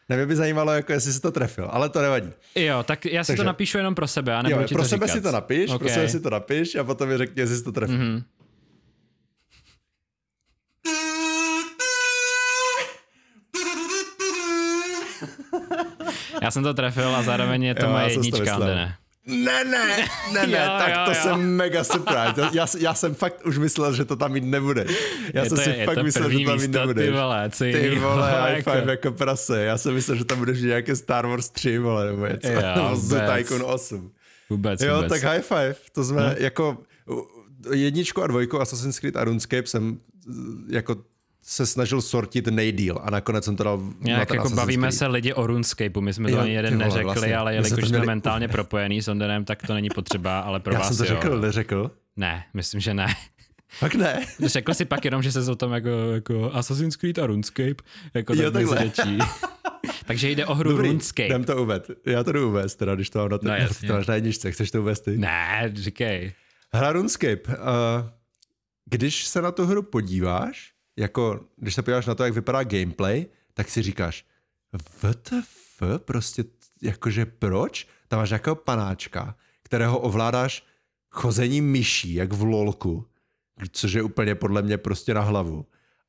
Ne, 0.09 0.15
mě 0.15 0.25
by 0.25 0.35
zajímalo, 0.35 0.71
jako 0.71 0.93
jestli 0.93 1.13
jsi 1.13 1.21
to 1.21 1.31
trefil, 1.31 1.67
ale 1.71 1.89
to 1.89 2.01
nevadí. 2.01 2.29
Jo, 2.55 2.83
tak 2.83 3.05
já 3.05 3.23
si 3.23 3.27
Takže, 3.27 3.37
to 3.37 3.47
napíšu 3.47 3.77
jenom 3.77 3.95
pro 3.95 4.07
sebe, 4.07 4.35
a 4.35 4.41
nebudu 4.41 4.61
jo, 4.61 4.67
ti 4.67 4.75
pro 4.75 4.83
to 4.83 4.89
sebe 4.89 5.07
říkat. 5.07 5.17
si 5.17 5.21
to 5.21 5.31
napiš, 5.31 5.69
okay. 5.69 5.77
pro 5.77 5.89
sebe 5.89 6.09
si 6.09 6.19
to 6.19 6.29
napiš 6.29 6.75
a 6.75 6.83
potom 6.83 7.09
mi 7.09 7.17
řekni, 7.17 7.41
jestli 7.41 7.57
jsi 7.57 7.63
to 7.63 7.71
trefil. 7.71 7.97
Mm-hmm. 7.97 8.23
Já 16.43 16.51
jsem 16.51 16.63
to 16.63 16.73
trefil 16.73 17.15
a 17.15 17.23
zároveň 17.23 17.63
je 17.63 17.75
to 17.75 17.85
jo, 17.85 17.91
moje 17.91 18.11
jednička, 18.11 18.59
ne? 18.59 18.95
Ne, 19.27 19.63
ne, 19.63 19.87
ne, 20.33 20.47
ne, 20.47 20.51
jo, 20.59 20.77
tak 20.79 20.89
jo, 20.89 21.01
to 21.05 21.11
jo. 21.11 21.17
jsem 21.21 21.55
mega 21.55 21.83
surprise. 21.83 22.49
Já, 22.53 22.67
já 22.79 22.93
jsem 22.93 23.15
fakt 23.15 23.45
už 23.45 23.57
myslel, 23.57 23.93
že 23.93 24.05
to 24.05 24.15
tam 24.15 24.31
mít 24.31 24.43
nebude. 24.43 24.85
Já 25.33 25.43
je 25.43 25.49
jsem 25.49 25.57
to, 25.57 25.63
si 25.63 25.85
fakt 25.85 26.03
myslel, 26.03 26.29
že 26.29 26.45
tam 26.45 26.61
mít 26.61 26.71
nebude. 26.71 27.05
Ty 27.05 27.11
vole, 27.11 27.49
co 27.49 27.63
ty 27.63 27.99
vole, 27.99 28.31
high 28.41 28.63
five 28.63 28.91
jako 28.91 29.11
prase. 29.11 29.63
Já 29.63 29.77
jsem 29.77 29.93
myslel, 29.93 30.17
že 30.17 30.25
tam 30.25 30.39
budeš 30.39 30.61
nějaké 30.61 30.95
Star 30.95 31.27
Wars 31.27 31.49
3, 31.49 31.77
vole, 31.77 32.05
nebo 32.05 32.27
něco. 32.27 32.47
Jo, 32.47 32.61
Z 32.95 33.21
Tycoon 33.35 33.61
8. 33.65 34.11
Vůbec, 34.49 34.81
jo, 34.81 34.95
vůbec. 34.95 35.09
tak 35.09 35.23
high 35.23 35.41
five. 35.41 35.75
To 35.91 36.03
jsme 36.03 36.21
hmm. 36.21 36.35
jako 36.37 36.77
jedničku 37.71 38.23
a 38.23 38.27
dvojku 38.27 38.61
Assassin's 38.61 38.99
Creed 38.99 39.17
a 39.17 39.23
RuneScape 39.23 39.67
jsem 39.67 39.99
jako 40.69 40.95
se 41.45 41.65
snažil 41.65 42.01
sortit 42.01 42.47
nejdíl 42.47 42.99
a 43.03 43.09
nakonec 43.09 43.45
jsem 43.45 43.55
to 43.55 43.63
dal 43.63 43.81
Nějak 43.99 44.29
na 44.29 44.35
jako 44.35 44.49
bavíme 44.49 44.91
se 44.91 45.07
lidi 45.07 45.33
o 45.33 45.47
RuneScapeu, 45.47 46.01
my 46.01 46.13
jsme 46.13 46.31
to 46.31 46.39
ani 46.39 46.53
jeden 46.53 46.77
neřekli, 46.77 47.03
vlastně. 47.03 47.37
ale 47.37 47.55
jelikož 47.55 47.79
jsme 47.79 47.87
měli... 47.87 48.05
mentálně 48.05 48.47
propojený 48.47 49.01
s 49.01 49.07
Ondenem, 49.07 49.45
tak 49.45 49.67
to 49.67 49.73
není 49.73 49.89
potřeba, 49.89 50.39
ale 50.39 50.59
pro 50.59 50.73
Já 50.73 50.79
vás 50.79 50.87
jsem 50.87 50.97
to 50.97 51.13
jo. 51.13 51.21
řekl, 51.21 51.41
neřekl? 51.41 51.91
Ne, 52.15 52.43
myslím, 52.53 52.81
že 52.81 52.93
ne. 52.93 53.07
Fakt 53.69 53.95
ne. 53.95 54.25
Řekl 54.45 54.73
si 54.73 54.85
pak 54.85 55.05
jenom, 55.05 55.23
že 55.23 55.31
se 55.31 55.51
o 55.51 55.55
tom 55.55 55.71
jako, 55.71 55.89
jako 56.13 56.51
Assassin's 56.53 56.95
Creed 56.95 57.19
a 57.19 57.27
RuneScape 57.27 57.75
jako 58.13 58.33
jo, 58.33 58.51
tak 58.51 58.67
řečí. 58.67 59.17
Takže 60.05 60.29
jde 60.29 60.45
o 60.45 60.55
hru 60.55 60.69
Dobrý, 60.69 60.87
RuneScape. 60.87 61.25
Jdem 61.25 61.43
to 61.43 61.63
uvést. 61.63 61.91
Já 62.05 62.23
to 62.23 62.31
jdu 62.31 62.49
uvést, 62.49 62.75
teda, 62.75 62.95
když 62.95 63.09
to 63.09 63.19
mám 63.19 63.29
na, 63.29 63.37
t- 63.37 63.47
no, 63.47 63.87
to 63.87 63.93
máš 63.93 64.07
na 64.07 64.15
jedničce. 64.15 64.51
Chceš 64.51 64.71
to 64.71 64.81
uvést 64.81 64.99
ty? 64.99 65.17
Ne, 65.17 65.71
říkej. 65.73 66.33
Hra 66.73 66.91
RuneScape. 66.91 67.41
Uh, 67.47 67.55
když 68.85 69.25
se 69.25 69.41
na 69.41 69.51
tu 69.51 69.65
hru 69.65 69.83
podíváš, 69.83 70.72
jako, 70.97 71.45
když 71.55 71.75
se 71.75 71.81
podíváš 71.81 72.05
na 72.05 72.15
to, 72.15 72.23
jak 72.23 72.33
vypadá 72.33 72.63
gameplay, 72.63 73.25
tak 73.53 73.69
si 73.69 73.81
říkáš, 73.81 74.25
WTF, 74.73 75.83
prostě, 75.97 76.43
jakože 76.81 77.25
proč? 77.25 77.87
Tam 78.07 78.19
máš 78.19 78.29
nějakého 78.29 78.55
panáčka, 78.55 79.35
kterého 79.63 79.99
ovládáš 79.99 80.65
chozením 81.09 81.71
myší, 81.71 82.13
jak 82.13 82.33
v 82.33 82.43
lolku, 82.43 83.09
což 83.71 83.93
je 83.93 84.03
úplně 84.03 84.35
podle 84.35 84.61
mě 84.61 84.77
prostě 84.77 85.13
na 85.13 85.21
hlavu. 85.21 85.65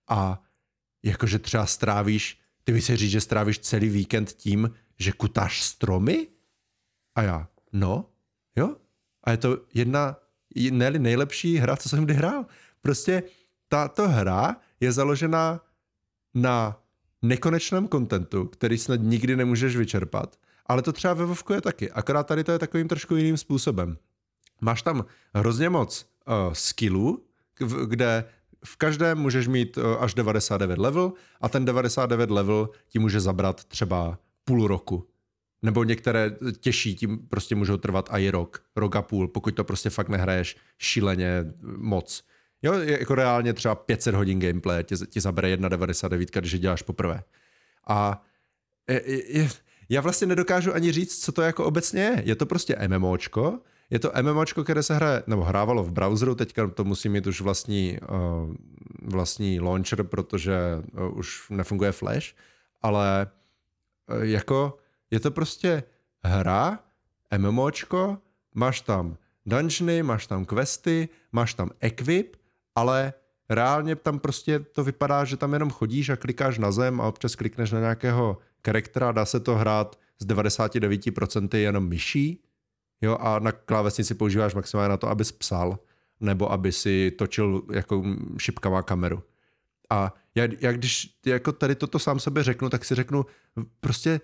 A 0.09 0.43
jakože 1.03 1.39
třeba 1.39 1.67
strávíš, 1.67 2.41
ty 2.65 2.73
by 2.73 2.83
si 2.83 2.97
říct, 2.97 3.11
že 3.11 3.21
strávíš 3.21 3.59
celý 3.59 3.89
víkend 3.89 4.33
tím, 4.33 4.71
že 4.99 5.13
kutáš 5.13 5.63
stromy? 5.63 6.29
A 7.15 7.23
já, 7.23 7.49
no, 7.73 8.11
jo. 8.57 8.77
A 9.25 9.31
je 9.31 9.37
to 9.37 9.59
jedna, 9.75 10.17
ne 10.71 10.91
nejlepší 10.91 11.57
hra, 11.57 11.77
co 11.77 11.89
jsem 11.89 12.05
kdy 12.05 12.15
hrál. 12.15 12.47
Prostě 12.81 13.23
tato 13.69 14.09
hra 14.09 14.57
je 14.81 14.93
založená 14.93 15.61
na 16.35 16.81
nekonečném 17.23 17.89
kontentu, 17.89 18.45
který 18.45 18.79
snad 18.79 19.01
nikdy 19.03 19.37
nemůžeš 19.37 19.77
vyčerpat, 19.77 20.37
ale 20.67 20.83
to 20.83 20.93
třeba 20.93 21.15
ve 21.15 21.25
Vovku 21.25 21.53
je 21.53 21.61
taky, 21.61 21.91
akorát 21.91 22.27
tady 22.27 22.45
to 22.45 22.53
je 22.53 22.59
takovým 22.59 22.89
trošku 22.89 23.17
jiným 23.17 23.37
způsobem. 23.37 23.97
Máš 24.61 24.83
tam 24.83 25.05
hrozně 25.35 25.71
moc 25.71 26.07
uh, 26.27 26.53
skillů, 26.53 27.25
kde 27.87 28.25
v 28.65 28.77
každém 28.77 29.19
můžeš 29.19 29.49
mít 29.49 29.77
uh, 29.77 29.85
až 30.01 30.15
99 30.15 30.79
level 30.79 31.13
a 31.41 31.49
ten 31.49 31.65
99 31.65 32.31
level 32.31 32.69
ti 32.89 32.99
může 32.99 33.21
zabrat 33.21 33.65
třeba 33.65 34.19
půl 34.45 34.67
roku. 34.67 35.09
Nebo 35.63 35.85
některé 35.85 36.37
těžší 36.61 36.95
tím 36.95 37.19
prostě 37.29 37.55
můžou 37.55 37.77
trvat 37.77 38.09
i 38.11 38.31
rok, 38.31 38.63
rok 38.77 38.97
a 38.97 39.03
půl, 39.03 39.29
pokud 39.29 39.55
to 39.55 39.65
prostě 39.65 39.91
fakt 39.91 40.09
nehraješ 40.09 40.57
šíleně 40.79 41.45
moc. 41.77 42.25
Jo, 42.65 42.73
jako 42.73 43.15
reálně 43.15 43.53
třeba 43.53 43.75
500 43.75 44.15
hodin 44.15 44.41
gameplay 44.41 44.85
ti, 44.85 44.95
ti 45.07 45.21
zabere 45.21 45.57
1,99, 45.57 46.39
když 46.41 46.53
je 46.53 46.59
děláš 46.59 46.83
poprvé. 46.83 47.23
A 47.87 48.25
je, 48.89 49.03
je, 49.39 49.49
já 49.89 50.01
vlastně 50.01 50.27
nedokážu 50.27 50.75
ani 50.75 50.93
říct, 50.93 51.25
co 51.25 51.33
to 51.33 51.43
jako 51.43 51.65
obecně 51.65 52.03
je. 52.03 52.23
Je 52.25 52.35
to 52.35 52.47
prostě 52.47 52.77
MMOčko, 52.89 53.59
je 53.91 53.99
to 53.99 54.13
MMOčko, 54.23 54.65
které 54.65 54.83
se 54.83 54.95
hraje, 54.95 55.23
nebo 55.27 55.45
hrávalo 55.45 55.85
v 55.85 55.93
browseru, 55.93 56.35
teďka 56.35 56.69
to 56.69 56.85
musí 56.85 57.09
mít 57.09 57.27
už 57.27 57.41
vlastní, 57.41 57.99
uh, 58.03 58.55
vlastní 59.03 59.61
launcher, 59.61 60.03
protože 60.03 60.59
uh, 60.93 61.19
už 61.19 61.51
nefunguje 61.51 61.93
Flash, 61.93 62.35
ale 62.83 63.27
uh, 64.17 64.23
jako 64.23 64.77
je 65.11 65.21
to 65.21 65.31
prostě 65.31 65.83
hra, 66.25 66.79
MMOčko, 67.39 68.19
máš 68.55 68.81
tam 68.81 69.17
dungeony, 69.47 70.03
máš 70.03 70.27
tam 70.27 70.45
questy, 70.45 71.09
máš 71.33 71.55
tam 71.55 71.71
equip, 71.81 72.37
ale 72.75 73.13
reálně 73.49 73.97
tam 73.97 74.19
prostě 74.19 74.59
to 74.59 74.85
vypadá, 74.85 75.25
že 75.25 75.37
tam 75.37 75.53
jenom 75.53 75.71
chodíš 75.71 76.09
a 76.09 76.17
klikáš 76.17 76.59
na 76.59 76.73
zem 76.73 77.01
a 77.01 77.07
občas 77.07 77.35
klikneš 77.35 77.73
na 77.73 77.81
nějakého 77.81 78.39
charakteru, 78.67 79.13
dá 79.13 79.25
se 79.25 79.41
to 79.41 79.55
hrát 79.55 79.99
z 80.19 80.27
99% 80.27 81.57
jenom 81.57 81.89
myší, 81.89 82.43
jo, 83.03 83.17
a 83.21 83.39
na 83.39 83.53
klávesnici 83.53 84.15
používáš 84.15 84.55
maximálně 84.55 84.89
na 84.89 84.97
to, 84.97 85.09
abys 85.09 85.33
psal, 85.33 85.79
nebo 86.21 86.53
aby 86.53 86.73
si 86.73 87.11
točil 87.11 87.63
jako 87.73 88.05
šipkavá 88.39 88.83
kameru. 88.83 89.23
A 89.91 90.15
já, 90.35 90.49
já 90.61 90.73
když 90.73 91.19
jako 91.27 91.53
tady 91.53 91.75
toto 91.75 91.99
sám 91.99 92.21
sebe 92.21 92.43
řeknu, 92.43 92.71
tak 92.71 92.85
si 92.85 92.95
řeknu, 92.95 93.27
prostě 93.81 94.21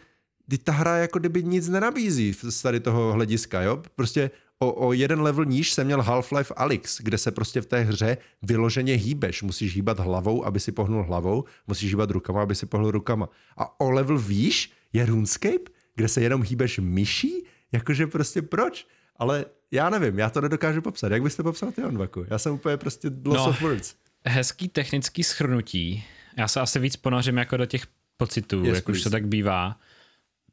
ta 0.64 0.72
hra 0.72 0.96
jako 0.96 1.18
kdyby 1.18 1.42
nic 1.42 1.68
nenabízí 1.68 2.34
z 2.34 2.62
tady 2.62 2.80
toho 2.80 3.12
hlediska, 3.12 3.62
jo? 3.62 3.82
Prostě 3.94 4.30
o, 4.62 4.88
o 4.88 4.92
jeden 4.92 5.20
level 5.22 5.44
níž 5.44 5.72
jsem 5.72 5.86
měl 5.86 6.02
Half-Life 6.02 6.52
Alyx, 6.56 7.00
kde 7.00 7.18
se 7.18 7.30
prostě 7.30 7.60
v 7.60 7.66
té 7.66 7.80
hře 7.80 8.16
vyloženě 8.42 8.94
hýbeš. 8.94 9.42
Musíš 9.42 9.74
hýbat 9.74 9.98
hlavou, 9.98 10.44
aby 10.44 10.60
si 10.60 10.72
pohnul 10.72 11.04
hlavou, 11.04 11.44
musíš 11.66 11.90
hýbat 11.90 12.10
rukama, 12.10 12.42
aby 12.42 12.54
si 12.54 12.66
pohnul 12.66 12.90
rukama. 12.90 13.28
A 13.56 13.80
o 13.80 13.90
level 13.90 14.18
výš 14.18 14.72
je 14.92 15.06
RuneScape, 15.06 15.70
kde 15.94 16.08
se 16.08 16.22
jenom 16.22 16.42
hýbeš 16.42 16.78
myší? 16.78 17.44
Jakože 17.72 18.06
prostě 18.06 18.42
proč? 18.42 18.86
Ale 19.16 19.44
já 19.70 19.90
nevím, 19.90 20.18
já 20.18 20.30
to 20.30 20.40
nedokážu 20.40 20.82
popsat. 20.82 21.12
Jak 21.12 21.22
byste 21.22 21.42
popsal 21.42 21.72
ty, 21.72 21.84
Onvaku? 21.84 22.26
Já 22.30 22.38
jsem 22.38 22.52
úplně 22.52 22.76
prostě 22.76 23.08
loss 23.24 23.38
no, 23.38 23.48
of 23.48 23.60
words. 23.60 23.94
Hezký 24.26 24.68
technický 24.68 25.24
schrnutí. 25.24 26.04
Já 26.38 26.48
se 26.48 26.60
asi 26.60 26.78
víc 26.78 26.96
ponořím 26.96 27.36
jako 27.36 27.56
do 27.56 27.66
těch 27.66 27.86
pocitů, 28.16 28.64
yes, 28.64 28.74
jak 28.74 28.84
please. 28.84 28.98
už 28.98 29.04
to 29.04 29.10
tak 29.10 29.26
bývá. 29.26 29.80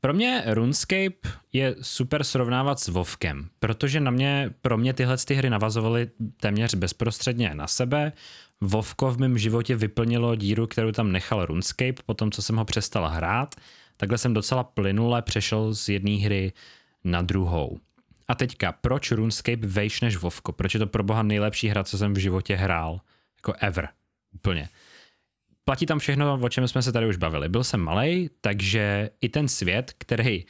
Pro 0.07 0.13
mě 0.13 0.43
RuneScape 0.45 1.29
je 1.53 1.75
super 1.81 2.23
srovnávat 2.23 2.79
s 2.79 2.87
Vovkem, 2.87 3.49
protože 3.59 3.99
na 3.99 4.11
mě, 4.11 4.53
pro 4.61 4.77
mě 4.77 4.93
tyhle 4.93 5.17
ty 5.17 5.35
hry 5.35 5.49
navazovaly 5.49 6.09
téměř 6.39 6.75
bezprostředně 6.75 7.51
na 7.53 7.67
sebe. 7.67 8.11
Vovko 8.61 9.11
v 9.11 9.17
mém 9.17 9.37
životě 9.37 9.75
vyplnilo 9.75 10.35
díru, 10.35 10.67
kterou 10.67 10.91
tam 10.91 11.11
nechal 11.11 11.45
RuneScape, 11.45 12.03
potom 12.05 12.31
co 12.31 12.41
jsem 12.41 12.55
ho 12.55 12.65
přestal 12.65 13.07
hrát. 13.07 13.55
Takhle 13.97 14.17
jsem 14.17 14.33
docela 14.33 14.63
plynule 14.63 15.21
přešel 15.21 15.73
z 15.73 15.89
jedné 15.89 16.11
hry 16.11 16.53
na 17.03 17.21
druhou. 17.21 17.79
A 18.27 18.35
teďka, 18.35 18.71
proč 18.71 19.11
RuneScape 19.11 19.67
vejš 19.67 20.01
než 20.01 20.17
Vovko? 20.17 20.51
Proč 20.51 20.73
je 20.73 20.79
to 20.79 20.87
pro 20.87 21.03
boha 21.03 21.23
nejlepší 21.23 21.67
hra, 21.67 21.83
co 21.83 21.97
jsem 21.97 22.13
v 22.13 22.17
životě 22.17 22.55
hrál? 22.55 22.99
Jako 23.37 23.53
ever. 23.59 23.89
Úplně 24.35 24.69
platí 25.67 25.85
tam 25.85 25.99
všechno, 25.99 26.39
o 26.41 26.49
čem 26.49 26.67
jsme 26.67 26.81
se 26.81 26.91
tady 26.91 27.07
už 27.07 27.17
bavili. 27.17 27.49
Byl 27.49 27.63
jsem 27.63 27.79
malý, 27.79 28.29
takže 28.41 29.09
i 29.21 29.29
ten 29.29 29.47
svět, 29.47 29.93
který 29.97 30.45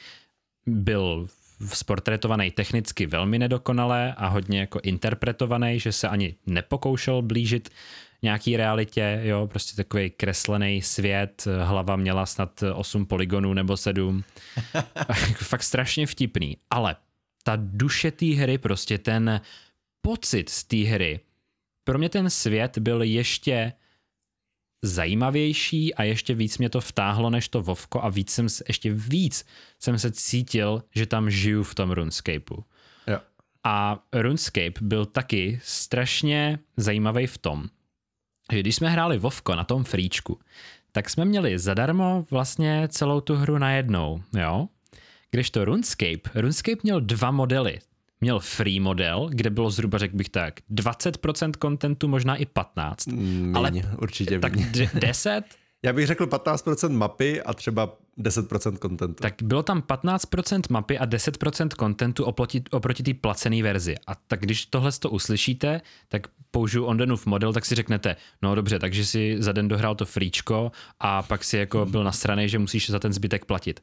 byl 0.66 1.28
sportretovaný 1.66 2.50
technicky 2.50 3.06
velmi 3.06 3.38
nedokonale 3.38 4.14
a 4.16 4.28
hodně 4.28 4.60
jako 4.60 4.80
interpretovaný, 4.82 5.80
že 5.80 5.92
se 5.92 6.08
ani 6.08 6.34
nepokoušel 6.46 7.22
blížit 7.22 7.68
nějaký 8.22 8.56
realitě, 8.56 9.20
jo, 9.22 9.46
prostě 9.46 9.76
takový 9.76 10.10
kreslený 10.10 10.82
svět, 10.82 11.44
hlava 11.64 11.96
měla 11.96 12.26
snad 12.26 12.62
8 12.74 13.06
polygonů 13.06 13.54
nebo 13.54 13.76
7. 13.76 14.24
Fakt 15.34 15.62
strašně 15.62 16.06
vtipný, 16.06 16.56
ale 16.70 16.96
ta 17.42 17.52
duše 17.56 18.10
té 18.10 18.26
hry, 18.26 18.58
prostě 18.58 18.98
ten 18.98 19.40
pocit 20.02 20.48
z 20.48 20.64
té 20.64 20.76
hry, 20.76 21.20
pro 21.84 21.98
mě 21.98 22.08
ten 22.08 22.30
svět 22.30 22.78
byl 22.78 23.02
ještě 23.02 23.72
zajímavější 24.82 25.94
a 25.94 26.02
ještě 26.02 26.34
víc 26.34 26.58
mě 26.58 26.70
to 26.70 26.80
vtáhlo 26.80 27.30
než 27.30 27.48
to 27.48 27.62
Vovko 27.62 28.04
a 28.04 28.08
víc 28.08 28.30
jsem, 28.30 28.46
ještě 28.68 28.92
víc 28.92 29.44
jsem 29.78 29.98
se 29.98 30.10
cítil, 30.10 30.82
že 30.94 31.06
tam 31.06 31.30
žiju 31.30 31.62
v 31.62 31.74
tom 31.74 31.90
RuneScapeu. 31.90 32.64
Jo. 33.06 33.18
A 33.64 34.04
RuneScape 34.12 34.80
byl 34.80 35.06
taky 35.06 35.60
strašně 35.64 36.58
zajímavý 36.76 37.26
v 37.26 37.38
tom, 37.38 37.64
že 38.52 38.60
když 38.60 38.76
jsme 38.76 38.90
hráli 38.90 39.18
Vovko 39.18 39.54
na 39.54 39.64
tom 39.64 39.84
fríčku, 39.84 40.38
tak 40.92 41.10
jsme 41.10 41.24
měli 41.24 41.58
zadarmo 41.58 42.26
vlastně 42.30 42.88
celou 42.90 43.20
tu 43.20 43.34
hru 43.34 43.58
najednou, 43.58 44.22
jo? 44.36 44.68
Když 45.30 45.50
to 45.50 45.64
RuneScape, 45.64 46.30
RuneScape 46.34 46.80
měl 46.82 47.00
dva 47.00 47.30
modely, 47.30 47.78
měl 48.20 48.40
free 48.40 48.80
model, 48.80 49.28
kde 49.32 49.50
bylo 49.50 49.70
zhruba, 49.70 49.98
řekl 49.98 50.16
bych 50.16 50.28
tak, 50.28 50.54
20% 50.74 51.52
kontentu, 51.52 52.08
možná 52.08 52.36
i 52.36 52.46
15. 52.46 53.06
Míň, 53.06 53.52
ale 53.56 53.72
určitě 53.98 54.38
tak 54.38 54.56
d- 54.56 54.90
10? 54.94 55.42
Já 55.82 55.92
bych 55.92 56.06
řekl 56.06 56.26
15% 56.26 56.90
mapy 56.92 57.42
a 57.42 57.54
třeba 57.54 57.96
10% 58.18 58.76
kontentu. 58.76 59.22
Tak 59.22 59.34
bylo 59.42 59.62
tam 59.62 59.80
15% 59.80 60.60
mapy 60.70 60.98
a 60.98 61.06
10% 61.06 61.68
kontentu 61.68 62.24
oproti, 62.24 62.62
oproti 62.70 63.02
té 63.02 63.14
placené 63.14 63.62
verzi. 63.62 63.94
A 64.06 64.14
tak 64.14 64.40
když 64.40 64.66
tohle 64.66 64.92
to 64.92 65.10
uslyšíte, 65.10 65.80
tak 66.08 66.26
použiju 66.50 66.84
Ondenův 66.84 67.26
model, 67.26 67.52
tak 67.52 67.64
si 67.64 67.74
řeknete, 67.74 68.16
no 68.42 68.54
dobře, 68.54 68.78
takže 68.78 69.06
si 69.06 69.36
za 69.38 69.52
den 69.52 69.68
dohrál 69.68 69.94
to 69.94 70.04
fríčko 70.04 70.72
a 71.00 71.22
pak 71.22 71.44
si 71.44 71.56
jako 71.56 71.86
byl 71.86 72.04
nasranej, 72.04 72.48
že 72.48 72.58
musíš 72.58 72.90
za 72.90 72.98
ten 72.98 73.12
zbytek 73.12 73.44
platit 73.44 73.80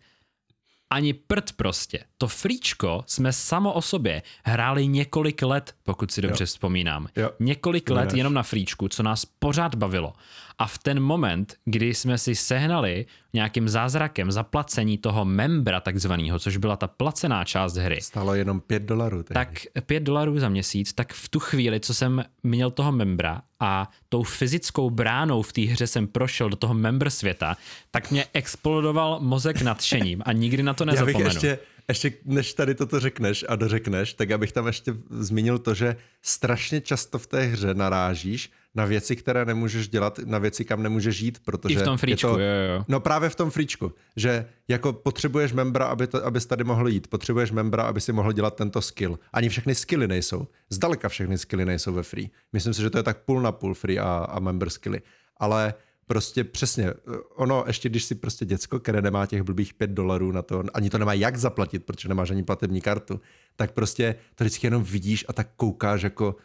ani 0.89 1.13
prd 1.13 1.51
prostě. 1.51 1.99
To 2.17 2.27
fríčko 2.27 3.03
jsme 3.07 3.33
samo 3.33 3.73
o 3.73 3.81
sobě 3.81 4.21
hráli 4.45 4.87
několik 4.87 5.41
let, 5.41 5.75
pokud 5.83 6.11
si 6.11 6.21
dobře 6.21 6.43
jo. 6.43 6.45
vzpomínám. 6.45 7.07
Jo. 7.15 7.31
Několik 7.39 7.89
let 7.89 8.13
jenom 8.13 8.33
na 8.33 8.43
fríčku, 8.43 8.87
co 8.87 9.03
nás 9.03 9.25
pořád 9.25 9.75
bavilo. 9.75 10.13
A 10.57 10.67
v 10.67 10.77
ten 10.77 10.99
moment, 10.99 11.55
kdy 11.65 11.93
jsme 11.93 12.17
si 12.17 12.35
sehnali 12.35 13.05
nějakým 13.33 13.69
zázrakem 13.69 14.31
zaplacení 14.31 14.97
toho 14.97 15.25
membra 15.25 15.79
takzvaného, 15.79 16.39
což 16.39 16.57
byla 16.57 16.75
ta 16.75 16.87
placená 16.87 17.43
část 17.43 17.75
hry. 17.75 18.01
Stalo 18.01 18.35
jenom 18.35 18.59
5 18.59 18.83
dolarů. 18.83 19.23
Tak 19.23 19.49
5 19.85 20.03
dolarů 20.03 20.39
za 20.39 20.49
měsíc, 20.49 20.93
tak 20.93 21.13
v 21.13 21.29
tu 21.29 21.39
chvíli, 21.39 21.79
co 21.79 21.93
jsem 21.93 22.23
měl 22.43 22.71
toho 22.71 22.91
membra 22.91 23.41
a 23.59 23.91
tou 24.09 24.23
fyzickou 24.23 24.89
bránou 24.89 25.41
v 25.41 25.53
té 25.53 25.61
hře 25.61 25.87
jsem 25.87 26.07
prošel 26.07 26.49
do 26.49 26.55
toho 26.55 26.73
member 26.73 27.09
světa, 27.09 27.57
tak 27.91 28.11
mě 28.11 28.25
explodoval 28.33 29.19
mozek 29.19 29.61
nadšením 29.61 30.21
a 30.25 30.31
nikdy 30.31 30.63
na 30.63 30.73
to 30.73 30.85
nezapomenu. 30.85 31.19
Já 31.19 31.25
bych 31.25 31.33
ještě, 31.33 31.59
ještě 31.87 32.13
než 32.25 32.53
tady 32.53 32.75
toto 32.75 32.99
řekneš 32.99 33.45
a 33.49 33.55
dořekneš, 33.55 34.13
tak 34.13 34.31
abych 34.31 34.51
tam 34.51 34.67
ještě 34.67 34.93
zmínil 35.09 35.59
to, 35.59 35.73
že 35.73 35.95
strašně 36.21 36.81
často 36.81 37.19
v 37.19 37.27
té 37.27 37.43
hře 37.43 37.73
narážíš 37.73 38.51
na 38.75 38.85
věci, 38.85 39.15
které 39.15 39.45
nemůžeš 39.45 39.87
dělat, 39.87 40.19
na 40.25 40.37
věci, 40.37 40.65
kam 40.65 40.83
nemůžeš 40.83 41.19
jít, 41.19 41.39
protože... 41.45 41.75
I 41.75 41.77
v 41.77 41.83
tom 41.83 41.97
fríčku, 41.97 42.27
to, 42.27 42.39
jo, 42.39 42.45
jo. 42.75 42.85
No 42.87 42.99
právě 42.99 43.29
v 43.29 43.35
tom 43.35 43.51
fríčku, 43.51 43.91
že 44.15 44.45
jako 44.67 44.93
potřebuješ 44.93 45.53
membra, 45.53 45.85
aby 45.85 46.07
to, 46.07 46.25
abys 46.25 46.45
tady 46.45 46.63
mohl 46.63 46.87
jít, 46.87 47.07
potřebuješ 47.07 47.51
membra, 47.51 47.83
aby 47.83 48.01
si 48.01 48.13
mohl 48.13 48.31
dělat 48.31 48.55
tento 48.55 48.81
skill. 48.81 49.19
Ani 49.33 49.49
všechny 49.49 49.75
skilly 49.75 50.07
nejsou. 50.07 50.47
Zdaleka 50.69 51.09
všechny 51.09 51.37
skilly 51.37 51.65
nejsou 51.65 51.93
ve 51.93 52.03
free. 52.03 52.29
Myslím 52.53 52.73
si, 52.73 52.81
že 52.81 52.89
to 52.89 52.97
je 52.97 53.03
tak 53.03 53.17
půl 53.17 53.41
na 53.41 53.51
půl 53.51 53.73
free 53.73 53.99
a, 53.99 54.27
a 54.29 54.39
member 54.39 54.69
skilly. 54.69 55.01
Ale 55.37 55.73
prostě 56.07 56.43
přesně, 56.43 56.93
ono 57.35 57.63
ještě 57.67 57.89
když 57.89 58.03
si 58.03 58.15
prostě 58.15 58.45
děcko, 58.45 58.79
které 58.79 59.01
nemá 59.01 59.25
těch 59.25 59.41
blbých 59.41 59.73
5 59.73 59.89
dolarů 59.89 60.31
na 60.31 60.41
to, 60.41 60.63
ani 60.73 60.89
to 60.89 60.97
nemá 60.97 61.13
jak 61.13 61.37
zaplatit, 61.37 61.85
protože 61.85 62.09
nemáš 62.09 62.31
ani 62.31 62.43
platební 62.43 62.81
kartu, 62.81 63.21
tak 63.55 63.71
prostě 63.71 64.15
to 64.35 64.43
vždycky 64.43 64.67
jenom 64.67 64.83
vidíš 64.83 65.25
a 65.27 65.33
tak 65.33 65.47
koukáš 65.55 66.01
jako 66.01 66.35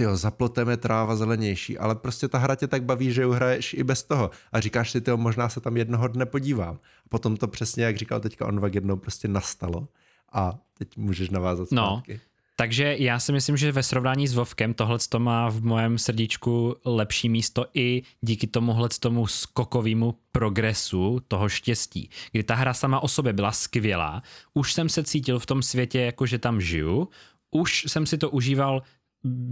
ty 0.00 0.06
za 0.16 0.30
plotem 0.30 0.68
je 0.68 0.76
tráva 0.76 1.16
zelenější, 1.16 1.78
ale 1.78 1.94
prostě 1.94 2.28
ta 2.28 2.38
hra 2.38 2.54
tě 2.54 2.66
tak 2.66 2.84
baví, 2.84 3.12
že 3.12 3.22
ju 3.22 3.32
hraješ 3.32 3.74
i 3.74 3.84
bez 3.84 4.02
toho 4.02 4.30
a 4.52 4.60
říkáš 4.60 4.90
si, 4.90 5.00
ty 5.00 5.10
možná 5.16 5.48
se 5.48 5.60
tam 5.60 5.76
jednoho 5.76 6.08
dne 6.08 6.26
podívám. 6.26 6.78
A 7.04 7.08
potom 7.08 7.36
to 7.36 7.48
přesně, 7.48 7.84
jak 7.84 7.96
říkal 7.96 8.20
teďka 8.20 8.46
Onvak, 8.46 8.74
jednou 8.74 8.96
prostě 8.96 9.28
nastalo 9.28 9.88
a 10.32 10.58
teď 10.78 10.96
můžeš 10.96 11.30
navázat 11.30 11.68
no, 11.70 11.86
zpátky. 11.86 12.12
No. 12.12 12.20
Takže 12.56 12.96
já 12.98 13.18
si 13.18 13.32
myslím, 13.32 13.56
že 13.56 13.72
ve 13.72 13.82
srovnání 13.82 14.28
s 14.28 14.34
Vovkem 14.34 14.74
tohle 14.74 14.98
to 15.08 15.18
má 15.18 15.48
v 15.50 15.62
mojem 15.62 15.98
srdíčku 15.98 16.76
lepší 16.84 17.28
místo 17.28 17.66
i 17.74 18.02
díky 18.20 18.46
tomuhle 18.46 18.88
tomu 19.00 19.26
skokovému 19.26 20.14
progresu 20.32 21.20
toho 21.28 21.48
štěstí, 21.48 22.10
kdy 22.32 22.42
ta 22.42 22.54
hra 22.54 22.74
sama 22.74 23.00
o 23.00 23.08
sobě 23.08 23.32
byla 23.32 23.52
skvělá, 23.52 24.22
už 24.54 24.72
jsem 24.72 24.88
se 24.88 25.04
cítil 25.04 25.38
v 25.38 25.46
tom 25.46 25.62
světě 25.62 26.00
jako, 26.00 26.26
že 26.26 26.38
tam 26.38 26.60
žiju, 26.60 27.08
už 27.50 27.84
jsem 27.88 28.06
si 28.06 28.18
to 28.18 28.30
užíval 28.30 28.82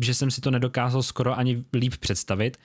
že 0.01 0.15
jsem 0.15 0.31
si 0.31 0.41
to 0.41 0.51
nedokázal 0.51 1.03
skoro 1.03 1.39
ani 1.39 1.65
líp 1.73 1.95
představit 1.97 2.57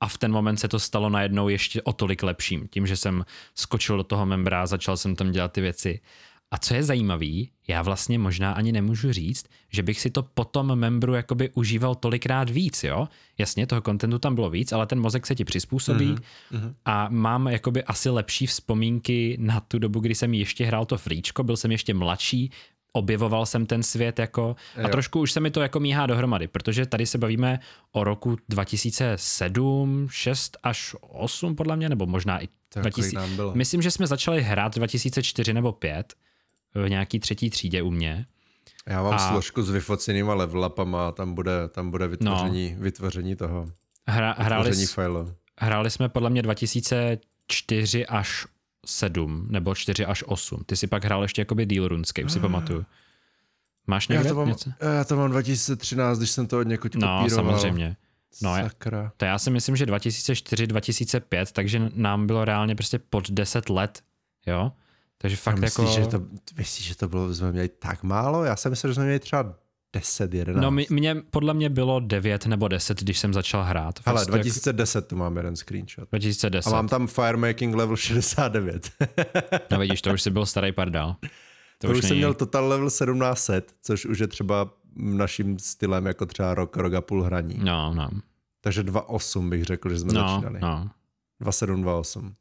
a 0.00 0.08
v 0.08 0.18
ten 0.18 0.32
moment 0.32 0.56
se 0.56 0.68
to 0.68 0.78
stalo 0.78 1.10
najednou 1.10 1.48
ještě 1.48 1.82
o 1.82 1.92
tolik 1.92 2.22
lepším, 2.22 2.68
tím, 2.68 2.86
že 2.86 2.96
jsem 2.96 3.24
skočil 3.54 3.96
do 3.96 4.04
toho 4.04 4.26
membra, 4.26 4.66
začal 4.66 4.96
jsem 4.96 5.16
tam 5.16 5.30
dělat 5.30 5.52
ty 5.52 5.60
věci. 5.60 6.00
A 6.50 6.58
co 6.58 6.74
je 6.74 6.82
zajímavý, 6.82 7.50
já 7.68 7.82
vlastně 7.82 8.18
možná 8.18 8.52
ani 8.52 8.72
nemůžu 8.72 9.12
říct, 9.12 9.46
že 9.72 9.82
bych 9.82 10.00
si 10.00 10.10
to 10.10 10.22
potom 10.22 10.74
membru 10.74 11.14
jakoby 11.14 11.50
užíval 11.54 11.94
tolikrát 11.94 12.50
víc, 12.50 12.84
jo? 12.84 13.08
Jasně, 13.38 13.66
toho 13.66 13.82
kontentu 13.82 14.18
tam 14.18 14.34
bylo 14.34 14.50
víc, 14.50 14.72
ale 14.72 14.86
ten 14.86 15.00
mozek 15.00 15.26
se 15.26 15.34
ti 15.34 15.44
přizpůsobí 15.44 16.14
mm-hmm. 16.14 16.74
a 16.84 17.08
mám 17.08 17.48
jakoby 17.48 17.84
asi 17.84 18.10
lepší 18.10 18.46
vzpomínky 18.46 19.36
na 19.40 19.60
tu 19.60 19.78
dobu, 19.78 20.00
kdy 20.00 20.14
jsem 20.14 20.34
ještě 20.34 20.64
hrál 20.64 20.86
to 20.86 20.98
fríčko, 20.98 21.42
byl 21.42 21.56
jsem 21.56 21.72
ještě 21.72 21.94
mladší, 21.94 22.50
objevoval 22.92 23.46
jsem 23.46 23.66
ten 23.66 23.82
svět 23.82 24.18
jako 24.18 24.56
a 24.76 24.80
jo. 24.80 24.88
trošku 24.88 25.20
už 25.20 25.32
se 25.32 25.40
mi 25.40 25.50
to 25.50 25.60
jako 25.60 25.80
míhá 25.80 26.06
dohromady, 26.06 26.48
protože 26.48 26.86
tady 26.86 27.06
se 27.06 27.18
bavíme 27.18 27.60
o 27.92 28.04
roku 28.04 28.36
2007, 28.48 30.08
6 30.10 30.56
až 30.62 30.96
8 31.00 31.56
podle 31.56 31.76
mě, 31.76 31.88
nebo 31.88 32.06
možná 32.06 32.42
i 32.44 32.48
2000. 32.76 33.18
Myslím, 33.54 33.82
že 33.82 33.90
jsme 33.90 34.06
začali 34.06 34.42
hrát 34.42 34.74
2004 34.74 35.54
nebo 35.54 35.72
5 35.72 36.14
v 36.74 36.88
nějaký 36.88 37.20
třetí 37.20 37.50
třídě 37.50 37.82
u 37.82 37.90
mě. 37.90 38.26
Já 38.86 39.02
mám 39.02 39.14
a... 39.14 39.30
složku 39.30 39.62
s 39.62 39.70
vyfocenýma 39.70 40.34
levelapama 40.34 41.08
a 41.08 41.12
tam 41.12 41.34
bude, 41.34 41.68
tam 41.68 41.90
bude 41.90 42.08
vytvoření, 42.08 42.74
no. 42.76 42.82
vytvoření 42.82 43.36
toho. 43.36 43.66
Hra, 44.06 44.34
hráli, 44.38 44.86
file. 44.86 45.34
hráli 45.58 45.90
jsme 45.90 46.08
podle 46.08 46.30
mě 46.30 46.42
2004 46.42 48.06
až 48.06 48.46
7 48.88 49.46
nebo 49.50 49.74
4 49.74 50.04
až 50.06 50.24
8. 50.26 50.62
Ty 50.66 50.76
si 50.76 50.86
pak 50.86 51.04
hrál 51.04 51.22
ještě 51.22 51.40
jakoby 51.40 51.66
deal 51.66 51.88
RuneScape, 51.88 52.28
si 52.28 52.40
pamatuju. 52.40 52.84
Máš 53.86 54.08
někde 54.08 54.24
já 54.24 54.32
to 54.32 54.38
mám, 54.38 54.48
něco? 54.48 54.70
Já 54.96 55.04
to 55.04 55.16
mám 55.16 55.30
2013, 55.30 56.18
když 56.18 56.30
jsem 56.30 56.46
to 56.46 56.58
od 56.58 56.62
někud 56.62 56.94
No, 56.94 57.18
kopíroval. 57.20 57.28
samozřejmě. 57.58 57.96
No, 58.42 58.54
Sakra. 58.54 59.12
To 59.16 59.24
já 59.24 59.38
si 59.38 59.50
myslím, 59.50 59.76
že 59.76 59.86
2004-2005, 59.86 61.46
takže 61.52 61.90
nám 61.94 62.26
bylo 62.26 62.44
reálně 62.44 62.74
prostě 62.74 62.98
pod 62.98 63.30
10 63.30 63.68
let, 63.70 64.02
jo? 64.46 64.72
Takže 65.18 65.36
fakt 65.36 65.58
myslíš, 65.58 65.88
jako... 65.96 66.00
Že 66.00 66.06
to, 66.06 66.26
myslíš, 66.56 66.86
že 66.86 66.96
to 66.96 67.08
bylo, 67.08 67.34
jsme 67.34 67.52
měli 67.52 67.68
tak 67.68 68.02
málo? 68.02 68.44
Já 68.44 68.56
jsem 68.56 68.70
myslel, 68.72 68.90
že 68.90 68.94
jsme 68.94 69.04
měli 69.04 69.20
třeba 69.20 69.54
10, 69.98 70.34
11. 70.34 70.62
No 70.62 70.70
mě, 70.70 71.14
podle 71.30 71.54
mě 71.54 71.70
bylo 71.70 72.00
9 72.00 72.46
nebo 72.46 72.68
10, 72.68 73.02
když 73.02 73.18
jsem 73.18 73.34
začal 73.34 73.64
hrát. 73.64 74.00
Ale 74.06 74.24
2010 74.24 74.98
jak... 74.98 75.06
tu 75.06 75.16
mám 75.16 75.36
jeden 75.36 75.56
screenshot. 75.56 76.08
2010. 76.08 76.70
A 76.70 76.72
mám 76.72 76.88
tam 76.88 77.06
firemaking 77.06 77.74
level 77.74 77.96
69. 77.96 78.90
no 79.70 79.78
vidíš, 79.78 80.02
to 80.02 80.12
už 80.12 80.22
si 80.22 80.30
byl 80.30 80.46
starý 80.46 80.72
pardal. 80.72 81.16
To, 81.78 81.86
to 81.86 81.92
už, 81.92 81.98
už 81.98 82.04
jsem 82.04 82.16
měl 82.16 82.34
total 82.34 82.68
level 82.68 82.88
1700, 82.88 83.74
což 83.82 84.06
už 84.06 84.18
je 84.18 84.26
třeba 84.26 84.70
naším 84.96 85.58
stylem 85.58 86.06
jako 86.06 86.26
třeba 86.26 86.54
rok, 86.54 86.76
rok 86.76 86.94
a 86.94 87.00
půl 87.00 87.22
hraní. 87.22 87.58
No, 87.58 87.94
no. 87.94 88.10
Takže 88.60 88.82
2.8 88.82 89.48
bych 89.48 89.64
řekl, 89.64 89.90
že 89.90 89.98
jsme 89.98 90.12
no, 90.12 90.28
začínali. 90.28 90.60
No. 90.60 90.90
2.7, 91.40 91.82
2.8. 91.82 92.32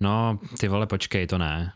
No, 0.00 0.38
ty 0.60 0.68
vole, 0.68 0.86
počkej, 0.86 1.26
to 1.26 1.38
ne. 1.38 1.72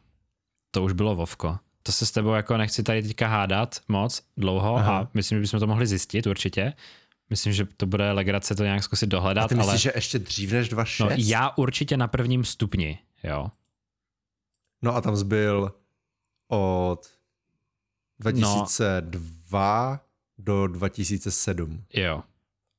to 0.70 0.82
už 0.82 0.93
bylo 0.93 1.16
Vovko. 1.16 1.59
To 1.83 1.93
se 1.93 2.07
s 2.07 2.11
tebou 2.11 2.33
jako 2.33 2.57
nechci 2.57 2.83
tady 2.83 3.03
teďka 3.03 3.27
hádat 3.27 3.81
moc 3.89 4.23
dlouho 4.37 4.77
Aha. 4.77 4.99
a 4.99 5.09
myslím, 5.15 5.39
že 5.39 5.41
bychom 5.41 5.61
to 5.61 5.67
mohli 5.67 5.87
zjistit 5.87 6.27
určitě. 6.27 6.73
Myslím, 7.31 7.53
že 7.53 7.65
to 7.77 7.87
bude 7.87 8.13
legrace 8.13 8.55
to 8.55 8.65
nějak 8.65 8.85
zkusit 8.85 9.07
dohledat. 9.07 9.45
A 9.45 9.49
ty 9.49 9.55
myslíš, 9.55 9.71
ale... 9.71 9.79
že 9.79 9.93
ještě 9.95 10.19
dřív 10.19 10.53
než 10.53 10.73
2.6? 10.73 11.05
No, 11.05 11.17
já 11.17 11.53
určitě 11.57 11.97
na 11.97 12.09
prvním 12.09 12.45
stupni, 12.45 12.99
jo. 13.23 13.51
No 14.83 14.97
a 14.97 15.01
tam 15.01 15.17
zbyl 15.17 15.73
od 16.49 16.99
2002 18.21 19.91
no. 19.91 19.99
do 20.39 20.67
2007. 20.67 21.85
Jo. 21.95 22.23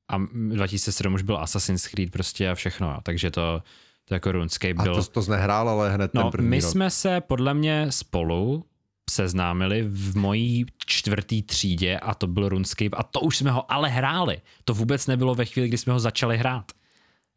A 0.08 0.18
2007 0.32 1.14
už 1.14 1.22
byl 1.22 1.38
Assassin's 1.38 1.88
Creed 1.88 2.10
prostě 2.10 2.50
a 2.50 2.54
všechno, 2.54 3.00
takže 3.02 3.30
to, 3.30 3.62
to 4.04 4.14
jako 4.14 4.32
RuneScape 4.32 4.74
byl... 4.74 4.98
A 4.98 5.02
to, 5.02 5.22
to 5.22 5.30
nehrál, 5.30 5.68
ale 5.68 5.92
hned 5.94 6.14
no, 6.14 6.22
ten 6.22 6.30
první 6.30 6.48
my 6.48 6.60
rok. 6.60 6.70
jsme 6.70 6.90
se 6.90 7.20
podle 7.20 7.54
mě 7.54 7.92
spolu 7.92 8.64
seznámili 9.10 9.82
v 9.88 10.16
mojí 10.16 10.66
čtvrtý 10.86 11.42
třídě 11.42 11.98
a 11.98 12.14
to 12.14 12.26
byl 12.26 12.48
RuneScape 12.48 12.96
a 12.96 13.02
to 13.02 13.20
už 13.20 13.36
jsme 13.36 13.50
ho 13.50 13.72
ale 13.72 13.88
hráli. 13.88 14.40
To 14.64 14.74
vůbec 14.74 15.06
nebylo 15.06 15.34
ve 15.34 15.44
chvíli, 15.44 15.68
kdy 15.68 15.78
jsme 15.78 15.92
ho 15.92 16.00
začali 16.00 16.38
hrát. 16.38 16.72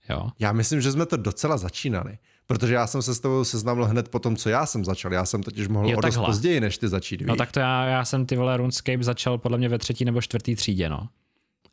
Jo? 0.09 0.29
Já 0.39 0.51
myslím, 0.51 0.81
že 0.81 0.91
jsme 0.91 1.05
to 1.05 1.17
docela 1.17 1.57
začínali. 1.57 2.17
Protože 2.47 2.73
já 2.73 2.87
jsem 2.87 3.01
se 3.01 3.15
s 3.15 3.19
tebou 3.19 3.43
seznámil 3.43 3.85
hned 3.85 4.09
po 4.09 4.19
tom, 4.19 4.35
co 4.35 4.49
já 4.49 4.65
jsem 4.65 4.85
začal. 4.85 5.13
Já 5.13 5.25
jsem 5.25 5.43
totiž 5.43 5.67
mohl 5.67 5.89
jo, 5.89 5.97
o 5.97 6.01
dost 6.01 6.17
později, 6.17 6.59
než 6.59 6.77
ty 6.77 6.87
začít. 6.87 7.21
No 7.21 7.35
tak 7.35 7.51
to 7.51 7.59
já, 7.59 7.85
já 7.85 8.05
jsem 8.05 8.25
ty 8.25 8.35
vole 8.35 8.57
RuneScape 8.57 9.03
začal 9.03 9.37
podle 9.37 9.57
mě 9.57 9.69
ve 9.69 9.77
třetí 9.77 10.05
nebo 10.05 10.21
čtvrtý 10.21 10.55
třídě, 10.55 10.89
no. 10.89 11.09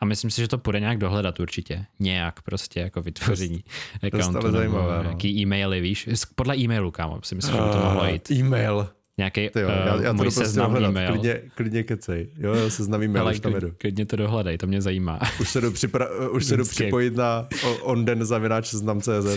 A 0.01 0.05
myslím 0.05 0.31
si, 0.31 0.41
že 0.41 0.49
to 0.49 0.59
půjde 0.59 0.81
nějak 0.81 0.99
dohledat 0.99 1.41
určitě. 1.41 1.87
Nějak 1.99 2.43
prostě 2.43 2.81
jako 2.81 3.03
vytvoření 3.03 3.65
accountu 4.03 4.51
nebo 4.51 4.79
no. 4.79 5.03
nějaký 5.03 5.41
e-maily, 5.41 5.81
víš. 5.81 6.09
Podle 6.35 6.57
e-mailu, 6.59 6.91
kámo, 6.91 7.21
si 7.23 7.35
myslím, 7.35 7.55
že 7.55 7.61
by 7.61 7.71
to 7.71 7.79
mohlo 7.79 8.07
jít. 8.07 8.31
E-mail. 8.31 8.89
Nějaký 9.19 9.51
uh, 9.51 9.63
já, 9.63 10.03
já 10.03 10.13
můj 10.13 10.27
to 10.27 10.35
prostě 10.35 10.61
hledat. 10.61 10.95
Klidně, 11.13 11.41
klidně 11.55 11.83
kecej. 11.83 12.31
Jo, 12.39 12.55
já 12.55 12.71
seznam 12.71 13.03
e-mail, 13.03 13.25
už 13.27 13.41
tam 13.41 13.53
jedu. 13.55 13.73
Klidně 13.79 14.07
to 14.07 14.17
dohledej, 14.17 14.59
to 14.59 14.67
mě 14.67 14.81
zajímá. 14.83 15.21
Už 15.41 15.49
se 15.51 15.61
jdu, 15.61 15.71
připra- 15.71 16.31
už 16.37 16.45
se 16.45 16.57
jdu 16.57 16.65
připojit 16.65 17.17
na 17.17 17.49
onden 17.83 18.25
zavináč 18.25 18.67
seznam.cz. 18.67 19.35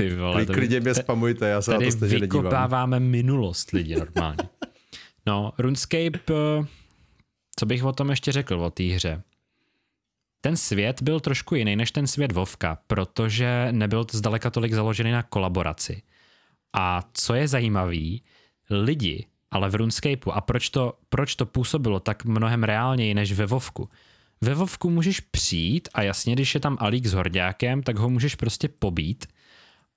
Klidně 0.54 0.80
mě 0.80 0.94
spamujte, 0.96 1.50
já 1.50 1.62
se 1.62 1.72
na 1.72 1.78
to 1.80 1.92
stejně 1.92 2.20
nedívám. 2.20 2.44
Vykopáváme 2.44 3.00
minulost 3.00 3.72
lidi 3.72 3.96
normálně. 3.96 4.38
No, 5.26 5.52
RuneScape, 5.58 6.20
eh, 6.30 6.66
co 7.60 7.66
bych 7.66 7.84
o 7.84 7.94
tom 7.94 8.10
ještě 8.10 8.32
řekl, 8.32 8.56
o 8.62 8.70
té 8.70 8.84
hře. 8.84 9.22
Ten 10.42 10.58
svět 10.58 11.02
byl 11.02 11.20
trošku 11.20 11.56
jiný 11.56 11.76
než 11.76 11.92
ten 11.92 12.08
svět 12.08 12.32
Vovka, 12.32 12.78
protože 12.88 13.68
nebyl 13.72 14.06
zdaleka 14.12 14.50
tolik 14.50 14.74
založený 14.74 15.12
na 15.12 15.24
kolaboraci. 15.24 16.02
A 16.74 17.04
co 17.14 17.34
je 17.34 17.48
zajímavý, 17.48 18.24
lidi, 18.70 19.26
ale 19.52 19.70
v 19.70 19.76
RuneScapeu, 19.76 20.32
a 20.32 20.42
proč 20.42 20.70
to, 20.70 20.94
proč 21.10 21.36
to 21.36 21.46
působilo 21.46 22.00
tak 22.00 22.26
mnohem 22.26 22.64
reálněji 22.64 23.14
než 23.14 23.34
ve 23.34 23.46
Vovku, 23.46 23.90
ve 24.42 24.54
Vovku 24.54 24.90
můžeš 24.90 25.20
přijít 25.20 25.90
a 25.94 26.02
jasně, 26.02 26.34
když 26.34 26.54
je 26.54 26.60
tam 26.60 26.78
Alík 26.80 27.06
s 27.06 27.14
Horďákem, 27.14 27.84
tak 27.84 27.98
ho 27.98 28.10
můžeš 28.10 28.36
prostě 28.36 28.70
pobít 28.70 29.26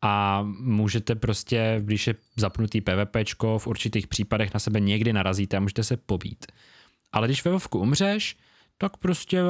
a 0.03 0.43
můžete 0.61 1.15
prostě, 1.15 1.77
když 1.81 2.07
je 2.07 2.15
zapnutý 2.37 2.81
PvPčko, 2.81 3.59
v 3.59 3.67
určitých 3.67 4.07
případech 4.07 4.55
na 4.55 4.61
sebe 4.61 4.81
někdy 4.81 5.13
narazíte 5.13 5.57
a 5.57 5.61
můžete 5.61 5.85
se 5.85 5.97
pobít. 5.97 6.47
Ale 7.13 7.29
když 7.29 7.45
ve 7.45 7.51
Vovku 7.51 7.79
umřeš, 7.79 8.37
tak 8.79 8.97
prostě 8.97 9.43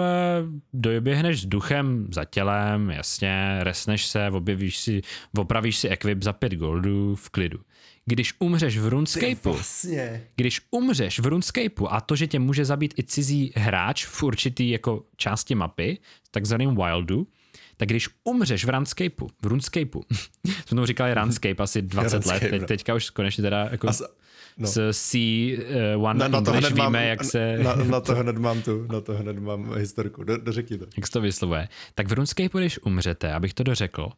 doběhneš 0.72 1.40
s 1.40 1.46
duchem 1.46 2.06
za 2.12 2.24
tělem, 2.24 2.90
jasně, 2.90 3.58
resneš 3.60 4.06
se, 4.06 4.30
objevíš 4.30 4.78
si, 4.78 5.02
opravíš 5.38 5.78
si 5.78 5.88
equip 5.88 6.22
za 6.22 6.32
pět 6.32 6.52
goldů 6.54 7.16
v 7.16 7.30
klidu. 7.30 7.60
Když 8.06 8.34
umřeš 8.38 8.78
v 8.78 8.88
RuneScapeu, 8.88 9.52
vlastně. 9.52 10.22
když 10.36 10.60
umřeš 10.70 11.18
v 11.18 11.26
RuneScapeu 11.26 11.86
a 11.88 12.00
to, 12.00 12.16
že 12.16 12.26
tě 12.26 12.38
může 12.38 12.64
zabít 12.64 12.94
i 12.98 13.02
cizí 13.02 13.52
hráč 13.56 14.06
v 14.06 14.22
určitý 14.22 14.70
jako 14.70 15.04
části 15.16 15.54
mapy, 15.54 15.98
takzvaným 16.30 16.76
wildu, 16.76 17.26
tak 17.76 17.88
když 17.88 18.08
umřeš 18.24 18.64
v 18.64 18.68
RuneScapeu, 18.68 19.28
v 19.42 19.46
RuneScapeu, 19.46 20.02
jsme 20.44 20.76
tomu 20.76 20.86
říkali 20.86 21.14
RuneScape 21.14 21.62
asi 21.62 21.82
20 21.82 22.26
let, 22.26 22.40
teď, 22.40 22.60
no. 22.60 22.66
teďka 22.66 22.94
už 22.94 23.10
konečně 23.10 23.42
teda 23.42 23.68
jako 23.70 23.88
As, 23.88 24.02
no. 24.58 24.68
s 24.68 24.90
C1 24.90 26.16
na, 26.16 26.28
na 26.28 26.38
English 26.38 26.70
víme, 26.70 26.82
mám, 26.82 26.94
jak 26.94 27.24
se... 27.24 27.58
Na, 27.58 27.74
na 27.74 28.00
to 28.00 28.14
hned 28.14 28.38
mám 28.38 28.62
tu, 28.62 28.86
na 28.92 29.00
to 29.00 29.14
hned 29.14 29.38
mám 29.38 29.74
historku, 29.74 30.24
do, 30.24 30.36
dořekni 30.36 30.78
to. 30.78 30.86
Jak 30.96 31.06
se 31.06 31.12
to 31.12 31.20
vyslovuje. 31.20 31.68
Tak 31.94 32.08
v 32.08 32.12
RuneScapeu, 32.12 32.58
když 32.58 32.78
umřete, 32.82 33.32
abych 33.32 33.54
to 33.54 33.62
dořekl, 33.62 34.10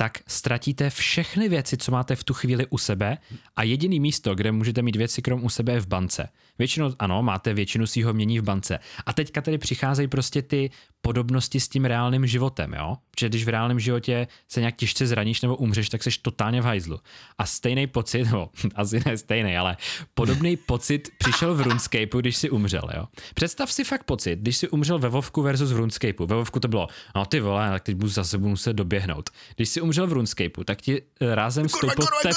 tak 0.00 0.18
ztratíte 0.26 0.90
všechny 0.90 1.48
věci, 1.48 1.76
co 1.76 1.92
máte 1.92 2.16
v 2.16 2.24
tu 2.24 2.34
chvíli 2.34 2.66
u 2.70 2.78
sebe 2.78 3.18
a 3.56 3.62
jediný 3.62 4.00
místo, 4.00 4.34
kde 4.34 4.52
můžete 4.52 4.82
mít 4.82 4.96
věci 4.96 5.22
krom 5.22 5.44
u 5.44 5.48
sebe 5.48 5.72
je 5.72 5.80
v 5.80 5.86
bance. 5.86 6.28
Většinou, 6.58 6.94
ano, 6.98 7.22
máte 7.22 7.54
většinu 7.54 7.86
svého 7.86 8.14
mění 8.14 8.40
v 8.40 8.42
bance. 8.42 8.78
A 9.06 9.12
teďka 9.12 9.40
tedy 9.40 9.58
přicházejí 9.58 10.08
prostě 10.08 10.42
ty 10.42 10.70
podobnosti 11.00 11.60
s 11.60 11.68
tím 11.68 11.84
reálným 11.84 12.26
životem, 12.26 12.72
jo? 12.72 12.96
Protože 13.10 13.28
když 13.28 13.44
v 13.44 13.48
reálném 13.48 13.80
životě 13.80 14.26
se 14.48 14.60
nějak 14.60 14.76
těžce 14.76 15.06
zraníš 15.06 15.40
nebo 15.40 15.56
umřeš, 15.56 15.88
tak 15.88 16.02
seš 16.02 16.18
totálně 16.18 16.60
v 16.60 16.64
hajzlu. 16.64 17.00
A 17.38 17.46
stejný 17.46 17.86
pocit, 17.86 18.24
no, 18.32 18.50
asi 18.74 19.02
ne 19.06 19.18
stejný, 19.18 19.56
ale 19.56 19.76
podobný 20.14 20.56
pocit 20.56 21.08
přišel 21.18 21.54
v 21.54 21.60
RuneScapeu, 21.60 22.20
když 22.20 22.36
si 22.36 22.50
umřel, 22.50 22.90
jo? 22.96 23.04
Představ 23.34 23.72
si 23.72 23.84
fakt 23.84 24.04
pocit, 24.04 24.38
když 24.38 24.56
si 24.56 24.68
umřel 24.68 24.98
ve 24.98 25.08
Vovku 25.08 25.42
versus 25.42 25.72
v 25.72 25.76
RuneScapeu. 25.76 26.26
Ve 26.26 26.36
Vovku 26.36 26.60
to 26.60 26.68
bylo, 26.68 26.88
no 27.16 27.26
ty 27.26 27.40
vole, 27.40 27.70
tak 27.70 27.82
teď 27.82 27.94
budu 27.94 28.08
zase 28.08 28.38
muset 28.38 28.72
doběhnout. 28.72 29.30
Když 29.56 29.68
si 29.68 29.80
umřel 29.80 30.06
v 30.06 30.12
RuneScapeu, 30.12 30.64
tak 30.64 30.80
ti 30.80 31.02
eh, 31.20 31.34
rázem 31.34 31.68
stoupil 31.68 32.06
tep, 32.22 32.34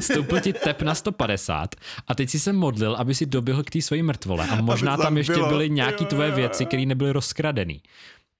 stoupil 0.00 0.40
ti 0.40 0.52
tep 0.52 0.82
na 0.82 0.94
150 0.94 1.74
a 2.08 2.14
teď 2.14 2.30
si 2.30 2.40
se 2.40 2.52
modlil, 2.52 2.96
aby 2.96 3.14
si 3.14 3.26
doběhl 3.26 3.62
k 3.62 3.70
té 3.70 3.82
své 3.82 4.02
mrtvole 4.02 4.48
a 4.48 4.60
možná 4.60 4.96
tam 4.96 5.16
ještě 5.16 5.42
byly 5.48 5.70
nějaký 5.70 6.04
tvoje 6.04 6.30
věci, 6.30 6.66
které 6.66 6.86
nebyly 6.86 7.10
rozkradený. 7.10 7.82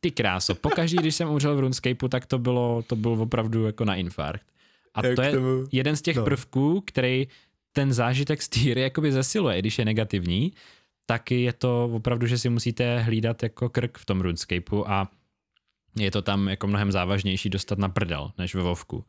Ty 0.01 0.11
kráso, 0.11 0.55
pokaždý, 0.55 0.97
když 0.97 1.15
jsem 1.15 1.29
umřel 1.29 1.57
v 1.57 1.61
RuneScapeu, 1.61 2.09
tak 2.09 2.27
to 2.27 2.39
bylo, 2.39 2.83
to 2.87 2.97
bylo 2.97 3.23
opravdu 3.23 3.67
jako 3.67 3.85
na 3.85 3.95
infarkt. 3.95 4.47
A 4.95 5.07
Jak 5.07 5.17
to 5.17 5.23
je 5.23 5.33
tomu? 5.33 5.65
jeden 5.73 5.97
z 5.97 6.03
těch 6.03 6.17
no. 6.17 6.25
prvků, 6.25 6.83
který 6.87 7.29
ten 7.73 7.93
zážitek 7.93 8.43
z 8.43 8.49
té 8.49 8.61
hry 8.61 8.81
jakoby 8.81 9.13
zesiluje, 9.13 9.59
když 9.59 9.79
je 9.79 9.85
negativní, 9.85 10.53
tak 11.07 11.31
je 11.31 11.53
to 11.53 11.91
opravdu, 11.93 12.27
že 12.27 12.39
si 12.39 12.49
musíte 12.49 12.99
hlídat 12.99 13.43
jako 13.43 13.69
krk 13.69 13.99
v 13.99 14.05
tom 14.05 14.21
RuneScapeu 14.21 14.85
a 14.87 15.09
je 15.97 16.11
to 16.11 16.23
tam 16.23 16.49
jako 16.49 16.67
mnohem 16.67 16.93
závažnější 16.93 17.51
dostat 17.51 17.79
na 17.79 17.89
prdel, 17.89 18.33
než 18.39 18.55
ve 18.55 18.63
Vovku 18.63 19.05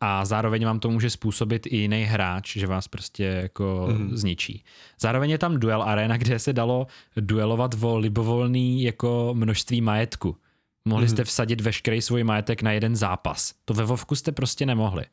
a 0.00 0.24
zároveň 0.24 0.64
vám 0.64 0.80
to 0.80 0.90
může 0.90 1.10
způsobit 1.10 1.66
i 1.66 1.76
jiný 1.76 2.02
hráč, 2.02 2.56
že 2.56 2.66
vás 2.66 2.88
prostě 2.88 3.24
jako 3.24 3.88
mm. 3.90 4.16
zničí. 4.16 4.64
Zároveň 5.00 5.30
je 5.30 5.38
tam 5.38 5.60
duel 5.60 5.82
arena, 5.82 6.16
kde 6.16 6.38
se 6.38 6.52
dalo 6.52 6.86
duelovat 7.16 7.74
o 7.82 7.98
libovolný 7.98 8.82
jako 8.82 9.30
množství 9.34 9.80
majetku. 9.80 10.36
Mohli 10.84 11.04
mm. 11.04 11.08
jste 11.08 11.24
vsadit 11.24 11.60
veškerý 11.60 12.02
svůj 12.02 12.24
majetek 12.24 12.62
na 12.62 12.72
jeden 12.72 12.96
zápas. 12.96 13.54
To 13.64 13.74
ve 13.74 13.84
Vovku 13.84 14.14
jste 14.14 14.32
prostě 14.32 14.66
nemohli. 14.66 15.04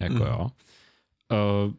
Jako 0.00 0.14
mm. 0.14 0.20
jo. 0.20 0.46
Uh, 1.66 1.72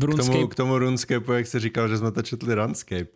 RuneScape... 0.00 0.32
K 0.32 0.34
tomu, 0.34 0.48
k 0.48 0.54
tomu 0.54 0.78
RuneScape, 0.78 1.36
jak 1.36 1.46
jsi 1.46 1.58
říkal, 1.58 1.88
že 1.88 1.98
jsme 1.98 2.12
to 2.12 2.22
četli 2.22 2.54
RuneScape, 2.54 3.06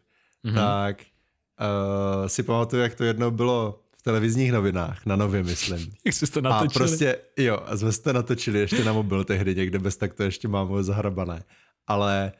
mm-hmm. 0.44 0.54
tak 0.54 1.02
uh, 1.02 2.26
si 2.26 2.42
pamatuju, 2.42 2.82
jak 2.82 2.94
to 2.94 3.04
jednou 3.04 3.30
bylo 3.30 3.81
televizních 4.02 4.52
novinách, 4.52 5.06
na 5.06 5.16
nově 5.16 5.42
myslím. 5.42 5.92
Jak 6.04 6.14
jste 6.14 6.26
to 6.26 6.40
natočili? 6.40 6.84
A 6.84 6.88
prostě, 6.88 7.16
jo, 7.36 7.58
a 7.66 7.76
jsme 7.76 7.92
to 7.92 8.12
natočili 8.12 8.58
ještě 8.58 8.84
na 8.84 8.92
mobil 8.92 9.24
tehdy, 9.24 9.54
někde 9.54 9.78
bez 9.78 9.96
tak 9.96 10.14
to 10.14 10.22
ještě 10.22 10.48
mám 10.48 10.82
zahrabané. 10.82 11.42
Ale 11.86 12.32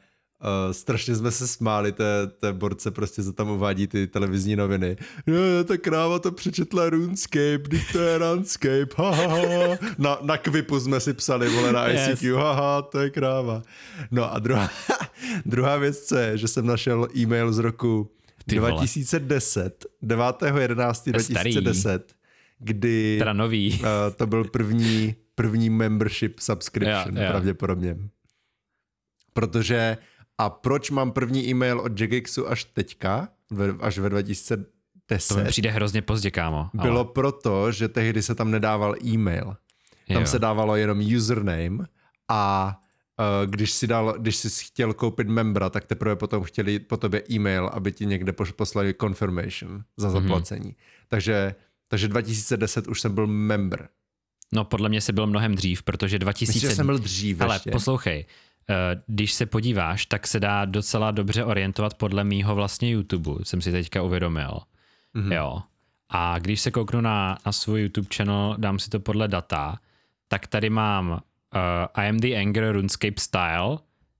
uh, 0.43 0.71
strašně 0.71 1.15
jsme 1.15 1.31
se 1.31 1.47
smáli 1.47 1.91
té, 1.91 2.27
té 2.27 2.53
borce, 2.53 2.91
prostě 2.91 3.23
se 3.23 3.33
tam 3.33 3.49
uvádí 3.49 3.87
ty 3.87 4.07
televizní 4.07 4.55
noviny. 4.55 4.97
Jo, 5.27 5.63
ta 5.63 5.77
kráva 5.77 6.19
to 6.19 6.31
přečetla 6.31 6.89
RuneScape, 6.89 7.57
když 7.57 7.91
to 7.91 7.99
je 7.99 8.17
RuneScape, 8.17 8.87
ha, 8.95 9.11
ha, 9.11 9.27
ha. 9.27 9.77
Na, 9.97 10.17
na 10.21 10.37
Kvipu 10.37 10.79
jsme 10.79 10.99
si 10.99 11.13
psali, 11.13 11.49
vole, 11.49 11.71
na 11.71 11.91
ICQ, 11.91 12.27
yes. 12.27 12.37
haha, 12.37 12.81
to 12.81 12.99
je 12.99 13.09
kráva. 13.09 13.61
No 14.11 14.33
a 14.33 14.39
druhá, 14.39 14.69
druhá 15.45 15.77
věc, 15.77 15.99
co 15.99 16.15
je, 16.15 16.37
že 16.37 16.47
jsem 16.47 16.65
našel 16.65 17.07
e-mail 17.17 17.53
z 17.53 17.57
roku 17.57 18.11
ty 18.45 18.55
2010, 18.55 19.85
9.11.2010, 20.03 21.99
kdy 22.59 23.15
teda 23.19 23.33
nový. 23.33 23.79
Uh, 23.79 23.87
to 24.15 24.27
byl 24.27 24.43
první, 24.43 25.15
první 25.35 25.69
membership 25.69 26.39
subscription, 26.39 27.17
jo, 27.17 27.23
jo. 27.23 27.29
pravděpodobně. 27.29 27.97
Protože, 29.33 29.97
a 30.37 30.49
proč 30.49 30.91
mám 30.91 31.11
první 31.11 31.49
e-mail 31.49 31.79
od 31.79 32.01
Jagixu 32.01 32.49
až 32.49 32.63
teďka, 32.63 33.29
až 33.79 33.97
ve 33.97 34.09
2010? 34.09 35.27
To 35.27 35.35
mi 35.35 35.45
přijde 35.45 35.69
hrozně 35.69 36.01
pozdě, 36.01 36.31
kámo. 36.31 36.69
Ale... 36.77 36.89
Bylo 36.89 37.05
proto, 37.05 37.71
že 37.71 37.87
tehdy 37.87 38.21
se 38.21 38.35
tam 38.35 38.51
nedával 38.51 38.95
e-mail. 39.05 39.55
Tam 40.07 40.21
jo. 40.21 40.27
se 40.27 40.39
dávalo 40.39 40.75
jenom 40.75 41.15
username 41.17 41.85
a 42.29 42.82
když 43.45 43.71
si 43.71 43.87
dal, 43.87 44.15
když 44.19 44.35
jsi 44.35 44.65
chtěl 44.65 44.93
koupit 44.93 45.27
membra, 45.27 45.69
tak 45.69 45.85
teprve 45.85 46.15
potom 46.15 46.43
chtěli 46.43 46.79
po 46.79 46.97
tobě 46.97 47.23
e-mail, 47.31 47.67
aby 47.73 47.91
ti 47.91 48.05
někde 48.05 48.33
poslali 48.33 48.95
confirmation 49.01 49.83
za 49.97 50.07
mhm. 50.09 50.21
zaplacení. 50.21 50.69
Mm-hmm. 50.69 51.05
Takže, 51.07 51.55
takže 51.87 52.07
2010 52.07 52.87
už 52.87 53.01
jsem 53.01 53.15
byl 53.15 53.27
member. 53.27 53.89
No 54.53 54.65
podle 54.65 54.89
mě 54.89 55.01
se 55.01 55.13
byl 55.13 55.27
mnohem 55.27 55.55
dřív, 55.55 55.83
protože 55.83 56.19
2000... 56.19 56.53
Myslím, 56.53 56.69
že 56.69 56.75
jsem 56.75 56.85
byl 56.85 56.99
dřív 56.99 57.41
Ale 57.41 57.55
ještě. 57.55 57.71
poslouchej, 57.71 58.25
když 59.07 59.33
se 59.33 59.45
podíváš, 59.45 60.05
tak 60.05 60.27
se 60.27 60.39
dá 60.39 60.65
docela 60.65 61.11
dobře 61.11 61.45
orientovat 61.45 61.93
podle 61.93 62.23
mýho 62.23 62.55
vlastně 62.55 62.91
YouTube, 62.91 63.31
jsem 63.43 63.61
si 63.61 63.71
teďka 63.71 64.01
uvědomil. 64.01 64.59
Mm-hmm. 65.15 65.33
Jo. 65.33 65.61
A 66.09 66.39
když 66.39 66.61
se 66.61 66.71
kouknu 66.71 67.01
na, 67.01 67.37
na 67.45 67.51
svůj 67.51 67.81
YouTube 67.81 68.07
channel, 68.15 68.55
dám 68.57 68.79
si 68.79 68.89
to 68.89 68.99
podle 68.99 69.27
data, 69.27 69.79
tak 70.27 70.47
tady 70.47 70.69
mám 70.69 71.21
I 71.95 72.09
am 72.09 72.19
the 72.19 72.35
Anger 72.37 72.71
RuneScape 72.71 73.19
Style, 73.19 73.77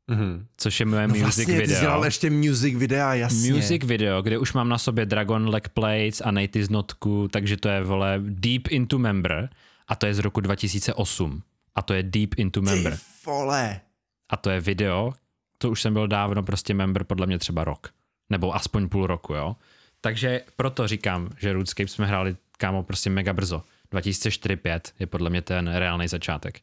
Mm-hmm. 0.09 0.45
Což 0.57 0.79
je 0.79 0.85
moje 0.85 1.07
no 1.07 1.15
music 1.15 1.23
vlastně, 1.23 1.57
video. 1.57 2.01
Ty 2.01 2.07
ještě 2.07 2.29
music 2.29 2.75
videa, 2.77 3.13
jasně. 3.13 3.53
Music 3.53 3.83
video, 3.83 4.21
kde 4.21 4.37
už 4.37 4.53
mám 4.53 4.69
na 4.69 4.77
sobě 4.77 5.05
Dragon 5.05 5.49
Leg 5.49 5.69
Plates 5.69 6.21
a 6.21 6.31
Native 6.31 6.67
Notku, 6.69 7.27
takže 7.27 7.57
to 7.57 7.69
je, 7.69 7.83
vole, 7.83 8.19
Deep 8.23 8.67
Into 8.67 8.99
Member 8.99 9.49
a 9.87 9.95
to 9.95 10.05
je 10.05 10.13
z 10.13 10.19
roku 10.19 10.41
2008. 10.41 11.43
A 11.75 11.81
to 11.81 11.93
je 11.93 12.03
Deep 12.03 12.33
Into 12.37 12.61
Member. 12.61 12.93
Ty 12.93 12.99
vole. 13.25 13.79
A 14.29 14.37
to 14.37 14.49
je 14.49 14.59
video, 14.59 15.13
to 15.57 15.69
už 15.69 15.81
jsem 15.81 15.93
byl 15.93 16.07
dávno 16.07 16.43
prostě 16.43 16.73
member 16.73 17.03
podle 17.03 17.25
mě 17.27 17.39
třeba 17.39 17.63
rok. 17.63 17.89
Nebo 18.29 18.55
aspoň 18.55 18.89
půl 18.89 19.07
roku, 19.07 19.33
jo. 19.33 19.55
Takže 20.01 20.41
proto 20.55 20.87
říkám, 20.87 21.29
že 21.37 21.53
RuneScape 21.53 21.87
jsme 21.87 22.05
hráli, 22.05 22.35
kámo, 22.57 22.83
prostě 22.83 23.09
mega 23.09 23.33
brzo. 23.33 23.63
2004-2005 23.93 24.79
je 24.99 25.07
podle 25.07 25.29
mě 25.29 25.41
ten 25.41 25.67
reálný 25.75 26.07
začátek. 26.07 26.61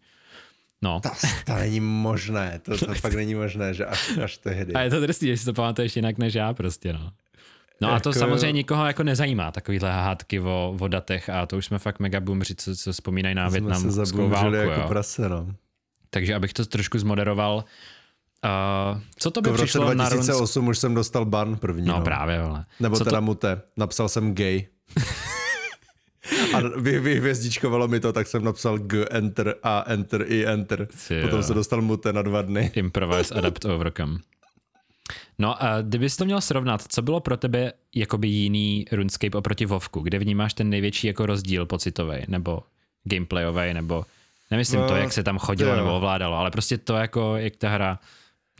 No. 0.82 1.00
To, 1.00 1.08
to 1.46 1.54
není 1.54 1.80
možné, 1.80 2.60
to, 2.62 2.78
to 2.78 2.94
fakt 2.94 3.14
není 3.14 3.34
možné, 3.34 3.74
že 3.74 3.86
až, 3.86 4.18
až 4.24 4.38
tehdy. 4.38 4.72
A 4.72 4.80
je 4.80 4.90
to 4.90 5.00
drsný, 5.00 5.28
že 5.28 5.36
si 5.36 5.44
to 5.44 5.52
pamatuješ 5.52 5.96
jinak 5.96 6.18
než 6.18 6.34
já 6.34 6.54
prostě, 6.54 6.92
no. 6.92 7.12
No 7.80 7.88
jako... 7.88 7.96
a 7.96 8.00
to 8.00 8.08
jako- 8.08 8.18
samozřejmě 8.18 8.52
nikoho 8.52 8.86
jako 8.86 9.02
nezajímá, 9.02 9.52
takovýhle 9.52 9.92
hádky 9.92 10.40
o, 10.40 10.76
o 10.80 10.88
datech 10.88 11.28
a 11.28 11.46
to 11.46 11.56
už 11.56 11.66
jsme 11.66 11.78
fakt 11.78 12.00
mega 12.00 12.20
boomři, 12.20 12.54
co, 12.54 12.76
co 12.76 12.92
vzpomínají 12.92 13.34
na 13.34 13.48
větnamskou 13.48 14.28
válku. 14.28 14.54
jako 14.54 14.80
jo. 14.80 14.88
prase, 14.88 15.28
no. 15.28 15.54
Takže 16.10 16.34
abych 16.34 16.52
to 16.52 16.64
trošku 16.64 16.98
zmoderoval, 16.98 17.64
Uh, 18.92 19.00
co 19.18 19.30
to 19.30 19.42
by 19.42 19.48
jako 19.48 19.56
v 19.56 19.60
roce 19.60 19.64
přišlo 19.66 19.94
2008 19.94 20.64
na 20.64 20.70
už 20.70 20.78
jsem 20.78 20.94
dostal 20.94 21.24
ban 21.24 21.56
první. 21.56 21.86
No, 21.86 21.98
no. 21.98 22.04
právě, 22.04 22.40
ale. 22.40 22.64
Nebo 22.80 22.96
co 22.96 23.04
teda 23.04 23.16
to... 23.18 23.22
mute. 23.22 23.62
Napsal 23.76 24.08
jsem 24.08 24.34
gay. 24.34 24.66
A 26.54 26.60
vy, 26.76 27.00
vyhvězdičkovalo 27.00 27.88
mi 27.88 28.00
to, 28.00 28.12
tak 28.12 28.26
jsem 28.26 28.44
napsal 28.44 28.78
G, 28.78 29.06
enter, 29.10 29.54
A, 29.62 29.84
enter, 29.86 30.24
I, 30.28 30.46
enter. 30.46 30.88
Ty 31.08 31.22
Potom 31.22 31.42
se 31.42 31.54
dostal 31.54 31.82
mute 31.82 32.12
na 32.12 32.22
dva 32.22 32.42
dny. 32.42 32.70
Improvise, 32.74 33.34
adapt, 33.34 33.64
overcome. 33.64 34.18
No 35.38 35.62
a 35.62 35.82
kdybys 35.82 36.16
to 36.16 36.24
měl 36.24 36.40
srovnat, 36.40 36.82
co 36.88 37.02
bylo 37.02 37.20
pro 37.20 37.36
tebe 37.36 37.72
jakoby 37.94 38.28
jiný 38.28 38.84
RuneScape 38.92 39.38
oproti 39.38 39.66
Vovku? 39.66 40.00
Kde 40.00 40.18
vnímáš 40.18 40.54
ten 40.54 40.70
největší 40.70 41.06
jako 41.06 41.26
rozdíl 41.26 41.66
pocitový 41.66 42.16
nebo 42.28 42.62
gameplayový, 43.04 43.74
nebo 43.74 44.04
nemyslím 44.50 44.80
no, 44.80 44.88
to, 44.88 44.96
jak 44.96 45.12
se 45.12 45.22
tam 45.22 45.38
chodilo 45.38 45.76
nebo 45.76 45.96
ovládalo, 45.96 46.36
ale 46.36 46.50
prostě 46.50 46.78
to 46.78 46.94
jako, 46.94 47.36
jak 47.36 47.56
ta 47.56 47.68
hra, 47.68 47.98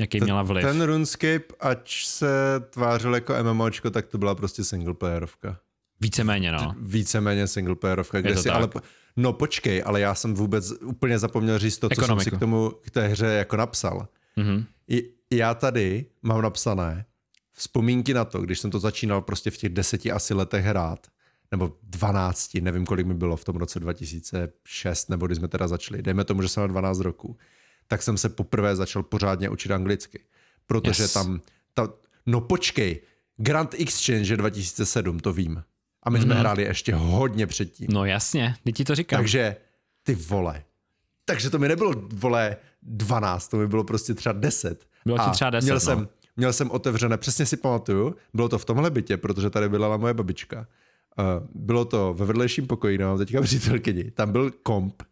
jaký 0.01 0.19
T- 0.19 0.25
měla 0.25 0.43
vliv. 0.43 0.65
Ten 0.65 0.83
RuneScape, 0.83 1.45
ač 1.61 2.07
se 2.07 2.29
tvářil 2.71 3.15
jako 3.15 3.35
MMOčko, 3.43 3.91
tak 3.91 4.07
to 4.07 4.19
byla 4.19 4.35
prostě 4.35 4.65
singleplayerovka. 4.65 5.59
Víceméně, 6.01 6.53
no. 6.53 6.75
Víceméně 6.79 7.47
singleplayerovka, 7.47 8.21
kde 8.21 8.37
si, 8.37 8.49
tak. 8.49 8.57
ale 8.57 8.69
no 9.17 9.33
počkej, 9.33 9.83
ale 9.87 10.01
já 10.01 10.15
jsem 10.15 10.35
vůbec 10.35 10.73
úplně 10.83 11.19
zapomněl 11.19 11.59
říct 11.59 11.79
to, 11.79 11.89
co 11.89 11.93
Ekonomiku. 11.93 12.25
jsem 12.25 12.31
si 12.31 12.37
k 12.37 12.41
tomu, 12.41 12.73
k 12.83 12.91
té 12.91 13.09
hře 13.09 13.27
jako 13.27 13.57
napsal. 13.57 14.09
Mm-hmm. 14.39 14.65
I, 14.89 15.11
já 15.31 15.55
tady 15.55 16.07
mám 16.23 16.43
napsané 16.43 17.05
vzpomínky 17.53 18.15
na 18.15 18.25
to, 18.25 18.41
když 18.41 18.61
jsem 18.61 18.71
to 18.71 18.79
začínal 18.79 19.23
prostě 19.23 19.51
v 19.51 19.57
těch 19.57 19.73
deseti 19.73 20.13
asi 20.13 20.35
letech 20.35 20.65
hrát, 20.65 21.07
nebo 21.51 21.77
12, 21.83 22.55
nevím, 22.61 22.87
kolik 22.87 23.07
mi 23.07 23.15
bylo 23.15 23.37
v 23.37 23.45
tom 23.45 23.57
roce 23.57 23.81
2006, 23.81 25.11
nebo 25.11 25.27
když 25.27 25.39
jsme 25.39 25.49
teda 25.49 25.69
začali, 25.69 26.03
dejme 26.03 26.25
tomu, 26.25 26.43
že 26.43 26.49
jsem 26.49 26.61
na 26.61 26.67
12 26.67 27.01
roku, 27.01 27.37
tak 27.89 28.03
jsem 28.03 28.17
se 28.17 28.29
poprvé 28.29 28.77
začal 28.77 29.03
pořádně 29.03 29.51
učit 29.51 29.71
anglicky. 29.71 30.25
Protože 30.67 31.03
yes. 31.03 31.13
tam, 31.13 31.41
ta, 31.75 31.89
no 32.27 32.41
počkej, 32.41 33.01
Grand 33.37 33.75
Exchange 33.75 34.37
2007, 34.37 35.21
to 35.21 35.33
vím. 35.33 35.63
A 36.03 36.11
my 36.11 36.19
mm-hmm. 36.19 36.23
jsme 36.23 36.35
mhm. 36.35 36.41
hráli 36.41 36.63
ještě 36.63 36.95
hodně 36.95 37.47
předtím. 37.47 37.87
No 37.91 38.05
jasně, 38.05 38.55
teď 38.65 38.75
ti 38.75 38.85
to 38.85 38.95
říkám. 38.95 39.19
Takže 39.19 39.57
ty 40.03 40.15
vole. 40.15 40.63
Takže 41.25 41.51
to 41.51 41.59
mi 41.59 41.69
nebylo, 41.69 41.93
vole, 42.13 42.57
12, 42.83 43.49
to 43.49 43.57
mi 43.57 43.67
bylo 43.67 43.85
prostě 43.85 44.15
třeba 44.15 44.33
10. 44.33 44.87
Bylo 45.07 45.19
ti 45.19 45.31
třeba 45.31 45.51
10, 45.51 45.65
měl 45.65 45.77
no. 45.77 45.81
jsem, 45.81 46.09
měl 46.37 46.53
jsem 46.53 46.71
otevřené, 46.71 47.17
přesně 47.17 47.47
si 47.47 47.57
pamatuju, 47.57 48.15
bylo 48.35 48.49
to 48.49 48.59
v 48.59 48.65
tomhle 48.65 48.91
bytě, 48.91 49.17
protože 49.17 49.51
tady 49.51 49.69
byla 49.69 49.97
moje 49.97 50.15
babička. 50.15 50.67
Uh, 51.19 51.47
bylo 51.55 51.85
to 51.85 52.15
ve 52.15 52.27
vedlejším 52.27 52.67
pokoji, 52.67 52.99
no, 52.99 53.19
teďka 53.19 53.43
přítelkyni. 53.43 54.11
Tam 54.11 54.33
byl 54.33 54.51
komp 54.51 55.03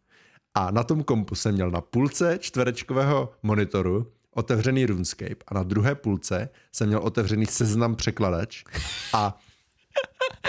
a 0.55 0.71
na 0.71 0.85
tom 0.85 1.03
kompu 1.03 1.35
jsem 1.35 1.55
měl 1.55 1.71
na 1.71 1.81
půlce 1.81 2.39
čtverečkového 2.41 3.33
monitoru 3.43 4.13
otevřený 4.35 4.87
RuneScape 4.87 5.45
a 5.49 5.55
na 5.55 5.63
druhé 5.63 5.95
půlce 5.95 6.49
jsem 6.73 6.89
měl 6.89 7.01
otevřený 7.01 7.47
seznam 7.47 7.95
překladač 7.95 8.65
a 9.13 9.39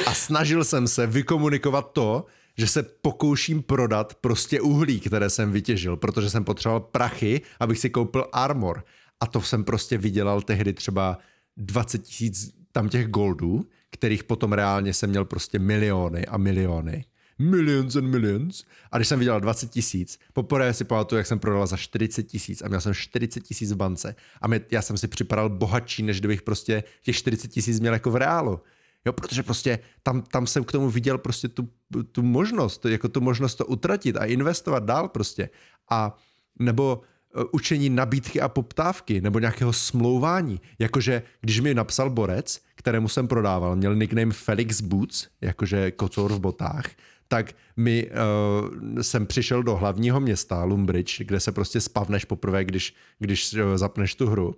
a 0.06 0.14
snažil 0.14 0.64
jsem 0.64 0.88
se 0.88 1.08
vykomunikovat 1.08 1.92
to, 1.92 2.26
že 2.58 2.68
se 2.68 2.84
pokouším 2.84 3.64
prodat 3.64 4.16
prostě 4.22 4.62
uhlí, 4.62 5.00
které 5.00 5.30
jsem 5.30 5.52
vytěžil, 5.52 5.98
protože 5.98 6.30
jsem 6.30 6.44
potřeboval 6.44 6.80
prachy, 6.80 7.42
abych 7.60 7.80
si 7.80 7.90
koupil 7.90 8.26
armor. 8.32 8.84
A 9.20 9.28
to 9.28 9.42
jsem 9.42 9.64
prostě 9.64 9.98
vydělal 9.98 10.42
tehdy 10.42 10.74
třeba 10.74 11.18
20 11.58 11.98
tisíc 11.98 12.54
tam 12.72 12.90
těch 12.90 13.08
goldů, 13.08 13.66
kterých 13.92 14.24
potom 14.24 14.54
reálně 14.54 14.94
jsem 14.94 15.10
měl 15.10 15.26
prostě 15.26 15.60
miliony 15.60 16.26
a 16.26 16.38
miliony. 16.38 17.06
Millions 17.40 17.96
and 17.96 18.08
millions. 18.08 18.64
A 18.92 18.98
když 18.98 19.08
jsem 19.08 19.20
vydělal 19.20 19.42
20 19.42 19.70
tisíc, 19.70 20.20
poprvé 20.34 20.74
si 20.74 20.84
pamatuju, 20.84 21.18
jak 21.18 21.28
jsem 21.28 21.40
prodal 21.40 21.68
za 21.68 21.78
40 21.78 22.24
tisíc 22.24 22.62
a 22.62 22.68
měl 22.68 22.82
jsem 22.82 22.94
40 22.94 23.44
tisíc 23.44 23.72
v 23.72 23.76
bance. 23.76 24.16
A 24.42 24.48
mě, 24.48 24.62
já 24.72 24.82
jsem 24.82 24.98
si 24.98 25.08
připadal 25.08 25.50
bohatší, 25.50 26.04
než 26.04 26.20
kdybych 26.20 26.42
prostě 26.42 26.84
těch 27.02 27.16
40 27.16 27.48
tisíc 27.48 27.80
měl 27.80 27.94
jako 27.94 28.12
v 28.12 28.16
reálu. 28.16 28.60
Jo, 29.06 29.14
protože 29.14 29.44
prostě 29.44 29.80
tam, 30.04 30.22
tam 30.22 30.48
jsem 30.48 30.64
k 30.64 30.72
tomu 30.72 30.90
viděl 30.90 31.18
prostě 31.18 31.48
tu, 31.48 31.70
tu 32.12 32.22
možnost, 32.22 32.86
jako 32.86 33.10
tu 33.10 33.22
možnost 33.22 33.56
to 33.56 33.66
utratit 33.66 34.18
a 34.18 34.26
investovat 34.26 34.84
dál 34.84 35.10
prostě. 35.10 35.50
A 35.90 36.18
nebo 36.60 37.02
e, 37.02 37.44
učení 37.52 37.90
nabídky 37.90 38.42
a 38.42 38.50
poptávky 38.50 39.22
nebo 39.22 39.40
nějakého 39.40 39.74
smlouvání. 39.74 40.62
Jakože 40.80 41.24
když 41.42 41.60
mi 41.60 41.74
napsal 41.74 42.10
borec, 42.10 42.62
kterému 42.76 43.08
jsem 43.08 43.28
prodával, 43.28 43.76
měl 43.76 43.96
nickname 43.96 44.34
Felix 44.34 44.82
Boots, 44.82 45.28
jakože 45.42 45.92
kocour 45.92 46.34
v 46.34 46.40
botách, 46.40 46.86
tak 47.28 47.54
mi 47.78 48.10
uh, 48.10 49.02
jsem 49.02 49.26
přišel 49.26 49.64
do 49.64 49.76
hlavního 49.76 50.20
města 50.20 50.64
Lumbridge, 50.64 51.22
kde 51.22 51.40
se 51.40 51.52
prostě 51.52 51.82
spavneš 51.82 52.26
poprvé, 52.26 52.66
když, 52.66 52.96
když 53.20 53.54
uh, 53.54 53.60
zapneš 53.76 54.16
tu 54.16 54.28
hru. 54.28 54.56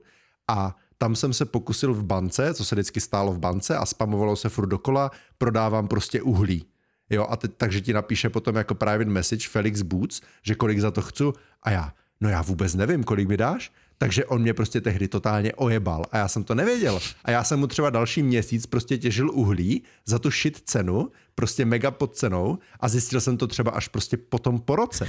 A 0.47 0.75
tam 1.01 1.15
jsem 1.15 1.33
se 1.33 1.45
pokusil 1.45 1.93
v 1.93 2.03
bance, 2.03 2.53
co 2.53 2.65
se 2.65 2.75
vždycky 2.75 3.01
stálo 3.01 3.33
v 3.33 3.39
bance 3.39 3.77
a 3.77 3.85
spamovalo 3.85 4.35
se 4.35 4.49
furt 4.49 4.67
dokola, 4.67 5.11
prodávám 5.37 5.87
prostě 5.87 6.21
uhlí. 6.21 6.65
Jo, 7.09 7.27
a 7.29 7.35
teď, 7.35 7.51
takže 7.57 7.81
ti 7.81 7.93
napíše 7.93 8.29
potom 8.29 8.55
jako 8.55 8.75
private 8.75 9.05
message 9.05 9.49
Felix 9.49 9.81
Boots, 9.81 10.21
že 10.43 10.55
kolik 10.55 10.79
za 10.79 10.91
to 10.91 11.01
chci 11.01 11.23
a 11.63 11.71
já, 11.71 11.93
no 12.21 12.29
já 12.29 12.41
vůbec 12.41 12.75
nevím, 12.75 13.03
kolik 13.03 13.27
mi 13.27 13.37
dáš, 13.37 13.71
takže 13.97 14.25
on 14.25 14.41
mě 14.41 14.53
prostě 14.53 14.81
tehdy 14.81 15.07
totálně 15.07 15.53
ojebal 15.53 16.05
a 16.11 16.17
já 16.17 16.27
jsem 16.27 16.43
to 16.43 16.55
nevěděl. 16.55 16.99
A 17.25 17.31
já 17.31 17.43
jsem 17.43 17.59
mu 17.59 17.67
třeba 17.67 17.89
další 17.89 18.23
měsíc 18.23 18.65
prostě 18.65 18.97
těžil 18.97 19.31
uhlí 19.31 19.83
za 20.05 20.19
tu 20.19 20.31
shit 20.31 20.61
cenu, 20.65 21.11
prostě 21.35 21.65
mega 21.65 21.91
pod 21.91 22.15
cenou 22.15 22.57
a 22.79 22.89
zjistil 22.89 23.21
jsem 23.21 23.37
to 23.37 23.47
třeba 23.47 23.71
až 23.71 23.87
prostě 23.87 24.17
potom 24.17 24.59
po 24.59 24.75
roce. 24.75 25.07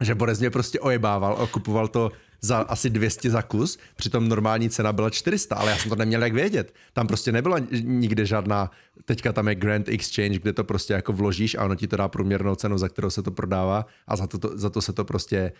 Že 0.00 0.14
Borez 0.14 0.40
mě 0.40 0.50
prostě 0.50 0.80
ojebával 0.80 1.42
a 1.42 1.46
kupoval 1.46 1.88
to 1.88 2.10
za 2.40 2.58
asi 2.58 2.90
200 2.90 3.30
za 3.30 3.42
kus, 3.42 3.78
přitom 3.96 4.28
normální 4.28 4.70
cena 4.70 4.92
byla 4.92 5.10
400, 5.10 5.54
ale 5.54 5.70
já 5.70 5.76
jsem 5.76 5.88
to 5.88 5.96
neměl 5.96 6.22
jak 6.22 6.32
vědět. 6.32 6.74
Tam 6.92 7.06
prostě 7.06 7.32
nebyla 7.32 7.58
nikde 7.82 8.26
žádná, 8.26 8.70
teďka 9.04 9.32
tam 9.32 9.48
je 9.48 9.54
Grand 9.54 9.88
Exchange, 9.88 10.38
kde 10.38 10.52
to 10.52 10.64
prostě 10.64 10.92
jako 10.92 11.12
vložíš 11.12 11.54
a 11.54 11.64
ono 11.64 11.74
ti 11.74 11.88
to 11.88 11.96
dá 11.96 12.08
průměrnou 12.08 12.54
cenu, 12.54 12.78
za 12.78 12.88
kterou 12.88 13.10
se 13.10 13.22
to 13.22 13.30
prodává 13.30 13.86
a 14.06 14.16
za 14.16 14.26
to, 14.26 14.38
to, 14.38 14.58
za 14.58 14.70
to 14.70 14.82
se 14.82 14.92
to 14.92 15.04
prostě 15.04 15.36
eh, 15.36 15.52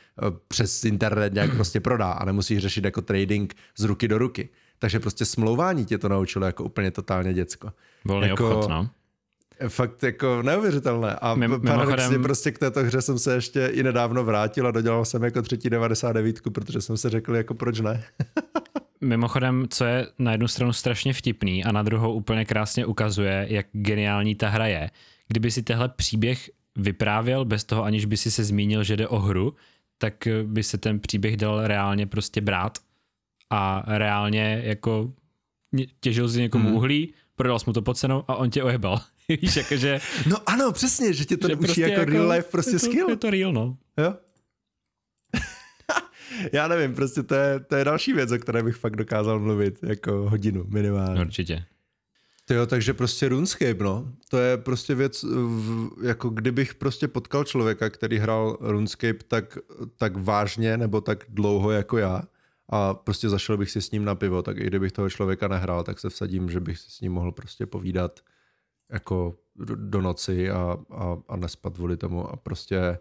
přes 0.49 0.85
internet 0.85 1.35
nějak 1.35 1.55
prostě 1.55 1.81
prodá 1.81 2.13
a 2.13 2.25
nemusíš 2.25 2.59
řešit 2.59 2.85
jako 2.85 3.03
trading 3.03 3.55
z 3.79 3.85
ruky 3.85 4.09
do 4.09 4.19
ruky. 4.19 4.49
Takže 4.79 5.01
prostě 5.01 5.25
smlouvání 5.25 5.85
tě 5.85 5.99
to 5.99 6.09
naučilo 6.09 6.47
jako 6.47 6.65
úplně 6.65 6.91
totálně 6.91 7.35
děcko. 7.35 7.73
Volný 8.05 8.29
jako, 8.29 8.51
obchod, 8.51 8.71
no 8.71 8.91
fakt 9.69 10.03
jako 10.03 10.43
neuvěřitelné. 10.43 11.15
A 11.15 11.35
Mim, 11.35 11.51
paradoxně 11.51 11.97
mimochodem... 11.97 12.23
prostě 12.23 12.51
k 12.51 12.59
této 12.59 12.81
hře 12.81 13.03
jsem 13.03 13.19
se 13.19 13.35
ještě 13.35 13.67
i 13.67 13.83
nedávno 13.83 14.25
vrátil 14.25 14.67
a 14.67 14.71
dodělal 14.71 15.05
jsem 15.05 15.25
jako 15.25 15.43
třetí 15.43 15.71
99, 15.71 16.37
protože 16.53 16.81
jsem 16.81 16.97
se 16.97 17.11
řekl 17.11 17.37
jako 17.37 17.55
proč 17.55 17.81
ne. 17.81 18.05
Mimochodem, 19.01 19.67
co 19.71 19.85
je 19.85 20.07
na 20.19 20.33
jednu 20.33 20.49
stranu 20.49 20.73
strašně 20.73 21.13
vtipný 21.13 21.65
a 21.65 21.73
na 21.73 21.83
druhou 21.83 22.13
úplně 22.13 22.45
krásně 22.45 22.87
ukazuje, 22.87 23.47
jak 23.51 23.67
geniální 23.73 24.35
ta 24.35 24.49
hra 24.49 24.67
je. 24.67 24.91
Kdyby 25.29 25.51
si 25.51 25.63
tehle 25.63 25.89
příběh 25.89 26.51
vyprávěl 26.77 27.45
bez 27.45 27.65
toho, 27.65 27.85
aniž 27.85 28.05
by 28.05 28.17
si 28.17 28.31
se 28.31 28.45
zmínil, 28.45 28.85
že 28.85 28.97
jde 28.97 29.09
o 29.09 29.19
hru, 29.19 29.55
tak 29.99 30.29
by 30.43 30.63
se 30.63 30.79
ten 30.79 31.01
příběh 31.01 31.37
dal 31.37 31.67
reálně 31.67 32.07
prostě 32.07 32.41
brát 32.41 32.79
a 33.51 33.83
reálně 33.87 34.61
jako 34.65 35.13
těžil 36.01 36.29
si 36.29 36.41
někomu 36.41 36.69
hmm. 36.69 36.77
uhlí, 36.77 37.15
prodal 37.37 37.59
jsi 37.59 37.65
mu 37.67 37.73
to 37.73 37.83
pod 37.83 37.99
cenou 37.99 38.25
a 38.29 38.35
on 38.35 38.51
tě 38.51 38.63
ojebal. 38.63 39.01
Víš, 39.43 39.57
jakože... 39.57 40.01
No 40.27 40.37
ano, 40.47 40.73
přesně, 40.73 41.13
že 41.13 41.25
tě 41.25 41.37
to 41.37 41.49
že 41.49 41.55
učí 41.55 41.65
prostě 41.65 41.81
jako, 41.83 42.01
jako 42.01 42.13
real 42.13 42.31
life 42.31 42.49
prostě 42.51 42.71
je 42.71 42.81
to, 42.81 42.87
skill. 42.87 43.11
Je 43.11 43.17
to 43.17 43.31
real, 43.31 43.53
no. 43.53 43.77
Jo? 43.99 44.15
Já 46.53 46.69
nevím, 46.69 46.95
prostě 46.95 47.23
to 47.23 47.35
je, 47.35 47.61
to 47.61 47.77
je 47.77 47.85
další 47.85 48.13
věc, 48.13 48.33
o 48.33 48.39
které 48.39 48.63
bych 48.63 48.77
fakt 48.77 48.97
dokázal 48.97 49.41
mluvit, 49.41 49.79
jako 49.83 50.13
hodinu 50.13 50.65
minimálně. 50.69 51.21
Určitě. 51.21 51.65
To 52.45 52.55
jo, 52.55 52.67
takže 52.67 52.95
prostě 52.95 53.29
RuneScape, 53.29 53.85
no. 53.85 54.13
To 54.29 54.39
je 54.39 54.57
prostě 54.57 54.95
věc, 54.95 55.23
v, 55.23 55.91
jako 56.03 56.29
kdybych 56.29 56.75
prostě 56.75 57.09
potkal 57.09 57.45
člověka, 57.45 57.91
který 57.91 58.19
hrál 58.19 58.59
RuneScape 58.61 59.19
tak, 59.29 59.59
tak 59.97 60.17
vážně 60.17 60.77
nebo 60.77 61.01
tak 61.01 61.25
dlouho 61.29 61.71
jako 61.71 61.99
já 61.99 62.23
a 62.69 62.95
prostě 62.95 63.29
zašel 63.29 63.57
bych 63.57 63.71
si 63.71 63.83
s 63.83 63.91
ním 63.91 64.05
na 64.05 64.15
pivo, 64.15 64.43
tak 64.43 64.59
i 64.59 64.67
kdybych 64.67 64.93
toho 64.93 65.11
člověka 65.11 65.49
nehrál, 65.49 65.85
tak 65.85 66.01
se 66.01 66.09
vsadím, 66.09 66.51
že 66.51 66.61
bych 66.61 66.79
si 66.79 66.91
s 66.91 67.01
ním 67.01 67.13
mohl 67.13 67.33
prostě 67.33 67.67
povídat 67.67 68.21
jako 68.93 69.35
do, 69.57 69.75
do 69.77 70.01
noci 70.01 70.51
a, 70.51 70.79
a, 70.91 71.17
a 71.29 71.37
nespat 71.37 71.75
kvůli 71.75 71.97
tomu 71.97 72.31
a 72.31 72.37
prostě 72.37 72.99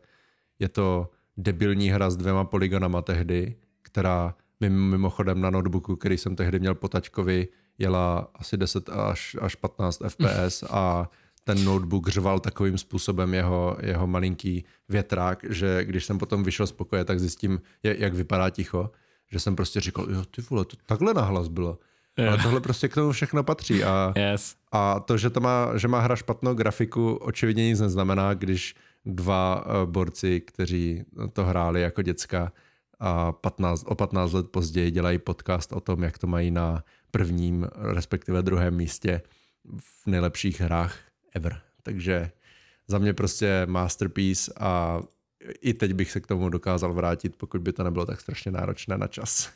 je 0.59 0.69
to 0.69 1.11
debilní 1.37 1.89
hra 1.89 2.09
s 2.09 2.17
dvěma 2.17 2.43
polygonama 2.43 3.01
tehdy, 3.01 3.55
která 3.81 4.35
mimochodem 4.69 5.41
na 5.41 5.49
notebooku, 5.49 5.95
který 5.95 6.17
jsem 6.17 6.35
tehdy 6.35 6.59
měl 6.59 6.75
po 6.75 6.87
taťkovi, 6.87 7.47
jela 7.77 8.31
asi 8.35 8.57
10 8.57 8.89
až, 8.89 9.37
až 9.41 9.55
15 9.55 10.01
fps 10.07 10.63
a 10.69 11.09
ten 11.43 11.63
notebook 11.63 12.07
řval 12.07 12.39
takovým 12.39 12.77
způsobem 12.77 13.33
jeho, 13.33 13.77
jeho 13.81 14.07
malinký 14.07 14.65
větrák, 14.89 15.45
že 15.49 15.85
když 15.85 16.05
jsem 16.05 16.17
potom 16.17 16.43
vyšel 16.43 16.67
z 16.67 16.71
pokoje, 16.71 17.05
tak 17.05 17.19
zjistím, 17.19 17.61
jak 17.83 18.13
vypadá 18.13 18.49
ticho, 18.49 18.91
že 19.31 19.39
jsem 19.39 19.55
prostě 19.55 19.79
říkal, 19.79 20.11
jo 20.11 20.25
ty 20.25 20.41
vole, 20.41 20.65
to 20.65 20.77
takhle 20.85 21.13
nahlas 21.13 21.47
bylo. 21.47 21.79
Yeah. 22.19 22.33
Ale 22.33 22.43
tohle 22.43 22.61
prostě 22.61 22.87
k 22.87 22.93
tomu 22.93 23.11
všechno 23.11 23.43
patří 23.43 23.83
a, 23.83 24.13
yes. 24.15 24.55
a 24.71 24.99
to, 24.99 25.17
že, 25.17 25.29
to 25.29 25.39
má, 25.39 25.77
že 25.77 25.87
má 25.87 25.99
hra 25.99 26.15
špatnou 26.15 26.53
grafiku, 26.53 27.15
očividně 27.15 27.67
nic 27.67 27.79
neznamená, 27.79 28.33
když 28.33 28.75
dva 29.05 29.65
uh, 29.65 29.91
borci, 29.91 30.41
kteří 30.41 31.03
to 31.33 31.45
hráli 31.45 31.81
jako 31.81 32.01
děcka 32.01 32.51
a 32.99 33.31
15, 33.31 33.83
o 33.87 33.95
15 33.95 34.33
let 34.33 34.51
později 34.51 34.91
dělají 34.91 35.19
podcast 35.19 35.73
o 35.73 35.79
tom, 35.79 36.03
jak 36.03 36.17
to 36.17 36.27
mají 36.27 36.51
na 36.51 36.83
prvním, 37.11 37.67
respektive 37.75 38.41
druhém 38.41 38.75
místě 38.75 39.21
v 39.77 40.07
nejlepších 40.07 40.61
hrách 40.61 40.97
ever. 41.35 41.61
Takže 41.83 42.31
za 42.87 42.97
mě 42.97 43.13
prostě 43.13 43.61
masterpiece 43.65 44.53
a 44.59 45.01
i 45.61 45.73
teď 45.73 45.93
bych 45.93 46.11
se 46.11 46.19
k 46.19 46.27
tomu 46.27 46.49
dokázal 46.49 46.93
vrátit, 46.93 47.35
pokud 47.35 47.61
by 47.61 47.73
to 47.73 47.83
nebylo 47.83 48.05
tak 48.05 48.21
strašně 48.21 48.51
náročné 48.51 48.97
na 48.97 49.07
čas. 49.07 49.49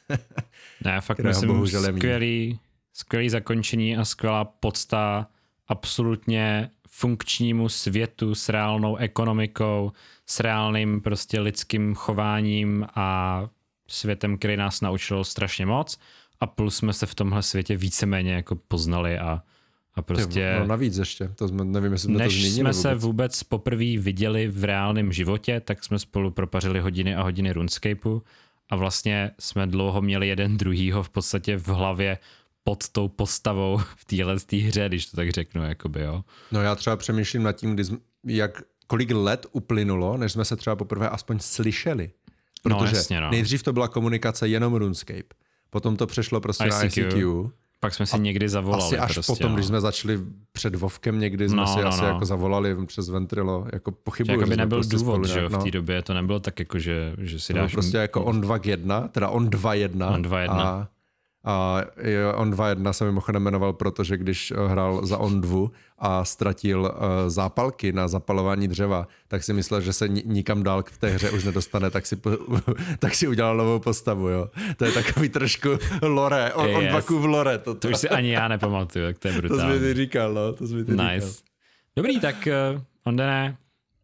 ne, 0.86 1.02
fakt 1.02 1.20
myslím 1.20 1.68
skvělý, 1.68 2.60
skvělý 2.94 3.30
zakončení 3.30 3.98
a 3.98 4.06
skvělá 4.06 4.46
podsta 4.46 5.28
absolutně 5.68 6.70
funkčnímu 6.90 7.70
světu 7.70 8.36
s 8.36 8.50
reálnou 8.50 8.96
ekonomikou, 8.96 9.92
s 10.26 10.40
reálným 10.40 11.02
prostě 11.02 11.40
lidským 11.40 11.96
chováním 11.96 12.88
a 12.96 13.50
světem, 13.88 14.38
který 14.38 14.58
nás 14.58 14.82
naučil 14.82 15.24
strašně 15.24 15.66
moc 15.66 16.00
a 16.40 16.48
plus 16.48 16.76
jsme 16.76 16.94
se 16.94 17.06
v 17.06 17.16
tomhle 17.16 17.44
světě 17.44 17.78
víceméně 17.78 18.34
jako 18.34 18.56
poznali 18.56 19.20
a, 19.20 19.44
a 19.96 20.02
prostě... 20.02 20.56
No 20.60 20.68
navíc 20.68 20.98
ještě, 20.98 21.28
to 21.36 21.48
jsme, 21.48 21.66
nevím, 21.66 21.92
jestli 21.92 22.06
jsme 22.06 22.18
než 22.18 22.34
to 22.34 22.40
změnili 22.40 22.54
jsme 22.54 22.72
vůbec. 22.72 22.82
se 22.82 22.96
vůbec 22.96 23.44
poprvé 23.44 23.98
viděli 23.98 24.48
v 24.48 24.64
reálném 24.64 25.12
životě, 25.12 25.60
tak 25.60 25.84
jsme 25.84 26.00
spolu 26.00 26.32
propařili 26.32 26.80
hodiny 26.80 27.16
a 27.16 27.24
hodiny 27.24 27.52
RuneScapeu 27.52 28.24
a 28.70 28.76
vlastně 28.76 29.32
jsme 29.40 29.68
dlouho 29.68 30.02
měli 30.02 30.28
jeden 30.28 30.58
druhýho 30.58 31.04
v 31.04 31.10
podstatě 31.10 31.58
v 31.58 31.68
hlavě 31.68 32.18
pod 32.64 32.90
tou 32.90 33.08
postavou 33.08 33.78
v 33.96 34.06
téhle 34.06 34.38
hře, 34.68 34.86
když 34.88 35.06
to 35.06 35.16
tak 35.18 35.30
řeknu, 35.30 35.64
jakoby, 35.64 36.02
jo. 36.02 36.24
No 36.52 36.62
já 36.62 36.76
třeba 36.76 36.96
přemýšlím 36.96 37.44
nad 37.44 37.52
tím, 37.52 37.74
kdy, 37.74 37.84
jak, 38.24 38.62
kolik 38.88 39.12
let 39.12 39.46
uplynulo, 39.52 40.18
než 40.18 40.32
jsme 40.32 40.46
se 40.46 40.56
třeba 40.56 40.76
poprvé 40.76 41.10
aspoň 41.10 41.40
slyšeli. 41.40 42.12
No, 42.66 42.76
Protože 42.80 42.92
no, 42.92 42.98
jasně, 42.98 43.22
no. 43.22 43.32
nejdřív 43.32 43.64
to 43.64 43.74
byla 43.74 43.88
komunikace 43.88 44.48
jenom 44.48 44.74
RuneScape, 44.74 45.36
potom 45.70 45.96
to 45.96 46.08
přešlo 46.08 46.42
prostě 46.42 46.64
ICQ, 46.64 46.80
na 46.80 46.84
ICQ. 47.10 47.52
Pak 47.84 47.94
jsme 47.94 48.06
si 48.06 48.20
někdy 48.20 48.50
zavolali. 48.50 48.84
Asi 48.84 48.98
až 48.98 49.14
prostě, 49.14 49.34
potom, 49.34 49.50
no. 49.52 49.56
když 49.56 49.66
jsme 49.68 49.82
začali 49.82 50.20
před 50.52 50.76
Vovkem 50.76 51.20
někdy, 51.20 51.50
jsme 51.50 51.58
No, 51.58 51.68
si 51.68 51.82
no, 51.82 51.88
asi 51.88 52.02
no. 52.02 52.08
jako 52.08 52.26
zavolali 52.26 52.86
přes 52.86 53.10
Ventrilo, 53.10 53.68
jako 53.74 53.92
pochybuju, 53.92 54.40
Jako 54.40 54.50
by 54.50 54.54
že 54.54 54.58
nebyl 54.58 54.78
prostě 54.78 54.96
důvod, 54.96 55.12
spolu 55.14 55.28
že 55.28 55.34
jo, 55.34 55.40
nějak, 55.40 55.52
v 55.52 55.56
no. 55.58 55.64
té 55.64 55.72
době 55.72 56.02
to 56.02 56.14
nebylo 56.14 56.40
tak 56.40 56.60
jako, 56.60 56.80
že, 56.80 57.14
že 57.18 57.40
si 57.40 57.54
To 57.54 57.60
dáš... 57.60 57.72
prostě 57.72 57.98
jako 57.98 58.24
on 58.24 58.42
2 58.42 58.60
k 58.60 58.66
1, 58.66 59.08
teda 59.08 59.30
on 59.30 59.50
2 59.50 59.74
1. 59.74 60.10
On 60.10 60.22
2 60.22 60.40
1. 60.42 60.56
A, 60.64 60.88
a 61.46 61.82
on 62.36 62.52
2 62.52 62.70
1 62.70 62.94
se 62.94 63.06
mimochodem 63.06 63.44
jmenoval, 63.44 63.74
protože 63.74 64.18
když 64.18 64.52
eh, 64.52 64.68
hrál 64.68 65.06
za 65.06 65.18
on 65.18 65.42
2 65.42 65.68
a 66.00 66.26
ztratil 66.26 66.80
uh, 66.82 66.90
zápalky 67.28 67.92
na 67.92 68.08
zapalování 68.08 68.68
dřeva, 68.68 69.08
tak 69.28 69.44
si 69.44 69.54
myslel, 69.54 69.82
že 69.82 69.94
se 69.94 70.08
ni- 70.08 70.24
nikam 70.26 70.64
dál 70.64 70.84
v 70.92 70.98
té 70.98 71.10
hře 71.10 71.30
už 71.32 71.44
nedostane, 71.44 71.90
tak 71.90 72.06
si, 72.06 72.18
tak 73.00 73.16
si 73.16 73.28
udělal 73.28 73.58
novou 73.58 73.80
postavu, 73.80 74.28
jo. 74.28 74.50
To 74.78 74.86
je 74.86 74.92
takový 74.92 75.30
trošku 75.30 75.70
lore, 76.02 76.54
on, 76.54 76.76
on 76.76 76.84
Yes. 76.84 76.94
yes. 76.96 77.06
v 77.10 77.26
lore. 77.26 77.58
To, 77.58 77.76
To 77.76 77.90
už 77.90 77.98
si 77.98 78.10
ani 78.10 78.32
já 78.32 78.48
nepamatuju, 78.48 79.06
jak 79.06 79.20
to 79.20 79.28
je 79.28 79.34
to 79.34 79.40
jsi 79.40 79.42
mi 79.44 79.50
brutální. 79.50 79.94
říkal, 79.94 80.34
no, 80.34 80.54
to 80.54 80.68
jsi 80.68 80.74
mi 80.76 80.84
říkal. 80.84 81.06
Nice. 81.14 81.42
Dobrý, 81.96 82.20
tak 82.20 82.48
uh, 82.76 82.82
Ondene, 83.04 83.58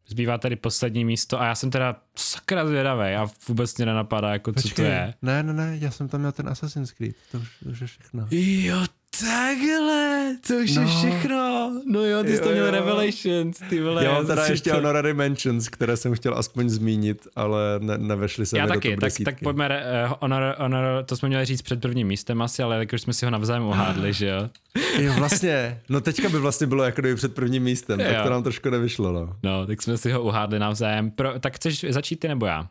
zbývá 0.10 0.38
tady 0.38 0.56
poslední 0.56 1.06
místo 1.06 1.42
a 1.42 1.46
já 1.46 1.56
jsem 1.56 1.72
teda 1.72 1.96
sakra 2.16 2.68
zvědavý 2.68 3.16
a 3.16 3.28
vůbec 3.48 3.78
mě 3.78 3.86
nenapadá, 3.86 4.34
jako 4.34 4.54
co 4.54 4.70
to 4.70 4.82
je. 4.82 5.14
Ne, 5.22 5.44
ne, 5.44 5.54
ne, 5.54 5.78
já 5.82 5.92
jsem 5.92 6.08
tam 6.08 6.20
měl 6.20 6.32
ten 6.32 6.50
Assassin's 6.50 6.92
Creed, 6.92 7.16
to 7.32 7.38
už, 7.38 7.50
to 7.64 7.70
už 7.70 7.82
je 7.82 7.88
všechno. 7.88 8.28
Jo, 8.32 8.86
takhle, 9.20 10.36
to 10.48 10.54
už 10.56 10.70
je 10.70 10.82
No. 10.82 10.88
všechno. 10.88 11.72
No 11.86 12.00
jo, 12.06 12.24
ty 12.24 12.36
jsi 12.38 12.42
to 12.44 12.50
měl 12.52 12.66
jo. 12.66 12.72
Revelations, 12.72 13.60
ty 13.70 13.82
vole. 13.82 14.06
Já 14.06 14.12
mám 14.14 14.26
teda 14.28 14.46
ještě 14.46 14.70
to- 14.70 14.76
Honorary 14.76 15.14
Mentions, 15.14 15.70
které 15.70 15.98
jsem 15.98 16.14
chtěl 16.16 16.38
aspoň 16.38 16.70
zmínit, 16.70 17.28
ale 17.36 17.60
ne, 17.80 17.98
nevešly 17.98 18.46
se 18.46 18.58
Já 18.58 18.64
mi 18.66 18.68
do 18.68 18.74
taky, 18.74 18.92
top 18.92 19.00
tak, 19.00 19.14
tak 19.26 19.40
pojďme, 19.44 19.84
uh, 20.08 20.14
honor, 20.22 20.56
honor, 20.60 21.04
to 21.06 21.16
jsme 21.16 21.28
měli 21.28 21.46
říct 21.46 21.62
před 21.62 21.82
prvním 21.82 22.08
místem 22.08 22.42
asi, 22.42 22.64
ale 22.64 22.78
jakož 22.80 23.02
jsme 23.02 23.14
si 23.14 23.26
ho 23.26 23.32
navzájem 23.32 23.64
uhádli, 23.66 24.14
že 24.14 24.28
jo. 24.28 24.50
Jo, 25.00 25.14
vlastně, 25.18 25.82
no 25.90 26.02
teďka 26.02 26.30
by 26.30 26.40
vlastně 26.40 26.68
bylo 26.68 26.84
jako 26.84 27.02
kdyby 27.02 27.16
před 27.16 27.36
prvním 27.36 27.64
místem, 27.64 28.00
tak 28.00 28.16
Jo. 28.16 28.24
to 28.24 28.30
nám 28.30 28.44
trošku 28.44 28.70
nevyšlo, 28.70 29.12
no. 29.12 29.36
No, 29.44 29.68
tak 29.68 29.82
jsme 29.82 29.98
si 29.98 30.12
ho 30.12 30.22
uhádli 30.24 30.60
navzájem. 30.60 31.12
Pro, 31.12 31.40
tak 31.40 31.56
chceš 31.56 31.86
začít 31.90 32.16
ty 32.20 32.28
nebo 32.28 32.46
já? 32.46 32.68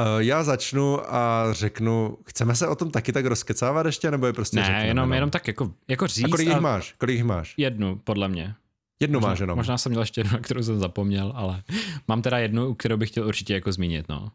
Uh, 0.00 0.06
já 0.18 0.42
začnu 0.42 1.14
a 1.14 1.48
řeknu, 1.52 2.18
chceme 2.26 2.54
se 2.54 2.66
o 2.68 2.74
tom 2.74 2.90
taky 2.90 3.12
tak 3.12 3.24
rozkecávat 3.26 3.86
ještě, 3.86 4.10
nebo 4.10 4.26
je 4.26 4.32
prostě 4.32 4.56
Ne, 4.56 4.62
řekneme, 4.64 4.86
jenom, 4.86 5.08
no? 5.08 5.14
jenom 5.14 5.30
tak 5.30 5.46
jako, 5.48 5.72
jako 5.88 6.06
říct. 6.06 6.24
A 6.24 6.28
kolik 6.28 6.46
jich 6.48 6.56
a 6.56 6.60
máš? 6.60 6.94
Kolik 6.98 7.14
jich 7.14 7.24
máš? 7.24 7.54
Jednu, 7.56 8.00
podle 8.04 8.28
mě. 8.28 8.54
Jednu 9.00 9.16
Možná, 9.20 9.28
máš 9.30 9.38
jenom. 9.38 9.56
možná 9.56 9.78
jsem 9.78 9.90
měl 9.90 10.02
ještě 10.02 10.20
jednu, 10.20 10.32
na 10.32 10.38
kterou 10.38 10.62
jsem 10.62 10.78
zapomněl, 10.78 11.32
ale 11.36 11.62
mám 12.08 12.22
teda 12.22 12.38
jednu, 12.38 12.74
kterou 12.74 12.96
bych 12.96 13.10
chtěl 13.10 13.26
určitě 13.26 13.54
jako 13.54 13.72
zmínit, 13.72 14.08
no. 14.08 14.28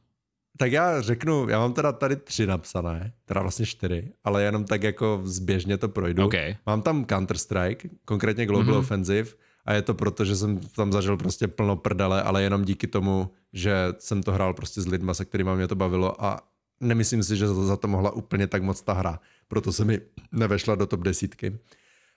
Tak 0.57 0.72
já 0.72 1.02
řeknu, 1.02 1.49
já 1.49 1.60
mám 1.60 1.73
teda 1.73 1.91
tady 1.91 2.15
tři 2.15 2.48
napsané, 2.48 3.14
teda 3.26 3.41
vlastně 3.41 3.65
čtyři, 3.65 4.11
ale 4.23 4.44
jenom 4.44 4.65
tak 4.65 4.84
jako 4.84 5.22
zběžně 5.23 5.77
to 5.77 5.90
projdu. 5.90 6.26
OK. 6.26 6.34
Mám 6.65 6.81
tam 6.81 7.06
Counter-Strike, 7.06 7.90
konkrétně 8.06 8.45
Global 8.45 8.64
Mhm. 8.65 8.73
mm-hmm. 8.73 8.80
Offensive, 8.80 9.30
a 9.65 9.73
je 9.73 9.81
to 9.81 9.94
proto, 9.94 10.26
že 10.26 10.35
jsem 10.35 10.60
tam 10.60 10.91
zažil 10.91 11.18
prostě 11.18 11.48
plno 11.48 11.76
prdele, 11.76 12.23
ale 12.23 12.44
jenom 12.44 12.65
díky 12.65 12.88
tomu, 12.88 13.30
že 13.53 13.94
jsem 13.99 14.23
to 14.23 14.31
hrál 14.31 14.53
prostě 14.53 14.81
s 14.81 14.88
lidma, 14.88 15.14
se 15.14 15.26
kterými 15.26 15.56
mě 15.56 15.68
to 15.68 15.76
bavilo 15.76 16.26
a 16.26 16.40
nemyslím 16.80 17.23
si, 17.23 17.38
že 17.38 17.48
za 17.48 17.77
to 17.77 17.88
mohla 17.88 18.11
úplně 18.11 18.48
tak 18.48 18.64
moc 18.64 18.81
ta 18.81 18.94
hra. 18.94 19.19
Proto 19.48 19.73
se 19.73 19.85
mi 19.85 19.99
nevešla 20.31 20.76
do 20.76 20.85
top 20.85 20.99
desítky. 20.99 21.60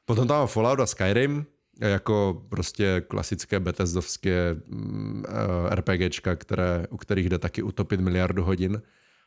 Potom 0.04 0.28
tam 0.28 0.46
Fallout 0.46 0.80
a 0.80 0.86
Skyrim, 0.86 1.46
jako 1.80 2.42
prostě 2.48 3.02
klasické 3.08 3.60
Bethesdovské 3.60 4.56
mm, 4.66 5.24
eh, 5.28 5.74
RPGčka, 5.74 6.36
které, 6.36 6.86
u 6.90 6.96
kterých 6.96 7.28
jde 7.28 7.38
taky 7.38 7.62
utopit 7.62 8.00
miliardu 8.00 8.44
hodin. 8.44 8.82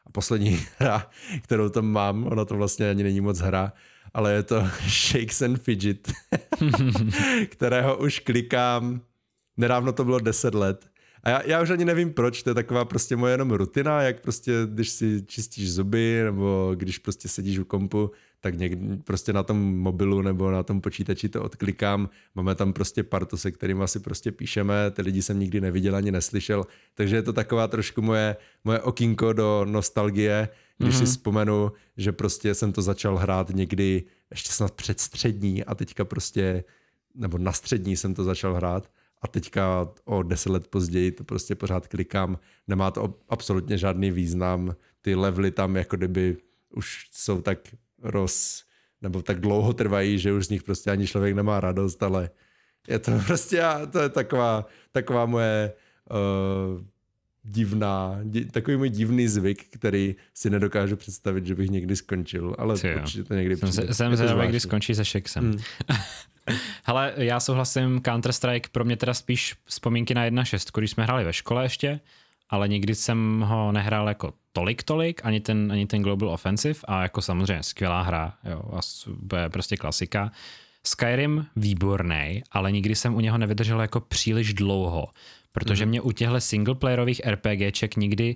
A 0.05 0.11
poslední 0.11 0.59
hra, 0.79 1.09
kterou 1.41 1.69
tam 1.69 1.85
mám, 1.85 2.27
ona 2.27 2.45
to 2.45 2.55
vlastně 2.55 2.89
ani 2.89 3.03
není 3.03 3.21
moc 3.21 3.39
hra, 3.39 3.73
ale 4.14 4.34
je 4.34 4.44
to 4.44 4.68
Shakes 4.88 5.41
and 5.41 5.57
Fidget, 5.57 6.11
kterého 7.49 7.98
už 7.98 8.19
klikám, 8.19 9.02
nedávno 9.57 9.91
to 9.91 10.06
bylo 10.06 10.19
10 10.19 10.56
let. 10.56 10.90
A 11.23 11.30
já, 11.30 11.41
já 11.45 11.61
už 11.61 11.69
ani 11.69 11.86
nevím 11.86 12.14
proč, 12.14 12.44
to 12.44 12.49
je 12.49 12.53
taková 12.53 12.86
prostě 12.86 13.15
moje 13.15 13.34
jenom 13.34 13.52
rutina, 13.52 14.02
jak 14.02 14.22
prostě, 14.22 14.52
když 14.65 14.90
si 14.90 15.23
čistíš 15.26 15.73
zuby, 15.73 16.22
nebo 16.23 16.72
když 16.76 16.98
prostě 16.98 17.27
sedíš 17.27 17.60
u 17.60 17.65
kompu, 17.65 18.11
tak 18.41 18.57
někdy 18.57 18.98
prostě 18.98 19.34
na 19.34 19.44
tom 19.44 19.77
mobilu 19.77 20.22
nebo 20.22 20.52
na 20.52 20.64
tom 20.64 20.81
počítači 20.81 21.30
to 21.30 21.44
odklikám. 21.44 22.10
Máme 22.36 22.56
tam 22.56 22.73
prostě 22.73 23.03
partu, 23.03 23.38
se 23.38 23.52
kterým 23.52 23.81
asi 23.81 23.99
prostě 23.99 24.31
píšeme, 24.31 24.91
ty 24.91 25.02
lidi 25.02 25.22
jsem 25.22 25.40
nikdy 25.40 25.61
neviděl 25.61 25.95
ani 25.95 26.11
neslyšel, 26.11 26.64
takže 26.94 27.15
je 27.15 27.22
to 27.22 27.34
taková 27.34 27.68
trošku 27.68 28.02
moje, 28.02 28.36
moje 28.64 28.80
okýnko 28.80 29.34
do 29.34 29.65
nostalgie, 29.65 30.49
když 30.80 30.95
mm-hmm. 30.95 30.99
si 30.99 31.06
vzpomenu, 31.06 31.72
že 31.97 32.11
prostě 32.11 32.56
jsem 32.56 32.72
to 32.72 32.81
začal 32.81 33.18
hrát 33.18 33.49
někdy 33.49 34.03
ještě 34.31 34.51
snad 34.51 34.72
před 34.72 34.99
střední 34.99 35.64
a 35.64 35.76
teďka 35.76 36.06
prostě, 36.06 36.64
nebo 37.15 37.38
na 37.38 37.51
střední 37.51 37.97
jsem 37.97 38.14
to 38.14 38.23
začal 38.23 38.56
hrát 38.56 38.91
a 39.22 39.27
teďka 39.27 39.89
o 40.06 40.23
deset 40.23 40.49
let 40.49 40.68
později 40.68 41.11
to 41.11 41.23
prostě 41.23 41.56
pořád 41.56 41.88
klikám, 41.88 42.39
nemá 42.68 42.91
to 42.91 43.15
absolutně 43.30 43.77
žádný 43.77 44.11
význam, 44.11 44.76
ty 45.01 45.15
levely 45.15 45.51
tam 45.51 45.76
jako 45.76 45.97
kdyby 45.97 46.38
už 46.69 47.10
jsou 47.11 47.41
tak 47.41 47.60
roz, 48.01 48.64
nebo 49.01 49.22
tak 49.22 49.39
dlouho 49.39 49.73
trvají, 49.73 50.19
že 50.19 50.34
už 50.34 50.45
z 50.45 50.49
nich 50.49 50.64
prostě 50.64 50.91
ani 50.91 51.07
člověk 51.07 51.35
nemá 51.35 51.60
radost, 51.60 52.03
ale 52.03 52.30
je 52.88 52.99
to 52.99 53.11
prostě, 53.27 53.64
to 53.91 53.99
je 53.99 54.10
taková, 54.10 54.65
taková 54.91 55.26
moje 55.26 55.73
uh, 56.11 56.81
divná, 57.51 58.19
di, 58.23 58.45
takový 58.45 58.77
můj 58.77 58.89
divný 58.89 59.27
zvyk, 59.27 59.65
který 59.69 60.15
si 60.34 60.49
nedokážu 60.49 60.95
představit, 60.95 61.45
že 61.45 61.55
bych 61.55 61.69
někdy 61.69 61.95
skončil, 61.95 62.55
ale 62.57 62.77
Ty 62.77 62.88
jo. 62.88 62.99
určitě 63.01 63.23
to 63.23 63.34
někdy 63.34 63.57
Jsem, 63.57 63.69
přijde. 63.69 63.88
se, 63.88 63.93
jsem 63.93 64.15
zvědavý, 64.15 64.47
kdy 64.47 64.59
skončí 64.59 64.95
se 64.95 65.03
Shakesem. 65.03 65.43
Hmm. 65.43 65.59
Hele, 66.84 67.13
já 67.17 67.39
souhlasím, 67.39 67.99
Counter-Strike 67.99 68.67
pro 68.71 68.85
mě 68.85 68.97
teda 68.97 69.13
spíš 69.13 69.55
vzpomínky 69.65 70.13
na 70.13 70.26
1.6, 70.26 70.80
když 70.80 70.91
jsme 70.91 71.03
hráli 71.03 71.23
ve 71.23 71.34
škole 71.34 71.65
ještě, 71.65 71.99
ale 72.49 72.67
nikdy 72.67 72.95
jsem 72.95 73.41
ho 73.47 73.71
nehrál 73.71 74.07
jako 74.07 74.34
tolik 74.53 74.84
tolik, 74.84 75.21
ani 75.23 75.39
ten, 75.39 75.71
ani 75.71 75.85
ten 75.88 76.01
Global 76.01 76.30
Offensive 76.30 76.80
a 76.88 77.01
jako 77.01 77.21
samozřejmě 77.21 77.63
skvělá 77.63 78.01
hra, 78.01 78.34
jo, 78.49 78.61
a 78.73 78.80
bude 79.21 79.49
prostě 79.49 79.77
klasika. 79.77 80.31
Skyrim 80.84 81.45
výborný, 81.55 82.43
ale 82.51 82.71
nikdy 82.71 82.95
jsem 82.95 83.15
u 83.15 83.19
něho 83.19 83.38
nevydržel 83.38 83.81
jako 83.81 83.99
příliš 83.99 84.53
dlouho, 84.53 85.07
protože 85.51 85.85
mě 85.85 86.01
u 86.01 86.11
těchto 86.11 86.41
singleplayerových 86.41 87.21
RPGček 87.26 87.95
nikdy 87.95 88.35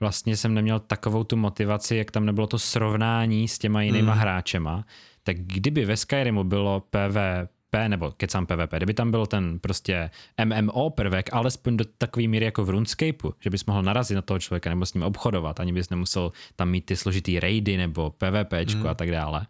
vlastně 0.00 0.36
jsem 0.36 0.54
neměl 0.54 0.80
takovou 0.80 1.24
tu 1.24 1.36
motivaci, 1.36 1.96
jak 1.96 2.10
tam 2.10 2.26
nebylo 2.26 2.46
to 2.46 2.58
srovnání 2.58 3.48
s 3.48 3.58
těma 3.58 3.82
jinýma 3.82 4.14
hráčema, 4.14 4.84
tak 5.22 5.36
kdyby 5.38 5.84
ve 5.84 5.96
Skyrimu 5.96 6.44
bylo 6.44 6.80
PvP, 6.80 7.88
nebo 7.88 8.12
kecám 8.16 8.46
PvP, 8.46 8.72
kdyby 8.76 8.94
tam 8.94 9.10
byl 9.10 9.26
ten 9.26 9.58
prostě 9.58 10.10
MMO 10.44 10.90
prvek, 10.90 11.30
alespoň 11.32 11.76
do 11.76 11.84
takové 11.98 12.26
míry 12.26 12.44
jako 12.44 12.64
v 12.64 12.70
RuneScapeu, 12.70 13.34
že 13.40 13.50
bys 13.50 13.64
mohl 13.64 13.82
narazit 13.82 14.14
na 14.14 14.22
toho 14.22 14.38
člověka 14.38 14.70
nebo 14.70 14.86
s 14.86 14.94
ním 14.94 15.02
obchodovat, 15.02 15.60
ani 15.60 15.72
bys 15.72 15.90
nemusel 15.90 16.32
tam 16.56 16.70
mít 16.70 16.86
ty 16.86 16.96
složitý 16.96 17.40
raidy 17.40 17.76
nebo 17.76 18.10
PvPčko 18.10 18.88
a 18.88 18.94
tak 18.94 19.10
dále, 19.10 19.46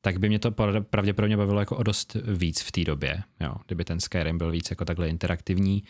tak 0.00 0.18
by 0.18 0.28
mě 0.28 0.38
to 0.38 0.50
pra- 0.50 0.84
pravděpodobně 0.90 1.36
bavilo 1.36 1.60
jako 1.60 1.76
o 1.76 1.82
dost 1.82 2.16
víc 2.24 2.60
v 2.62 2.72
té 2.72 2.84
době, 2.84 3.22
jo, 3.40 3.54
kdyby 3.66 3.84
ten 3.84 4.00
Skyrim 4.00 4.38
byl 4.38 4.50
víc 4.50 4.70
jako 4.70 4.84
takhle 4.84 5.08
interaktivní. 5.08 5.82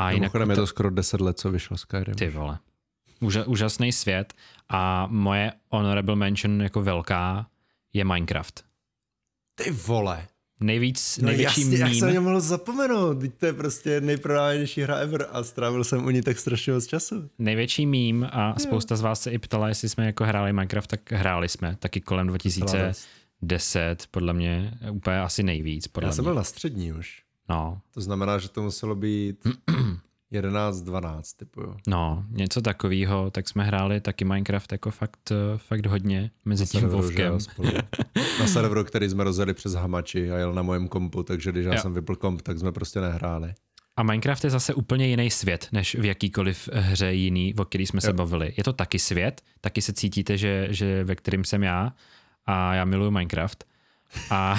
A 0.00 0.10
jinak 0.10 0.20
Mimochodem 0.20 0.50
je 0.50 0.56
to 0.56 0.66
skoro 0.66 0.90
10 0.90 1.20
let, 1.20 1.38
co 1.38 1.50
vyšlo 1.50 1.76
Skyrim. 1.76 2.14
ty 2.14 2.28
vole. 2.30 2.58
Úža, 3.20 3.44
úžasný 3.44 3.92
svět 3.92 4.34
a 4.68 5.06
moje 5.10 5.52
honorable 5.68 6.16
mention 6.16 6.62
jako 6.62 6.82
velká 6.82 7.46
je 7.92 8.04
Minecraft. 8.04 8.64
Ty 9.54 9.70
vole. 9.70 10.26
Nejvíc, 10.62 11.18
No 11.22 11.26
největší 11.28 11.60
jasně, 11.60 11.78
jak 11.78 11.94
jsem 11.94 12.12
mím, 12.12 12.22
mohl 12.22 12.40
zapomenout, 12.40 13.20
teď 13.20 13.34
to 13.34 13.46
je 13.46 13.52
prostě 13.52 14.00
nejprodávanější 14.00 14.82
hra 14.82 14.96
ever 14.96 15.26
a 15.32 15.42
strávil 15.44 15.84
jsem 15.84 16.04
u 16.04 16.10
ní 16.10 16.22
tak 16.22 16.38
strašně 16.38 16.72
moc 16.72 16.86
času. 16.86 17.30
největší 17.38 17.86
mím 17.86 18.28
a 18.32 18.58
spousta 18.58 18.96
z 18.96 19.00
vás 19.00 19.20
se 19.20 19.30
i 19.30 19.38
ptala, 19.38 19.68
jestli 19.68 19.88
jsme 19.88 20.06
jako 20.06 20.24
hráli 20.24 20.52
Minecraft, 20.52 20.90
tak 20.90 21.12
hráli 21.12 21.48
jsme, 21.48 21.76
taky 21.76 22.00
kolem 22.00 22.26
2010, 22.26 24.06
podle 24.10 24.32
mě 24.32 24.72
úplně 24.90 25.20
asi 25.20 25.42
nejvíc, 25.42 25.86
podle 25.88 26.08
Já 26.08 26.12
jsem 26.12 26.22
mě. 26.22 26.26
byl 26.28 26.34
na 26.34 26.44
střední 26.44 26.92
už. 26.92 27.22
No, 27.50 27.80
To 27.94 28.00
znamená, 28.00 28.38
že 28.38 28.48
to 28.48 28.62
muselo 28.62 28.94
být 28.94 29.46
11, 30.30 30.80
12, 30.80 31.32
typu 31.32 31.60
jo. 31.60 31.76
no, 31.86 32.24
něco 32.30 32.60
takového, 32.62 33.30
tak 33.30 33.48
jsme 33.48 33.64
hráli 33.64 34.00
taky 34.00 34.24
Minecraft 34.24 34.72
jako 34.72 34.90
fakt, 34.90 35.30
eh, 35.32 35.58
fakt 35.58 35.86
hodně 35.86 36.30
mezi 36.44 36.62
Na 36.62 36.66
tím 36.66 36.80
serveru, 36.80 37.02
Vovkem. 37.02 37.38
Na 38.40 38.46
serveru, 38.46 38.84
který 38.84 39.08
jsme 39.08 39.24
rozjeli 39.24 39.54
přes 39.54 39.72
Hamači 39.74 40.30
a 40.32 40.36
jel 40.36 40.52
na 40.54 40.62
mojem 40.62 40.88
kompu, 40.88 41.22
takže 41.22 41.52
když 41.52 41.64
já 41.66 41.74
Jo. 41.74 41.80
jsem 41.80 41.94
vypl 41.94 42.16
komp, 42.16 42.42
tak 42.42 42.58
jsme 42.58 42.72
prostě 42.72 43.00
nehráli. 43.00 43.54
A 43.96 44.02
Minecraft 44.02 44.44
je 44.44 44.50
zase 44.50 44.74
úplně 44.74 45.06
jiný 45.06 45.30
svět, 45.30 45.68
než 45.72 45.94
v 45.94 46.04
jakýkoliv 46.04 46.68
hře 46.72 47.12
jiný, 47.12 47.54
o 47.54 47.64
který 47.64 47.86
jsme 47.86 48.00
se 48.00 48.06
Jo. 48.10 48.12
bavili. 48.12 48.54
Je 48.56 48.64
to 48.64 48.72
taky 48.72 48.98
svět, 48.98 49.40
taky 49.60 49.82
se 49.82 49.92
cítíte, 49.92 50.38
že, 50.38 50.66
že 50.70 51.04
ve 51.04 51.14
kterým 51.16 51.44
jsem 51.44 51.62
já 51.62 51.92
a 52.46 52.74
já 52.74 52.84
miluju 52.84 53.10
Minecraft. 53.10 53.64
A, 54.30 54.58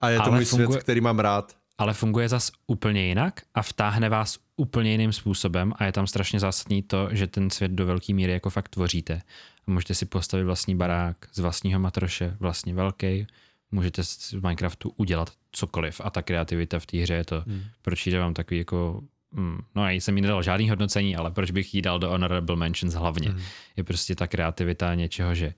A 0.00 0.10
je 0.10 0.20
to 0.20 0.30
můj 0.32 0.44
funguje- 0.44 0.66
svět, 0.66 0.82
který 0.82 1.00
mám 1.00 1.18
rád. 1.18 1.56
Ale 1.82 1.94
funguje 1.94 2.28
zas 2.28 2.52
úplně 2.66 3.06
jinak 3.06 3.40
a 3.54 3.62
vtáhne 3.62 4.08
vás 4.08 4.38
úplně 4.56 4.90
jiným 4.90 5.12
způsobem 5.12 5.72
a 5.76 5.84
je 5.84 5.92
tam 5.92 6.06
strašně 6.06 6.40
zásadní 6.40 6.82
to, 6.82 7.08
že 7.10 7.26
ten 7.26 7.50
svět 7.50 7.72
do 7.72 7.86
velké 7.86 8.14
míry 8.14 8.32
jako 8.32 8.50
fakt 8.50 8.68
tvoříte. 8.68 9.22
A 9.66 9.70
můžete 9.70 9.94
si 9.94 10.06
postavit 10.06 10.44
vlastní 10.44 10.74
barák 10.74 11.16
z 11.32 11.38
vlastního 11.38 11.80
matroše, 11.80 12.36
vlastně 12.40 12.74
velký. 12.74 13.26
Můžete 13.70 14.04
z 14.04 14.32
Minecraftu 14.32 14.92
udělat 14.96 15.32
cokoliv 15.52 16.00
a 16.04 16.10
ta 16.10 16.22
kreativita 16.22 16.78
v 16.78 16.86
té 16.86 16.98
hře 16.98 17.14
je 17.14 17.24
to, 17.24 17.44
hmm. 17.46 17.62
proč 17.82 18.06
jde 18.06 18.18
vám 18.18 18.34
takový 18.34 18.58
jako 18.58 19.02
Mm, 19.34 19.58
no 19.74 19.86
já 19.86 19.90
jsem 19.90 20.16
jí 20.16 20.22
nedal 20.22 20.42
žádný 20.42 20.70
hodnocení, 20.70 21.16
ale 21.16 21.30
proč 21.30 21.50
bych 21.50 21.74
jí 21.74 21.82
dal 21.82 21.98
do 21.98 22.08
Honorable 22.08 22.56
Mentions 22.56 22.94
hlavně? 22.94 23.28
Mm. 23.28 23.40
Je 23.76 23.84
prostě 23.84 24.14
ta 24.14 24.26
kreativita 24.26 24.94
něčeho, 24.94 25.34
že 25.34 25.54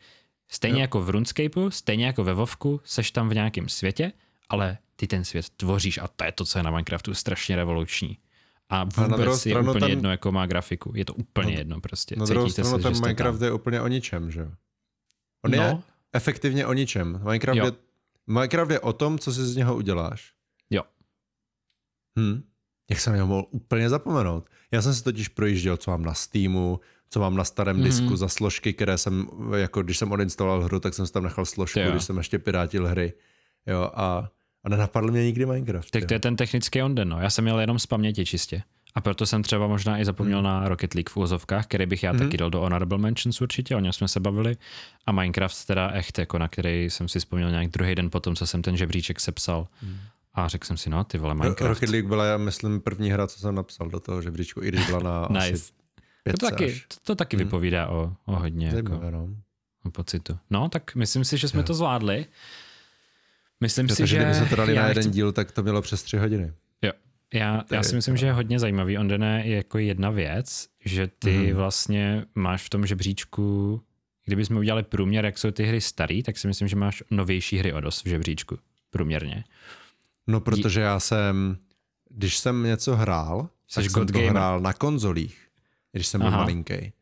stejně 0.48 0.78
jo. 0.78 0.80
jako 0.80 1.00
v 1.00 1.10
RuneScapeu, 1.10 1.70
stejně 1.70 2.06
jako 2.06 2.24
ve 2.24 2.34
Vovku, 2.34 2.80
seš 2.84 3.10
tam 3.10 3.28
v 3.28 3.34
nějakém 3.34 3.68
světě, 3.68 4.12
ale 4.48 4.78
ty 4.96 5.06
ten 5.06 5.24
svět 5.24 5.46
tvoříš 5.50 5.98
a 5.98 6.08
to 6.08 6.24
je 6.24 6.32
to, 6.32 6.44
co 6.44 6.58
je 6.58 6.62
na 6.62 6.70
Minecraftu 6.70 7.14
strašně 7.14 7.56
revoluční. 7.56 8.18
A 8.68 8.78
na 8.78 9.06
vůbec 9.16 9.46
je 9.46 9.52
stranu 9.52 9.70
úplně 9.70 9.80
ten- 9.80 9.90
jedno, 9.90 10.10
jako 10.10 10.32
má 10.32 10.46
grafiku. 10.46 10.92
Je 10.96 11.04
to 11.04 11.14
úplně 11.14 11.52
Na- 11.52 11.58
jedno 11.58 11.80
prostě. 11.80 12.16
Na 12.18 12.24
druhou 12.26 12.46
Cítíte 12.46 12.64
stranu 12.64 12.82
se, 12.82 12.90
ten 12.90 13.00
Minecraft 13.00 13.38
tam. 13.38 13.46
je 13.46 13.52
úplně 13.52 13.80
o 13.80 13.88
ničem, 13.88 14.30
že 14.30 14.40
jo? 14.40 14.50
On 15.44 15.50
No. 15.50 15.62
je 15.62 15.78
efektivně 16.12 16.66
o 16.66 16.72
ničem. 16.72 17.20
Minecraft 17.24 17.58
Jo. 17.58 17.64
je, 17.64 17.72
Minecraft 18.26 18.70
je 18.70 18.80
o 18.80 18.92
tom, 18.92 19.18
co 19.18 19.32
si 19.32 19.46
z 19.46 19.56
něho 19.56 19.76
uděláš. 19.76 20.32
Jo. 20.70 20.82
Hm. 22.18 22.42
Jak 22.90 23.00
jsem 23.00 23.14
něho 23.14 23.26
mohl 23.26 23.46
úplně 23.50 23.88
zapomenout. 23.88 24.48
Já 24.70 24.82
jsem 24.82 24.94
si 24.94 25.04
totiž 25.04 25.28
projížděl, 25.28 25.76
co 25.76 25.90
mám 25.90 26.02
na 26.04 26.14
Steamu, 26.14 26.80
co 27.10 27.20
mám 27.20 27.36
na 27.36 27.44
starém 27.44 27.76
Mhm. 27.76 27.84
mm-hmm. 27.84 27.88
disku 28.00 28.16
za 28.16 28.28
složky, 28.28 28.72
které 28.72 28.98
jsem, 28.98 29.28
jako 29.56 29.82
když 29.82 29.98
jsem 29.98 30.12
odinstaloval 30.12 30.62
hru, 30.62 30.80
tak 30.80 30.94
jsem 30.94 31.06
si 31.06 31.12
tam 31.12 31.22
nechal 31.22 31.44
složku, 31.44 31.80
když 31.90 32.04
jsem 32.04 32.16
ještě 32.16 32.38
pirátil 32.38 32.86
hry. 32.86 33.12
Jo, 33.66 33.90
a, 33.94 34.28
a 34.64 34.68
nenapadl 34.68 35.10
mě 35.10 35.24
nikdy 35.24 35.46
Minecraft. 35.46 35.90
Tak 35.90 36.02
jo. 36.02 36.08
to 36.08 36.14
je 36.14 36.20
ten 36.20 36.36
technický 36.36 36.82
onden, 36.82 37.08
no. 37.08 37.20
Já 37.20 37.30
jsem 37.30 37.44
měl 37.44 37.60
jenom 37.60 37.78
z 37.78 37.86
paměti 37.86 38.24
čistě. 38.24 38.62
A 38.96 39.00
proto 39.00 39.26
jsem 39.26 39.42
třeba 39.42 39.66
možná 39.66 39.98
i 40.00 40.04
zapomněl 40.04 40.38
Hmm. 40.38 40.44
na 40.46 40.68
Rocket 40.68 40.94
League 40.94 41.10
v 41.10 41.16
úvozovkách, 41.16 41.66
který 41.66 41.86
bych 41.86 42.02
já 42.02 42.12
Mhm. 42.12 42.22
taky 42.24 42.36
dal 42.36 42.50
do 42.50 42.60
Honorable 42.60 42.98
Mentions 42.98 43.40
určitě, 43.40 43.76
o 43.76 43.80
něm 43.80 43.92
jsme 43.92 44.08
se 44.08 44.20
bavili. 44.20 44.56
A 45.06 45.12
Minecraft 45.12 45.66
teda 45.66 45.90
echt, 45.90 46.18
jako 46.18 46.38
na 46.38 46.48
který 46.48 46.90
jsem 46.90 47.08
si 47.08 47.18
vzpomněl 47.18 47.50
nějak 47.50 47.68
druhý 47.70 47.94
den 47.94 48.10
potom, 48.10 48.36
co 48.36 48.46
jsem 48.46 48.62
ten 48.62 48.76
žebříček 48.76 49.20
sepsal. 49.20 49.68
A 50.34 50.48
řekl 50.48 50.66
jsem 50.66 50.76
si, 50.76 50.90
no 50.90 51.04
ty 51.04 51.18
vole, 51.18 51.34
Minecraft. 51.34 51.60
Rocket 51.74 51.88
League 51.90 52.08
byla, 52.08 52.24
já 52.24 52.36
myslím, 52.36 52.80
první 52.80 53.10
hra, 53.10 53.26
co 53.26 53.38
jsem 53.40 53.54
napsal 53.54 53.88
do 53.88 54.00
toho 54.00 54.22
žebříčku, 54.22 54.62
i 54.62 54.68
když 54.68 54.86
byla 54.86 55.00
na 55.00 55.28
Nice. 55.40 55.52
asi 55.52 55.72
To 56.40 56.50
taky, 56.50 56.64
až. 56.72 56.84
to, 56.88 56.96
to 57.04 57.14
taky 57.14 57.36
Hmm. 57.36 57.44
vypovídá 57.46 57.88
o, 57.88 58.12
o 58.26 58.36
hodně 58.36 58.66
jako, 58.76 59.00
no. 59.10 59.28
o 59.84 59.90
pocitu. 59.90 60.38
No, 60.50 60.68
tak 60.68 60.94
myslím 60.94 61.24
si, 61.24 61.38
že 61.38 61.48
jsme 61.48 61.60
Jo. 61.60 61.64
to 61.66 61.74
zvládli. 61.74 62.26
Myslím 63.60 63.88
si, 63.88 63.94
Protože 63.94 64.06
že... 64.06 64.16
kdyby 64.16 64.34
se 64.34 64.46
to 64.46 64.56
dali 64.56 64.74
na 64.74 64.88
jeden 64.88 65.02
chci- 65.02 65.10
díl, 65.10 65.32
tak 65.32 65.52
to 65.52 65.62
mělo 65.62 65.82
přes 65.82 66.02
tři 66.02 66.16
hodiny. 66.18 66.52
Jo. 66.82 66.92
Já, 67.34 67.64
já 67.72 67.82
si 67.82 67.94
myslím, 67.94 68.14
to- 68.14 68.18
že 68.20 68.26
je 68.26 68.32
hodně 68.32 68.58
zajímavý. 68.58 68.98
Ondene 68.98 69.42
je 69.46 69.56
jako 69.56 69.78
jedna 69.78 70.10
věc, 70.10 70.68
že 70.84 71.06
ty 71.18 71.30
Mhm. 71.38 71.46
mm. 71.46 71.52
vlastně 71.52 72.24
máš 72.34 72.62
v 72.62 72.68
tom 72.70 72.86
žebříčku, 72.86 73.80
kdybychom 74.24 74.56
udělali 74.56 74.82
průměr, 74.82 75.24
jak 75.24 75.38
jsou 75.38 75.50
ty 75.50 75.64
hry 75.64 75.80
starý, 75.80 76.22
tak 76.22 76.38
si 76.38 76.46
myslím, 76.46 76.68
že 76.68 76.76
máš 76.76 77.02
novější 77.10 77.58
hry 77.58 77.72
o 77.72 77.80
dost 77.80 78.04
v 78.04 78.08
žebříčku. 78.08 78.58
Průměrně. 78.90 79.44
No, 80.26 80.40
protože 80.40 80.80
já 80.80 81.00
jsem, 81.00 81.56
když 82.10 82.36
jsem 82.38 82.62
něco 82.62 82.96
hrál, 82.96 83.48
Jsi 83.68 83.74
tak 83.74 83.84
jsem 83.90 83.92
god 83.92 84.12
to 84.12 84.18
hrál 84.18 84.60
na 84.60 84.72
konzolích, 84.72 85.38
když 85.92 86.06
jsem 86.06 86.20
byl 86.20 86.28
Aha. 86.28 86.36
malinký. 86.38 86.92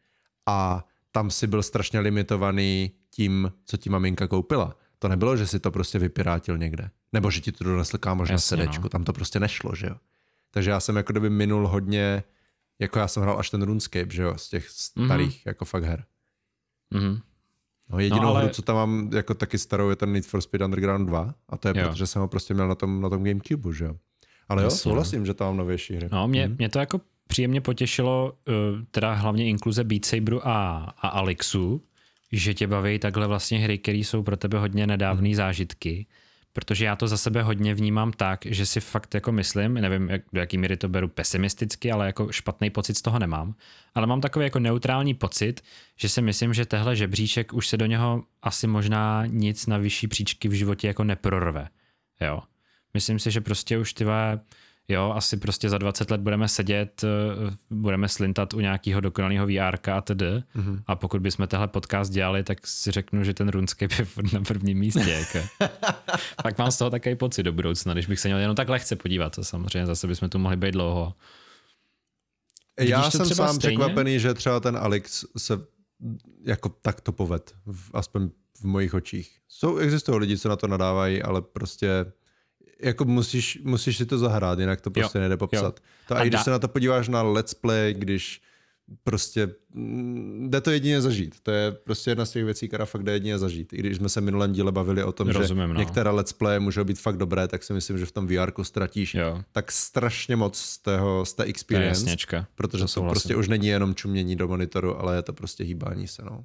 A 0.47 0.85
tam 1.13 1.31
si 1.31 1.47
byl 1.47 1.63
strašně 1.63 2.01
limitovaný 2.01 2.91
tím, 3.11 3.53
co 3.65 3.77
ti 3.77 3.91
maminka 3.91 4.27
koupila. 4.29 4.77
To 5.03 5.09
nebylo, 5.09 5.37
že 5.37 5.47
si 5.47 5.61
to 5.61 5.71
prostě 5.71 5.99
vypirátil 5.99 6.59
někde. 6.59 6.91
Nebo 7.13 7.31
že 7.31 7.41
ti 7.41 7.53
to 7.53 7.65
donesl 7.65 7.99
kámoš 7.99 8.29
na 8.29 8.33
Jasně, 8.33 8.49
sedečku. 8.57 8.83
no. 8.83 8.89
Tam 8.89 9.05
to 9.05 9.13
prostě 9.13 9.41
nešlo, 9.41 9.75
že 9.75 9.87
jo. 9.87 9.97
Takže 10.51 10.71
já 10.71 10.81
jsem 10.81 10.97
jako 10.97 11.13
kdyby 11.13 11.31
minul 11.31 11.69
hodně, 11.69 12.23
jako 12.79 12.99
já 12.99 13.09
jsem 13.09 13.23
hrál 13.23 13.39
až 13.39 13.51
ten 13.51 13.63
RuneScape, 13.63 14.11
že 14.11 14.23
jo, 14.23 14.35
z 14.39 14.49
těch 14.49 14.69
starých, 14.69 15.37
mm-hmm. 15.39 15.43
jako 15.47 15.65
fakt 15.65 15.85
her. 15.85 16.05
Mhm. 16.91 17.21
No, 17.91 17.99
jedinou 17.99 18.17
No, 18.23 18.29
no, 18.29 18.29
ale- 18.35 18.45
hru, 18.45 18.53
co 18.55 18.63
tam 18.63 18.77
mám 18.77 19.11
jako 19.15 19.35
taky 19.35 19.59
starou, 19.59 19.91
je 19.91 19.97
ten 19.97 20.13
Need 20.13 20.27
for 20.27 20.41
Speed 20.41 20.63
Underground 20.63 21.09
2 21.09 21.35
a 21.49 21.57
to 21.57 21.69
je 21.69 21.75
Jo. 21.77 21.83
jo. 21.85 21.91
protože 21.91 22.07
jsem 22.07 22.23
ho 22.23 22.29
prostě 22.29 22.55
měl 22.55 22.69
na 22.69 22.75
tom, 22.75 23.01
na 23.01 23.09
tom 23.09 23.25
Gamecube, 23.25 23.75
že 23.75 23.85
jo. 23.85 23.97
Ale 24.49 24.63
jo, 24.63 24.67
Jasně, 24.67 24.79
souhlasím, 24.79 25.27
že 25.27 25.35
tam 25.35 25.47
mám 25.49 25.57
novější 25.57 25.95
hry. 25.97 26.09
No, 26.13 26.29
mě, 26.29 26.47
Mhm. 26.49 26.57
mě 26.59 26.69
to 26.69 26.79
jako 26.79 27.01
příjemně 27.27 27.61
potěšilo, 27.61 28.33
uh, 28.49 28.55
teda 28.91 29.13
hlavně 29.15 29.47
inkluze 29.49 29.85
Beat 29.85 30.05
Saberu 30.05 30.49
a, 30.49 30.77
a 30.99 31.09
Alixu, 31.09 31.83
že 32.33 32.55
tě 32.55 32.67
baví 32.67 32.99
takhle 32.99 33.27
vlastně 33.27 33.59
hry, 33.59 33.79
které 33.79 33.99
jsou 33.99 34.23
pro 34.23 34.37
tebe 34.37 34.59
hodně 34.59 34.87
nedávné 34.87 35.29
Mhm. 35.29 35.35
zážitky, 35.35 36.07
protože 36.53 36.85
já 36.85 36.97
to 36.97 37.09
za 37.09 37.17
sebe 37.17 37.43
hodně 37.43 37.75
vnímám 37.75 38.13
tak, 38.13 38.47
že 38.47 38.67
si 38.67 38.81
fakt 38.81 39.15
jako 39.15 39.33
myslím, 39.33 39.75
nevím, 39.75 40.11
jak, 40.11 40.23
do 40.33 40.41
jaký 40.41 40.59
míry 40.59 40.77
to 40.77 40.89
beru 40.89 41.09
pesimisticky, 41.09 41.93
ale 41.93 42.07
jako 42.07 42.33
špatný 42.33 42.71
pocit 42.71 42.97
z 42.97 43.03
toho 43.03 43.19
nemám, 43.19 43.55
ale 43.95 44.07
mám 44.07 44.21
takový 44.21 44.45
jako 44.45 44.59
neutrální 44.59 45.15
pocit, 45.15 45.61
že 45.97 46.09
si 46.09 46.23
myslím, 46.23 46.55
že 46.55 46.67
tehle 46.67 46.97
žebříček 46.97 47.53
už 47.53 47.69
se 47.69 47.77
do 47.77 47.87
něho 47.87 48.25
asi 48.43 48.67
možná 48.67 49.27
nic 49.27 49.67
na 49.67 49.79
vyšší 49.79 50.09
příčky 50.09 50.49
v 50.49 50.53
životě 50.53 50.87
jako 50.87 51.05
neprorve. 51.05 51.69
Jo. 52.21 52.43
Myslím 52.95 53.19
si, 53.19 53.31
že 53.31 53.41
prostě 53.41 53.79
už 53.79 53.93
ty 53.93 54.05
jo, 54.89 55.13
asi 55.17 55.37
prostě 55.37 55.69
za 55.69 55.79
20 55.79 56.11
let 56.11 56.21
budeme 56.21 56.49
sedět, 56.49 57.05
eh, 57.05 57.57
budeme 57.71 58.09
slintat 58.09 58.55
u 58.55 58.61
nějakého 58.61 59.01
dokonalého 59.01 59.47
VR 59.47 59.91
a 59.91 60.01
td. 60.01 60.23
Mm-hmm. 60.57 60.83
A 60.87 60.97
pokud 60.97 61.21
bychom 61.21 61.47
tehle 61.47 61.69
podcast 61.69 62.13
dělali, 62.13 62.43
tak 62.43 62.67
si 62.67 62.91
řeknu, 62.91 63.25
že 63.25 63.35
ten 63.35 63.49
RuneScape 63.49 63.95
je 63.95 64.07
na 64.33 64.41
prvním 64.41 64.79
místě. 64.79 65.11
Jako. 65.11 65.49
Pak 66.43 66.59
mám 66.59 66.71
z 66.71 66.79
toho 66.79 66.91
takový 66.91 67.15
pocit 67.15 67.43
do 67.43 67.53
budoucna, 67.53 67.93
když 67.93 68.07
bych 68.07 68.21
se 68.21 68.29
měl 68.29 68.39
jenom 68.39 68.57
tak 68.57 68.69
lehce 68.69 68.97
podívat, 68.97 69.35
to 69.35 69.45
samozřejmě 69.45 69.87
zase 69.87 70.07
bychom 70.07 70.29
tu 70.29 70.39
mohli 70.39 70.57
být 70.57 70.73
dlouho. 70.73 71.15
Já 72.81 73.03
to 73.03 73.11
jsem 73.11 73.27
sám 73.27 73.55
stejně? 73.55 73.79
překvapený, 73.79 74.21
že 74.21 74.35
třeba 74.35 74.61
ten 74.61 74.77
Alex 74.77 75.25
se 75.37 75.61
jako 76.45 76.69
takto 76.69 77.13
poved, 77.13 77.55
v, 77.67 77.91
aspoň 77.93 78.31
v 78.61 78.65
mojich 78.65 78.95
očích. 78.95 79.39
Jsou, 79.49 79.77
existují 79.77 80.19
lidi, 80.19 80.39
co 80.39 80.49
na 80.49 80.57
to 80.57 80.69
nadávají, 80.69 81.23
ale 81.23 81.43
prostě 81.43 82.13
jako 82.83 83.05
musíš, 83.05 83.59
musíš 83.65 83.97
si 83.97 84.07
to 84.07 84.19
zahrát, 84.19 84.59
jinak 84.59 84.81
to 84.81 84.91
prostě 84.91 85.19
Jo, 85.19 85.21
nejde 85.21 85.37
popsat. 85.37 85.81
To, 86.09 86.15
a, 86.15 86.19
A 86.19 86.23
i 86.25 86.27
když 86.27 86.39
dá- 86.41 86.45
se 86.45 86.51
na 86.51 86.59
to 86.59 86.69
podíváš 86.69 87.09
na 87.09 87.23
let's 87.23 87.55
play, 87.55 87.95
když 87.95 88.41
prostě 89.05 89.55
mm, 89.75 90.51
jde 90.51 90.61
to 90.61 90.71
jedině 90.71 91.01
zažít. 91.01 91.41
To 91.43 91.51
je 91.51 91.73
prostě 91.73 92.11
jedna 92.11 92.25
z 92.25 92.31
těch 92.31 92.45
věcí, 92.45 92.69
která 92.69 92.85
fakt 92.85 93.03
jde 93.03 93.13
jedině 93.13 93.39
zažít. 93.39 93.73
I 93.73 93.77
když 93.77 93.97
jsme 93.97 94.09
se 94.09 94.21
minulém 94.21 94.53
díle 94.53 94.73
bavili 94.73 95.05
o 95.05 95.13
tom, 95.13 95.29
Rozumím, 95.29 95.63
že 95.69 95.75
no. 95.75 95.81
některé 95.81 96.11
let's 96.11 96.33
play 96.33 96.61
můžou 96.61 96.85
být 96.85 96.99
fakt 97.01 97.17
dobré, 97.17 97.49
tak 97.49 97.63
si 97.63 97.73
myslím, 97.73 97.99
že 97.99 98.07
v 98.07 98.13
tom 98.13 98.27
VR 98.27 98.53
ztratíš 98.63 99.15
Jo, 99.15 99.43
tak 99.53 99.73
strašně 99.73 100.37
moc 100.37 100.59
z, 100.59 100.79
tého, 100.79 101.25
z 101.27 101.33
té 101.35 101.43
to 101.43 101.47
je 101.47 101.51
experience. 101.51 102.01
jasněčka. 102.01 102.47
Protože 102.55 102.85
To 102.85 102.91
to, 103.01 103.09
prostě 103.09 103.37
už 103.37 103.49
není 103.49 103.67
jenom 103.67 103.95
čumění 103.95 104.37
do 104.37 104.49
monitoru, 104.49 105.01
ale 105.01 105.17
je 105.17 105.23
to 105.23 105.33
prostě 105.33 105.65
hýbání 105.65 106.09
se, 106.09 106.23
no. 106.25 106.45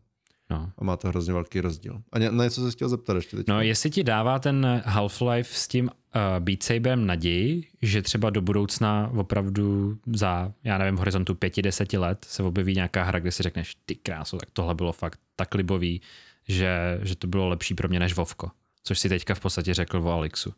No. 0.49 0.71
A 0.77 0.83
má 0.83 0.97
to 0.97 1.07
hrozně 1.07 1.33
velký 1.33 1.61
rozdíl. 1.61 2.01
A 2.11 2.19
na 2.19 2.43
něco 2.43 2.65
se 2.65 2.71
chtěl 2.71 2.89
zeptat 2.89 3.15
ještě 3.15 3.37
teď. 3.37 3.47
No, 3.47 3.61
jestli 3.61 3.89
ti 3.89 4.03
dává 4.03 4.39
ten 4.39 4.83
Half-Life 4.85 5.47
s 5.51 5.67
tím 5.67 5.85
uh, 5.85 5.91
Beat 6.39 6.63
Saberem 6.63 7.05
naději, 7.05 7.67
že 7.81 8.01
třeba 8.01 8.29
do 8.29 8.41
budoucna 8.41 9.11
opravdu 9.15 9.97
za, 10.13 10.53
já 10.63 10.77
nevím, 10.77 10.97
horizontu 10.97 11.35
pěti, 11.35 11.61
deseti 11.61 11.97
let 11.97 12.25
se 12.29 12.43
objeví 12.43 12.75
nějaká 12.75 13.03
hra, 13.03 13.19
kde 13.19 13.31
si 13.31 13.43
řekneš, 13.43 13.75
ty 13.85 13.95
krásu, 13.95 14.37
tak 14.37 14.49
tohle 14.53 14.75
bylo 14.75 14.91
fakt 14.91 15.19
tak 15.35 15.55
libový, 15.55 16.01
že, 16.47 16.99
že 17.03 17.15
to 17.15 17.27
bylo 17.27 17.47
lepší 17.47 17.73
pro 17.73 17.89
mě 17.89 17.99
než 17.99 18.15
Vovko. 18.15 18.51
Což 18.83 18.99
si 18.99 19.09
teďka 19.09 19.35
v 19.35 19.39
podstatě 19.39 19.73
řekl 19.73 19.97
o 19.97 20.11
Alexu. 20.11 20.53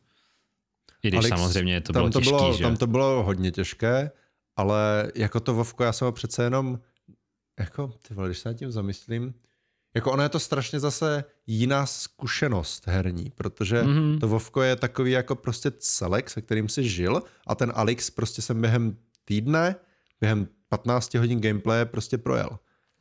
I 1.04 1.08
když 1.08 1.18
Alex, 1.18 1.30
samozřejmě 1.30 1.82
to 1.82 1.94
tam 1.94 2.02
bylo 2.02 2.10
to 2.10 2.20
těžký, 2.20 2.36
bylo, 2.36 2.54
že? 2.54 2.64
Tam 2.64 2.78
to 2.78 2.88
bylo 2.88 3.24
hodně 3.24 3.52
těžké, 3.52 4.12
ale 4.56 5.12
jako 5.16 5.40
to 5.40 5.54
Vovko, 5.54 5.84
já 5.84 5.94
jsem 5.94 6.06
ho 6.06 6.12
přece 6.12 6.44
jenom, 6.44 6.80
jako, 7.60 7.94
ty 8.08 8.14
vole, 8.14 8.28
když 8.28 8.40
se 8.40 8.50
nad 8.50 8.54
tím 8.54 8.72
zamyslím, 8.72 9.34
jako 9.96 10.12
ono 10.12 10.24
je 10.24 10.30
to 10.30 10.40
strašně 10.40 10.80
zase 10.80 11.24
jiná 11.48 11.86
zkušenost 11.86 12.84
herní, 12.88 13.32
protože 13.36 13.84
Mhm. 13.84 13.92
mm-hmm. 14.00 14.20
to 14.20 14.28
Vovko 14.28 14.62
je 14.62 14.76
takový 14.76 15.12
jako 15.12 15.36
prostě 15.36 15.72
celek, 15.72 16.30
se 16.30 16.42
kterým 16.42 16.70
si 16.70 16.90
žil 16.90 17.24
a 17.48 17.56
ten 17.56 17.72
Alex 17.76 18.10
prostě 18.10 18.42
jsem 18.42 18.62
během 18.62 18.98
týdne, 19.26 19.76
během 20.22 20.48
15 20.70 21.14
hodin 21.16 21.42
gameplaye 21.42 21.86
prostě 21.86 22.18
projel. 22.18 22.50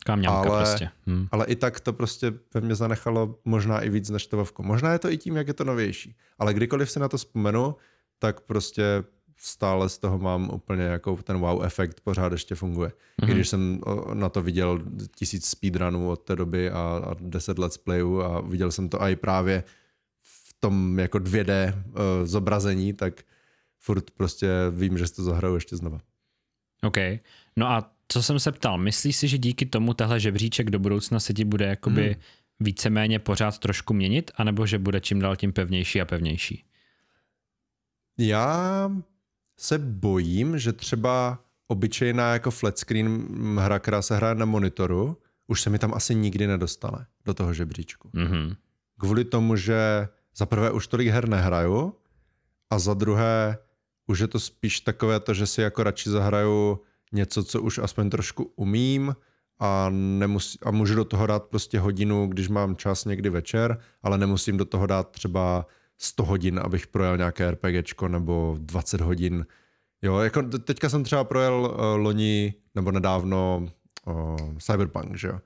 Taková 0.04 0.16
mňamka 0.16 0.38
ale- 0.50 0.64
prostě. 0.64 0.90
Hm. 1.06 1.26
Ale 1.30 1.46
i 1.46 1.56
tak 1.56 1.80
to 1.80 1.92
prostě 1.92 2.32
ve 2.54 2.60
mně 2.60 2.74
zanechalo 2.74 3.38
možná 3.44 3.80
i 3.80 3.90
víc 3.90 4.10
než 4.10 4.26
to 4.26 4.36
Vovko. 4.36 4.62
Možná 4.62 4.92
je 4.92 4.98
to 4.98 5.10
i 5.10 5.16
tím, 5.18 5.36
jak 5.36 5.48
je 5.48 5.54
to 5.54 5.64
novější. 5.64 6.16
Ale 6.38 6.54
kdykoliv 6.54 6.90
si 6.90 7.00
na 7.00 7.08
to 7.08 7.16
vzpomenu, 7.16 7.76
tak 8.18 8.40
prostě 8.40 9.04
stále 9.38 9.88
z 9.88 9.98
toho 9.98 10.18
mám 10.18 10.50
úplně 10.50 10.82
jako 10.82 11.16
ten 11.16 11.38
wow 11.38 11.64
efekt 11.64 12.00
pořád 12.00 12.32
ještě 12.32 12.54
funguje. 12.54 12.88
Mm-hmm. 12.88 13.30
I 13.30 13.34
když 13.34 13.48
jsem 13.48 13.80
na 14.14 14.28
to 14.28 14.42
viděl 14.42 14.82
tisíc 15.14 15.46
speedrunů 15.46 16.10
od 16.10 16.16
té 16.16 16.36
doby 16.36 16.70
a, 16.70 17.02
a 17.04 17.14
deset 17.20 17.58
let's 17.58 17.78
playů 17.78 18.22
a 18.22 18.40
viděl 18.40 18.72
jsem 18.72 18.88
to 18.88 19.02
i 19.02 19.16
právě 19.16 19.64
v 20.18 20.54
tom 20.60 20.98
jako 20.98 21.18
2D 21.18 21.74
uh, 21.74 21.92
zobrazení, 22.24 22.92
tak 22.92 23.22
furt 23.78 24.10
prostě 24.10 24.48
vím, 24.70 24.98
že 24.98 25.06
si 25.06 25.14
to 25.14 25.22
zahraju 25.22 25.54
ještě 25.54 25.76
znova. 25.76 26.00
OK. 26.82 26.96
No 27.56 27.66
a 27.66 27.92
co 28.08 28.22
jsem 28.22 28.38
se 28.40 28.52
ptal, 28.52 28.78
myslíš 28.78 29.16
si, 29.16 29.28
že 29.28 29.38
díky 29.38 29.66
tomu 29.66 29.94
tahle 29.94 30.20
žebříček 30.20 30.70
do 30.70 30.78
budoucna 30.78 31.20
se 31.20 31.34
ti 31.34 31.44
bude 31.44 31.66
jakoby 31.66 32.06
Hmm. 32.06 32.22
víceméně 32.60 33.18
pořád 33.18 33.58
trošku 33.58 33.94
měnit, 33.94 34.30
anebo 34.34 34.66
že 34.66 34.78
bude 34.78 35.00
čím 35.00 35.20
dál 35.20 35.36
tím 35.36 35.52
pevnější 35.52 36.00
a 36.00 36.04
pevnější? 36.04 36.64
Já 38.18 38.90
se 39.58 39.78
bojím, 39.78 40.58
že 40.58 40.72
třeba 40.72 41.38
obyčejná 41.66 42.32
jako 42.32 42.50
flat 42.50 42.78
screen 42.78 43.28
hra, 43.58 43.78
která 43.78 44.02
se 44.02 44.16
hraje 44.16 44.34
na 44.34 44.44
monitoru, 44.44 45.16
už 45.46 45.62
se 45.62 45.70
mi 45.70 45.78
tam 45.78 45.94
asi 45.94 46.14
nikdy 46.14 46.46
nedostane 46.46 47.06
do 47.24 47.34
toho 47.34 47.54
žebříčku. 47.54 48.10
Mhm. 48.12 48.54
Kvůli 48.98 49.24
tomu, 49.24 49.56
že 49.56 50.08
za 50.36 50.46
prvé 50.46 50.70
už 50.70 50.86
tolik 50.86 51.08
her 51.08 51.28
nehraju 51.28 51.94
a 52.70 52.78
za 52.78 52.94
druhé 52.94 53.58
už 54.06 54.18
je 54.18 54.26
to 54.26 54.40
spíš 54.40 54.80
takové 54.80 55.20
to, 55.20 55.34
že 55.34 55.46
si 55.46 55.60
jako 55.60 55.82
radši 55.82 56.10
zahraju 56.10 56.80
něco, 57.12 57.44
co 57.44 57.62
už 57.62 57.78
aspoň 57.78 58.10
trošku 58.10 58.52
umím 58.56 59.16
a, 59.58 59.88
nemusí, 59.92 60.58
a 60.62 60.70
můžu 60.70 60.94
do 60.94 61.04
toho 61.04 61.26
dát 61.26 61.44
prostě 61.44 61.78
hodinu, 61.78 62.26
když 62.26 62.48
mám 62.48 62.76
čas 62.76 63.04
někdy 63.04 63.30
večer, 63.30 63.80
ale 64.02 64.18
nemusím 64.18 64.56
do 64.56 64.64
toho 64.64 64.86
dát 64.86 65.10
třeba 65.10 65.66
100 65.98 66.24
hodin, 66.24 66.60
abych 66.62 66.86
projel 66.86 67.16
nějaké 67.16 67.50
RPGčko 67.50 68.08
nebo 68.08 68.56
20 68.60 69.00
hodin. 69.00 69.46
Jo, 70.02 70.18
jako 70.18 70.42
te- 70.42 70.58
teďka 70.58 70.88
jsem 70.88 71.04
třeba 71.04 71.24
projel 71.24 71.54
uh, 71.54 72.04
loni 72.04 72.54
nebo 72.74 72.92
nedávno 72.92 73.66
uh, 74.06 74.36
Cyberpunk, 74.58 75.16
že 75.16 75.28
jo. 75.28 75.40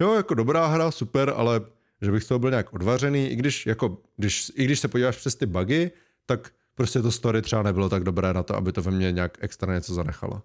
Jo, 0.00 0.14
jako 0.14 0.34
dobrá 0.34 0.66
hra, 0.66 0.90
super, 0.90 1.32
ale 1.36 1.60
že 2.02 2.12
bych 2.12 2.22
z 2.22 2.26
toho 2.26 2.38
byl 2.38 2.50
nějak 2.50 2.72
odvařený, 2.74 3.28
i 3.28 3.36
když, 3.36 3.66
jako, 3.66 3.98
když, 4.16 4.52
i 4.54 4.64
když 4.64 4.80
se 4.80 4.88
podíváš 4.88 5.16
přes 5.16 5.34
ty 5.34 5.46
bugy, 5.46 5.90
tak 6.26 6.50
prostě 6.74 7.02
to 7.02 7.12
story 7.12 7.42
třeba 7.42 7.62
nebylo 7.62 7.88
tak 7.88 8.04
dobré 8.04 8.32
na 8.32 8.42
to, 8.42 8.56
aby 8.56 8.72
to 8.72 8.82
ve 8.82 8.90
mně 8.90 9.12
nějak 9.12 9.38
extra 9.40 9.74
něco 9.74 9.94
zanechalo. 9.94 10.42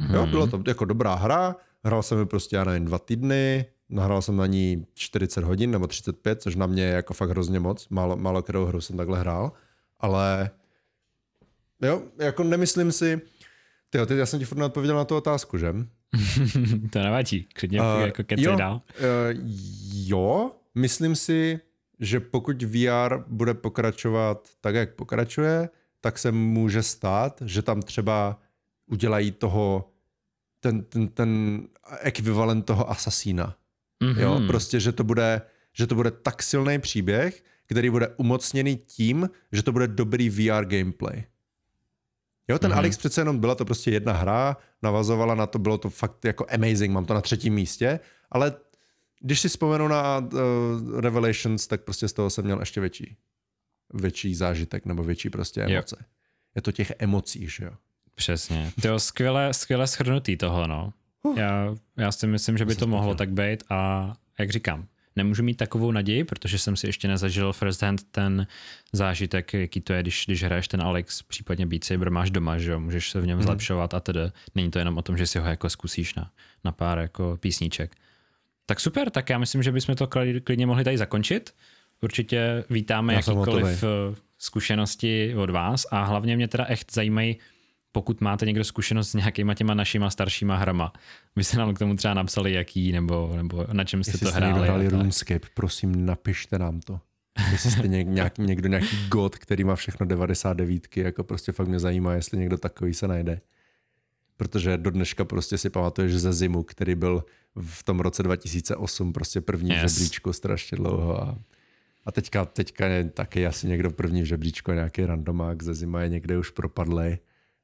Mhm. 0.00 0.14
Jo, 0.14 0.26
bylo 0.26 0.46
to 0.46 0.62
jako 0.66 0.84
dobrá 0.84 1.14
hra, 1.14 1.56
hrál 1.84 2.02
jsem 2.02 2.18
ji 2.18 2.26
prostě, 2.26 2.56
já 2.56 2.64
nevím, 2.64 2.84
dva 2.84 2.98
týdny, 2.98 3.66
nahrál 3.88 4.22
jsem 4.22 4.36
na 4.36 4.46
ní 4.46 4.86
40 4.94 5.44
hodin 5.44 5.70
nebo 5.70 5.86
35, 5.86 6.42
což 6.42 6.56
na 6.56 6.66
mě 6.66 6.82
je 6.82 6.90
jako 6.90 7.14
fakt 7.14 7.30
hrozně 7.30 7.60
moc, 7.60 7.88
málo, 7.88 8.16
málo 8.16 8.42
kterou 8.42 8.64
hru 8.64 8.80
jsem 8.80 8.96
takhle 8.96 9.18
hrál, 9.18 9.52
ale 10.00 10.50
jo, 11.82 12.02
jako 12.18 12.44
nemyslím 12.44 12.92
si, 12.92 13.20
tyjo, 13.90 14.06
teď 14.06 14.18
já 14.18 14.26
jsem 14.26 14.38
ti 14.38 14.44
furt 14.44 14.58
neodpověděl 14.58 14.96
na 14.96 15.04
tu 15.04 15.16
otázku, 15.16 15.58
že? 15.58 15.74
to 16.92 16.98
nevadí, 16.98 17.46
klidně 17.54 17.80
Uh, 17.80 18.00
jako 18.00 18.24
kecej 18.24 18.44
jo, 18.44 18.56
dál. 18.56 18.74
Uh, 18.74 19.40
jo, 19.92 20.52
myslím 20.74 21.16
si, 21.16 21.60
že 22.00 22.20
pokud 22.20 22.62
VR 22.62 23.18
bude 23.26 23.54
pokračovat 23.54 24.48
tak, 24.60 24.74
jak 24.74 24.94
pokračuje, 24.94 25.68
tak 26.00 26.18
se 26.18 26.32
může 26.32 26.82
stát, 26.82 27.42
že 27.44 27.62
tam 27.62 27.82
třeba 27.82 28.40
udělají 28.86 29.30
toho 29.32 29.90
ten, 30.60 30.82
ten, 30.84 31.08
ten 31.08 31.62
ekvivalent 32.00 32.66
toho 32.66 32.90
asasína. 32.90 33.56
Mhm. 34.00 34.20
Jo, 34.20 34.40
prostě, 34.46 34.80
že 34.80 34.92
to 34.92 35.04
bude, 35.04 35.42
že 35.72 35.86
to 35.86 35.94
bude 35.94 36.10
tak 36.10 36.42
silný 36.42 36.78
příběh, 36.78 37.44
který 37.66 37.90
bude 37.90 38.08
umocněný 38.16 38.76
tím, 38.76 39.30
že 39.52 39.62
to 39.62 39.72
bude 39.72 39.88
dobrý 39.88 40.30
VR 40.30 40.64
gameplay. 40.64 41.24
Jo, 42.48 42.58
ten 42.58 42.68
Mhm. 42.70 42.74
mm-hmm. 42.76 42.78
Alex 42.78 42.96
přece 42.96 43.20
jenom 43.20 43.38
byla 43.38 43.54
to 43.54 43.64
prostě 43.64 43.90
jedna 43.90 44.12
hra, 44.12 44.56
navazovala 44.82 45.34
na 45.34 45.46
to, 45.46 45.58
bylo 45.58 45.78
to 45.78 45.90
fakt 45.90 46.24
jako 46.24 46.46
amazing, 46.54 46.94
mám 46.94 47.04
to 47.04 47.14
na 47.14 47.20
třetím 47.20 47.54
místě, 47.54 48.00
ale 48.30 48.54
když 49.20 49.40
si 49.40 49.48
vzpomenu 49.48 49.88
na 49.88 50.18
uh, 50.18 51.00
Revelations, 51.00 51.66
tak 51.66 51.80
prostě 51.80 52.08
z 52.08 52.12
toho 52.12 52.30
jsem 52.30 52.44
měl 52.44 52.60
ještě 52.60 52.80
větší, 52.80 53.16
větší 53.94 54.34
zážitek 54.34 54.86
nebo 54.86 55.04
větší 55.04 55.30
prostě 55.30 55.60
Jo. 55.60 55.66
emoce. 55.70 56.04
Je 56.54 56.62
to 56.62 56.72
těch 56.72 56.92
emocí, 56.98 57.48
že 57.48 57.64
jo. 57.64 57.70
Přesně. 58.14 58.72
To 58.82 58.88
je 58.88 58.98
skvěle, 59.00 59.54
skvěle 59.54 59.86
schrnutý 59.86 60.36
toho, 60.36 60.66
no. 60.66 60.92
Já, 61.36 61.74
já 61.96 62.12
si 62.12 62.26
myslím, 62.26 62.58
že 62.58 62.64
by 62.64 62.74
to 62.74 62.86
mohlo 62.86 63.14
tak 63.14 63.30
být 63.30 63.64
a 63.70 64.12
jak 64.38 64.50
říkám, 64.50 64.86
nemůžu 65.16 65.42
mít 65.42 65.54
takovou 65.54 65.92
naději, 65.92 66.24
protože 66.24 66.58
jsem 66.58 66.76
si 66.76 66.86
ještě 66.86 67.08
nezažil 67.08 67.52
first 67.52 67.82
hand 67.82 68.02
ten 68.10 68.46
zážitek, 68.92 69.52
jaký 69.54 69.80
to 69.80 69.92
je, 69.92 70.02
když, 70.02 70.24
když 70.26 70.42
hraješ 70.42 70.68
ten 70.68 70.82
Alex, 70.82 71.22
případně 71.22 71.66
Beat 71.66 71.84
Saber 71.84 72.10
máš 72.10 72.30
doma, 72.30 72.58
že 72.58 72.70
jo, 72.70 72.80
můžeš 72.80 73.10
se 73.10 73.20
v 73.20 73.26
něm 73.26 73.38
zlepšovat 73.42 73.94
a 73.94 74.00
tedy. 74.00 74.20
Není 74.54 74.70
to 74.70 74.78
jenom 74.78 74.98
o 74.98 75.02
tom, 75.02 75.16
že 75.16 75.26
si 75.26 75.38
ho 75.38 75.46
jako 75.46 75.70
zkusíš 75.70 76.14
na, 76.14 76.30
na 76.64 76.72
pár 76.72 76.98
jako 76.98 77.36
písniček. 77.40 77.96
Tak 78.66 78.80
super, 78.80 79.10
tak 79.10 79.30
já 79.30 79.38
myslím, 79.38 79.62
že 79.62 79.72
bychom 79.72 79.94
to 79.94 80.06
klid- 80.06 80.40
klidně 80.40 80.66
mohli 80.66 80.84
tady 80.84 80.98
zakončit. 80.98 81.54
Určitě 82.00 82.64
vítáme 82.70 83.12
Já 83.12 83.18
jakýkoliv 83.18 83.84
eh, 83.84 83.86
zkušenosti 84.38 85.34
od 85.36 85.50
vás 85.50 85.86
a 85.90 86.04
hlavně 86.04 86.36
mě 86.36 86.48
teda 86.48 86.64
echt 86.64 86.92
zajímají, 86.92 87.36
pokud 87.96 88.20
máte 88.20 88.46
někdo 88.46 88.64
zkušenost 88.64 89.10
s 89.10 89.14
nějakýma 89.14 89.54
těma 89.54 89.74
našima 89.74 90.10
staršíma 90.10 90.56
hrama, 90.56 90.92
vy 91.36 91.44
se 91.44 91.58
nám 91.58 91.74
k 91.74 91.78
tomu 91.78 91.96
třeba 91.96 92.14
napsali 92.14 92.52
jaký, 92.52 92.92
nebo, 92.92 93.32
nebo 93.36 93.66
na 93.72 93.84
čem 93.84 94.04
jste 94.04 94.10
Jestli 94.10 94.26
to 94.26 94.32
hráli. 94.32 94.62
hráli 94.62 94.86
a 94.86 94.90
tak. 94.90 94.98
RuneScape, 94.98 95.48
prosím 95.54 96.06
napište 96.06 96.58
nám 96.58 96.80
to. 96.80 97.00
Jestli 97.52 97.70
jste 97.70 97.88
něk, 97.88 98.08
nějak, 98.08 98.38
někdo 98.38 98.68
nějaký 98.68 99.08
god, 99.08 99.36
který 99.38 99.64
má 99.64 99.76
všechno 99.76 100.06
99, 100.06 100.96
jako 100.96 101.24
prostě 101.24 101.52
fakt 101.52 101.68
mě 101.68 101.78
zajímá, 101.78 102.14
jestli 102.14 102.38
někdo 102.38 102.58
takový 102.58 102.94
se 102.94 103.08
najde. 103.08 103.40
Protože 104.36 104.76
do 104.78 104.90
dneška 104.90 105.24
prostě 105.24 105.58
si 105.58 105.70
pamatuješ 105.70 106.12
ze 106.14 106.32
Zimu, 106.32 106.62
který 106.62 106.94
byl 106.94 107.24
v 107.60 107.82
tom 107.82 108.00
roce 108.00 108.22
2008 108.22 109.12
prostě 109.12 109.40
první 109.40 109.70
Yes. 109.70 109.80
žebříčku 109.80 110.32
strašně 110.32 110.76
dlouho 110.76 111.22
a, 111.22 111.38
a 112.04 112.12
teďka, 112.12 112.44
teďka 112.44 112.86
je 112.86 113.04
taky 113.04 113.46
asi 113.46 113.68
někdo 113.68 113.90
první 113.90 114.22
v 114.22 114.24
žebříčku, 114.24 114.72
nějaký 114.72 115.06
randomák 115.06 115.62
ze 115.62 115.74
Zima 115.74 116.02
je 116.02 116.08
někde 116.08 116.38
už 116.38 116.50
propadlej, 116.50 117.18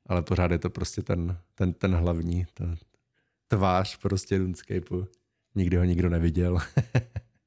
ale 0.07 0.23
pořád 0.23 0.51
je 0.51 0.59
to 0.59 0.71
prostě 0.71 1.03
ten, 1.03 1.39
ten, 1.55 1.73
ten 1.73 1.95
hlavní, 1.95 2.47
ten 2.55 2.77
tvář 3.49 3.97
prostě 3.97 4.39
RuneScapeu. 4.39 5.07
Nikdy 5.55 5.77
ho 5.77 5.85
nikdo 5.85 6.09
neviděl. 6.09 6.59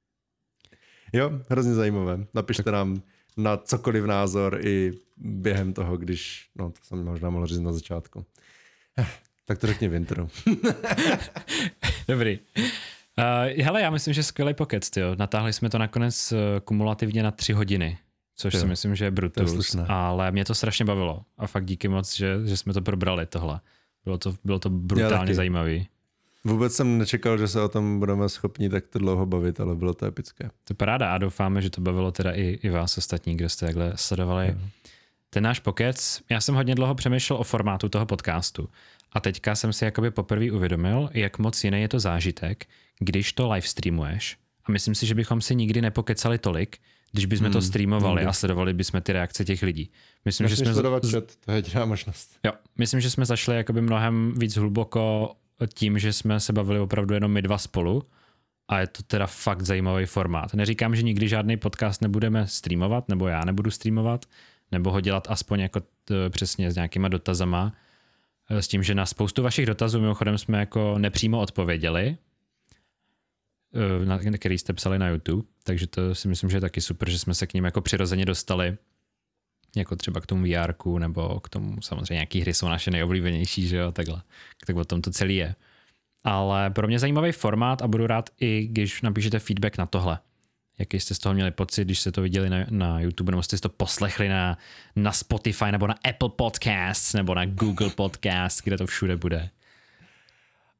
jo, 1.13 1.31
hrozně 1.49 1.73
zajímavé. 1.73 2.25
Napište 2.33 2.71
nám 2.71 3.01
na 3.37 3.57
cokoliv 3.57 4.05
názor 4.05 4.59
i 4.63 4.91
během 5.17 5.73
toho, 5.73 5.97
když, 5.97 6.49
no 6.55 6.71
to 6.71 6.79
jsem 6.83 7.03
možná 7.03 7.29
mohl 7.29 7.47
říct 7.47 7.59
na 7.59 7.73
začátku. 7.73 8.25
Tak 9.47 9.59
to 9.59 9.67
řekni 9.67 9.87
v 9.87 9.93
intro. 9.93 10.27
Dobrý. 12.07 12.39
Uh, 12.57 13.63
hele, 13.63 13.81
já 13.81 13.89
myslím, 13.89 14.13
že 14.13 14.23
skvělý 14.23 14.53
pokec, 14.53 14.89
jo. 14.97 15.15
Natáhli 15.15 15.53
jsme 15.53 15.69
to 15.69 15.77
nakonec 15.77 16.31
uh, 16.31 16.39
kumulativně 16.59 17.23
na 17.23 17.31
tři 17.31 17.53
hodiny, 17.53 17.97
což 18.35 18.53
jo. 18.53 18.59
si 18.59 18.65
myslím, 18.65 18.95
že 18.95 19.05
je 19.05 19.11
brutus, 19.11 19.75
ale 19.87 20.31
mě 20.31 20.45
to 20.45 20.55
strašně 20.55 20.85
bavilo 20.85 21.21
a 21.37 21.47
fakt 21.47 21.65
díky 21.65 21.87
moc, 21.87 22.15
že, 22.15 22.37
že 22.45 22.57
jsme 22.57 22.73
to 22.73 22.81
probrali 22.81 23.25
tohle. 23.25 23.59
Bylo 24.03 24.17
to, 24.17 24.35
bylo 24.43 24.59
to 24.59 24.69
brutálně 24.69 25.35
zajímavý. 25.35 25.87
Vůbec 26.43 26.73
jsem 26.73 26.97
nečekal, 26.97 27.37
že 27.37 27.47
se 27.47 27.61
o 27.61 27.69
tom 27.69 27.99
budeme 27.99 28.29
schopni 28.29 28.69
takto 28.69 28.99
dlouho 28.99 29.25
bavit, 29.25 29.59
ale 29.59 29.75
bylo 29.75 29.93
to 29.93 30.05
epické. 30.05 30.43
To 30.43 30.71
je 30.71 30.75
paráda 30.75 31.13
a 31.13 31.17
doufáme, 31.17 31.61
že 31.61 31.69
to 31.69 31.81
bavilo 31.81 32.11
teda 32.11 32.31
i, 32.31 32.59
i 32.63 32.69
vás 32.69 32.97
ostatní, 32.97 33.37
kdo 33.37 33.49
jste 33.49 33.65
takhle 33.65 33.93
sledovali. 33.95 34.47
Jo. 34.47 34.67
Ten 35.29 35.43
náš 35.43 35.59
pokec, 35.59 36.21
já 36.29 36.41
jsem 36.41 36.55
hodně 36.55 36.75
dlouho 36.75 36.95
přemýšlel 36.95 37.39
o 37.39 37.43
formátu 37.43 37.89
toho 37.89 38.05
podcastu 38.05 38.69
a 39.11 39.19
teďka 39.19 39.55
jsem 39.55 39.73
si 39.73 39.85
jakoby 39.85 40.11
poprvé 40.11 40.51
uvědomil, 40.51 41.09
jak 41.13 41.39
moc 41.39 41.63
jiný 41.63 41.81
je 41.81 41.87
to 41.87 41.99
zážitek, 41.99 42.65
když 42.99 43.33
to 43.33 43.51
live 43.51 43.67
streamuješ 43.67 44.37
a 44.65 44.71
myslím 44.71 44.95
si, 44.95 45.05
že 45.05 45.15
bychom 45.15 45.41
si 45.41 45.55
nikdy 45.55 45.81
nepokecali 45.81 46.37
tolik, 46.37 46.77
když 47.11 47.25
bychom 47.25 47.45
hmm, 47.45 47.53
to 47.53 47.61
streamovali 47.61 48.15
nikdy. 48.15 48.25
a 48.29 48.33
sledovali 48.33 48.73
bychom 48.73 49.01
ty 49.01 49.13
reakce 49.13 49.45
těch 49.45 49.61
lidí. 49.61 49.91
Myslím, 50.25 50.47
že 50.47 50.55
jsme 50.55 50.73
sledovat 50.73 51.05
chat, 51.11 51.23
to 51.45 51.51
je 51.51 51.57
jediná 51.57 51.85
možnost. 51.85 52.37
Jo, 52.45 52.51
myslím, 52.77 53.01
že 53.01 53.09
jsme 53.09 53.25
zašli 53.25 53.55
jakoby 53.55 53.81
mnohem 53.81 54.33
víc 54.37 54.55
hluboko 54.55 55.35
tím, 55.73 55.99
že 55.99 56.13
jsme 56.13 56.39
se 56.39 56.53
bavili 56.53 56.79
opravdu 56.79 57.13
jenom 57.13 57.31
my 57.31 57.41
dva 57.41 57.57
spolu 57.57 58.03
a 58.67 58.79
je 58.79 58.87
to 58.87 59.03
teda 59.03 59.27
fakt 59.27 59.61
zajímavý 59.61 60.05
formát. 60.05 60.53
Neříkám, 60.53 60.95
že 60.95 61.01
nikdy 61.01 61.27
žádný 61.27 61.57
podcast 61.57 62.01
nebudeme 62.01 62.47
streamovat, 62.47 63.09
nebo 63.09 63.27
já 63.27 63.45
nebudu 63.45 63.71
streamovat, 63.71 64.25
nebo 64.71 64.91
ho 64.91 65.01
dělat 65.01 65.27
aspoň 65.29 65.59
jako 65.59 65.79
t, 66.05 66.29
přesně 66.29 66.71
s 66.71 66.75
nějakýma 66.75 67.07
dotazama, 67.07 67.73
e, 68.49 68.61
s 68.61 68.67
tím, 68.67 68.83
že 68.83 68.95
na 68.95 69.05
spoustu 69.05 69.43
vašich 69.43 69.65
dotazů 69.65 70.01
mimochodem 70.01 70.37
jsme 70.37 70.59
jako 70.59 70.97
nepřímo 70.97 71.39
odpověděli, 71.39 72.17
na 74.05 74.19
který 74.37 74.57
jste 74.57 74.73
psali 74.73 74.99
na 74.99 75.07
YouTube, 75.07 75.47
takže 75.63 75.87
to 75.87 76.15
si 76.15 76.27
myslím, 76.27 76.49
že 76.49 76.57
je 76.57 76.61
taky 76.61 76.81
super, 76.81 77.09
že 77.09 77.19
jsme 77.19 77.33
se 77.33 77.47
k 77.47 77.53
ním 77.53 77.65
jako 77.65 77.81
přirozeně 77.81 78.25
dostali, 78.25 78.77
jako 79.75 79.95
třeba 79.95 80.21
k 80.21 80.25
tomu 80.25 80.45
VR, 80.45 80.73
nebo 80.99 81.39
k 81.39 81.49
tomu 81.49 81.81
samozřejmě 81.81 82.13
nějaký 82.13 82.41
hry 82.41 82.53
jsou 82.53 82.67
naše 82.67 82.91
nejoblíbenější, 82.91 83.67
že 83.67 83.77
jo, 83.77 83.91
takhle. 83.91 84.21
Tak 84.67 84.75
o 84.75 84.85
tom 84.85 85.01
to 85.01 85.11
celý 85.11 85.35
je. 85.35 85.55
Ale 86.23 86.69
pro 86.69 86.87
mě 86.87 86.99
zajímavý 86.99 87.31
formát 87.31 87.81
a 87.81 87.87
budu 87.87 88.07
rád 88.07 88.29
i, 88.39 88.67
když 88.71 89.01
napíšete 89.01 89.39
feedback 89.39 89.77
na 89.77 89.85
tohle. 89.85 90.19
Jaký 90.79 90.99
jste 90.99 91.13
z 91.13 91.19
toho 91.19 91.35
měli 91.35 91.51
pocit, 91.51 91.85
když 91.85 91.99
jste 91.99 92.11
to 92.11 92.21
viděli 92.21 92.49
na, 92.49 92.57
na 92.69 92.99
YouTube, 92.99 93.31
nebo 93.31 93.43
jste 93.43 93.57
to 93.57 93.69
poslechli 93.69 94.29
na, 94.29 94.57
na 94.95 95.11
Spotify, 95.11 95.71
nebo 95.71 95.87
na 95.87 95.95
Apple 96.09 96.29
Podcasts, 96.29 97.13
nebo 97.13 97.35
na 97.35 97.45
Google 97.45 97.89
Podcast, 97.89 98.63
kde 98.63 98.77
to 98.77 98.87
všude 98.87 99.17
bude. 99.17 99.49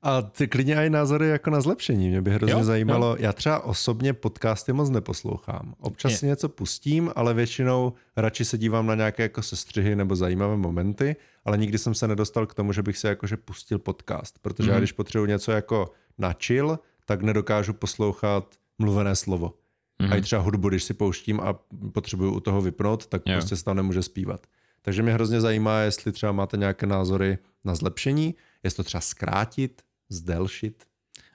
A 0.06 0.22
ty 0.22 0.48
klidně 0.48 0.76
i 0.76 0.90
názory 0.90 1.28
jako 1.28 1.50
na 1.50 1.62
zlepšení. 1.62 2.10
Mě 2.10 2.22
by 2.22 2.32
hrozně 2.32 2.54
jo, 2.54 2.64
zajímalo. 2.64 3.08
Jo. 3.08 3.16
Já 3.20 3.34
třeba 3.34 3.60
osobně 3.60 4.14
podcasty 4.14 4.74
moc 4.74 4.90
neposlouchám. 4.90 5.74
Občas 5.80 6.12
je. 6.12 6.18
si 6.18 6.26
něco 6.26 6.50
pustím, 6.50 7.12
ale 7.16 7.34
většinou 7.34 7.94
radši 8.18 8.46
se 8.46 8.58
dívám 8.58 8.88
na 8.88 8.96
nějaké 8.96 9.24
jako 9.24 9.42
sestřihy 9.42 9.96
nebo 9.96 10.16
zajímavé 10.16 10.58
momenty, 10.58 11.16
ale 11.46 11.58
nikdy 11.58 11.78
jsem 11.78 11.94
se 11.94 12.08
nedostal 12.08 12.46
k 12.46 12.54
tomu, 12.54 12.74
že 12.74 12.84
bych 12.84 12.98
se 12.98 13.08
jakože 13.08 13.38
pustil 13.38 13.80
podcast. 13.80 14.40
Protože 14.42 14.64
mm. 14.64 14.70
já 14.70 14.76
mhm. 14.76 14.82
když 14.82 14.92
potřebuji 14.92 15.26
něco 15.26 15.52
jako 15.52 15.92
na 16.18 16.34
chill, 16.46 16.80
tak 17.06 17.22
nedokážu 17.22 17.74
poslouchat 17.74 18.56
mluvené 18.80 19.16
slovo. 19.16 19.54
Mm. 20.00 20.14
A 20.14 20.16
i 20.16 20.22
třeba 20.22 20.42
hudbu, 20.42 20.70
když 20.70 20.84
si 20.84 20.94
pouštím 20.94 21.40
a 21.40 21.60
potřebuju 21.92 22.32
u 22.32 22.40
toho 22.40 22.62
vypnout, 22.62 23.06
tak 23.06 23.22
jo. 23.26 23.34
prostě 23.34 23.56
se 23.56 23.64
tam 23.64 23.76
nemůže 23.76 24.04
zpívat. 24.04 24.48
Takže 24.82 25.04
mě 25.04 25.14
hrozně 25.14 25.42
zajímá, 25.42 25.80
jestli 25.80 26.12
třeba 26.12 26.32
máte 26.32 26.58
nějaké 26.58 26.86
názory 26.86 27.38
na 27.66 27.76
zlepšení, 27.76 28.36
jestli 28.64 28.78
to 28.78 28.84
třeba 28.84 29.02
zkrátit, 29.02 29.82
zdelšit, 30.10 30.84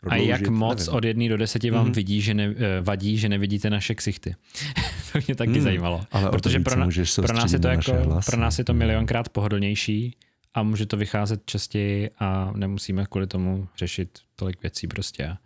Prodloužit, 0.01 0.31
a 0.31 0.39
jak 0.39 0.49
moc 0.49 0.79
nevím. 0.79 0.95
od 0.95 1.05
jedné 1.05 1.29
do 1.29 1.37
deseti 1.37 1.71
vám 1.71 1.87
mm-hmm. 1.87 1.95
vidí, 1.95 2.21
že 2.21 2.35
ne, 2.35 2.55
eh, 2.57 2.81
vadí, 2.81 3.19
že 3.19 3.29
nevidíte 3.29 3.71
naše 3.71 3.95
ksichty? 3.95 4.35
to 5.13 5.19
mě 5.27 5.35
taky 5.35 5.51
mm, 5.51 5.61
zajímalo. 5.61 6.05
Ale 6.13 6.31
Protože 6.31 6.61
pro, 6.61 6.77
na, 6.77 6.89
pro, 7.27 7.37
nás 7.37 7.53
je 7.53 7.59
to 7.59 7.69
jako, 7.69 8.21
pro 8.27 8.37
nás 8.37 8.59
je 8.59 8.65
to 8.65 8.75
milionkrát 8.75 9.29
pohodlnější 9.29 10.17
a 10.55 10.63
může 10.63 10.87
to 10.87 10.97
vycházet 10.97 11.43
častěji 11.47 12.11
a 12.19 12.53
nemusíme 12.57 13.07
kvůli 13.11 13.27
tomu 13.27 13.69
řešit 13.77 14.19
tolik 14.37 14.63
věcí 14.63 14.87
prostě. 14.87 15.37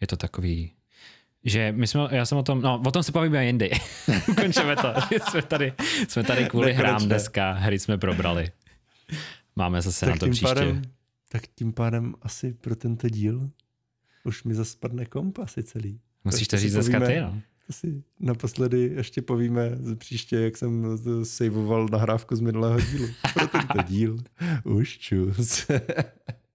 Je 0.00 0.06
to 0.06 0.16
takový 0.16 0.72
že 1.44 1.72
my 1.76 1.86
jsme, 1.86 2.00
já 2.10 2.26
jsem 2.26 2.38
o 2.38 2.42
tom, 2.42 2.62
no 2.62 2.82
o 2.86 2.90
tom 2.90 3.02
se 3.02 3.12
povíme 3.12 3.46
jindy. 3.46 3.70
Ukončíme 4.28 4.76
to. 4.76 4.94
jsme, 5.30 5.42
tady, 5.42 5.72
jsme 6.08 6.24
tady 6.24 6.44
kvůli 6.44 6.72
hrám 6.72 7.04
dneska, 7.04 7.52
hry 7.52 7.78
jsme 7.78 7.98
probrali. 7.98 8.50
Máme 9.56 9.82
zase 9.82 10.06
tak 10.06 10.14
na 10.14 10.18
to 10.18 10.30
příště. 10.30 10.46
Pádem, 10.46 10.82
tak 11.28 11.46
tím 11.46 11.72
pádem 11.72 12.14
asi 12.22 12.52
pro 12.52 12.76
tento 12.76 13.08
díl 13.08 13.50
už 14.24 14.44
mi 14.44 14.54
zase 14.54 14.70
spadne 14.70 15.06
komp 15.06 15.38
asi 15.38 15.62
celý. 15.62 16.00
Musíš 16.24 16.48
to 16.48 16.56
říct 16.56 16.72
dneska 16.72 17.00
ty, 17.06 17.20
no. 17.20 17.42
To 17.66 17.72
si 17.72 18.02
naposledy 18.20 18.80
ještě 18.80 19.22
povíme 19.22 19.70
příště, 19.94 20.40
jak 20.40 20.56
jsem 20.56 20.98
sejvoval 21.22 21.88
nahrávku 21.92 22.36
z 22.36 22.40
minulého 22.40 22.80
dílu. 22.80 23.08
Pro 23.34 23.46
tento 23.46 23.82
díl 23.82 24.18
už 24.64 24.98
čus. 24.98 25.66